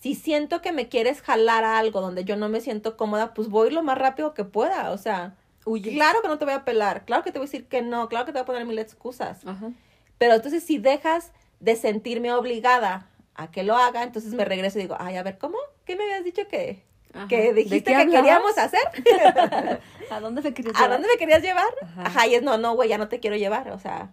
Si 0.00 0.14
siento 0.14 0.62
que 0.62 0.72
me 0.72 0.88
quieres 0.88 1.20
jalar 1.20 1.64
a 1.64 1.78
algo 1.78 2.00
donde 2.00 2.24
yo 2.24 2.36
no 2.36 2.48
me 2.48 2.60
siento 2.60 2.96
cómoda, 2.96 3.34
pues 3.34 3.48
voy 3.48 3.70
lo 3.70 3.82
más 3.82 3.98
rápido 3.98 4.32
que 4.32 4.44
pueda. 4.44 4.90
O 4.92 4.98
sea, 4.98 5.36
Huye. 5.66 5.92
claro 5.92 6.22
que 6.22 6.28
no 6.28 6.38
te 6.38 6.44
voy 6.46 6.54
a 6.54 6.64
pelar, 6.64 7.04
claro 7.04 7.22
que 7.22 7.32
te 7.32 7.38
voy 7.38 7.46
a 7.46 7.50
decir 7.50 7.68
que 7.68 7.82
no, 7.82 8.08
claro 8.08 8.24
que 8.24 8.32
te 8.32 8.38
voy 8.38 8.42
a 8.44 8.46
poner 8.46 8.64
mil 8.64 8.78
excusas. 8.78 9.46
Ajá. 9.46 9.70
Pero 10.16 10.34
entonces 10.34 10.64
si 10.64 10.78
dejas 10.78 11.32
de 11.60 11.76
sentirme 11.76 12.32
obligada 12.32 13.08
a 13.34 13.50
que 13.50 13.62
lo 13.62 13.76
haga, 13.76 14.02
entonces 14.02 14.32
me 14.34 14.44
regreso 14.44 14.78
y 14.78 14.82
digo, 14.82 14.96
ay, 14.98 15.16
a 15.16 15.22
ver, 15.22 15.36
¿cómo? 15.36 15.58
¿Qué 15.84 15.96
me 15.96 16.04
habías 16.04 16.24
dicho 16.24 16.48
que, 16.48 16.82
Ajá. 17.12 17.28
que 17.28 17.52
¿De 17.52 17.52
dijiste 17.54 17.90
que 17.90 17.96
hablabas? 17.96 18.20
queríamos 18.22 18.58
hacer? 18.58 18.80
¿A 20.10 20.20
dónde 20.20 20.42
me 20.42 20.54
querías 20.54 20.74
¿A 20.76 20.78
llevar? 20.82 20.90
dónde 20.92 21.08
me 21.08 21.18
querías 21.18 21.42
llevar? 21.42 21.68
Ajá. 21.82 22.02
Ajá, 22.06 22.26
y 22.28 22.34
es, 22.36 22.42
no, 22.42 22.56
no, 22.56 22.74
güey, 22.74 22.88
ya 22.88 22.98
no 22.98 23.08
te 23.08 23.20
quiero 23.20 23.36
llevar, 23.36 23.70
o 23.72 23.78
sea, 23.78 24.10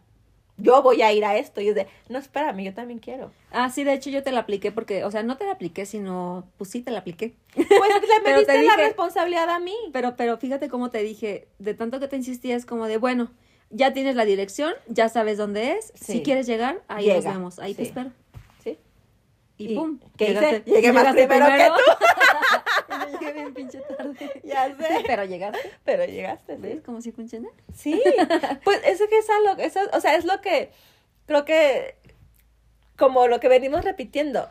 yo 0.58 0.82
voy 0.82 1.02
a 1.02 1.12
ir 1.12 1.26
a 1.26 1.36
esto, 1.38 1.60
y 1.62 1.68
es 1.70 1.76
de, 1.76 1.88
no, 2.10 2.18
espérame, 2.18 2.64
yo 2.64 2.74
también 2.74 3.00
quiero. 3.00 3.32
Ah, 3.52 3.70
sí, 3.70 3.84
de 3.84 3.94
hecho 3.94 4.10
yo 4.10 4.24
te 4.24 4.32
la 4.32 4.42
apliqué 4.42 4.72
porque, 4.72 5.04
o 5.04 5.12
sea, 5.12 5.22
no 5.24 5.38
te 5.38 5.46
la 5.46 5.52
apliqué, 5.54 5.86
sino, 5.86 6.48
pues 6.58 6.70
sí 6.70 6.82
te 6.82 6.92
la 6.92 7.00
apliqué. 7.00 7.36
Pues 7.56 7.68
le 7.68 7.68
me 7.78 8.08
Pero 8.24 8.38
diste 8.40 8.54
te 8.54 8.64
la 8.64 8.76
responsabilidad 8.78 9.50
a 9.50 9.60
mí. 9.60 9.76
Pero, 9.92 10.16
pero 10.16 10.38
fíjate 10.38 10.70
cómo 10.70 10.92
te 10.92 11.00
dije, 11.00 11.48
de 11.60 11.74
tanto 11.74 12.00
que 12.00 12.08
te 12.08 12.16
insistía, 12.16 12.56
es 12.56 12.66
como 12.66 12.88
de, 12.88 12.98
bueno, 12.98 13.32
ya 13.70 13.94
tienes 13.94 14.16
la 14.16 14.24
dirección, 14.26 14.74
ya 14.88 15.10
sabes 15.10 15.38
dónde 15.38 15.74
es, 15.74 15.92
Sí. 15.96 16.14
si 16.14 16.24
quieres 16.24 16.48
llegar, 16.48 16.82
ahí 16.88 17.08
nos 17.10 17.26
vemos, 17.26 17.60
ahí 17.60 17.74
te 17.74 17.84
espero. 17.84 18.12
Sí. 18.64 18.78
Y, 19.58 19.74
¿Y 19.74 19.76
pum. 19.76 20.00
qué 20.18 20.32
hice? 20.32 20.64
Llegué 20.66 20.94
más 20.94 21.14
primero 21.14 21.46
que 21.48 21.58
yo 21.60 21.74
llegué 23.20 23.34
bien 23.34 23.54
pinche 23.54 23.80
tarde. 23.82 24.42
Ya 24.44 24.68
sé. 24.76 25.04
Pero 25.08 25.26
llegaste. 25.26 25.72
Pero 25.84 26.06
llegaste, 26.06 26.56
¿Ves? 26.58 26.76
¿sí? 26.76 26.80
Como 26.82 27.02
si 27.02 27.12
funciona. 27.12 27.50
Sí, 27.74 28.02
pues 28.64 28.82
eso 28.86 29.08
que 29.08 29.18
es 29.18 29.28
algo, 29.30 29.62
eso, 29.62 29.80
o 29.94 30.00
sea, 30.02 30.16
es 30.16 30.26
lo 30.26 30.42
que 30.42 30.72
creo 31.26 31.46
que, 31.46 31.96
como 32.98 33.28
lo 33.28 33.40
que 33.40 33.48
venimos 33.50 33.84
repitiendo, 33.84 34.48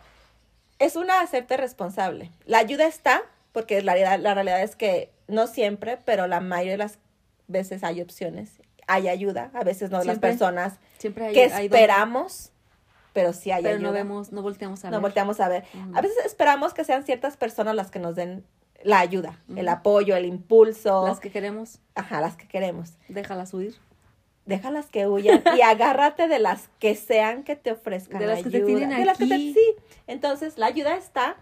es 0.78 0.96
una 0.96 1.20
hacerte 1.20 1.56
responsable. 1.56 2.30
La 2.46 2.58
ayuda 2.58 2.86
está, 2.86 3.22
porque 3.52 3.80
la, 3.82 3.94
realidad- 3.94 4.20
la 4.20 4.34
realidad 4.34 4.62
es 4.62 4.76
que 4.76 5.10
no 5.28 5.46
siempre, 5.46 5.98
pero 6.04 6.26
la 6.26 6.40
mayoría 6.40 6.72
de 6.72 6.78
las 6.78 6.98
veces 7.46 7.84
hay 7.84 8.00
opciones, 8.00 8.50
hay 8.86 9.08
ayuda, 9.08 9.50
a 9.54 9.64
veces 9.64 9.90
no 9.90 9.98
de 10.00 10.04
las 10.06 10.14
Siempre. 10.16 10.30
personas 10.30 10.74
Siempre 10.98 11.26
hay, 11.26 11.34
que 11.34 11.44
esperamos, 11.44 12.50
pero 13.14 13.32
sí 13.32 13.50
hay 13.50 13.62
pero 13.62 13.76
ayuda. 13.76 13.88
no 13.88 13.94
vemos, 13.94 14.32
no 14.32 14.42
volteamos 14.42 14.84
a 14.84 14.88
No 14.88 14.96
ver. 14.96 15.00
volteamos 15.00 15.40
a 15.40 15.48
ver. 15.48 15.64
A 15.94 16.02
veces 16.02 16.18
esperamos 16.26 16.74
que 16.74 16.84
sean 16.84 17.04
ciertas 17.04 17.38
personas 17.38 17.74
las 17.74 17.90
que 17.90 17.98
nos 18.00 18.14
den 18.14 18.44
la 18.82 18.98
ayuda, 18.98 19.38
el 19.56 19.66
apoyo, 19.68 20.14
el 20.14 20.26
impulso, 20.26 21.06
Las 21.06 21.18
que 21.20 21.30
queremos, 21.30 21.78
ajá, 21.94 22.20
las 22.20 22.36
que 22.36 22.46
queremos. 22.46 22.90
déjalas 23.08 23.54
huir. 23.54 23.74
Déjalas 24.44 24.86
que 24.90 25.06
huyan 25.06 25.42
y 25.56 25.62
agárrate 25.62 26.28
de 26.28 26.38
las 26.38 26.68
que 26.78 26.94
sean 26.94 27.44
que 27.44 27.56
te 27.56 27.72
ofrezcan 27.72 28.18
De 28.20 28.26
las 28.26 28.42
que 28.42 28.50
te 28.50 28.56
ayuda. 28.58 28.66
tienen 28.78 28.98
De 28.98 29.04
las 29.06 29.16
que 29.16 29.26
te- 29.26 29.34
aquí. 29.34 29.54
sí. 29.54 29.74
Entonces, 30.06 30.58
la 30.58 30.66
ayuda 30.66 30.96
está 30.96 31.36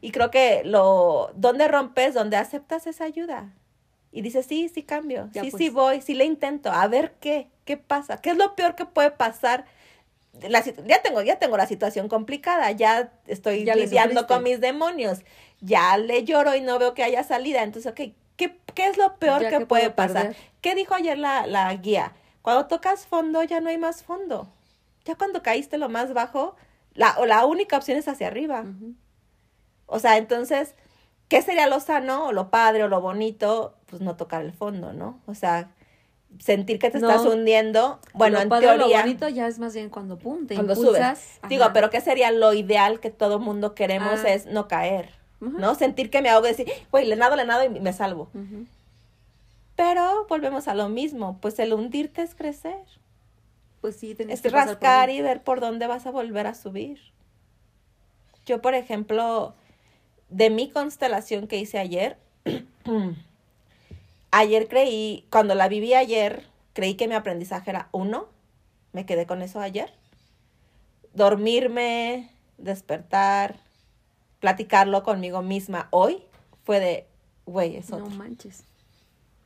y 0.00 0.10
creo 0.10 0.30
que 0.30 0.62
lo 0.64 1.30
donde 1.34 1.68
rompes, 1.68 2.14
donde 2.14 2.38
aceptas 2.38 2.86
esa 2.86 3.04
ayuda. 3.04 3.52
Y 4.10 4.22
dices, 4.22 4.46
sí, 4.46 4.70
sí 4.70 4.82
cambio, 4.82 5.28
Ya 5.32 5.42
sí, 5.42 5.50
pues. 5.50 5.62
sí 5.62 5.68
voy, 5.68 6.00
sí 6.00 6.14
le 6.14 6.24
intento, 6.24 6.72
a 6.72 6.86
ver 6.88 7.12
qué, 7.20 7.50
qué 7.66 7.76
pasa, 7.76 8.16
qué 8.22 8.30
es 8.30 8.36
lo 8.38 8.54
peor 8.54 8.74
que 8.74 8.86
puede 8.86 9.10
pasar. 9.10 9.66
La 10.48 10.62
ya 10.62 11.02
tengo, 11.02 11.22
ya 11.22 11.38
tengo 11.38 11.56
la 11.56 11.66
situación 11.66 12.08
complicada, 12.08 12.70
ya 12.72 13.12
estoy 13.26 13.64
Ya 13.64 13.74
lidiando 13.74 14.26
con 14.26 14.42
mis 14.42 14.60
demonios, 14.60 15.20
ya 15.60 15.96
le 15.96 16.24
lloro 16.24 16.54
y 16.54 16.60
no 16.60 16.78
veo 16.78 16.94
que 16.94 17.02
haya 17.02 17.22
salida, 17.24 17.62
entonces, 17.62 17.90
ok, 17.90 18.14
¿qué, 18.36 18.58
qué 18.74 18.88
es 18.88 18.98
lo 18.98 19.16
peor 19.16 19.40
que 19.40 19.48
que 19.48 19.66
puede 19.66 19.90
pasar? 19.90 20.28
perder. 20.28 20.36
¿Qué 20.60 20.74
dijo 20.74 20.94
ayer 20.94 21.18
la, 21.18 21.46
la 21.46 21.72
guía? 21.74 22.12
Cuando 22.42 22.66
tocas 22.66 23.06
fondo 23.06 23.42
ya 23.42 23.60
no 23.60 23.70
hay 23.70 23.78
más 23.78 24.02
fondo. 24.04 24.48
Ya 25.04 25.14
cuando 25.14 25.42
caíste 25.42 25.78
lo 25.78 25.88
más 25.88 26.12
bajo, 26.12 26.56
la, 26.94 27.16
o 27.18 27.26
la 27.26 27.44
única 27.46 27.76
opción 27.76 27.98
es 27.98 28.08
hacia 28.08 28.26
arriba. 28.26 28.64
O 29.86 29.98
sea, 29.98 30.16
entonces, 30.16 30.74
¿qué 31.28 31.42
sería 31.42 31.66
lo 31.66 31.80
sano 31.80 32.26
o 32.26 32.32
lo 32.32 32.50
padre 32.50 32.84
o 32.84 32.88
lo 32.88 33.00
bonito? 33.00 33.76
Pues 33.86 34.02
no 34.02 34.16
tocar 34.16 34.42
el 34.42 34.52
fondo, 34.52 34.92
¿no? 34.92 35.20
O 35.26 35.34
sea, 35.34 35.70
sentir 36.38 36.78
que 36.78 36.90
te 36.90 36.98
No. 37.00 37.08
estás 37.10 37.26
hundiendo. 37.26 37.98
Bueno, 38.14 38.36
Lo 38.36 38.42
en 38.42 38.48
padre 38.48 38.66
teoría, 38.68 38.86
Lo 38.98 39.02
bonito 39.02 39.28
ya 39.28 39.46
es 39.46 39.58
más 39.58 39.74
bien 39.74 39.88
cuando 39.90 40.18
pum, 40.18 40.46
te 40.46 40.54
cuando 40.54 40.74
impulsas. 40.74 41.18
subes. 41.18 41.40
Digo, 41.48 41.64
pero 41.72 41.90
¿qué 41.90 42.00
sería 42.00 42.30
lo 42.30 42.52
ideal 42.52 43.00
que 43.00 43.10
todo 43.10 43.38
mundo 43.38 43.74
queremos 43.74 44.20
Ah. 44.24 44.32
es 44.34 44.46
no 44.46 44.68
caer? 44.68 45.10
¿No? 45.40 45.74
Sentir 45.74 46.10
que 46.10 46.22
me 46.22 46.30
ahogo 46.30 46.46
y 46.46 46.50
decir, 46.50 46.66
güey, 46.90 47.06
le 47.06 47.14
nado, 47.16 47.36
le 47.36 47.44
nado 47.44 47.62
y 47.64 47.68
me 47.68 47.92
salvo. 47.92 48.28
Pero 49.76 50.26
volvemos 50.28 50.68
a 50.68 50.74
lo 50.74 50.88
mismo, 50.88 51.38
pues 51.40 51.58
el 51.58 51.72
hundirte 51.74 52.22
es 52.22 52.34
crecer. 52.34 52.82
Pues 53.82 53.96
sí, 53.96 54.14
tenés 54.14 54.36
es 54.36 54.42
que 54.42 54.50
pasar 54.50 54.64
por 54.64 54.72
rascar 54.74 55.10
y 55.10 55.20
ver 55.20 55.42
por 55.42 55.60
dónde 55.60 55.86
vas 55.86 56.06
a 56.06 56.10
volver 56.10 56.46
a 56.46 56.54
subir. 56.54 56.98
Yo, 58.46 58.62
por 58.62 58.74
ejemplo, 58.74 59.54
de 60.30 60.48
mi 60.50 60.70
constelación 60.70 61.46
que 61.46 61.58
hice 61.58 61.78
ayer, 61.78 62.16
ayer 64.30 64.68
creí, 64.68 65.26
cuando 65.30 65.54
la 65.54 65.68
viví 65.68 65.94
ayer, 65.94 66.46
creí 66.72 66.94
que 66.94 67.08
mi 67.08 67.14
aprendizaje 67.14 67.70
era 67.70 67.88
uno, 67.92 68.28
me 68.92 69.06
quedé 69.06 69.26
con 69.26 69.42
eso 69.42 69.60
ayer. 69.60 69.92
Dormirme, 71.14 72.30
despertar, 72.58 73.56
platicarlo 74.40 75.02
conmigo 75.02 75.42
misma 75.42 75.88
hoy, 75.90 76.22
fue 76.64 76.80
de, 76.80 77.06
güey, 77.46 77.76
es 77.76 77.90
No 77.90 78.06
manches. 78.06 78.64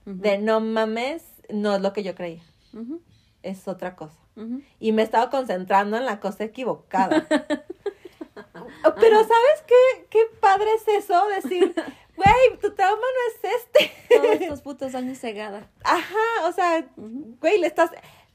De 0.04 0.38
no 0.38 0.60
mames, 0.60 1.22
no 1.50 1.74
es 1.76 1.82
lo 1.82 1.92
que 1.92 2.02
yo 2.02 2.14
creía, 2.14 2.42
es 3.42 3.68
otra 3.68 3.94
cosa 3.94 4.20
y 4.78 4.92
me 4.92 5.02
he 5.02 5.04
estado 5.04 5.30
concentrando 5.30 5.96
en 5.96 6.06
la 6.06 6.20
cosa 6.20 6.44
equivocada. 6.44 7.26
Pero 9.00 9.18
¿sabes 9.18 9.64
qué? 9.66 10.06
Qué 10.08 10.20
padre 10.40 10.66
es 10.74 11.04
eso, 11.04 11.26
decir, 11.28 11.74
güey, 12.24 12.58
tu 12.60 12.74
trauma 12.74 12.96
no 13.00 13.48
es 13.48 13.54
este. 13.62 13.92
Todos 14.16 14.34
estos 14.40 14.62
putos 14.62 14.94
años 14.94 15.18
cegada. 15.18 15.68
Ajá, 15.84 16.46
o 16.48 16.52
sea, 16.52 16.86
güey, 16.96 17.58
le 17.58 17.66
estás... 17.66 17.90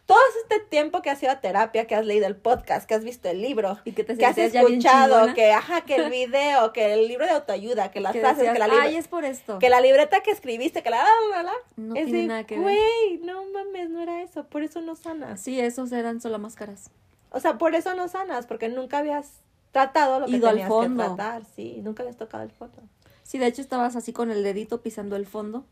Todo 0.06 0.20
este 0.44 0.60
tiempo 0.60 1.02
que 1.02 1.10
has 1.10 1.24
ido 1.24 1.32
a 1.32 1.42
terapia, 1.42 1.88
que 1.88 1.96
has 1.96 2.06
leído 2.06 2.28
el 2.28 2.36
podcast, 2.36 2.88
que 2.88 2.94
has 2.94 3.04
visto 3.04 3.28
el 3.28 3.42
libro, 3.42 3.80
Y 3.86 3.94
que 3.94 4.04
te 4.04 4.16
que 4.16 4.24
has 4.24 4.38
escuchado, 4.38 5.34
que, 5.34 5.52
ajá, 5.52 5.82
que 5.82 5.96
el 5.96 6.12
video, 6.12 6.72
que 6.74 6.94
el 6.94 7.08
libro 7.08 7.26
de 7.26 7.32
autoayuda, 7.32 7.90
que 7.90 8.02
las 8.02 8.14
Que 8.14 8.20
frases, 8.20 8.38
decías, 8.38 8.54
que 8.54 8.60
la, 8.60 8.82
Ay, 8.84 8.98
es 8.98 9.08
por 9.08 9.26
esto. 9.26 9.58
que 9.58 9.68
la 9.68 9.82
libreta 9.82 10.22
que 10.22 10.30
escribiste, 10.30 10.84
que 10.84 10.92
la... 10.92 10.98
la, 11.04 11.38
la, 11.38 11.44
la". 11.44 11.54
No 11.78 11.96
Es 11.96 12.06
tiene 12.06 12.22
de, 12.22 12.28
nada 12.28 12.44
que 12.44 12.54
ver. 12.54 12.64
Güey, 12.64 13.18
no 13.24 13.46
mames, 13.46 13.90
no 13.90 14.00
era 14.00 14.22
eso, 14.22 14.44
por 14.46 14.62
eso 14.62 14.80
no 14.82 14.96
sanas. 14.96 15.42
Sí, 15.42 15.60
esos 15.60 15.92
eran 15.92 16.22
solo 16.22 16.38
máscaras. 16.38 16.92
O 17.32 17.40
sea, 17.40 17.58
por 17.58 17.74
eso 17.74 17.96
no 17.96 18.08
sanas, 18.08 18.46
porque 18.46 18.70
nunca 18.70 19.00
habías 19.00 19.32
tratado 19.72 20.20
lo 20.20 20.28
que 20.28 20.34
Ido 20.34 20.50
al 20.50 20.54
tenías 20.54 20.70
fondo. 20.70 21.04
que 21.04 21.08
tratar, 21.16 21.46
sí, 21.56 21.80
nunca 21.84 22.04
habías 22.04 22.18
tocado 22.18 22.44
el 22.44 22.52
fondo. 22.52 22.78
Sí, 23.26 23.40
de 23.40 23.48
hecho 23.48 23.62
estabas 23.62 23.96
así 23.96 24.14
con 24.14 24.30
el 24.30 24.44
dedito 24.44 24.82
pisando 24.84 25.16
el 25.16 25.26
fondo. 25.26 25.66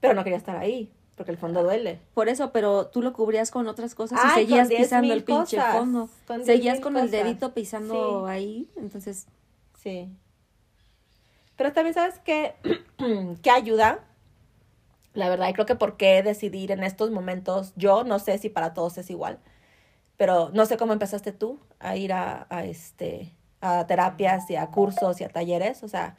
Pero 0.00 0.12
no 0.12 0.22
quería 0.22 0.36
estar 0.36 0.56
ahí, 0.58 0.92
porque 1.16 1.32
el 1.32 1.38
fondo 1.38 1.62
duele. 1.62 1.98
Por 2.12 2.28
eso, 2.28 2.52
pero 2.52 2.88
tú 2.88 3.00
lo 3.00 3.14
cubrías 3.14 3.50
con 3.50 3.66
otras 3.68 3.94
cosas 3.94 4.20
Ay, 4.22 4.42
y 4.44 4.46
seguías 4.46 4.68
pisando 4.68 5.12
el 5.14 5.24
pinche 5.24 5.56
cosas, 5.56 5.76
fondo. 5.76 6.08
con 6.26 6.44
Seguías 6.44 6.78
con 6.80 6.96
el 6.98 7.10
dedito 7.10 7.54
pisando 7.54 8.26
Sí. 8.26 8.30
ahí. 8.30 8.70
Entonces, 8.76 9.26
Sí. 9.82 10.10
Pero 11.56 11.72
también 11.72 11.94
sabes 11.94 12.18
que, 12.18 12.54
que 13.42 13.50
ayuda. 13.50 14.04
La 15.14 15.28
verdad, 15.30 15.48
y 15.48 15.54
creo 15.54 15.66
que 15.66 15.74
por 15.74 15.96
qué 15.96 16.22
decidir 16.22 16.70
en 16.70 16.84
estos 16.84 17.10
momentos, 17.10 17.72
yo 17.76 18.04
no 18.04 18.18
sé 18.18 18.36
si 18.38 18.48
para 18.50 18.74
todos 18.74 18.96
es 18.98 19.10
igual, 19.10 19.38
pero 20.16 20.50
no 20.52 20.66
sé 20.66 20.76
cómo 20.76 20.92
empezaste 20.92 21.32
tú 21.32 21.58
a 21.80 21.96
ir 21.96 22.12
a, 22.12 22.46
a 22.48 22.64
este, 22.64 23.34
a 23.60 23.86
terapias 23.88 24.48
y 24.50 24.56
a 24.56 24.68
cursos 24.68 25.20
y 25.20 25.24
a 25.24 25.28
talleres, 25.28 25.82
o 25.82 25.88
sea, 25.88 26.14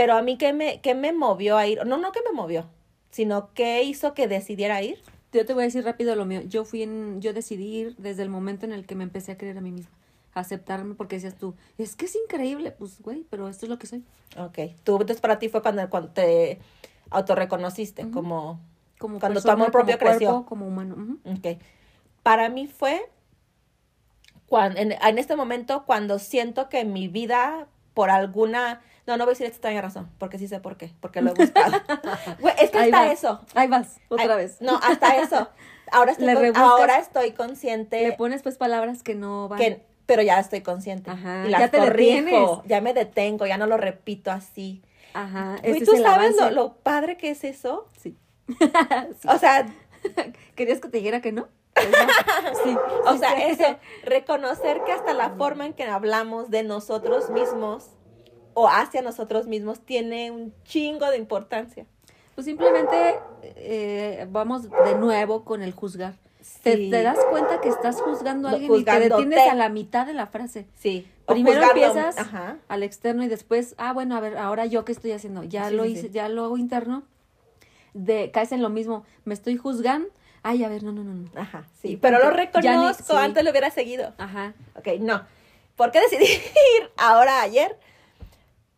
pero 0.00 0.14
a 0.14 0.22
mí 0.22 0.38
qué 0.38 0.54
me, 0.54 0.80
qué 0.80 0.94
me 0.94 1.12
movió 1.12 1.58
a 1.58 1.66
ir, 1.66 1.84
no, 1.84 1.98
no 1.98 2.10
que 2.10 2.20
me 2.24 2.32
movió, 2.34 2.64
sino 3.10 3.52
qué 3.52 3.82
hizo 3.82 4.14
que 4.14 4.28
decidiera 4.28 4.80
ir. 4.80 4.98
yo 5.30 5.44
te 5.44 5.52
voy 5.52 5.64
a 5.64 5.66
decir 5.66 5.84
rápido 5.84 6.16
lo 6.16 6.24
mío. 6.24 6.40
Yo 6.40 6.64
fui 6.64 6.82
en, 6.82 7.20
yo 7.20 7.34
decidí 7.34 7.80
ir 7.80 7.96
desde 7.98 8.22
el 8.22 8.30
momento 8.30 8.64
en 8.64 8.72
el 8.72 8.86
que 8.86 8.94
me 8.94 9.04
empecé 9.04 9.32
a 9.32 9.36
creer 9.36 9.58
a 9.58 9.60
mí 9.60 9.72
misma. 9.72 9.92
A 10.32 10.40
aceptarme 10.40 10.94
porque 10.94 11.16
decías 11.16 11.34
tú, 11.34 11.54
es 11.76 11.96
que 11.96 12.06
es 12.06 12.16
increíble. 12.16 12.70
Pues, 12.70 13.02
güey, 13.02 13.26
pero 13.28 13.46
esto 13.46 13.66
es 13.66 13.68
lo 13.68 13.78
que 13.78 13.86
soy. 13.86 14.02
Ok, 14.38 14.58
tú, 14.84 14.92
entonces 14.94 15.20
para 15.20 15.38
ti 15.38 15.50
fue 15.50 15.60
cuando, 15.60 15.86
cuando 15.90 16.08
te 16.12 16.60
autorreconociste 17.10 18.04
Ujú. 18.04 18.10
como, 18.10 18.60
Como 18.98 19.20
Cuando 19.20 19.42
tu 19.42 19.50
amor 19.50 19.70
propio 19.70 19.98
como 19.98 20.10
cuerpo, 20.12 20.18
creció. 20.18 20.46
como 20.46 20.66
humano. 20.66 21.18
Ok. 21.26 21.58
Para 22.22 22.48
mí 22.48 22.68
fue 22.68 23.02
cuando, 24.46 24.80
en, 24.80 24.92
en 24.92 25.18
este 25.18 25.36
momento 25.36 25.84
cuando 25.84 26.18
siento 26.18 26.70
que 26.70 26.86
mi 26.86 27.08
vida, 27.08 27.66
por 27.92 28.08
alguna... 28.08 28.80
No, 29.10 29.16
no 29.16 29.24
voy 29.24 29.32
a 29.32 29.34
decir 29.34 29.46
extraña 29.46 29.82
razón, 29.82 30.08
porque 30.18 30.38
sí 30.38 30.46
sé 30.46 30.60
por 30.60 30.76
qué, 30.76 30.92
porque 31.00 31.20
lo 31.20 31.30
he 31.30 31.34
buscado. 31.34 31.72
Güey, 32.38 32.54
es 32.60 32.70
que 32.70 32.78
Ahí 32.78 32.90
hasta 32.90 33.00
vas. 33.06 33.12
eso. 33.12 33.40
Ahí 33.56 33.66
vas, 33.66 33.96
otra 34.08 34.34
Ay, 34.34 34.36
vez. 34.36 34.60
No, 34.60 34.76
hasta 34.80 35.16
eso. 35.16 35.48
Ahora 35.90 36.12
estoy, 36.12 36.26
Le 36.26 36.34
con- 36.34 36.42
rebuscas. 36.44 36.62
ahora 36.68 36.98
estoy 36.98 37.32
consciente 37.32 38.00
Le 38.06 38.12
pones 38.12 38.42
pues 38.44 38.56
palabras 38.56 39.02
que 39.02 39.16
no 39.16 39.48
van. 39.48 39.58
que, 39.58 39.84
pero 40.06 40.22
ya 40.22 40.38
estoy 40.38 40.60
consciente. 40.60 41.10
Ajá, 41.10 41.44
y 41.46 41.50
las 41.50 41.60
ya 41.60 41.68
te 41.72 41.78
corrijo, 41.78 42.20
detienes. 42.24 42.48
ya 42.66 42.80
me 42.80 42.94
detengo, 42.94 43.46
ya 43.46 43.58
no 43.58 43.66
lo 43.66 43.76
repito 43.76 44.30
así. 44.30 44.82
Ajá. 45.12 45.56
Güey, 45.64 45.82
¿tú 45.84 45.92
es 45.92 45.98
el 45.98 46.04
sabes 46.04 46.36
lo, 46.36 46.42
avance. 46.42 46.54
lo 46.54 46.74
padre 46.74 47.16
que 47.16 47.30
es 47.30 47.42
eso? 47.42 47.88
Sí. 48.00 48.16
O 49.28 49.38
sea, 49.38 49.66
¿Querías 50.54 50.80
que 50.80 50.88
te 50.88 50.98
dijera 50.98 51.20
que 51.20 51.32
no? 51.32 51.48
Pues 51.74 51.88
no. 51.90 52.64
Sí. 52.64 52.76
O 53.06 53.16
sea, 53.16 53.46
eso, 53.48 53.76
reconocer 54.04 54.82
que 54.84 54.92
hasta 54.92 55.12
la 55.14 55.30
forma 55.30 55.66
en 55.66 55.72
que 55.74 55.84
hablamos 55.84 56.50
de 56.50 56.62
nosotros 56.62 57.30
mismos 57.30 57.90
o 58.54 58.68
hacia 58.68 59.02
nosotros 59.02 59.46
mismos 59.46 59.80
tiene 59.80 60.30
un 60.30 60.52
chingo 60.64 61.10
de 61.10 61.16
importancia. 61.18 61.86
Pues 62.34 62.44
simplemente 62.46 63.18
eh, 63.42 64.26
vamos 64.30 64.70
de 64.70 64.94
nuevo 64.96 65.44
con 65.44 65.62
el 65.62 65.72
juzgar. 65.72 66.14
Te, 66.62 66.76
Sí. 66.76 66.90
te 66.90 67.02
das 67.02 67.18
cuenta 67.30 67.60
que 67.60 67.68
estás 67.68 68.00
juzgando 68.00 68.48
a 68.48 68.52
alguien 68.52 68.74
y 68.74 68.84
te 68.84 68.98
detienes 68.98 69.46
a 69.48 69.54
la 69.54 69.68
mitad 69.68 70.06
de 70.06 70.14
la 70.14 70.26
frase. 70.26 70.66
Sí. 70.78 71.06
O 71.26 71.32
Primero 71.34 71.62
empiezas 71.62 72.18
Ajá. 72.18 72.56
al 72.68 72.82
externo 72.82 73.22
y 73.22 73.28
después, 73.28 73.74
ah, 73.78 73.92
bueno, 73.92 74.16
a 74.16 74.20
ver, 74.20 74.38
ahora 74.38 74.64
yo 74.66 74.84
qué 74.84 74.92
estoy 74.92 75.12
haciendo. 75.12 75.42
Ya 75.44 75.68
Sí, 75.68 75.74
lo 75.76 75.84
hice, 75.84 76.02
sí. 76.02 76.10
ya 76.10 76.28
lo 76.28 76.44
hago 76.44 76.56
interno. 76.56 77.02
De, 77.94 78.30
caes 78.30 78.52
en 78.52 78.62
lo 78.62 78.70
mismo. 78.70 79.04
Me 79.24 79.34
estoy 79.34 79.56
juzgando. 79.56 80.08
Ay, 80.42 80.64
a 80.64 80.68
ver, 80.68 80.82
no, 80.82 80.92
no, 80.92 81.04
no, 81.04 81.12
no. 81.12 81.28
Ajá, 81.40 81.64
sí. 81.82 81.98
Pero 82.00 82.18
lo 82.18 82.30
ni- 82.30 82.36
reconozco, 82.38 83.04
sí. 83.04 83.18
antes 83.18 83.44
lo 83.44 83.50
hubiera 83.50 83.70
seguido. 83.70 84.14
Ajá. 84.16 84.54
Ok, 84.76 84.88
no. 85.00 85.22
¿Por 85.76 85.90
qué 85.90 86.00
decidí 86.00 86.24
ir 86.24 86.90
ahora 86.96 87.42
ayer? 87.42 87.76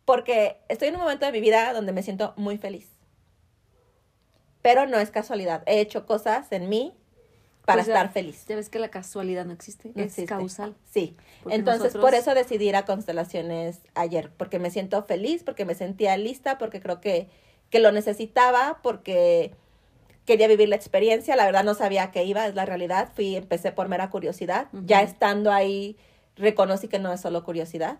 Porque 0.05 0.57
estoy 0.69 0.89
en 0.89 0.95
un 0.95 1.01
momento 1.01 1.25
de 1.25 1.31
mi 1.31 1.39
vida 1.41 1.71
donde 1.73 1.91
me 1.93 2.03
siento 2.03 2.33
muy 2.35 2.57
feliz. 2.57 2.89
Pero 4.61 4.85
no 4.87 4.97
es 4.99 5.11
casualidad. 5.11 5.63
He 5.65 5.79
hecho 5.79 6.05
cosas 6.05 6.51
en 6.51 6.69
mí 6.69 6.93
para 7.65 7.77
Pues 7.77 7.87
ya- 7.87 7.93
estar 7.93 8.11
feliz. 8.13 8.45
Ya 8.47 8.55
ves 8.55 8.69
que 8.69 8.79
la 8.79 8.89
casualidad 8.89 9.45
no 9.45 9.53
existe, 9.53 9.89
No 9.95 10.01
es 10.01 10.07
existe. 10.07 10.25
causal. 10.25 10.75
Sí. 10.91 11.15
Entonces, 11.49 11.83
nosotros- 11.83 12.01
por 12.01 12.13
eso 12.13 12.33
decidí 12.33 12.67
ir 12.69 12.75
a 12.75 12.85
Constelaciones 12.85 13.79
ayer. 13.95 14.31
Porque 14.37 14.59
me 14.59 14.71
siento 14.71 15.03
feliz, 15.03 15.43
porque 15.43 15.65
me 15.65 15.75
sentía 15.75 16.15
lista, 16.17 16.57
porque 16.57 16.81
creo 16.81 16.99
que, 17.01 17.29
que 17.69 17.79
lo 17.79 17.91
necesitaba, 17.91 18.79
porque 18.83 19.53
quería 20.25 20.47
vivir 20.47 20.69
la 20.69 20.75
experiencia. 20.77 21.35
La 21.35 21.45
verdad 21.45 21.63
no 21.63 21.73
sabía 21.73 22.03
a 22.03 22.11
qué 22.11 22.23
iba, 22.23 22.45
es 22.47 22.55
la 22.55 22.65
realidad. 22.65 23.09
Fui, 23.15 23.35
empecé 23.35 23.71
por 23.73 23.87
mera 23.89 24.09
curiosidad. 24.09 24.67
Ya 24.85 25.01
estando 25.01 25.51
ahí, 25.51 25.97
reconocí 26.35 26.87
que 26.87 26.99
no 26.99 27.11
es 27.13 27.21
solo 27.21 27.43
curiosidad. 27.43 27.99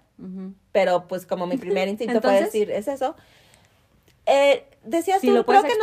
Pero 0.71 1.07
pues 1.07 1.25
como 1.25 1.45
mi 1.47 1.57
primer 1.57 1.87
instinto 1.89 2.21
fue 2.21 2.37
Entonces- 2.37 2.45
decir, 2.45 2.71
es 2.71 2.87
eso. 2.87 3.15
Eh, 4.25 4.65
decías 4.83 5.21
tú, 5.21 5.31
lo 5.31 5.45
creo 5.45 5.63
que 5.63 5.73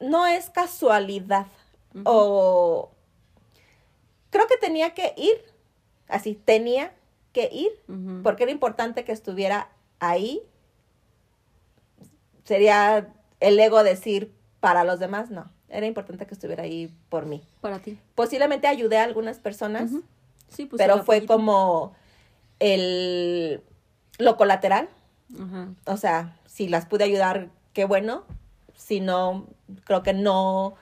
no, 0.00 0.26
es 0.26 0.50
casualidad. 0.50 1.46
O 2.04 2.90
creo 4.30 4.46
que 4.48 4.56
tenía 4.56 4.94
que 4.94 5.14
ir, 5.16 5.36
así, 6.08 6.34
tenía 6.34 6.92
que 7.32 7.48
ir, 7.52 7.70
porque 8.22 8.42
era 8.42 8.52
importante 8.52 9.04
que 9.04 9.12
estuviera 9.12 9.68
ahí. 10.00 10.42
Sería 12.44 13.12
el 13.40 13.58
ego 13.58 13.82
decir 13.82 14.32
para 14.60 14.84
los 14.84 14.98
demás, 14.98 15.30
no. 15.30 15.50
Era 15.68 15.86
importante 15.86 16.26
que 16.26 16.34
estuviera 16.34 16.62
ahí 16.64 16.94
por 17.08 17.26
mí. 17.26 17.42
Para 17.60 17.78
ti. 17.78 17.98
Posiblemente 18.14 18.68
ayudé 18.68 18.98
a 18.98 19.04
algunas 19.04 19.38
personas. 19.38 19.90
Sí, 20.48 20.66
pues 20.66 20.80
pero 20.80 21.02
fue 21.04 21.26
como 21.26 21.94
el 22.60 23.62
lo 24.18 24.36
colateral. 24.36 24.88
O 25.86 25.96
sea, 25.96 26.36
si 26.46 26.68
las 26.68 26.86
pude 26.86 27.04
ayudar, 27.04 27.48
qué 27.72 27.84
bueno. 27.84 28.24
Si 28.76 29.00
no, 29.00 29.46
creo 29.84 30.02
que 30.02 30.12
no. 30.12 30.74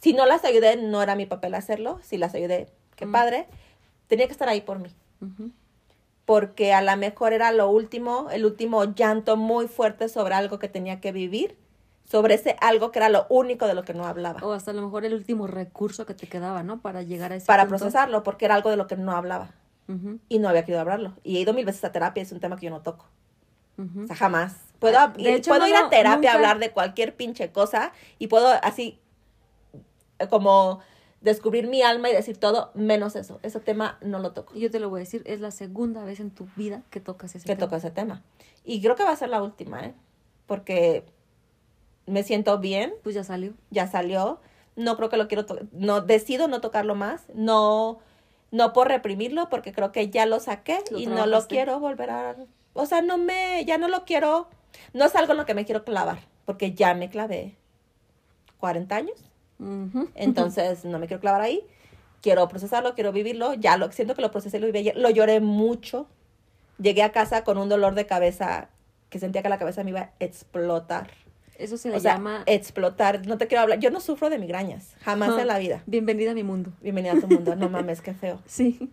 Si 0.00 0.12
no 0.12 0.26
las 0.26 0.44
ayudé, 0.44 0.76
no 0.76 1.02
era 1.02 1.14
mi 1.14 1.26
papel 1.26 1.54
hacerlo. 1.54 1.98
Si 2.02 2.16
las 2.16 2.34
ayudé, 2.34 2.68
qué 2.96 3.06
padre. 3.06 3.46
Tenía 4.06 4.26
que 4.26 4.32
estar 4.32 4.48
ahí 4.48 4.60
por 4.60 4.78
mí. 4.78 4.90
Porque 6.24 6.72
a 6.72 6.82
lo 6.82 6.96
mejor 6.96 7.32
era 7.32 7.52
lo 7.52 7.68
último, 7.68 8.28
el 8.30 8.44
último 8.44 8.84
llanto 8.94 9.36
muy 9.36 9.66
fuerte 9.66 10.08
sobre 10.08 10.34
algo 10.34 10.58
que 10.58 10.68
tenía 10.68 11.00
que 11.00 11.12
vivir. 11.12 11.56
Sobre 12.10 12.34
ese 12.34 12.56
algo 12.60 12.90
que 12.90 12.98
era 13.00 13.08
lo 13.10 13.26
único 13.28 13.66
de 13.66 13.74
lo 13.74 13.82
que 13.84 13.92
no 13.94 14.06
hablaba. 14.06 14.40
O 14.42 14.52
hasta 14.52 14.70
a 14.70 14.74
lo 14.74 14.80
mejor 14.82 15.04
el 15.04 15.12
último 15.14 15.46
recurso 15.46 16.06
que 16.06 16.14
te 16.14 16.26
quedaba, 16.26 16.62
¿no? 16.62 16.80
Para 16.80 17.02
llegar 17.02 17.32
a 17.32 17.36
ese 17.36 17.46
para 17.46 17.64
punto. 17.64 17.76
procesarlo, 17.78 18.22
porque 18.22 18.46
era 18.46 18.54
algo 18.54 18.70
de 18.70 18.76
lo 18.76 18.86
que 18.86 18.96
no 18.96 19.12
hablaba. 19.12 19.50
Y 20.28 20.38
no 20.38 20.48
había 20.50 20.62
querido 20.64 20.80
hablarlo. 20.80 21.14
Y 21.22 21.36
he 21.36 21.40
ido 21.40 21.54
mil 21.54 21.64
veces 21.64 21.82
a 21.84 21.92
terapia, 21.92 22.22
es 22.22 22.30
un 22.32 22.40
tema 22.40 22.56
que 22.56 22.66
yo 22.66 22.70
no 22.70 22.82
toco. 22.82 23.06
O 23.78 24.06
sea, 24.06 24.16
jamás. 24.16 24.56
Puedo, 24.80 24.98
Ah, 24.98 25.08
de 25.08 25.22
ir, 25.22 25.28
hecho, 25.28 25.50
puedo 25.50 25.60
no 25.62 25.68
ir 25.68 25.76
a 25.76 25.88
terapia 25.88 26.14
nunca- 26.16 26.32
a 26.32 26.34
hablar 26.34 26.58
de 26.58 26.70
cualquier 26.72 27.14
pinche 27.16 27.52
cosa 27.52 27.92
y 28.18 28.26
puedo 28.28 28.48
así 28.62 28.98
eh, 30.18 30.28
como 30.28 30.80
descubrir 31.20 31.66
mi 31.68 31.82
alma 31.82 32.10
y 32.10 32.12
decir 32.12 32.36
todo, 32.38 32.70
menos 32.74 33.16
eso. 33.16 33.38
Ese 33.42 33.60
tema 33.60 33.98
no 34.02 34.18
lo 34.18 34.32
toco. 34.32 34.54
Y 34.56 34.60
yo 34.60 34.70
te 34.70 34.78
lo 34.80 34.88
voy 34.90 35.00
a 35.00 35.04
decir, 35.04 35.22
es 35.26 35.40
la 35.40 35.50
segunda 35.50 36.04
vez 36.04 36.20
en 36.20 36.30
tu 36.30 36.48
vida 36.56 36.82
que 36.90 37.00
tocas 37.00 37.34
ese 37.34 37.46
Que 37.46 37.54
tema. 37.56 37.66
toco 37.66 37.76
ese 37.76 37.90
tema. 37.90 38.22
Y 38.64 38.80
creo 38.82 38.94
que 38.96 39.04
va 39.04 39.10
a 39.12 39.16
ser 39.16 39.28
la 39.30 39.42
última, 39.42 39.84
¿eh? 39.84 39.94
Porque 40.46 41.04
me 42.08 42.22
siento 42.22 42.58
bien, 42.58 42.94
Pues 43.02 43.14
ya 43.14 43.24
salió. 43.24 43.52
ya 43.70 43.86
salió. 43.86 44.40
No 44.76 44.96
creo 44.96 45.08
que 45.08 45.16
lo 45.16 45.28
quiero 45.28 45.44
no 45.72 46.00
decido 46.00 46.48
no 46.48 46.60
tocarlo 46.60 46.94
más, 46.94 47.24
no 47.34 47.98
no 48.50 48.72
por 48.72 48.88
reprimirlo 48.88 49.48
porque 49.50 49.72
creo 49.72 49.92
que 49.92 50.08
ya 50.08 50.24
lo 50.24 50.40
saqué 50.40 50.78
Lo 50.90 50.98
y 50.98 51.06
no 51.06 51.26
lo 51.26 51.46
quiero 51.46 51.80
volver 51.80 52.10
a 52.10 52.36
o 52.72 52.86
sea, 52.86 53.02
no 53.02 53.18
me 53.18 53.64
ya 53.66 53.76
no 53.76 53.88
lo 53.88 54.04
quiero 54.04 54.48
no 54.92 55.04
es 55.04 55.14
algo 55.16 55.32
en 55.32 55.38
lo 55.38 55.46
que 55.46 55.54
me 55.54 55.64
quiero 55.64 55.84
clavar, 55.84 56.20
porque 56.44 56.72
ya 56.72 56.94
me 56.94 57.08
clavé 57.10 57.56
40 58.58 58.96
años, 58.96 59.18
entonces 60.14 60.84
no 60.84 60.98
me 60.98 61.06
quiero 61.06 61.20
clavar 61.20 61.40
ahí. 61.40 61.62
Quiero 62.20 62.48
procesarlo, 62.48 62.94
quiero 62.94 63.12
vivirlo, 63.12 63.54
ya 63.54 63.76
lo 63.76 63.90
siento 63.92 64.14
que 64.16 64.22
lo 64.22 64.30
procesé, 64.32 64.58
lo 64.58 64.66
viví 64.66 64.78
ayer, 64.80 64.96
lo 64.96 65.08
lloré 65.10 65.40
mucho. 65.40 66.06
Llegué 66.78 67.02
a 67.02 67.12
casa 67.12 67.44
con 67.44 67.58
un 67.58 67.68
dolor 67.68 67.94
de 67.94 68.06
cabeza 68.06 68.70
que 69.08 69.20
sentía 69.20 69.42
que 69.42 69.48
la 69.48 69.58
cabeza 69.58 69.84
me 69.84 69.90
iba 69.90 70.00
a 70.00 70.10
explotar. 70.18 71.10
Eso 71.58 71.76
se 71.76 71.90
le 71.90 71.96
O 71.96 72.00
sea, 72.00 72.14
llama 72.14 72.44
explotar. 72.46 73.26
No 73.26 73.36
te 73.36 73.48
quiero 73.48 73.62
hablar. 73.62 73.80
Yo 73.80 73.90
no 73.90 74.00
sufro 74.00 74.30
de 74.30 74.38
migrañas. 74.38 74.94
Jamás 75.02 75.30
Ah. 75.36 75.40
en 75.40 75.46
la 75.48 75.58
vida. 75.58 75.82
bienvenida 75.86 76.30
a 76.30 76.34
mi 76.34 76.44
mundo. 76.44 76.72
Bienvenida 76.80 77.12
a 77.14 77.20
tu 77.20 77.26
mundo. 77.28 77.56
No 77.56 77.68
mames, 77.68 78.00
qué 78.00 78.14
feo. 78.14 78.40
Sí. 78.46 78.90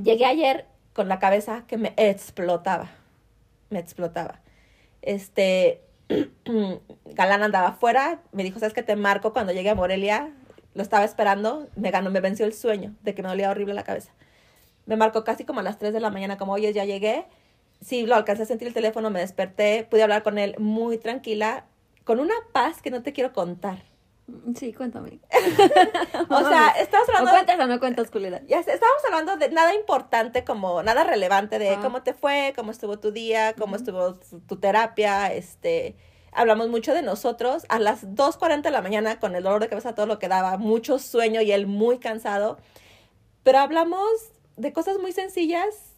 Llegué 0.00 0.24
ayer 0.24 0.66
con 0.92 1.08
la 1.08 1.18
cabeza 1.18 1.64
que 1.66 1.76
me 1.76 1.92
explotaba. 1.96 2.90
Me 3.70 3.78
explotaba. 3.80 4.40
Este. 5.02 5.80
Galán 7.06 7.42
andaba 7.42 7.68
afuera. 7.68 8.20
Me 8.32 8.44
dijo, 8.44 8.58
¿sabes 8.60 8.74
qué? 8.74 8.82
Te 8.82 8.94
marco 8.96 9.32
cuando 9.32 9.52
llegue 9.52 9.70
a 9.70 9.74
Morelia. 9.74 10.30
Lo 10.74 10.82
estaba 10.82 11.04
esperando. 11.04 11.68
Me 11.76 11.90
ganó, 11.90 12.10
me 12.10 12.20
venció 12.20 12.46
el 12.46 12.52
sueño 12.54 12.94
de 13.02 13.14
que 13.14 13.22
me 13.22 13.28
dolía 13.28 13.50
horrible 13.50 13.74
la 13.74 13.82
cabeza. 13.84 14.12
Me 14.86 14.96
marcó 14.96 15.24
casi 15.24 15.44
como 15.44 15.60
a 15.60 15.62
las 15.62 15.78
3 15.78 15.92
de 15.92 16.00
la 16.00 16.10
mañana, 16.10 16.36
como, 16.36 16.52
oye, 16.52 16.72
ya 16.72 16.84
llegué. 16.84 17.24
Sí, 17.80 18.06
lo 18.06 18.14
alcancé 18.14 18.42
a 18.42 18.46
sentir 18.46 18.68
el 18.68 18.74
teléfono, 18.74 19.10
me 19.10 19.20
desperté, 19.20 19.86
pude 19.90 20.02
hablar 20.02 20.22
con 20.22 20.38
él 20.38 20.54
muy 20.58 20.98
tranquila, 20.98 21.64
con 22.04 22.20
una 22.20 22.34
paz 22.52 22.82
que 22.82 22.90
no 22.90 23.02
te 23.02 23.12
quiero 23.12 23.32
contar. 23.32 23.82
Sí, 24.56 24.72
cuéntame. 24.72 25.20
O 26.30 26.48
sea, 26.48 26.68
estamos 26.80 27.08
¿O 27.08 27.12
hablando 27.12 27.30
cuentas 27.32 27.60
o 27.60 27.66
no 27.66 27.78
cuentas, 27.80 28.10
culera? 28.10 28.40
ya 28.46 28.58
estábamos 28.60 29.04
hablando 29.06 29.36
de 29.36 29.50
nada 29.50 29.74
importante, 29.74 30.44
como 30.44 30.82
nada 30.82 31.04
relevante 31.04 31.58
de 31.58 31.70
Ah. 31.70 31.80
cómo 31.82 32.02
te 32.02 32.14
fue, 32.14 32.52
cómo 32.56 32.70
estuvo 32.70 32.98
tu 32.98 33.10
día, 33.12 33.54
cómo 33.58 33.76
estuvo 33.76 34.14
tu, 34.14 34.40
tu 34.40 34.56
terapia, 34.56 35.32
este, 35.32 35.96
hablamos 36.32 36.68
mucho 36.68 36.94
de 36.94 37.02
nosotros 37.02 37.64
a 37.68 37.78
las 37.78 38.04
2.40 38.14 38.62
de 38.62 38.70
la 38.70 38.80
mañana 38.82 39.20
con 39.20 39.34
el 39.36 39.42
dolor 39.44 39.60
de 39.60 39.68
cabeza 39.68 39.94
todo 39.94 40.06
lo 40.06 40.18
que 40.18 40.28
daba, 40.28 40.56
mucho 40.56 40.98
sueño 40.98 41.42
y 41.42 41.52
él 41.52 41.66
muy 41.66 41.98
cansado, 41.98 42.58
pero 43.42 43.58
hablamos 43.58 44.08
de 44.56 44.72
cosas 44.72 44.98
muy 44.98 45.12
sencillas, 45.12 45.92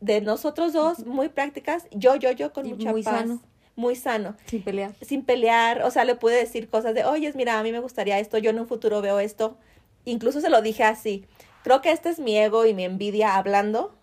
de 0.00 0.20
nosotros 0.20 0.72
dos, 0.74 1.06
muy 1.06 1.28
prácticas, 1.30 1.86
yo, 1.92 2.14
yo, 2.16 2.30
yo 2.32 2.52
con 2.52 2.66
Y 2.66 2.74
mucha 2.74 2.90
muy 2.90 3.02
paz, 3.02 3.20
sano. 3.20 3.40
Muy 3.80 3.96
sano 3.96 4.36
Sin 4.46 4.62
pelear. 4.62 4.92
sin 5.00 5.24
pelear, 5.24 5.82
o 5.82 5.90
sea, 5.90 6.04
le 6.04 6.14
pude 6.14 6.36
decir 6.36 6.68
cosas 6.68 6.94
de, 6.94 7.04
oye, 7.04 7.32
mira, 7.34 7.58
a 7.58 7.62
mí 7.62 7.72
me 7.72 7.80
gustaría 7.80 8.18
esto, 8.18 8.38
yo 8.38 8.50
en 8.50 8.60
un 8.60 8.66
futuro 8.68 9.00
veo 9.00 9.18
esto. 9.18 9.56
Incluso 10.04 10.40
se 10.40 10.50
lo 10.50 10.62
dije 10.62 10.84
así. 10.84 11.24
Creo 11.64 11.80
que 11.82 11.90
este 11.90 12.08
es 12.08 12.18
mi 12.18 12.36
ego 12.38 12.64
y 12.66 12.74
mi 12.74 12.84
envidia 12.84 13.36
hablando. 13.36 13.94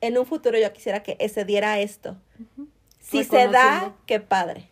En 0.00 0.16
un 0.16 0.26
futuro 0.26 0.58
yo 0.58 0.72
quisiera 0.72 1.02
que 1.02 1.28
se 1.28 1.44
diera 1.44 1.78
esto. 1.80 2.16
Si 3.00 3.24
se 3.24 3.48
da, 3.48 3.94
qué 4.06 4.20
padre. 4.20 4.68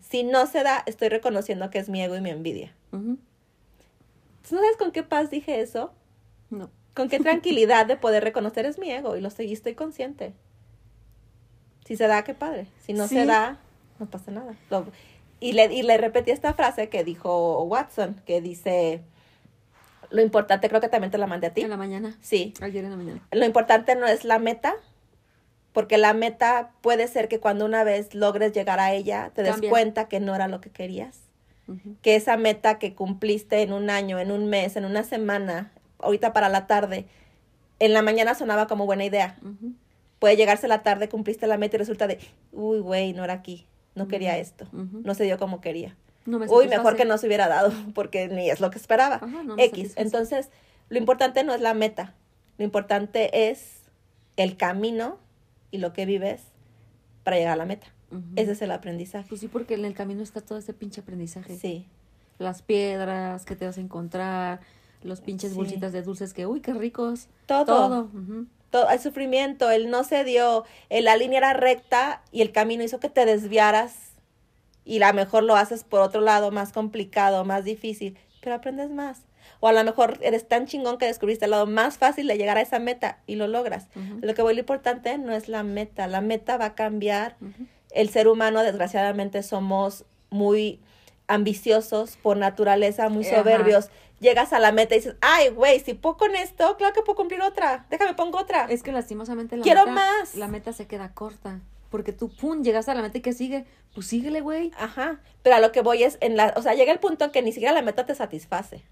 Si 0.00 0.22
no 0.24 0.46
se 0.46 0.62
da, 0.62 0.82
estoy 0.86 1.08
reconociendo 1.08 1.70
que 1.70 1.78
es 1.78 1.88
mi 1.88 2.02
ego 2.02 2.16
y 2.16 2.20
mi 2.20 2.30
envidia. 2.30 2.74
ujú. 2.92 3.18
¿No 4.50 4.58
sabes 4.58 4.76
con 4.76 4.90
qué 4.92 5.02
paz 5.02 5.30
dije 5.30 5.60
eso? 5.60 5.92
No. 6.50 6.68
Con 6.94 7.08
qué 7.08 7.20
tranquilidad 7.20 7.86
de 7.86 7.96
poder 7.96 8.22
reconocer 8.24 8.66
es 8.66 8.78
mi 8.78 8.90
ego 8.90 9.16
y 9.16 9.20
lo 9.20 9.28
estoy, 9.28 9.50
estoy 9.52 9.74
consciente. 9.74 10.34
Si 11.84 11.96
se 11.96 12.06
da, 12.06 12.22
qué 12.24 12.34
padre. 12.34 12.66
Si 12.84 12.92
no 12.92 13.08
Sí. 13.08 13.16
se 13.16 13.26
da, 13.26 13.58
no 13.98 14.06
pasa 14.06 14.30
nada. 14.30 14.54
Lo- 14.70 14.86
y, 15.40 15.52
le, 15.52 15.72
y 15.74 15.82
le 15.82 15.98
repetí 15.98 16.30
esta 16.30 16.54
frase 16.54 16.88
que 16.88 17.02
dijo 17.04 17.62
Watson, 17.64 18.20
que 18.26 18.40
dice, 18.40 19.02
lo 20.10 20.22
importante, 20.22 20.68
creo 20.68 20.80
que 20.80 20.88
también 20.88 21.10
te 21.10 21.18
la 21.18 21.26
mandé 21.26 21.48
a 21.48 21.54
ti. 21.54 21.62
En 21.62 21.70
la 21.70 21.76
mañana. 21.76 22.16
Sí, 22.20 22.54
Ayer 22.60 22.84
en 22.84 22.90
la 22.90 22.96
mañana. 22.96 23.20
lo 23.32 23.44
importante 23.44 23.96
no 23.96 24.06
es 24.06 24.24
la 24.24 24.38
meta, 24.38 24.74
porque 25.72 25.98
la 25.98 26.12
meta 26.14 26.70
puede 26.82 27.08
ser 27.08 27.28
que 27.28 27.40
cuando 27.40 27.64
una 27.64 27.82
vez 27.82 28.14
logres 28.14 28.52
llegar 28.52 28.78
a 28.78 28.92
ella, 28.92 29.30
te 29.34 29.42
des 29.42 29.52
Cambia. 29.52 29.70
cuenta 29.70 30.06
que 30.08 30.20
no 30.20 30.34
era 30.34 30.46
lo 30.48 30.60
que 30.60 30.70
querías 30.70 31.18
que 32.02 32.16
esa 32.16 32.36
meta 32.36 32.78
que 32.78 32.94
cumpliste 32.94 33.62
en 33.62 33.72
un 33.72 33.88
año, 33.88 34.18
en 34.18 34.30
un 34.30 34.46
mes, 34.50 34.76
en 34.76 34.84
una 34.84 35.04
semana, 35.04 35.70
ahorita 36.00 36.32
para 36.34 36.50
la 36.50 36.66
tarde, 36.66 37.06
en 37.78 37.94
la 37.94 38.02
mañana 38.02 38.34
sonaba 38.34 38.66
como 38.66 38.84
buena 38.84 39.04
idea. 39.06 39.38
Ujú. 39.40 39.72
Puede 40.22 40.36
llegarse 40.36 40.68
la 40.68 40.84
tarde, 40.84 41.08
cumpliste 41.08 41.48
la 41.48 41.58
meta 41.58 41.74
y 41.74 41.78
resulta 41.80 42.06
de, 42.06 42.20
uy, 42.52 42.78
güey, 42.78 43.12
no 43.12 43.24
era 43.24 43.32
aquí, 43.32 43.66
no 43.96 44.06
quería 44.06 44.38
esto, 44.38 44.66
Ujú. 44.72 45.00
no 45.02 45.14
se 45.14 45.24
dio 45.24 45.36
como 45.36 45.60
quería. 45.60 45.96
No 46.26 46.38
me 46.38 46.46
Uy, 46.48 46.68
mejor 46.68 46.94
que 46.94 47.04
no 47.04 47.18
se 47.18 47.26
hubiera 47.26 47.48
dado, 47.48 47.72
porque 47.96 48.28
ni 48.28 48.48
es 48.48 48.60
lo 48.60 48.70
que 48.70 48.78
esperaba. 48.78 49.16
Ajá, 49.16 49.42
no 49.42 49.56
X. 49.58 49.94
Entonces, 49.96 50.50
lo 50.90 50.98
importante 50.98 51.42
no 51.42 51.52
es 51.54 51.60
la 51.60 51.74
meta, 51.74 52.14
lo 52.56 52.64
importante 52.64 53.50
es 53.50 53.80
el 54.36 54.56
camino 54.56 55.18
y 55.72 55.78
lo 55.78 55.92
que 55.92 56.06
vives 56.06 56.42
para 57.24 57.36
llegar 57.38 57.54
a 57.54 57.56
la 57.56 57.66
meta. 57.66 57.88
Ujú. 58.12 58.22
Ese 58.36 58.52
es 58.52 58.62
el 58.62 58.70
aprendizaje. 58.70 59.28
Pues 59.28 59.40
sí, 59.40 59.48
porque 59.48 59.74
en 59.74 59.84
el 59.84 59.94
camino 59.94 60.22
está 60.22 60.40
todo 60.40 60.56
ese 60.58 60.72
pinche 60.72 61.00
aprendizaje. 61.00 61.56
Sí. 61.56 61.84
Las 62.38 62.62
piedras 62.62 63.44
que 63.44 63.56
te 63.56 63.66
vas 63.66 63.76
a 63.76 63.80
encontrar, 63.80 64.60
Los 65.02 65.20
pinches 65.20 65.50
Sí. 65.50 65.56
bolsitas 65.56 65.92
de 65.92 66.02
dulces 66.02 66.32
que, 66.32 66.46
uy, 66.46 66.60
qué 66.60 66.72
ricos. 66.74 67.26
Todo. 67.46 67.64
Todo. 67.64 68.00
ujú. 68.14 68.46
Todo 68.72 68.90
el 68.90 68.98
sufrimiento, 68.98 69.70
el 69.70 69.88
no 69.90 70.02
se 70.02 70.24
dio, 70.24 70.64
el- 70.88 71.04
la 71.04 71.16
línea 71.16 71.38
era 71.38 71.52
recta 71.52 72.22
y 72.32 72.40
el 72.42 72.50
camino 72.50 72.82
hizo 72.82 72.98
que 72.98 73.08
te 73.10 73.24
desviaras 73.26 73.94
y 74.84 75.00
a 75.00 75.08
lo 75.08 75.14
mejor 75.14 75.44
lo 75.44 75.54
haces 75.54 75.84
por 75.84 76.00
otro 76.00 76.20
lado 76.22 76.50
más 76.50 76.72
complicado, 76.72 77.44
más 77.44 77.64
difícil, 77.64 78.18
pero 78.40 78.56
aprendes 78.56 78.90
más. 78.90 79.20
O 79.60 79.68
a 79.68 79.72
lo 79.72 79.84
mejor 79.84 80.18
eres 80.22 80.48
tan 80.48 80.66
chingón 80.66 80.98
que 80.98 81.06
descubriste 81.06 81.44
el 81.44 81.52
lado 81.52 81.66
más 81.66 81.98
fácil 81.98 82.26
de 82.26 82.36
llegar 82.36 82.56
a 82.56 82.62
esa 82.62 82.80
meta 82.80 83.18
y 83.28 83.36
lo 83.36 83.46
logras. 83.46 83.86
Lo 84.20 84.34
que 84.34 84.42
voy 84.42 84.54
lo 84.54 84.60
importante 84.60 85.16
no 85.18 85.32
es 85.34 85.48
la 85.48 85.62
meta, 85.62 86.08
la 86.08 86.20
meta 86.20 86.56
va 86.56 86.64
a 86.66 86.74
cambiar. 86.74 87.36
El 87.92 88.08
ser 88.08 88.26
humano, 88.26 88.62
desgraciadamente, 88.62 89.42
somos 89.42 90.04
muy 90.30 90.80
ambiciosos 91.28 92.16
por 92.16 92.36
naturaleza, 92.38 93.08
muy 93.08 93.24
Ajá. 93.60 93.80
Llegas 94.22 94.52
a 94.52 94.60
la 94.60 94.70
meta 94.70 94.94
y 94.94 94.98
dices, 94.98 95.16
ay, 95.20 95.48
güey, 95.48 95.80
si 95.80 95.94
puedo 95.94 96.16
con 96.16 96.34
esto, 96.36 96.76
claro 96.76 96.94
que 96.94 97.02
puedo 97.02 97.16
cumplir 97.16 97.42
otra. 97.42 97.86
Déjame 97.90 98.14
pongo 98.14 98.38
otra. 98.38 98.66
Es 98.70 98.84
que 98.84 98.92
lastimosamente 98.92 99.56
la 99.56 99.64
Quiero 99.64 99.80
meta, 99.80 99.92
más. 99.94 100.36
la 100.36 100.46
meta 100.46 100.72
se 100.72 100.86
queda 100.86 101.12
corta. 101.12 101.58
Porque 101.90 102.12
tú, 102.12 102.30
pum, 102.34 102.62
llegas 102.62 102.88
a 102.88 102.94
la 102.94 103.02
meta 103.02 103.18
y 103.18 103.20
¿qué 103.20 103.32
sigue? 103.32 103.66
Pues 103.94 104.06
síguele, 104.06 104.40
güey. 104.40 104.70
Ajá, 104.78 105.18
pero 105.42 105.56
a 105.56 105.60
lo 105.60 105.72
que 105.72 105.80
voy 105.82 106.04
es, 106.04 106.18
en 106.20 106.36
la, 106.36 106.54
o 106.56 106.62
sea, 106.62 106.74
llega 106.74 106.92
el 106.92 107.00
punto 107.00 107.24
en 107.24 107.32
que 107.32 107.42
ni 107.42 107.50
siquiera 107.52 107.74
la 107.74 107.82
meta 107.82 108.06
te 108.06 108.14
satisface. 108.14 108.84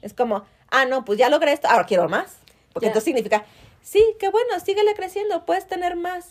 Es 0.00 0.14
como, 0.14 0.44
ah, 0.70 0.86
no, 0.86 1.04
pues 1.04 1.18
ya 1.18 1.28
logré 1.28 1.52
esto, 1.52 1.68
ahora 1.68 1.84
quiero 1.84 2.08
más. 2.08 2.38
Porque 2.72 2.86
Ya. 2.86 2.88
entonces 2.90 3.04
significa, 3.04 3.44
sí, 3.82 4.02
qué 4.18 4.30
bueno, 4.30 4.58
síguele 4.58 4.94
creciendo, 4.94 5.44
puedes 5.44 5.66
tener 5.66 5.96
más. 5.96 6.30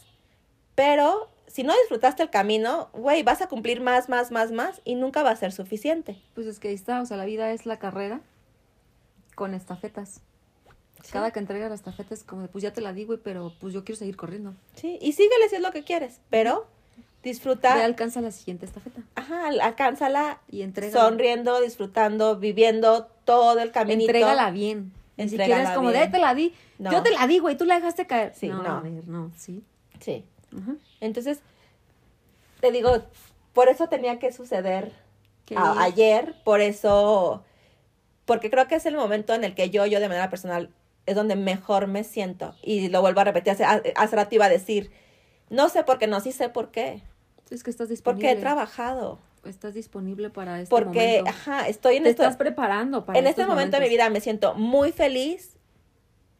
Pero 0.75 1.29
si 1.47 1.63
no 1.63 1.73
disfrutaste 1.79 2.23
el 2.23 2.29
camino, 2.29 2.89
güey, 2.93 3.23
vas 3.23 3.41
a 3.41 3.47
cumplir 3.47 3.81
más, 3.81 4.09
más, 4.09 4.31
más, 4.31 4.51
más 4.51 4.81
y 4.83 4.95
nunca 4.95 5.23
va 5.23 5.29
a 5.31 5.35
ser 5.35 5.51
suficiente. 5.51 6.17
Pues 6.35 6.47
es 6.47 6.59
que 6.59 6.69
ahí 6.69 6.73
está, 6.75 7.01
o 7.01 7.05
sea, 7.05 7.17
la 7.17 7.25
vida 7.25 7.51
es 7.51 7.65
la 7.65 7.77
carrera 7.79 8.19
con 9.37 9.53
estafetas. 9.53 10.21
Cada 11.11 11.29
que 11.31 11.37
entregas 11.37 11.69
la 11.69 11.75
estafeta 11.75 12.15
es 12.15 12.23
como 12.23 12.41
de, 12.41 12.47
pues 12.47 12.63
ya 12.63 12.73
te 12.73 12.81
la 12.81 12.91
di, 12.91 13.05
güey, 13.05 13.19
pero 13.23 13.53
pues 13.61 13.71
yo 13.71 13.85
quiero 13.85 13.99
seguir 13.99 14.17
corriendo. 14.17 14.55
Sí, 14.73 14.97
y 14.99 15.13
síguele 15.13 15.47
si 15.47 15.55
es 15.57 15.61
lo 15.61 15.71
que 15.71 15.83
quieres, 15.83 16.19
pero 16.31 16.65
disfruta, 17.21 17.75
Ve, 17.75 17.83
alcanza 17.83 18.19
la 18.19 18.31
siguiente 18.31 18.65
estafeta 18.65 19.01
ajá, 19.13 19.47
alcánzala 19.61 20.41
y 20.49 20.63
entrega. 20.63 20.99
sonriendo, 20.99 21.61
disfrutando, 21.61 22.37
viviendo 22.37 23.05
todo 23.25 23.59
el 23.59 23.71
caminito. 23.71 24.09
Entrégala 24.09 24.49
bien. 24.49 24.91
Ni 25.17 25.29
siquiera 25.29 25.61
es 25.63 25.69
como 25.69 25.89
de, 25.91 25.97
bien. 25.99 26.09
"Eh, 26.09 26.11
te 26.11 26.17
la 26.19 26.33
di. 26.33 26.53
No. 26.79 26.91
Yo 26.91 27.03
te 27.03 27.11
la 27.11 27.27
di, 27.27 27.37
güey, 27.37 27.55
tú 27.55 27.65
la 27.65 27.75
dejaste 27.75 28.07
caer. 28.07 28.33
Sí, 28.35 28.47
no, 28.47 28.63
no. 28.63 28.69
a 28.77 28.79
ver, 28.81 29.07
no, 29.07 29.31
sí. 29.37 29.63
Sí. 29.99 30.25
Ujú. 30.51 30.79
Entonces, 30.99 31.41
te 32.59 32.71
digo, 32.71 33.03
por 33.53 33.69
eso 33.69 33.87
tenía 33.87 34.17
que 34.17 34.31
suceder 34.33 34.91
a- 35.55 35.83
ayer, 35.83 36.35
por 36.43 36.59
eso, 36.61 37.43
porque 38.27 38.51
creo 38.51 38.67
que 38.67 38.75
es 38.75 38.85
el 38.85 38.95
momento 38.95 39.33
en 39.33 39.43
el 39.45 39.55
que 39.55 39.69
yo, 39.71 39.85
yo 39.87 39.99
de 39.99 40.07
manera 40.09 40.29
personal, 40.29 40.69
es 41.05 41.15
donde 41.15 41.37
mejor 41.37 41.87
me 41.87 42.03
siento. 42.03 42.53
Y 42.61 42.89
lo 42.89 42.99
vuelvo 43.01 43.21
a 43.21 43.23
repetir, 43.23 43.53
hace, 43.53 43.63
hace 43.95 44.15
rato 44.15 44.35
iba 44.35 44.45
a 44.45 44.49
decir, 44.49 44.91
no 45.49 45.69
sé 45.69 45.83
por 45.83 45.97
qué, 45.97 46.07
no, 46.07 46.19
sí 46.19 46.33
sé 46.33 46.49
por 46.49 46.69
qué. 46.69 47.01
Es 47.49 47.63
que 47.63 47.69
estás 47.71 47.87
disponible. 47.87 48.27
Porque 48.27 48.37
he 48.37 48.41
trabajado, 48.41 49.19
Estás 49.45 49.73
disponible 49.73 50.29
para 50.29 50.59
este 50.59 50.69
porque, 50.69 51.19
momento. 51.21 51.29
ajá, 51.29 51.69
estoy 51.69 51.95
en 51.95 52.03
Te 52.03 52.09
esto, 52.09 52.23
estás 52.23 52.35
preparando 52.35 53.05
para 53.05 53.17
en 53.17 53.27
este 53.27 53.45
momento 53.45 53.77
de 53.77 53.83
mi 53.83 53.89
vida 53.89 54.09
me 54.09 54.19
siento 54.19 54.55
muy 54.55 54.91
feliz 54.91 55.55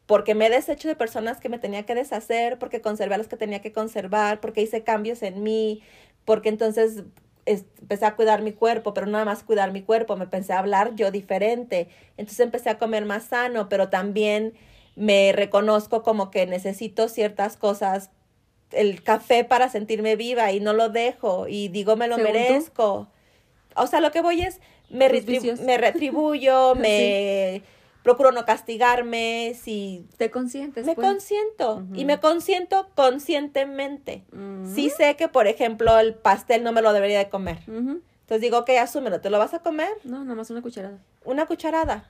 porque 0.04 0.34
me 0.34 0.46
he 0.46 0.50
deshecho 0.50 0.88
de 0.88 0.96
personas 0.96 1.40
que 1.40 1.48
me 1.48 1.58
tenía 1.58 1.84
que 1.84 1.94
deshacer, 1.94 2.58
porque 2.58 2.82
conservé 2.82 3.14
a 3.14 3.18
los 3.18 3.28
que 3.28 3.36
tenía 3.38 3.62
que 3.62 3.72
conservar, 3.72 4.40
porque 4.40 4.60
hice 4.60 4.82
cambios 4.82 5.22
en 5.22 5.42
mí, 5.42 5.82
porque 6.26 6.50
entonces 6.50 6.96
es- 6.96 7.04
empecé 7.48 8.04
a 8.06 8.14
cuidar 8.16 8.42
mi 8.42 8.52
cuerpo, 8.52 8.94
pero 8.94 9.06
nada 9.06 9.24
más 9.24 9.42
cuidar 9.42 9.72
mi 9.72 9.82
cuerpo, 9.82 10.16
me 10.16 10.24
empecé 10.24 10.52
a 10.52 10.58
hablar 10.58 10.94
yo 10.94 11.10
diferente, 11.10 11.88
entonces 12.16 12.40
empecé 12.40 12.70
a 12.70 12.78
comer 12.78 13.04
más 13.04 13.24
sano, 13.24 13.68
pero 13.68 13.88
también 13.88 14.54
me 14.96 15.32
reconozco 15.32 16.02
como 16.02 16.30
que 16.30 16.46
necesito 16.46 17.08
ciertas 17.08 17.56
cosas, 17.56 18.10
el 18.72 19.02
café 19.02 19.44
para 19.44 19.68
sentirme 19.68 20.16
viva 20.16 20.52
y 20.52 20.60
no 20.60 20.72
lo 20.72 20.88
dejo 20.90 21.46
y 21.48 21.68
digo 21.68 21.96
me 21.96 22.08
lo 22.08 22.16
tú. 22.16 22.22
merezco. 22.22 23.08
O 23.76 23.86
sea, 23.86 24.00
lo 24.00 24.10
que 24.10 24.20
voy 24.20 24.42
es, 24.42 24.60
retribu- 25.08 25.60
me 25.60 25.78
retribuyo, 25.78 26.74
me 26.76 27.62
procuro 28.02 28.32
no 28.32 28.44
castigarme, 28.44 29.54
si 29.60 30.06
Te 30.16 30.30
consientes, 30.30 30.86
me 30.86 30.94
pues. 30.94 31.06
consiento 31.06 31.82
y 31.94 32.04
me 32.04 32.20
consiento 32.20 32.88
conscientemente. 32.94 34.24
Ujú. 34.32 34.74
Sí 34.74 34.90
sé 34.90 35.16
que, 35.16 35.28
por 35.28 35.46
ejemplo, 35.46 35.98
el 35.98 36.14
pastel 36.14 36.62
no 36.64 36.72
me 36.72 36.82
lo 36.82 36.92
debería 36.92 37.18
de 37.18 37.28
comer. 37.28 37.58
Ujú. 37.66 38.00
Entonces 38.20 38.40
digo, 38.40 38.58
ok, 38.58 38.70
asúmelo, 38.80 39.20
¿te 39.20 39.30
lo 39.30 39.38
vas 39.38 39.54
a 39.54 39.60
comer? 39.60 39.90
No, 40.04 40.22
nada 40.24 40.34
más 40.36 40.50
una 40.50 40.62
cucharada. 40.62 40.98
Una 41.24 41.46
cucharada. 41.46 42.08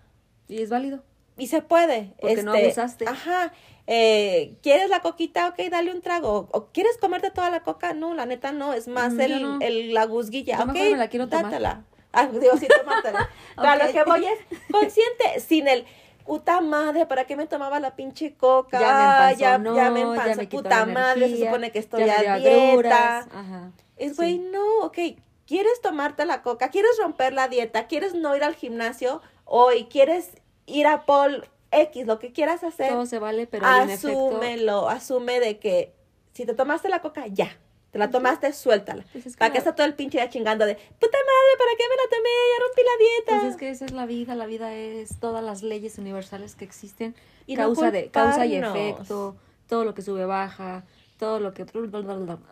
Y 0.49 0.63
es 0.63 0.71
válido. 0.71 1.03
Y 1.37 1.47
se 1.47 1.63
puede. 1.63 1.99
este, 1.99 2.21
Porque 2.21 2.43
no 2.43 2.53
abusaste. 2.53 3.07
Ajá. 3.07 3.53
Eh, 3.87 4.57
¿Quieres 4.63 4.91
la 4.91 5.01
coquita? 5.01 5.49
Ok, 5.49 5.61
dale 5.71 5.93
un 5.95 6.01
trago. 6.03 6.49
¿O 6.53 6.67
quieres 6.73 6.99
comerte 6.99 7.31
toda 7.31 7.49
la 7.51 7.63
coca? 7.63 7.93
No, 7.95 8.15
la 8.15 8.27
neta 8.27 8.51
no. 8.53 8.73
Es 8.75 8.89
más 8.89 9.17
el, 9.19 9.43
no. 9.43 9.59
el- 9.61 9.95
la 9.95 10.05
guzguilla. 10.05 10.59
Yo 10.59 10.65
ok, 10.65 10.73
me 10.75 10.97
la 10.97 11.09
quiero 11.09 11.29
tomar. 11.29 11.83
Ah, 12.21 12.27
digo, 12.33 12.57
sí, 12.57 12.67
tomártela. 12.69 13.29
Pero 13.57 13.69
a 13.69 13.77
lo 13.77 13.93
que 13.93 14.05
voy 14.05 14.27
es 14.27 14.39
consciente, 14.73 15.41
sin 15.41 15.69
el... 15.69 15.85
Puta 16.25 16.61
madre, 16.61 17.07
¿para 17.07 17.25
qué 17.27 17.37
me 17.37 17.47
tomaba 17.47 17.81
la 17.81 17.97
pinche 17.97 18.35
coca? 18.35 18.79
Ya 18.79 18.87
me 18.87 18.93
Ah, 18.93 19.33
ya, 19.33 19.59
me 19.59 19.75
ya 19.75 19.87
empanzó. 19.87 20.41
me 20.43 20.47
Puta 20.47 20.85
madre, 20.85 21.29
se 21.31 21.45
supone 21.47 21.73
que 21.73 21.79
estoy 21.79 22.03
a 22.03 22.37
dieta. 22.37 23.19
Ajá. 23.33 23.71
Es, 23.97 24.11
Sí. 24.11 24.17
güey, 24.17 24.39
no, 24.39 24.81
ok. 24.83 24.99
¿Quieres 25.47 25.81
tomarte 25.81 26.27
la 26.27 26.43
coca? 26.43 26.69
¿Quieres 26.69 26.91
romper 27.01 27.33
la 27.33 27.49
dieta? 27.49 27.87
¿Quieres 27.87 28.15
no 28.15 28.37
ir 28.37 28.45
al 28.45 28.55
gimnasio 28.55 29.23
hoy? 29.47 29.87
¿Quieres 29.91 30.33
ir 30.67 30.87
a 30.87 31.07
Paul 31.07 31.49
X? 31.71 32.07
Lo 32.07 32.19
que 32.19 32.31
quieras 32.35 32.63
hacer. 32.63 32.91
Todo 32.93 33.07
se 33.07 33.19
vale, 33.19 33.47
pero 33.47 33.67
hay 33.67 33.85
un 33.85 33.91
efecto. 33.91 34.09
Asúmelo, 34.29 34.89
asume 34.91 35.41
de 35.41 35.59
que 35.59 35.95
si 36.35 36.45
te 36.45 36.53
tomaste 36.53 36.91
la 36.91 37.01
coca, 37.01 37.27
ya. 37.29 37.57
Te 37.91 37.99
la 37.99 38.11
tomaste, 38.11 38.53
suéltala. 38.53 39.05
Pues 39.13 39.25
es 39.27 39.35
que 39.35 39.39
¿Para 39.39 39.51
qué 39.53 39.59
está 39.59 39.75
todo 39.75 39.87
el 39.87 39.95
pinche 39.95 40.19
día 40.19 40.29
chingando 40.29 40.67
de, 40.67 40.75
puta 40.75 41.17
madre, 41.19 41.59
¿para 41.59 41.71
qué 41.79 41.85
me 41.89 41.97
la 41.97 42.11
tomé? 42.11 42.29
Ya 42.53 42.65
rompí 42.67 42.83
la 42.83 43.05
dieta. 43.05 43.41
Pues 43.41 43.53
es 43.55 43.57
que 43.59 43.71
esa 43.71 43.85
es 43.87 43.93
la 43.93 44.05
vida, 44.07 44.35
la 44.35 44.47
vida 44.47 44.75
es 44.75 45.19
todas 45.21 45.43
las 45.43 45.63
leyes 45.63 45.97
universales 45.99 46.55
que 46.55 46.65
existen, 46.67 47.15
Y 47.47 47.57
no 47.57 47.63
causa 47.63 47.91
de 47.91 48.11
causa 48.11 48.45
y 48.45 48.57
efecto, 48.57 49.37
todo 49.69 49.85
lo 49.85 49.95
que 49.95 50.03
sube 50.03 50.27
baja, 50.27 50.85
todo 51.19 51.41
lo 51.41 51.55
que 51.55 51.65
todas 51.65 51.85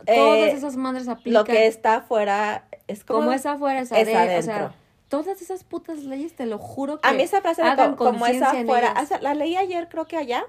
Eh, 0.06 0.52
esas 0.52 0.76
madres 0.76 1.06
aplican. 1.08 1.32
Lo 1.34 1.44
que 1.44 1.66
está 1.66 1.96
afuera 1.96 2.66
es 2.88 3.04
como... 3.04 3.20
como 3.20 3.32
es 3.32 3.44
afuera 3.44 3.80
es, 3.80 3.92
es 3.92 4.08
ade- 4.08 4.14
o 4.14 4.18
adentro. 4.18 4.42
sea, 4.42 4.74
todas 5.08 5.42
esas 5.42 5.64
putas 5.64 5.98
leyes 5.98 6.34
te 6.34 6.46
lo 6.46 6.58
juro 6.58 6.98
que 6.98 7.06
A 7.08 7.12
mí 7.12 7.22
esa 7.22 7.42
frase 7.42 7.60
de 7.62 7.68
hagan 7.68 7.94
co- 7.94 8.06
como 8.06 8.26
es 8.26 8.40
afuera, 8.40 8.92
ellas. 8.92 9.02
o 9.04 9.06
sea, 9.06 9.20
la 9.20 9.34
leí 9.34 9.54
ayer 9.56 9.88
creo 9.90 10.06
que 10.06 10.16
allá, 10.16 10.44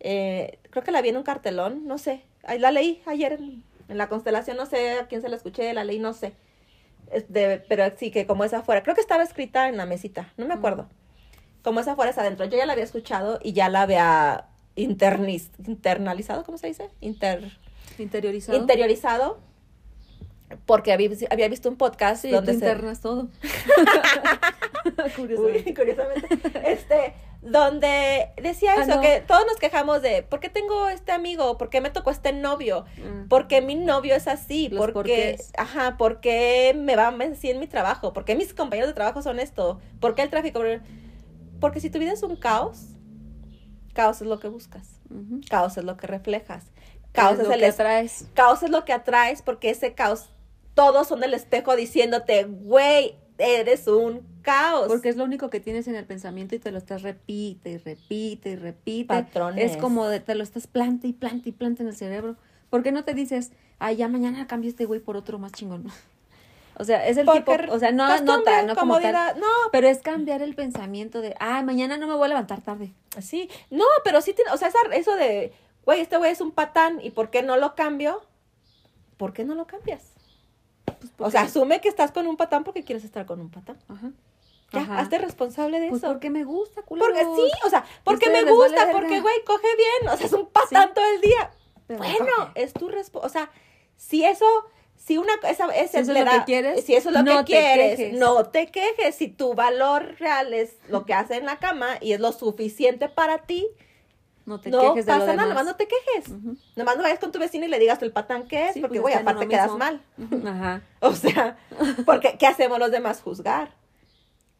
Eh, 0.00 0.58
creo 0.70 0.84
que 0.84 0.90
la 0.90 1.00
vi 1.00 1.08
en 1.08 1.16
un 1.16 1.22
cartelón, 1.22 1.86
no 1.86 1.96
sé, 1.98 2.22
la 2.58 2.70
leí 2.70 3.02
ayer 3.06 3.32
en, 3.32 3.62
en 3.88 3.98
la 3.98 4.08
constelación, 4.08 4.56
no 4.56 4.66
sé 4.66 4.98
a 4.98 5.06
quién 5.08 5.22
se 5.22 5.28
la 5.28 5.36
escuché, 5.36 5.72
la 5.74 5.84
leí, 5.84 5.98
no 5.98 6.12
sé, 6.12 6.32
de- 7.28 7.64
pero 7.68 7.84
sí 7.96 8.10
que 8.10 8.26
como 8.26 8.44
es 8.44 8.52
afuera, 8.52 8.82
creo 8.82 8.94
que 8.94 9.00
estaba 9.00 9.22
escrita 9.22 9.68
en 9.68 9.76
la 9.76 9.86
mesita, 9.86 10.32
no 10.36 10.46
me 10.46 10.54
acuerdo, 10.54 10.88
como 11.62 11.80
es 11.80 11.88
afuera 11.88 12.10
es 12.10 12.18
adentro, 12.18 12.46
yo 12.46 12.56
ya 12.56 12.66
la 12.66 12.72
había 12.72 12.84
escuchado 12.84 13.38
y 13.42 13.52
ya 13.52 13.68
la 13.68 13.82
había 13.82 14.46
internis, 14.76 15.50
internalizado, 15.66 16.44
¿cómo 16.44 16.58
se 16.58 16.66
dice? 16.68 16.90
Inter, 17.00 17.58
interiorizado. 17.98 18.58
interiorizado, 18.58 19.38
porque 20.64 20.92
había, 20.92 21.10
había 21.30 21.48
visto 21.48 21.68
un 21.68 21.76
podcast 21.76 22.22
sí, 22.22 22.30
donde 22.30 22.52
tú 22.52 22.58
se... 22.60 22.64
internas 22.66 23.00
todo. 23.00 23.28
Uy, 24.96 25.10
Curiosamente. 25.16 25.74
curiosamente, 25.74 26.28
este, 26.64 27.14
donde 27.48 28.32
decía 28.42 28.72
Ah, 28.76 28.82
eso, 28.82 28.96
no. 28.96 29.00
que 29.00 29.20
todos 29.26 29.44
nos 29.46 29.56
quejamos 29.56 30.02
de, 30.02 30.22
¿por 30.22 30.40
qué 30.40 30.48
tengo 30.48 30.88
este 30.88 31.12
amigo? 31.12 31.56
¿Por 31.58 31.70
qué 31.70 31.80
me 31.80 31.90
tocó 31.90 32.10
este 32.10 32.32
novio? 32.32 32.84
Mm. 32.98 33.28
¿Por 33.28 33.46
qué 33.46 33.60
mi 33.62 33.74
novio 33.76 34.14
es 34.16 34.26
así? 34.26 34.68
Los 34.68 34.90
¿Por 34.90 35.04
qué, 35.04 35.38
ajá, 35.56 35.96
por 35.96 36.20
qué 36.20 36.74
me 36.76 36.96
va 36.96 37.08
así 37.32 37.50
en 37.50 37.60
mi 37.60 37.66
trabajo? 37.68 38.12
¿Por 38.12 38.24
qué 38.24 38.34
mis 38.34 38.52
compañeros 38.52 38.88
de 38.90 38.94
trabajo 38.94 39.22
son 39.22 39.38
esto? 39.40 39.80
¿Por 40.00 40.14
qué 40.14 40.22
el 40.22 40.30
tráfico? 40.30 40.60
Porque 41.60 41.80
si 41.80 41.88
tu 41.88 41.98
vida 41.98 42.12
es 42.12 42.22
un 42.22 42.36
caos, 42.36 42.88
caos 43.94 44.20
es 44.20 44.26
lo 44.26 44.38
que 44.40 44.48
buscas, 44.48 45.00
caos 45.48 45.76
es 45.78 45.84
lo 45.84 45.96
que 45.96 46.06
reflejas, 46.06 46.64
caos 47.12 47.34
Es 47.34 47.40
es, 47.40 47.46
lo 47.46 47.54
el 47.54 47.60
que 47.60 47.66
es- 47.66 47.74
atraes. 47.74 48.26
caos 48.34 48.62
es 48.62 48.70
lo 48.70 48.84
que 48.84 48.92
atraes 48.92 49.42
porque 49.42 49.70
ese 49.70 49.94
caos, 49.94 50.30
todos 50.74 51.08
son 51.08 51.20
del 51.20 51.32
espejo 51.32 51.74
diciéndote, 51.76 52.44
güey, 52.44 53.16
eres 53.38 53.86
un 53.88 54.35
caos. 54.46 54.86
Porque 54.88 55.08
es 55.10 55.16
lo 55.16 55.24
único 55.24 55.50
que 55.50 55.60
tienes 55.60 55.88
en 55.88 55.96
el 55.96 56.04
pensamiento 56.06 56.54
y 56.54 56.58
te 56.58 56.70
lo 56.70 56.78
estás 56.78 57.02
repite 57.02 57.70
y 57.70 57.76
repite 57.78 58.50
y 58.50 58.56
repite. 58.56 59.06
Patrones. 59.08 59.72
Es 59.72 59.76
como 59.76 60.06
de, 60.06 60.20
te 60.20 60.34
lo 60.34 60.42
estás 60.42 60.66
planta 60.66 61.06
y 61.06 61.12
planta 61.12 61.48
y 61.48 61.52
planta 61.52 61.82
en 61.82 61.88
el 61.90 61.96
cerebro. 61.96 62.36
¿Por 62.70 62.82
qué 62.82 62.92
no 62.92 63.04
te 63.04 63.12
dices, 63.14 63.52
ay, 63.78 63.96
ya 63.96 64.08
mañana 64.08 64.46
cambio 64.46 64.70
este 64.70 64.84
güey 64.86 65.00
por 65.00 65.16
otro 65.16 65.38
más 65.38 65.52
chingón? 65.52 65.84
O 66.78 66.84
sea, 66.84 67.06
es 67.08 67.16
el 67.16 67.24
Porque 67.24 67.40
tipo, 67.40 67.72
o 67.72 67.78
sea, 67.78 67.90
no, 67.90 68.06
no 68.06 68.12
costumbre, 68.12 68.44
tal, 68.44 68.66
no 68.66 68.74
como 68.74 68.94
tal. 69.00 69.02
comodidad, 69.04 69.36
no, 69.36 69.46
Pero 69.72 69.88
es 69.88 70.02
cambiar 70.02 70.42
el 70.42 70.54
pensamiento 70.54 71.22
de, 71.22 71.34
ay, 71.40 71.64
mañana 71.64 71.96
no 71.96 72.06
me 72.06 72.12
voy 72.14 72.26
a 72.26 72.28
levantar 72.28 72.60
tarde. 72.60 72.92
Sí, 73.18 73.48
no, 73.70 73.86
pero 74.04 74.20
sí 74.20 74.34
tiene, 74.34 74.50
o 74.50 74.58
sea, 74.58 74.68
esa- 74.68 74.94
eso 74.94 75.14
de, 75.16 75.54
güey, 75.86 76.02
este 76.02 76.18
güey 76.18 76.32
es 76.32 76.42
un 76.42 76.50
patán, 76.50 77.00
¿y 77.02 77.12
por 77.12 77.30
qué 77.30 77.42
no 77.42 77.56
lo 77.56 77.74
cambio? 77.74 78.20
¿Por 79.16 79.32
qué 79.32 79.42
no 79.46 79.54
lo 79.54 79.66
cambias? 79.66 80.02
Pues, 80.84 81.10
O 81.16 81.30
sea, 81.30 81.40
asume 81.40 81.80
que 81.80 81.88
estás 81.88 82.12
con 82.12 82.26
un 82.26 82.36
patán 82.36 82.62
porque 82.62 82.84
quieres 82.84 83.04
estar 83.04 83.24
con 83.24 83.40
un 83.40 83.48
patán. 83.48 83.78
Ajá. 83.88 84.10
Ya, 84.72 84.80
Ajá. 84.80 84.98
hazte 84.98 85.18
responsable 85.18 85.78
de 85.80 85.88
Pues 85.90 86.02
eso. 86.02 86.12
porque 86.12 86.28
me 86.30 86.44
gusta, 86.44 86.82
culero. 86.82 87.06
Porque 87.06 87.22
sí, 87.24 87.50
o 87.64 87.70
sea, 87.70 87.84
porque 88.04 88.28
me 88.30 88.40
ustedes 88.40 88.54
gusta, 88.54 88.88
porque, 88.92 89.20
güey, 89.20 89.44
coge 89.44 89.68
bien, 89.76 90.12
o 90.12 90.16
sea, 90.16 90.26
es 90.26 90.32
un 90.32 90.46
patán 90.46 90.88
Sí. 90.88 90.94
todo 90.94 91.04
el 91.14 91.20
día. 91.20 91.50
Pero 91.86 91.98
bueno, 92.00 92.26
coge. 92.38 92.62
es 92.62 92.72
tu 92.72 92.88
responsabilidad, 92.88 93.44
o 93.44 93.48
sea, 93.48 93.50
si 93.96 94.24
eso, 94.24 94.44
si 94.96 95.18
una, 95.18 95.32
esa, 95.48 95.66
ese 95.74 95.88
Si 95.88 95.98
eso 95.98 96.12
es 96.12 96.24
lo 96.24 96.30
que 96.32 96.44
quieres, 96.44 96.84
si 96.84 96.94
eso 96.96 97.08
es 97.10 97.14
lo 97.14 97.22
no 97.22 97.30
que 97.30 97.38
te 97.38 97.44
quieres, 97.44 97.96
quejes. 97.96 98.18
no 98.18 98.46
te 98.46 98.66
quejes, 98.72 99.14
si 99.14 99.28
tu 99.28 99.54
valor 99.54 100.16
real 100.18 100.52
es 100.52 100.76
lo 100.88 101.06
que 101.06 101.14
hace 101.14 101.36
en 101.36 101.46
la 101.46 101.58
cama 101.58 101.86
y 102.00 102.12
es 102.12 102.18
lo 102.20 102.32
suficiente 102.32 103.08
para 103.08 103.38
ti, 103.38 103.68
No 104.46 104.60
te 104.60 104.70
no 104.70 104.80
quejes 104.80 105.06
de 105.06 105.12
pasa 105.12 105.26
lo 105.26 105.34
nada, 105.34 105.48
nomás 105.48 105.64
no 105.66 105.76
te 105.76 105.86
quejes. 105.88 106.32
Nomás 106.74 106.96
no 106.96 107.02
vayas 107.04 107.18
con 107.20 107.30
tu 107.32 107.38
vecino 107.38 107.64
y 107.66 107.68
le 107.68 107.78
digas 107.78 108.02
el 108.02 108.10
patán 108.12 108.48
que 108.48 108.66
es, 108.68 108.74
Sí, 108.74 108.80
porque, 108.80 109.00
pues 109.00 109.14
güey, 109.14 109.14
aparte 109.14 109.46
quedas 109.48 109.72
mismo. 109.72 109.78
mal. 109.78 110.02
Ajá. 110.46 110.82
O 111.00 111.12
sea, 111.14 111.56
porque 112.04 112.36
¿qué 112.38 112.46
hacemos 112.48 112.78
los 112.80 112.90
demás? 112.90 113.20
Juzgar. 113.22 113.70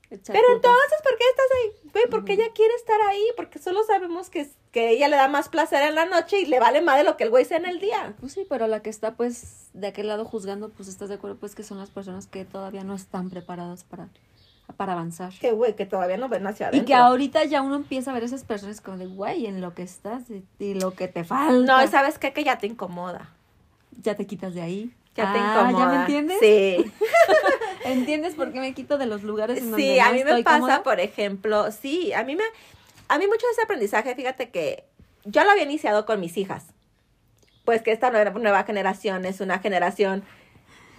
Pero 0.09 0.20
entonces, 0.55 0.99
¿por 1.03 1.16
qué 1.19 1.24
estás 1.31 1.47
ahí? 1.57 1.91
Güey, 1.93 2.05
porque 2.11 2.35
ella 2.35 2.53
quiere 2.55 2.73
estar 2.74 3.01
ahí, 3.09 3.24
porque 3.37 3.59
solo 3.59 3.83
sabemos 3.85 4.31
que, 4.31 4.49
que 4.70 4.91
ella 4.91 5.09
le 5.09 5.16
da 5.16 5.27
más 5.28 5.49
placer 5.49 5.83
en 5.83 5.95
la 5.97 6.07
noche 6.07 6.41
y 6.41 6.47
le 6.47 6.61
vale 6.61 6.81
más 6.81 6.97
de 6.99 7.05
lo 7.05 7.16
que 7.16 7.24
el 7.24 7.31
güey 7.31 7.45
sea 7.45 7.57
en 7.59 7.66
el 7.66 7.81
día. 7.81 8.15
Pues 8.20 8.33
sí, 8.33 8.47
pero 8.49 8.69
la 8.69 8.83
que 8.83 8.91
está 8.91 9.15
pues 9.16 9.69
de 9.74 9.89
aquel 9.89 10.07
lado 10.07 10.24
juzgando, 10.24 10.69
pues 10.70 10.89
estás 10.89 11.09
de 11.09 11.16
acuerdo 11.16 11.37
pues 11.37 11.55
que 11.57 11.65
son 11.65 11.78
las 11.78 11.91
personas 11.91 12.27
que 12.28 12.45
todavía 12.45 12.85
no 12.85 12.95
están 12.95 13.31
preparadas 13.31 13.83
para, 13.83 14.09
para 14.77 14.93
avanzar. 14.93 15.33
Que 15.41 15.51
güey, 15.51 15.74
que 15.74 15.87
todavía 15.87 16.19
no 16.19 16.28
ven 16.28 16.47
hacia 16.47 16.66
Y 16.66 16.69
adentro. 16.69 16.87
que 16.87 16.95
ahorita 16.95 17.45
ya 17.45 17.62
uno 17.62 17.74
empieza 17.74 18.12
a 18.12 18.15
ver 18.15 18.23
esas 18.23 18.45
personas 18.45 18.81
como 18.81 18.99
de, 18.99 19.07
güey, 19.07 19.47
en 19.47 19.61
lo 19.61 19.74
que 19.74 19.83
estás 19.83 20.31
y, 20.31 20.45
y 20.61 20.74
lo 20.74 20.93
que 20.93 21.09
te 21.09 21.24
falta. 21.24 21.53
No, 21.78 21.83
¿y 21.83 21.89
¿sabes 21.89 22.19
qué? 22.19 22.33
Que 22.33 22.45
ya 22.45 22.59
te 22.59 22.69
incomoda. 22.69 23.33
Ya 24.03 24.15
te 24.15 24.24
quitas 24.27 24.55
de 24.55 24.62
ahí. 24.62 24.95
Ya 25.16 25.32
te 25.32 25.38
Ah, 25.38 25.60
incomoda. 25.68 25.84
¿Ya 25.84 25.90
me 25.90 25.97
entiendes? 26.02 26.38
Sí. 26.40 26.93
¿Entiendes 27.84 28.34
por 28.34 28.52
qué 28.52 28.60
me 28.60 28.74
quito 28.74 28.98
de 28.98 29.06
los 29.06 29.22
lugares 29.22 29.59
en 29.59 29.70
donde 29.70 29.82
Sí, 29.86 29.98
no 29.98 30.05
a 30.05 30.12
mí 30.12 30.24
me 30.24 30.43
pasa, 30.43 30.59
cómoda? 30.59 30.82
por 30.82 31.01
ejemplo, 31.01 31.70
sí, 31.72 32.12
a 32.12 32.22
mí 32.24 32.36
me, 32.36 32.44
a 33.09 33.18
mí 33.18 33.26
mucho 33.26 33.47
de 33.47 33.52
ese 33.52 33.62
aprendizaje, 33.62 34.14
fíjate 34.14 34.51
que 34.51 34.84
yo 35.24 35.43
lo 35.44 35.51
había 35.51 35.62
iniciado 35.64 36.05
con 36.06 36.20
mis 36.20 36.36
hijas. 36.36 36.66
Pues 37.64 37.82
que 37.82 37.93
esta 37.93 38.10
nueva, 38.10 38.30
nueva 38.30 38.62
generación 38.64 39.24
es 39.24 39.40
una 39.40 39.59
generación 39.59 40.22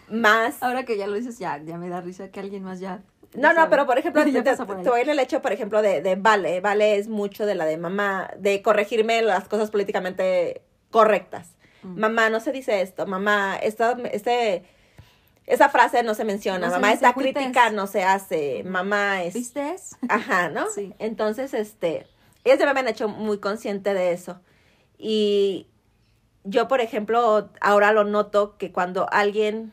más 0.09 0.61
Ahora 0.61 0.83
que 0.83 0.97
ya 0.97 1.07
lo 1.07 1.13
dices, 1.13 1.37
ya, 1.39 1.61
ya 1.63 1.77
me 1.77 1.89
da 1.89 2.01
risa 2.01 2.29
que 2.31 2.39
alguien 2.39 2.63
más 2.63 2.79
ya... 2.79 3.01
No, 3.35 3.53
no, 3.53 3.69
pero 3.69 3.85
por 3.85 3.97
ejemplo, 3.97 4.23
te, 4.25 4.29
ahí. 4.29 4.43
te 4.83 4.89
voy 4.89 5.01
el 5.01 5.19
hecho, 5.19 5.41
por 5.41 5.51
ejemplo, 5.51 5.81
de, 5.81 6.01
de 6.01 6.15
Vale. 6.15 6.59
Vale 6.61 6.95
es 6.97 7.07
mucho 7.07 7.45
de 7.45 7.55
la 7.55 7.65
de 7.65 7.77
mamá, 7.77 8.31
de 8.37 8.61
corregirme 8.61 9.21
las 9.21 9.47
cosas 9.47 9.69
políticamente 9.69 10.61
correctas. 10.91 11.49
Mm. 11.87 11.99
Mamá, 11.99 12.29
no 12.29 12.39
se 12.39 12.51
dice 12.51 12.81
esto. 12.81 13.05
Mamá, 13.05 13.57
esta, 13.57 13.97
este, 14.11 14.63
esa 15.45 15.69
frase 15.69 16.03
no 16.03 16.13
se 16.13 16.25
menciona. 16.25 16.59
No 16.59 16.65
se 16.65 16.71
mamá, 16.71 16.87
dice, 16.87 17.05
esta 17.05 17.13
crítica 17.13 17.69
no 17.69 17.87
se 17.87 18.03
hace. 18.03 18.63
Mamá 18.63 19.23
es... 19.23 19.33
¿Viste? 19.33 19.75
Ajá, 20.09 20.49
¿no? 20.49 20.69
Sí. 20.69 20.93
Entonces, 20.99 21.53
este, 21.53 22.07
ellas 22.43 22.73
me 22.73 22.79
han 22.79 22.87
hecho 22.87 23.07
muy 23.07 23.39
consciente 23.39 23.93
de 23.93 24.11
eso. 24.11 24.39
Y 24.97 25.67
yo, 26.43 26.67
por 26.67 26.81
ejemplo, 26.81 27.49
ahora 27.61 27.91
lo 27.91 28.03
noto 28.03 28.57
que 28.57 28.71
cuando 28.71 29.07
alguien 29.11 29.71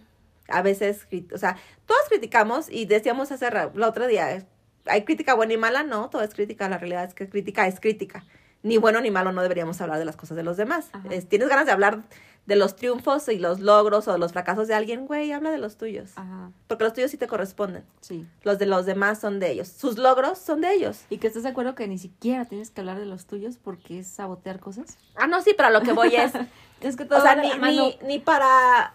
a 0.49 0.63
veces, 0.63 1.07
o 1.33 1.39
sea, 1.39 1.57
todos 1.87 2.03
criticamos 2.09 2.69
y 2.69 2.87
decíamos 2.87 3.33
hace 3.33 3.49
el 3.49 3.83
otro 3.83 4.07
día, 4.07 4.47
hay 4.87 5.05
crítica 5.05 5.35
buena 5.35 5.55
y 5.55 5.57
mala, 5.57 5.83
no, 5.83 6.11
todo 6.11 6.23
es 6.23 6.35
crítica, 6.35 6.69
la 6.69 6.79
realidad 6.79 7.05
es 7.05 7.15
que 7.15 7.29
crítica 7.29 7.67
es 7.67 7.81
crítica. 7.81 8.25
Ni 8.65 8.79
bueno 8.79 9.01
ni 9.01 9.13
malo 9.13 9.31
no 9.31 9.43
deberíamos 9.43 9.81
hablar 9.81 9.99
de 10.01 10.05
las 10.05 10.17
cosas 10.17 10.37
de 10.37 10.43
los 10.43 10.57
demás. 10.57 10.89
Es- 11.11 11.29
Tienes 11.29 11.49
ganas 11.49 11.67
de 11.67 11.73
hablar 11.73 12.03
de 12.47 12.57
los 12.57 12.77
triunfos 12.77 13.29
y 13.29 13.39
los 13.39 13.61
logros 13.61 14.07
o 14.09 14.13
de 14.13 14.19
los 14.19 14.33
fracasos 14.33 14.69
de 14.69 14.75
alguien, 14.75 15.07
güey, 15.07 15.33
habla 15.33 15.51
de 15.51 15.57
los 15.59 15.77
tuyos. 15.79 16.11
Ajá, 16.17 16.51
Porque 16.67 16.85
los 16.85 16.93
tuyos 16.93 17.11
sí 17.11 17.17
te 17.17 17.27
corresponden. 17.27 17.85
sí. 18.01 18.27
Los 18.43 18.59
de 18.59 18.67
los 18.67 18.85
demás 18.85 19.19
son 19.21 19.39
de 19.41 19.51
ellos. 19.53 19.69
Sus 19.69 19.97
logros 19.97 20.39
son 20.39 20.61
de 20.61 20.73
ellos. 20.75 21.05
Y 21.09 21.17
que 21.19 21.27
estás 21.29 21.43
de 21.45 21.51
acuerdo 21.51 21.75
que 21.75 21.87
ni 21.89 21.97
siquiera 21.99 22.45
tienes 22.47 22.71
que 22.71 22.81
hablar 22.83 22.99
de 22.99 23.07
los 23.07 23.25
tuyos 23.27 23.57
porque 23.57 24.01
es 24.01 24.09
sabotear 24.09 24.61
cosas. 24.61 24.99
Ah, 25.15 25.27
no, 25.27 25.41
sí, 25.41 25.53
pero 25.57 25.69
a 25.69 25.71
lo 25.71 25.81
que 25.83 25.93
voy 25.93 26.15
es, 26.17 26.33
Es 26.81 26.97
que 26.97 27.05
todo 27.07 27.19
o 27.21 27.23
sea, 27.23 27.35
ni, 27.37 28.19
para 28.19 28.93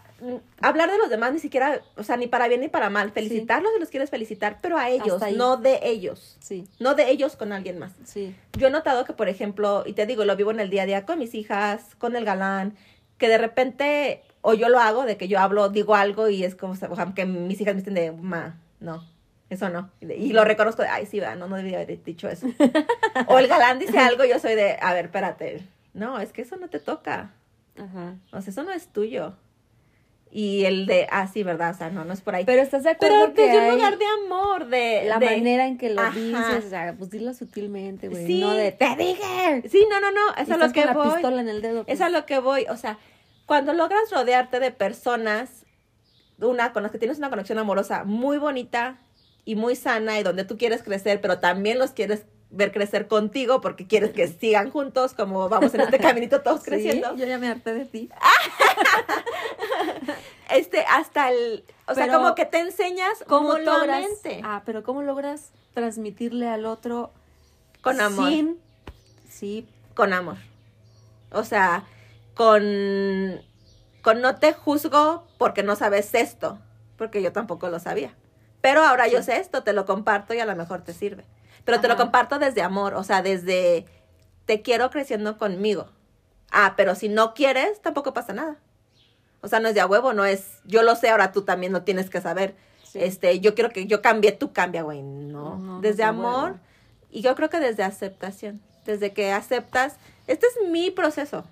hablar 0.61 0.91
de 0.91 0.97
los 0.97 1.09
demás, 1.09 1.33
ni 1.33 1.39
siquiera, 1.39 1.81
o 1.95 2.03
sea, 2.03 2.17
ni 2.17 2.27
para 2.27 2.47
bien 2.47 2.61
ni 2.61 2.67
para 2.67 2.89
mal. 2.89 3.11
Felicitarlos 3.11 3.71
si 3.73 3.79
los 3.79 3.89
quieres 3.89 4.09
felicitar, 4.09 4.59
pero 4.61 4.77
a 4.77 4.89
ellos, 4.89 5.21
no 5.35 5.57
de 5.57 5.79
ellos. 5.83 6.37
Sí, 6.39 6.67
No 6.79 6.95
de 6.95 7.09
ellos 7.09 7.35
con 7.35 7.51
alguien 7.51 7.79
más. 7.79 7.93
sí. 8.03 8.35
Yo 8.57 8.67
he 8.67 8.71
notado 8.71 9.05
que, 9.05 9.13
por 9.13 9.29
ejemplo, 9.29 9.83
y 9.85 9.93
te 9.93 10.05
digo, 10.05 10.25
lo 10.25 10.35
vivo 10.35 10.51
en 10.51 10.59
el 10.59 10.69
día 10.69 10.83
a 10.83 10.85
día 10.85 11.05
con 11.05 11.19
mis 11.19 11.33
hijas, 11.33 11.95
con 11.97 12.15
el 12.15 12.25
galán, 12.25 12.75
que 13.17 13.27
de 13.29 13.37
repente, 13.37 14.23
o 14.41 14.53
yo 14.53 14.69
lo 14.69 14.79
hago, 14.79 15.05
de 15.05 15.17
que 15.17 15.27
yo 15.27 15.39
hablo, 15.39 15.69
digo 15.69 15.95
algo 15.95 16.29
y 16.29 16.43
es 16.43 16.55
como, 16.55 16.73
o 16.73 16.75
sea, 16.75 17.13
que 17.15 17.25
mis 17.25 17.59
hijas 17.61 17.75
me 17.75 17.81
dicen 17.81 17.93
de, 17.93 18.11
ma, 18.11 18.57
no, 18.79 19.03
eso 19.49 19.69
no. 19.69 19.89
Y, 20.01 20.33
lo 20.33 20.45
reconozco 20.45 20.81
de, 20.81 20.89
ay, 20.89 21.05
sí, 21.05 21.19
va, 21.19 21.35
no, 21.35 21.47
no 21.47 21.55
debería 21.55 21.79
haber 21.79 22.03
dicho 22.03 22.29
eso. 22.29 22.47
o 23.27 23.39
el 23.39 23.47
galán 23.47 23.79
dice 23.79 23.97
algo 23.99 24.23
y 24.23 24.29
yo 24.29 24.39
soy 24.39 24.55
de, 24.55 24.77
a 24.81 24.93
ver, 24.93 25.05
espérate, 25.05 25.65
no, 25.93 26.19
es 26.19 26.31
que 26.31 26.41
eso 26.41 26.55
no 26.55 26.69
te 26.69 26.79
toca. 26.79 27.31
Ajá. 27.77 28.15
O 28.31 28.41
sea, 28.41 28.51
eso 28.51 28.63
no 28.63 28.71
es 28.71 28.87
tuyo. 28.87 29.35
Y 30.31 30.65
el 30.65 30.85
de, 30.85 31.07
ah, 31.09 31.27
sí, 31.27 31.41
¿verdad? 31.41 31.71
O 31.73 31.77
sea, 31.77 31.89
no, 31.89 32.05
no 32.05 32.13
es 32.13 32.21
por 32.21 32.35
ahí. 32.35 32.45
Pero 32.45 32.61
estás 32.61 32.83
de 32.83 32.91
acuerdo 32.91 33.15
Pero 33.19 33.33
que 33.33 33.41
desde 33.47 33.67
un 33.69 33.75
lugar 33.75 33.97
de 33.97 34.05
amor, 34.25 34.67
de... 34.67 35.03
la 35.05 35.17
de- 35.17 35.25
manera 35.25 35.65
en 35.65 35.77
que 35.79 35.89
lo 35.89 36.01
Ajá. 36.01 36.11
dices, 36.19 36.65
o 36.65 36.69
sea, 36.69 36.93
pues 36.97 37.09
dilo 37.09 37.33
sutilmente, 37.33 38.09
güey. 38.09 38.27
Sí. 38.27 38.39
No 38.39 38.53
de, 38.53 38.71
te 38.71 38.95
dije. 38.95 39.67
Sí, 39.69 39.87
no, 39.89 39.99
no, 39.99 40.11
no, 40.11 40.21
Y 40.37 40.41
es 40.43 40.51
a 40.51 40.57
lo 40.57 40.71
que 40.71 40.81
con 40.83 40.87
la 40.87 40.93
voy. 40.93 41.13
pistola 41.13 41.41
en 41.41 41.49
el 41.49 41.61
dedo. 41.63 41.79
Es 41.81 41.85
pues. 41.85 42.01
a 42.01 42.09
lo 42.09 42.27
que 42.27 42.37
voy. 42.37 42.65
O 42.69 42.77
sea, 42.77 42.99
cuando 43.47 43.73
logras 43.73 44.11
rodearte 44.11 44.59
de 44.59 44.69
personas, 44.69 45.65
una 46.39 46.73
con 46.73 46.83
las 46.83 46.91
que 46.91 46.99
tienes 46.99 47.17
una 47.17 47.31
conexión 47.31 47.57
amorosa 47.57 48.03
muy 48.03 48.37
bonita 48.37 48.99
y 49.45 49.55
muy 49.55 49.75
sana 49.75 50.19
y 50.19 50.23
donde 50.23 50.43
tú 50.45 50.57
quieres 50.59 50.83
crecer, 50.83 51.21
pero 51.21 51.39
también 51.39 51.79
los 51.79 51.89
quieres 51.91 52.25
ver 52.51 52.71
crecer 52.71 53.07
contigo 53.07 53.61
porque 53.61 53.85
quieres 53.87 54.11
que 54.11 54.27
sigan 54.27 54.71
juntos, 54.71 55.13
como 55.13 55.49
vamos 55.49 55.73
en 55.73 55.81
este 55.81 55.99
caminito 55.99 56.41
todos 56.41 56.61
Sí, 56.61 56.65
creciendo. 56.69 57.15
yo 57.15 57.25
ya 57.25 57.37
me 57.37 57.47
harté 57.47 57.73
de 57.73 57.85
ti. 57.85 58.09
Este, 60.49 60.83
hasta 60.89 61.29
el, 61.29 61.63
o 61.85 61.93
sea, 61.93 62.11
como 62.11 62.33
que 62.33 62.43
te 62.43 62.57
enseñas 62.57 63.23
¿Cómo 63.27 63.59
logras? 63.59 64.03
Ah, 64.43 64.63
pero 64.65 64.81
¿cómo 64.81 65.03
logras 65.03 65.51
transmitirle 65.75 66.47
al 66.47 66.65
otro 66.65 67.11
con 67.81 68.01
amor. 68.01 68.29
sin 68.29 68.59
sí, 69.29 69.67
con 69.93 70.11
amor. 70.11 70.37
O 71.31 71.43
sea, 71.43 71.83
con, 72.33 72.63
con 74.01 74.21
no 74.21 74.37
te 74.37 74.53
juzgo 74.53 75.27
porque 75.37 75.61
no 75.61 75.75
sabes 75.75 76.15
esto, 76.15 76.57
porque 76.97 77.21
yo 77.21 77.31
tampoco 77.31 77.69
lo 77.69 77.79
sabía. 77.79 78.15
Pero 78.61 78.83
ahora 78.83 79.07
yo 79.07 79.21
sé 79.21 79.37
esto, 79.37 79.63
te 79.63 79.73
lo 79.73 79.85
comparto 79.85 80.33
y 80.33 80.39
a 80.39 80.45
lo 80.45 80.55
mejor 80.55 80.81
te 80.81 80.93
sirve. 80.93 81.25
Pero 81.65 81.79
te 81.81 81.87
lo 81.87 81.97
comparto 81.97 82.39
desde 82.39 82.61
amor, 82.61 82.93
o 82.95 83.03
sea, 83.03 83.21
desde 83.21 83.85
te 84.45 84.61
quiero 84.61 84.89
creciendo 84.89 85.37
conmigo. 85.37 85.87
Ah, 86.51 86.73
pero 86.75 86.95
si 86.95 87.09
no 87.09 87.33
quieres, 87.33 87.81
tampoco 87.81 88.13
pasa 88.13 88.33
nada. 88.33 88.57
O 89.41 89.47
sea, 89.47 89.59
no 89.59 89.67
es 89.69 89.75
de 89.75 89.81
a 89.81 89.85
huevo, 89.87 90.13
no 90.13 90.25
es, 90.25 90.59
yo 90.65 90.81
lo 90.83 90.95
sé, 90.95 91.09
ahora 91.09 91.31
tú 91.31 91.43
también 91.43 91.71
lo 91.71 91.83
tienes 91.83 92.09
que 92.09 92.19
saber. 92.21 92.55
Sí. 92.83 92.99
Este, 93.01 93.39
yo 93.39 93.53
quiero 93.53 93.69
que 93.69 93.85
yo 93.85 94.01
cambie, 94.01 94.31
tú 94.31 94.51
cambia, 94.51 94.81
güey. 94.81 95.01
No, 95.03 95.57
No, 95.57 95.79
desde 95.81 96.03
amor 96.03 96.43
huevo. 96.53 96.59
y 97.11 97.21
yo 97.21 97.35
creo 97.35 97.49
que 97.49 97.59
desde 97.59 97.83
aceptación, 97.83 98.61
desde 98.85 99.13
que 99.13 99.31
aceptas, 99.31 99.97
este 100.27 100.47
es 100.47 100.69
mi 100.69 100.89
proceso. 100.89 101.45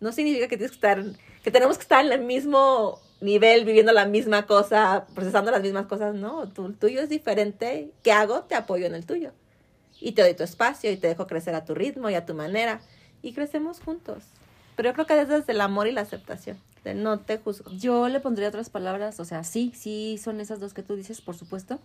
No 0.00 0.10
significa 0.12 0.48
que 0.48 0.56
tienes 0.56 0.70
que 0.72 0.76
estar, 0.76 1.04
que 1.44 1.50
tenemos 1.50 1.76
que 1.76 1.82
estar 1.82 2.04
en 2.04 2.12
el 2.12 2.22
mismo 2.22 2.98
nivel, 3.22 3.64
viviendo 3.64 3.92
la 3.92 4.04
misma 4.04 4.46
cosa, 4.46 5.06
procesando 5.14 5.50
las 5.50 5.62
mismas 5.62 5.86
cosas. 5.86 6.14
No, 6.14 6.48
tu 6.48 6.66
el 6.66 6.76
tuyo 6.76 7.00
es 7.00 7.08
diferente. 7.08 7.90
¿Qué 8.02 8.12
hago? 8.12 8.42
Te 8.42 8.54
apoyo 8.54 8.86
en 8.86 8.94
el 8.94 9.06
tuyo. 9.06 9.32
Y 10.00 10.12
te 10.12 10.22
doy 10.22 10.34
tu 10.34 10.42
espacio 10.42 10.90
y 10.90 10.96
te 10.96 11.06
dejo 11.06 11.26
crecer 11.26 11.54
a 11.54 11.64
tu 11.64 11.74
ritmo 11.74 12.10
y 12.10 12.14
a 12.14 12.26
tu 12.26 12.34
manera. 12.34 12.80
Y 13.22 13.32
crecemos 13.32 13.80
juntos. 13.80 14.24
Pero 14.76 14.90
yo 14.90 14.94
creo 14.94 15.06
que 15.06 15.20
es 15.20 15.28
desde 15.28 15.52
el 15.52 15.60
amor 15.60 15.86
y 15.86 15.92
la 15.92 16.00
aceptación. 16.00 16.58
No 16.84 17.20
te 17.20 17.38
juzgo. 17.38 17.70
Yo 17.70 18.08
le 18.08 18.18
pondría 18.18 18.48
otras 18.48 18.68
palabras, 18.68 19.20
o 19.20 19.24
sea, 19.24 19.44
sí, 19.44 19.72
sí 19.74 20.18
son 20.22 20.40
esas 20.40 20.58
dos 20.58 20.74
que 20.74 20.82
tú 20.82 20.96
dices, 20.96 21.20
por 21.20 21.36
supuesto. 21.36 21.78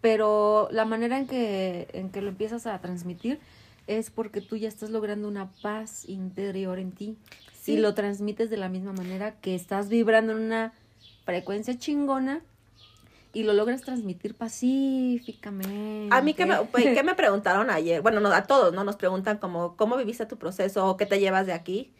Pero 0.00 0.68
la 0.70 0.84
manera 0.84 1.18
en 1.18 1.26
que, 1.26 1.88
en 1.92 2.10
que 2.10 2.22
lo 2.22 2.28
empiezas 2.28 2.66
a 2.66 2.80
transmitir 2.80 3.40
es 3.88 4.10
porque 4.10 4.40
tú 4.40 4.56
ya 4.56 4.68
estás 4.68 4.90
logrando 4.90 5.26
una 5.26 5.50
paz 5.62 6.08
interior 6.08 6.78
en 6.78 6.92
ti. 6.92 7.16
Sí. 7.62 7.74
Y 7.74 7.76
lo 7.76 7.94
transmites 7.94 8.50
de 8.50 8.56
la 8.56 8.68
misma 8.68 8.92
manera 8.92 9.36
que 9.40 9.54
estás 9.54 9.88
vibrando 9.88 10.32
en 10.32 10.38
una 10.40 10.72
frecuencia 11.24 11.78
chingona 11.78 12.40
y 13.32 13.44
lo 13.44 13.52
logras 13.52 13.82
transmitir 13.82 14.34
pacíficamente. 14.34 16.08
A 16.14 16.20
mí 16.22 16.34
que 16.34 16.44
me, 16.44 16.56
¿qué 16.74 17.02
me 17.02 17.14
preguntaron 17.14 17.70
ayer, 17.70 18.02
bueno, 18.02 18.20
no, 18.20 18.32
a 18.32 18.42
todos, 18.44 18.74
¿no? 18.74 18.82
Nos 18.84 18.96
preguntan 18.96 19.38
como, 19.38 19.76
¿cómo 19.76 19.96
viviste 19.96 20.26
tu 20.26 20.36
proceso 20.38 20.86
o 20.86 20.96
qué 20.96 21.06
te 21.06 21.20
llevas 21.20 21.46
de 21.46 21.52
aquí? 21.52 21.92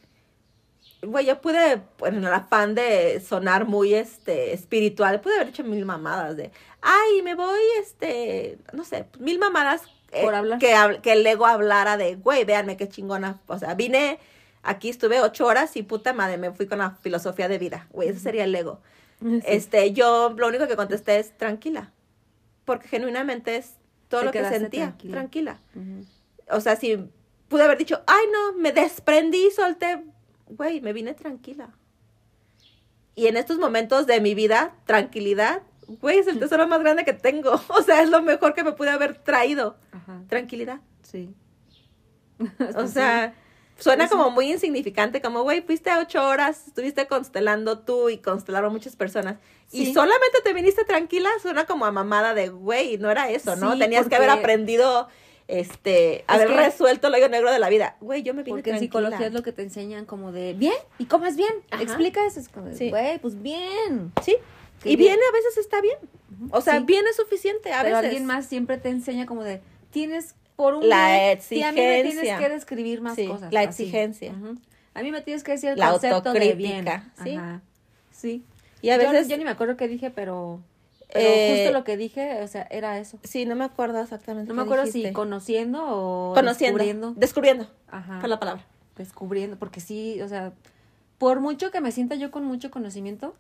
Güey, 1.03 1.27
yo 1.27 1.41
pude, 1.41 1.83
en 2.07 2.17
el 2.17 2.33
afán 2.33 2.75
de 2.75 3.21
sonar 3.21 3.65
muy, 3.67 3.95
este, 3.95 4.53
espiritual, 4.53 5.21
pude 5.21 5.35
haber 5.37 5.49
hecho 5.49 5.65
mil 5.65 5.85
mamadas 5.85 6.37
de, 6.37 6.51
ay, 6.81 7.23
me 7.23 7.35
voy, 7.35 7.61
este, 7.81 8.59
no 8.73 8.85
sé, 8.85 9.07
mil 9.19 9.39
mamadas. 9.39 9.83
eh, 10.13 10.23
Por 10.23 10.35
hablar. 10.35 10.59
Que, 10.59 10.75
que 11.03 11.13
el 11.13 11.27
ego 11.27 11.47
hablara 11.47 11.97
de, 11.97 12.17
güey, 12.17 12.45
véanme 12.45 12.77
qué 12.77 12.89
chingona. 12.89 13.41
O 13.49 13.59
sea, 13.59 13.75
vine, 13.75 14.19
aquí 14.63 14.89
estuve 14.89 15.21
ocho 15.21 15.47
horas 15.47 15.77
y 15.77 15.83
puta 15.83 16.13
madre, 16.13 16.39
me 16.39 16.51
fui 16.53 16.67
con 16.67 16.79
la 16.79 16.93
filosofía 16.93 17.49
de 17.49 17.59
vida. 17.59 17.87
Güey, 17.91 18.09
ese 18.11 18.21
sería 18.21 18.45
el 18.45 18.55
ego. 18.55 18.81
Sí. 19.21 19.41
Este, 19.47 19.93
yo 19.93 20.35
lo 20.37 20.49
único 20.49 20.67
que 20.67 20.77
contesté 20.77 21.19
es 21.19 21.37
tranquila. 21.37 21.93
porque 22.65 22.87
genuinamente 22.89 23.57
es 23.57 23.75
todo 24.09 24.21
Te 24.21 24.27
lo 24.27 24.33
que 24.33 24.45
sentía, 24.49 24.85
tranquila. 24.87 25.13
tranquila. 25.15 25.61
Ujú. 25.75 26.07
O 26.57 26.61
sea, 26.61 26.77
si 26.77 27.09
pude 27.49 27.63
haber 27.65 27.79
dicho, 27.79 28.01
ay 28.07 28.25
no, 28.33 28.53
me 28.59 28.73
desprendí, 28.73 29.51
solté, 29.51 30.05
güey, 30.47 30.81
me 30.81 30.93
vine 30.93 31.15
tranquila. 31.15 31.71
Y 33.15 33.27
en 33.27 33.37
estos 33.37 33.59
momentos 33.59 34.07
de 34.07 34.21
mi 34.21 34.35
vida, 34.35 34.75
tranquilidad, 34.87 35.63
güey, 36.01 36.19
es 36.19 36.27
el 36.29 36.39
tesoro 36.39 36.67
más 36.69 36.81
grande 36.81 37.05
que 37.05 37.13
tengo. 37.13 37.61
O 37.69 37.83
sea, 37.83 38.03
es 38.03 38.11
lo 38.11 38.23
mejor 38.23 38.55
que 38.55 38.65
me 38.65 38.73
pude 38.73 38.91
haber 38.91 39.15
traído, 39.19 39.77
Ajá. 39.93 40.21
tranquilidad. 40.29 40.81
Sí. 41.03 41.35
O 42.77 42.87
sea, 42.87 43.35
suena 43.83 44.09
como 44.09 44.31
muy 44.31 44.51
insignificante, 44.53 45.21
como, 45.21 45.43
güey, 45.43 45.61
fuiste 45.63 45.91
a 45.91 45.99
ocho 45.99 46.27
horas, 46.27 46.67
estuviste 46.69 47.07
constelando 47.07 47.79
tú 47.81 48.09
y 48.09 48.19
constelaron 48.19 48.73
muchas 48.73 48.97
personas. 48.97 49.37
Y 49.71 49.93
solamente 49.95 50.39
te 50.45 50.53
viniste 50.53 50.85
tranquila, 50.85 51.29
suena 51.41 51.65
como 51.67 51.87
a 51.87 51.93
mamada 51.93 52.35
de, 52.35 52.49
güey, 52.51 52.99
no 52.99 53.11
era 53.11 53.31
eso, 53.31 53.57
¿no? 53.57 53.73
Sí, 53.73 53.79
Tenías 53.79 54.09
que 54.09 54.17
haber 54.17 54.29
porque- 54.29 54.41
aprendido, 54.41 55.09
este, 55.49 56.25
haber 56.29 56.49
que- 56.49 56.57
resuelto 56.57 57.09
el 57.09 57.15
hoyo 57.15 57.29
negro 57.29 57.51
de 57.51 57.59
la 57.59 57.69
vida. 57.69 57.97
Güey, 58.01 58.23
yo 58.23 58.35
me 58.35 58.43
vine 58.43 58.57
Porque 58.59 58.71
en 58.71 58.77
tranquila. 58.77 59.01
psicología 59.01 59.27
es 59.27 59.33
lo 59.33 59.43
que 59.43 59.53
te 59.53 59.63
enseñan 59.63 60.05
como 60.07 60.33
de, 60.33 60.55
¿bien? 60.55 60.75
¿Y 60.99 61.07
comas 61.07 61.37
bien? 61.37 61.53
Ajá. 61.71 61.83
Explica 61.83 62.25
eso. 62.27 62.41
Es 62.41 62.49
como 62.49 62.73
Sí. 62.75 62.91
güey, 62.91 63.19
pues 63.19 63.41
bien. 63.43 64.13
Sí. 64.23 64.37
Qué 64.83 64.91
Y 64.91 64.97
bien. 64.97 65.15
a 65.17 65.33
veces 65.33 65.59
está 65.59 65.81
bien. 65.81 65.97
O 66.51 66.61
sea, 66.61 66.81
bien 66.81 67.05
es 67.09 67.17
suficiente 67.17 67.73
a 67.73 67.83
Pero 67.83 67.97
veces. 67.97 68.05
alguien 68.11 68.27
más 68.27 68.47
siempre 68.47 68.79
te 68.79 68.89
enseña 68.89 69.27
como 69.27 69.45
de, 69.45 69.61
tienes 69.91 70.35
por 70.63 70.75
un 70.75 70.89
La 70.89 71.07
mes, 71.09 71.43
sí, 71.45 71.63
a 71.63 71.73
mí 71.73 71.81
me 71.81 71.99
exigencia. 72.01 72.23
tienes 72.39 72.39
que 72.49 72.55
describir 72.55 73.01
más 73.01 73.17
Sí, 73.17 73.27
cosas. 73.27 73.53
la 73.53 73.63
exigencia. 73.65 74.33
A 74.95 75.03
mí 75.03 75.11
me 75.11 75.21
tienes 75.23 75.43
que 75.43 75.53
decir 75.53 75.71
el 75.71 75.79
La 75.79 75.91
concepto 75.91 76.33
de 76.33 76.55
bien. 76.55 76.87
autocrítica, 76.89 77.25
sí. 77.25 77.35
Ajá. 77.37 77.61
Sí. 78.13 78.45
Y 78.83 78.91
a 78.91 78.97
veces, 78.97 79.27
yo, 79.29 79.37
ni 79.39 79.45
me 79.45 79.51
acuerdo 79.51 79.77
qué 79.77 79.89
dije, 79.89 80.11
pero, 80.11 80.61
pero 81.13 81.27
Eh, 81.29 81.57
justo 81.65 81.73
lo 81.79 81.85
que 81.85 81.97
dije, 81.97 82.43
o 82.43 82.47
sea, 82.49 82.67
era 82.71 82.99
eso. 82.99 83.19
sí, 83.25 83.45
no 83.47 83.57
me 83.57 83.65
acuerdo 83.65 84.01
exactamente. 84.01 84.49
No 84.49 84.55
me 84.55 84.63
acuerdo 84.63 84.85
dijiste. 84.85 85.09
si 85.09 85.15
conociendo 85.15 85.83
o 85.85 86.35
Conociendo. 86.35 86.79
descubriendo. 86.79 87.15
Descubriendo. 87.19 87.67
Ajá. 87.89 88.21
Fue 88.21 88.29
la 88.29 88.39
palabra. 88.39 88.65
Descubriendo, 88.97 89.57
porque 89.59 89.81
sí, 89.81 90.21
o 90.23 90.29
sea, 90.29 90.53
por 91.19 91.41
mucho 91.41 91.71
que 91.71 91.81
me 91.81 91.91
sienta 91.93 92.15
yo 92.15 92.31
con 92.31 92.45
mucho 92.45 92.71
conocimiento, 92.71 93.35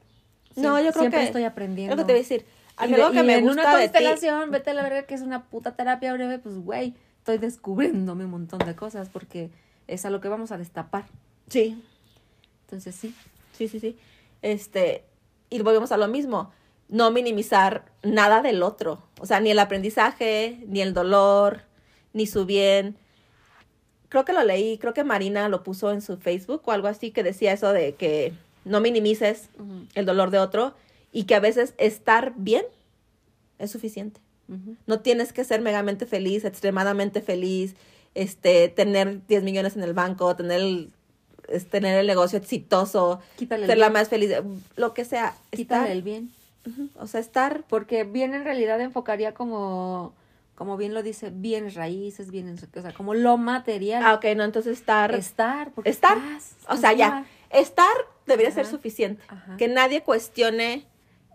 No, 0.57 0.77
siem- 0.78 0.85
yo 0.85 0.90
creo 0.90 1.03
siempre 1.03 1.20
que- 1.20 1.27
estoy 1.27 1.43
Es 1.43 1.49
aprendiendo. 1.51 1.94
lo 1.97 2.03
que 2.03 2.07
te 2.07 2.12
voy 2.12 2.20
a 2.20 2.23
decir. 2.23 2.44
A 2.77 2.86
mí 2.86 2.93
Y 2.93 2.94
algo 2.94 3.11
que 3.11 3.19
y 3.20 3.23
me 3.23 3.35
en 3.36 3.44
gusta 3.44 3.61
una 3.62 3.77
de 3.77 3.89
ti. 3.89 3.93
constelación, 3.93 4.51
vete 4.51 4.70
a 4.70 4.74
la 4.74 4.82
verga 4.82 5.03
que 5.03 5.15
es 5.15 5.20
una 5.20 5.44
puta 5.44 5.77
terapia 5.77 6.12
breve, 6.15 6.39
pues 6.39 6.57
güey, 6.59 6.94
estoy 7.23 7.39
descubriéndome 7.39 8.24
un 8.24 8.32
montón 8.32 8.59
de 8.66 8.74
cosas 8.74 9.09
porque 9.09 9.53
es 9.86 10.05
a 10.05 10.11
lo 10.11 10.20
que 10.20 10.28
vamos 10.28 10.51
a 10.51 10.59
destapar. 10.59 11.05
Sí, 11.49 11.81
Entonces 12.65 12.97
sí. 12.97 13.15
sí, 13.53 13.69
sí, 13.69 13.78
sí. 13.78 13.97
Este, 14.43 15.05
y 15.49 15.62
volvemos 15.62 15.93
a 15.93 15.97
lo 15.97 16.09
mismo. 16.09 16.51
No 16.89 17.12
minimizar 17.12 17.85
nada 18.03 18.43
del 18.43 18.65
otro. 18.65 19.05
O 19.20 19.27
sea, 19.27 19.39
ni 19.39 19.53
el 19.53 19.61
aprendizaje, 19.61 20.65
ni 20.66 20.81
el 20.81 20.94
dolor, 20.94 21.62
ni 22.12 22.27
su 22.27 22.44
bien. 22.44 22.97
Creo 24.09 24.24
que 24.24 24.32
lo 24.32 24.43
leí, 24.43 24.77
creo 24.78 24.93
que 24.93 25.05
Marina 25.05 25.49
lo 25.49 25.62
puso 25.62 25.93
en 25.93 26.03
su 26.03 26.16
Facebook 26.16 26.62
o 26.65 26.73
algo 26.73 26.89
así 26.89 27.12
que 27.12 27.23
decía 27.23 27.53
eso 27.53 27.73
de 27.73 27.94
que 27.94 28.32
no 28.65 28.81
minimices 28.81 29.49
el 29.94 30.07
dolor 30.07 30.32
de 30.32 30.40
otro 30.40 30.74
y 31.12 31.23
que 31.24 31.36
a 31.36 31.40
veces 31.40 31.74
estar 31.78 32.32
bien 32.36 32.65
es 33.61 33.70
suficiente. 33.70 34.20
No 34.86 35.00
tienes 35.00 35.32
que 35.32 35.44
ser 35.44 35.60
megamente 35.60 36.06
feliz, 36.06 36.44
extremadamente 36.44 37.20
feliz, 37.20 37.74
este, 38.14 38.68
tener 38.68 39.26
10 39.26 39.42
millones 39.42 39.76
en 39.76 39.82
el 39.82 39.94
banco, 39.94 40.34
tener 40.36 40.60
el, 40.60 40.90
es- 41.48 41.66
tener 41.66 41.98
el 41.98 42.06
negocio 42.06 42.38
exitoso, 42.38 43.20
Quítale 43.36 43.66
ser 43.66 43.78
la 43.78 43.86
bien. 43.86 43.92
más 43.94 44.08
feliz, 44.08 44.30
lo 44.76 44.94
que 44.94 45.04
sea. 45.04 45.34
Quítale 45.50 45.62
Estar, 45.82 45.90
el 45.90 46.02
bien. 46.02 46.30
O 46.98 47.06
sea, 47.06 47.20
estar, 47.20 47.64
Porque 47.68 48.04
bien 48.04 48.34
en 48.34 48.44
realidad 48.44 48.80
enfocaría 48.80 49.34
como, 49.34 50.12
como 50.54 50.76
bien 50.76 50.94
lo 50.94 51.02
dice, 51.02 51.30
bienes 51.34 51.74
raíces, 51.74 52.30
bienes, 52.30 52.62
o 52.76 52.82
sea, 52.82 52.92
como 52.92 53.14
lo 53.14 53.36
material. 53.36 54.02
ah, 54.04 54.14
ok, 54.14 54.24
no, 54.36 54.44
entonces 54.44 54.78
estar, 54.78 55.12
estar, 55.14 55.72
porque 55.72 55.90
estar, 55.90 56.18
estás, 56.18 56.54
o 56.68 56.76
sea, 56.76 56.92
ya, 56.92 57.24
estar 57.50 57.88
debería 58.26 58.50
Ajá. 58.50 58.62
ser 58.62 58.66
suficiente. 58.66 59.20
Ajá. 59.26 59.56
Que 59.56 59.66
nadie 59.66 60.02
cuestione 60.02 60.86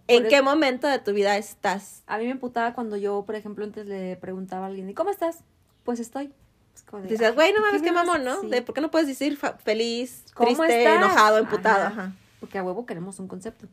en 0.08 0.24
Por 0.24 0.30
qué 0.30 0.42
momento 0.42 0.88
de 0.88 1.00
tu 1.00 1.14
vida 1.14 1.38
estás. 1.38 2.04
A 2.08 2.18
mí 2.18 2.26
me 2.26 2.32
emputaba 2.32 2.74
cuando 2.74 2.96
yo, 2.98 3.24
por 3.26 3.36
ejemplo, 3.36 3.64
antes 3.66 3.86
le 3.86 4.16
preguntaba 4.18 4.66
a 4.66 4.68
alguien, 4.70 4.90
¿y 4.90 4.94
cómo 4.94 5.10
estás? 5.10 5.40
Pues 5.84 6.00
estoy. 6.00 6.32
Es 6.76 6.84
como 6.84 7.02
de, 7.02 7.10
Dices, 7.10 7.28
"Ay, 7.28 7.34
güey, 7.34 7.50
no 7.52 7.56
¿qué 7.58 7.62
mames, 7.62 7.82
qué 7.82 7.90
vergas?". 7.92 8.06
mamón, 8.06 8.24
¿no? 8.24 8.42
Sí. 8.42 8.48
De, 8.50 8.62
¿Por 8.62 8.76
qué 8.76 8.82
no 8.82 8.92
puedes 8.92 9.08
decir 9.08 9.38
feliz, 9.64 10.26
¿Cómo 10.34 10.48
triste, 10.48 10.84
estás? 10.84 10.98
enojado, 10.98 11.38
emputado? 11.40 11.86
Ajá. 11.88 12.02
Ajá. 12.04 12.12
Porque 12.40 12.58
a 12.60 12.64
huevo 12.64 12.86
queremos 12.86 13.20
un 13.20 13.28
concepto. 13.28 13.68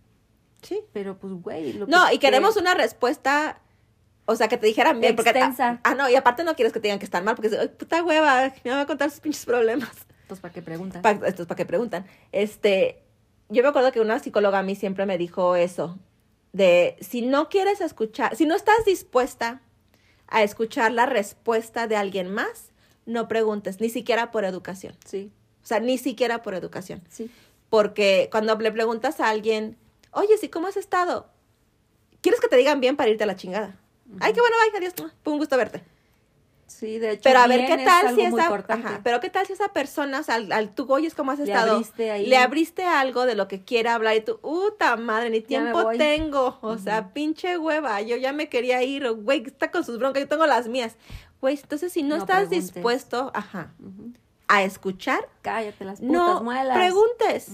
Sí. 0.62 0.80
Pero 0.92 1.16
pues, 1.18 1.32
güey. 1.34 1.74
lo 1.74 1.86
No, 1.86 2.06
que- 2.08 2.14
y 2.14 2.18
queremos 2.18 2.54
que- 2.54 2.60
una 2.60 2.74
respuesta, 2.74 3.58
o 4.24 4.34
sea, 4.36 4.48
que 4.48 4.56
te 4.56 4.66
dijeran 4.66 5.00
bien. 5.00 5.14
Porque, 5.16 5.32
ah, 5.38 5.94
no, 5.94 6.08
y 6.08 6.16
aparte 6.16 6.42
no 6.44 6.54
quieres 6.56 6.72
que 6.72 6.80
te 6.80 6.88
digan 6.88 6.98
que 6.98 7.04
están 7.04 7.24
mal, 7.24 7.34
porque 7.36 7.54
ay, 7.58 7.68
puta 7.68 8.02
hueva, 8.02 8.52
me 8.64 8.70
va 8.70 8.80
a 8.80 8.86
contar 8.86 9.10
sus 9.10 9.20
pinches 9.20 9.44
problemas. 9.44 9.90
Pues, 10.26 10.40
¿para 10.40 10.54
qué 10.54 10.62
preguntas? 10.62 11.02
Pa- 11.02 11.10
esto 11.26 11.42
es 11.42 11.46
para 11.48 11.56
que 11.56 11.66
preguntan. 11.66 12.06
Este, 12.32 13.02
yo 13.50 13.62
me 13.62 13.68
acuerdo 13.68 13.92
que 13.92 14.00
una 14.00 14.18
psicóloga 14.18 14.60
a 14.60 14.62
mí 14.62 14.74
siempre 14.74 15.04
me 15.04 15.18
dijo 15.18 15.54
eso, 15.56 15.98
de 16.54 16.96
si 17.00 17.20
no 17.20 17.48
quieres 17.50 17.80
escuchar, 17.82 18.34
si 18.36 18.46
no 18.46 18.54
estás 18.54 18.84
dispuesta 18.86 19.60
a 20.28 20.42
escuchar 20.42 20.92
la 20.92 21.04
respuesta 21.04 21.86
de 21.86 21.96
alguien 21.96 22.30
más, 22.32 22.70
no 23.06 23.28
preguntes, 23.28 23.80
ni 23.80 23.90
siquiera 23.90 24.30
por 24.30 24.44
educación. 24.44 24.96
Sí, 25.04 25.30
O 25.62 25.66
sea, 25.66 25.80
ni 25.80 25.98
siquiera 25.98 26.42
por 26.42 26.54
educación. 26.54 27.02
sí. 27.10 27.30
Porque 27.70 28.28
cuando 28.30 28.54
le 28.56 28.70
preguntas 28.70 29.18
a 29.18 29.28
alguien, 29.28 29.76
oye, 30.12 30.38
¿sí 30.38 30.48
cómo 30.48 30.68
has 30.68 30.76
estado? 30.76 31.28
¿Quieres 32.20 32.40
que 32.40 32.46
te 32.46 32.56
digan 32.56 32.80
bien 32.80 32.94
para 32.96 33.10
irte 33.10 33.24
a 33.24 33.26
la 33.26 33.34
chingada? 33.34 33.76
Ay, 34.20 34.32
qué 34.32 34.40
bueno, 34.40 34.54
bye, 34.70 34.78
adiós, 34.78 34.94
fue 35.24 35.32
un 35.32 35.40
gusto 35.40 35.56
verte. 35.56 35.82
Sí, 36.66 36.98
de 36.98 37.12
hecho. 37.12 37.20
Pero 37.24 37.38
a 37.40 37.46
ver 37.46 37.66
qué 37.66 37.74
es 37.74 37.84
tal 37.84 38.14
si 38.14 38.22
esa, 38.22 38.46
ajá, 38.68 39.00
pero 39.04 39.20
qué 39.20 39.30
tal 39.30 39.46
si 39.46 39.52
esa 39.52 39.68
persona, 39.68 40.20
o 40.20 40.22
sea, 40.22 40.36
al, 40.36 40.50
al 40.50 40.74
tú 40.74 40.86
oyes 40.92 41.14
cómo 41.14 41.30
has 41.30 41.38
Le 41.38 41.44
estado, 41.44 41.72
abriste 41.72 42.10
ahí. 42.10 42.26
le 42.26 42.36
abriste 42.36 42.84
algo 42.84 43.26
de 43.26 43.34
lo 43.34 43.48
que 43.48 43.62
quiere 43.62 43.90
hablar 43.90 44.16
y 44.16 44.22
tú, 44.22 44.38
puta 44.40 44.96
madre, 44.96 45.30
ni 45.30 45.40
tiempo 45.40 45.90
tengo, 45.96 46.58
o 46.62 46.78
sea, 46.78 47.08
pinche 47.12 47.58
hueva, 47.58 48.00
yo 48.00 48.16
ya 48.16 48.32
me 48.32 48.48
quería 48.48 48.82
ir, 48.82 49.08
güey, 49.12 49.44
está 49.46 49.70
con 49.70 49.84
sus 49.84 49.98
broncas, 49.98 50.22
yo 50.22 50.28
tengo 50.28 50.46
las 50.46 50.66
mías. 50.68 50.96
Güey, 51.40 51.58
entonces 51.62 51.92
si 51.92 52.02
no, 52.02 52.16
No 52.16 52.22
estás 52.22 52.46
preguntes. 52.48 52.72
dispuesto, 52.74 53.30
ajá, 53.34 53.72
a 54.48 54.62
escuchar, 54.62 55.28
Cállate 55.42 55.84
las 55.84 56.00
putas 56.00 56.12
no 56.12 56.42
muelas. 56.42 56.76
preguntes. 56.76 57.48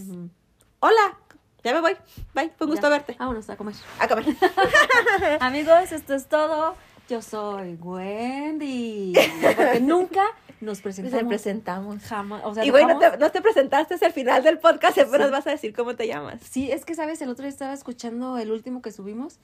Hola, 0.78 1.18
ya 1.64 1.74
me 1.74 1.80
voy, 1.80 1.96
bye, 2.32 2.50
fue 2.56 2.66
un 2.66 2.70
gusto 2.72 2.86
Ya. 2.86 2.90
verte. 2.90 3.16
Vámonos 3.18 3.50
a 3.50 3.56
comer. 3.56 3.74
A 3.98 4.08
comer. 4.08 4.24
Amigos, 5.40 5.92
esto 5.92 6.14
es 6.14 6.26
todo. 6.28 6.74
Yo 7.10 7.20
soy 7.20 7.74
Wendy. 7.74 9.12
Porque 9.56 9.80
nunca 9.82 10.22
nos 10.60 10.80
presentamos. 10.80 11.18
Se 11.20 11.26
presentamos. 11.26 12.02
Jamás. 12.04 12.42
O 12.44 12.54
sea, 12.54 12.64
Y 12.64 12.70
bueno, 12.70 13.00
te, 13.00 13.18
no 13.18 13.32
te 13.32 13.42
presentaste 13.42 13.94
es 13.96 14.02
el 14.02 14.12
final 14.12 14.44
del 14.44 14.60
podcast, 14.60 14.96
pero 15.10 15.24
Sí. 15.24 15.30
vas 15.32 15.44
a 15.48 15.50
decir 15.50 15.74
cómo 15.74 15.96
te 15.96 16.06
llamas. 16.06 16.40
Sí, 16.48 16.70
es 16.70 16.84
que 16.84 16.94
sabes, 16.94 17.20
el 17.20 17.28
otro 17.28 17.42
día 17.42 17.50
estaba 17.50 17.72
escuchando 17.72 18.38
el 18.38 18.52
último 18.52 18.80
que 18.80 18.92
subimos 18.92 19.38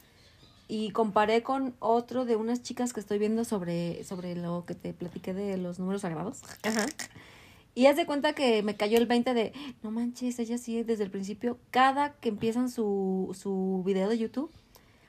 y 0.68 0.90
comparé 0.90 1.42
con 1.42 1.74
otro 1.80 2.24
de 2.24 2.36
unas 2.36 2.62
chicas 2.62 2.92
que 2.92 3.00
estoy 3.00 3.18
viendo 3.18 3.44
sobre, 3.44 4.04
sobre 4.04 4.36
lo 4.36 4.64
que 4.64 4.76
te 4.76 4.92
platiqué 4.92 5.34
de 5.34 5.56
los 5.56 5.80
números 5.80 6.02
sagrados. 6.02 6.42
Ajá. 6.62 6.86
Y 7.74 7.86
haz 7.86 7.96
de 7.96 8.06
cuenta 8.06 8.32
que 8.32 8.62
me 8.62 8.76
cayó 8.76 8.96
el 8.96 9.06
20 9.06 9.34
de, 9.34 9.52
no 9.82 9.90
manches, 9.90 10.38
ella 10.38 10.56
sí 10.56 10.84
desde 10.84 11.02
el 11.02 11.10
principio, 11.10 11.58
cada 11.72 12.12
que 12.12 12.28
empiezan 12.28 12.70
su, 12.70 13.36
su 13.38 13.82
video 13.84 14.08
de 14.08 14.18
YouTube, 14.18 14.52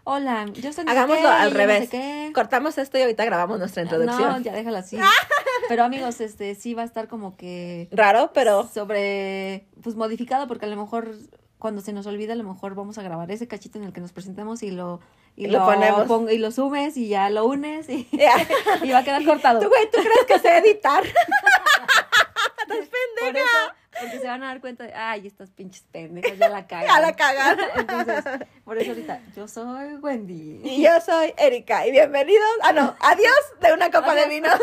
hola, 0.10 0.46
yo 0.54 0.72
soy 0.72 0.86
Hagámoslo 0.88 1.28
al 1.30 1.50
y 1.52 1.54
revés. 1.54 1.80
No, 1.82 1.86
sé 1.86 1.92
qué". 1.92 2.32
Cortamos 2.34 2.78
esto 2.78 2.98
y 2.98 3.02
ahorita 3.02 3.26
grabamos 3.26 3.60
nuestra 3.60 3.84
introducción. 3.84 4.30
no, 4.30 4.40
ya 4.40 4.54
déjala 4.54 4.80
así. 4.80 4.98
Pero 5.70 5.84
amigos, 5.84 6.22
este 6.22 6.56
sí 6.56 6.74
va 6.74 6.84
a 6.84 6.86
estar 6.86 7.08
como 7.10 7.36
que 7.36 7.90
Raro, 7.92 8.32
pero 8.34 8.70
sobre, 8.74 9.68
pues 9.84 9.96
modificado, 9.96 10.48
porque 10.48 10.66
a 10.66 10.70
lo 10.70 10.78
mejor 10.78 11.12
cuando 11.58 11.82
se 11.82 11.92
nos 11.92 12.06
olvida, 12.06 12.34
a 12.34 12.36
lo 12.38 12.44
mejor 12.44 12.74
vamos 12.76 12.98
a 13.00 13.02
grabar 13.02 13.30
ese 13.32 13.48
cachito 13.48 13.78
en 13.80 13.84
el 13.86 13.92
que 13.92 14.00
nos 14.00 14.14
presentamos 14.14 14.62
y 14.64 14.70
lo, 14.72 15.02
y 15.36 15.48
Lo 15.48 15.66
ponemos. 15.66 16.04
pon- 16.08 16.30
y 16.32 16.38
lo 16.38 16.52
sumes 16.52 16.96
y 16.96 17.08
ya 17.10 17.30
lo 17.32 17.46
unes 17.46 17.90
y, 17.90 18.08
Ya. 18.14 18.34
y 18.84 18.92
va 18.92 19.00
a 19.00 19.04
quedar 19.04 19.26
cortado. 19.26 19.60
tú, 19.60 19.68
güey, 19.68 19.90
¿tú 19.92 19.98
crees 19.98 20.26
que 20.28 20.40
sé 20.40 20.58
editar? 20.60 21.04
Estás 21.04 22.88
pendeja. 23.24 23.76
Porque 23.99 24.19
se 24.19 24.28
van 24.28 24.44
a 24.44 24.48
dar 24.48 24.61
cuenta 24.61 24.84
de, 24.86 24.94
ay, 24.94 25.28
estas 25.28 25.49
pinches 25.52 25.84
pendejas 25.91 26.38
ya 26.38 26.49
la 26.49 26.68
cagan. 26.68 26.88
Ya 26.88 27.02
la 27.02 27.15
cagaron. 27.15 27.65
Entonces, 27.76 28.24
por 28.64 28.78
eso 28.78 28.91
ahorita, 28.91 29.22
yo 29.36 29.48
soy 29.48 29.95
Wendy. 29.95 30.61
Y 30.64 30.84
yo 30.84 30.99
soy 31.02 31.34
Erika 31.38 31.86
y 31.88 31.91
bienvenidos. 31.91 32.45
Ah, 32.64 32.72
no, 32.74 32.95
adiós 32.99 33.36
de 33.61 33.74
una 33.74 33.90
copa 33.91 34.15
de 34.15 34.28
vino. 34.28 34.49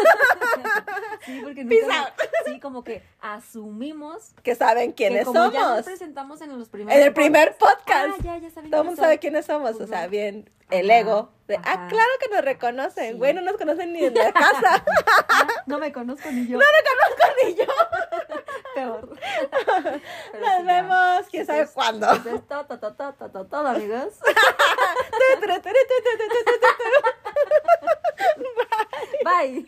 Sí, 1.24 1.40
porque 1.42 1.64
Peace 1.64 1.82
nunca, 1.86 2.00
out. 2.00 2.08
sí, 2.44 2.60
como 2.60 2.84
que 2.84 3.02
asumimos 3.22 4.34
que 4.42 4.54
saben 4.54 4.92
quiénes 4.92 5.20
que 5.20 5.24
como 5.24 5.50
ya 5.50 5.58
nos 5.60 5.68
somos. 5.68 5.84
presentamos 5.84 6.40
en 6.42 6.58
los 6.58 6.68
primeros 6.68 7.00
En 7.00 7.06
el 7.06 7.14
primer 7.14 7.56
podcasts, 7.56 8.16
podcast. 8.16 8.20
ah, 8.20 8.22
ya, 8.22 8.38
ya 8.38 8.50
saben 8.50 8.70
Todo 8.70 8.82
el 8.82 8.86
mundo 8.88 9.00
sabe 9.02 9.18
quiénes 9.18 9.46
somos. 9.46 9.72
Pues 9.72 9.84
o 9.84 9.86
sea, 9.86 10.04
no. 10.04 10.10
bien, 10.10 10.50
el 10.80 10.90
ego. 10.90 11.30
Ah, 11.62 11.88
claro 11.90 12.10
que 12.20 12.28
nos 12.34 12.42
reconocen, 12.42 13.12
sí. 13.12 13.18
güey, 13.18 13.34
no 13.34 13.42
nos 13.42 13.56
conocen 13.56 13.92
ni 13.92 14.04
en 14.04 14.14
la 14.14 14.32
casa. 14.32 14.84
no 15.66 15.78
me 15.78 15.92
conozco 15.92 16.30
ni 16.30 16.46
yo. 16.46 16.58
No 16.58 16.64
me 16.64 16.82
conozco 16.90 17.28
ni 17.44 17.54
yo. 17.54 17.64
Peor. 18.74 19.10
Pero 20.32 20.40
nos 20.40 20.64
vemos, 20.64 21.20
ya. 21.20 21.26
quién 21.30 21.46
sabe 21.46 21.66
cuándo. 21.66 22.06
Todo, 23.50 23.66
amigos. 23.66 24.14
Bye. 29.24 29.64
Bye. 29.64 29.66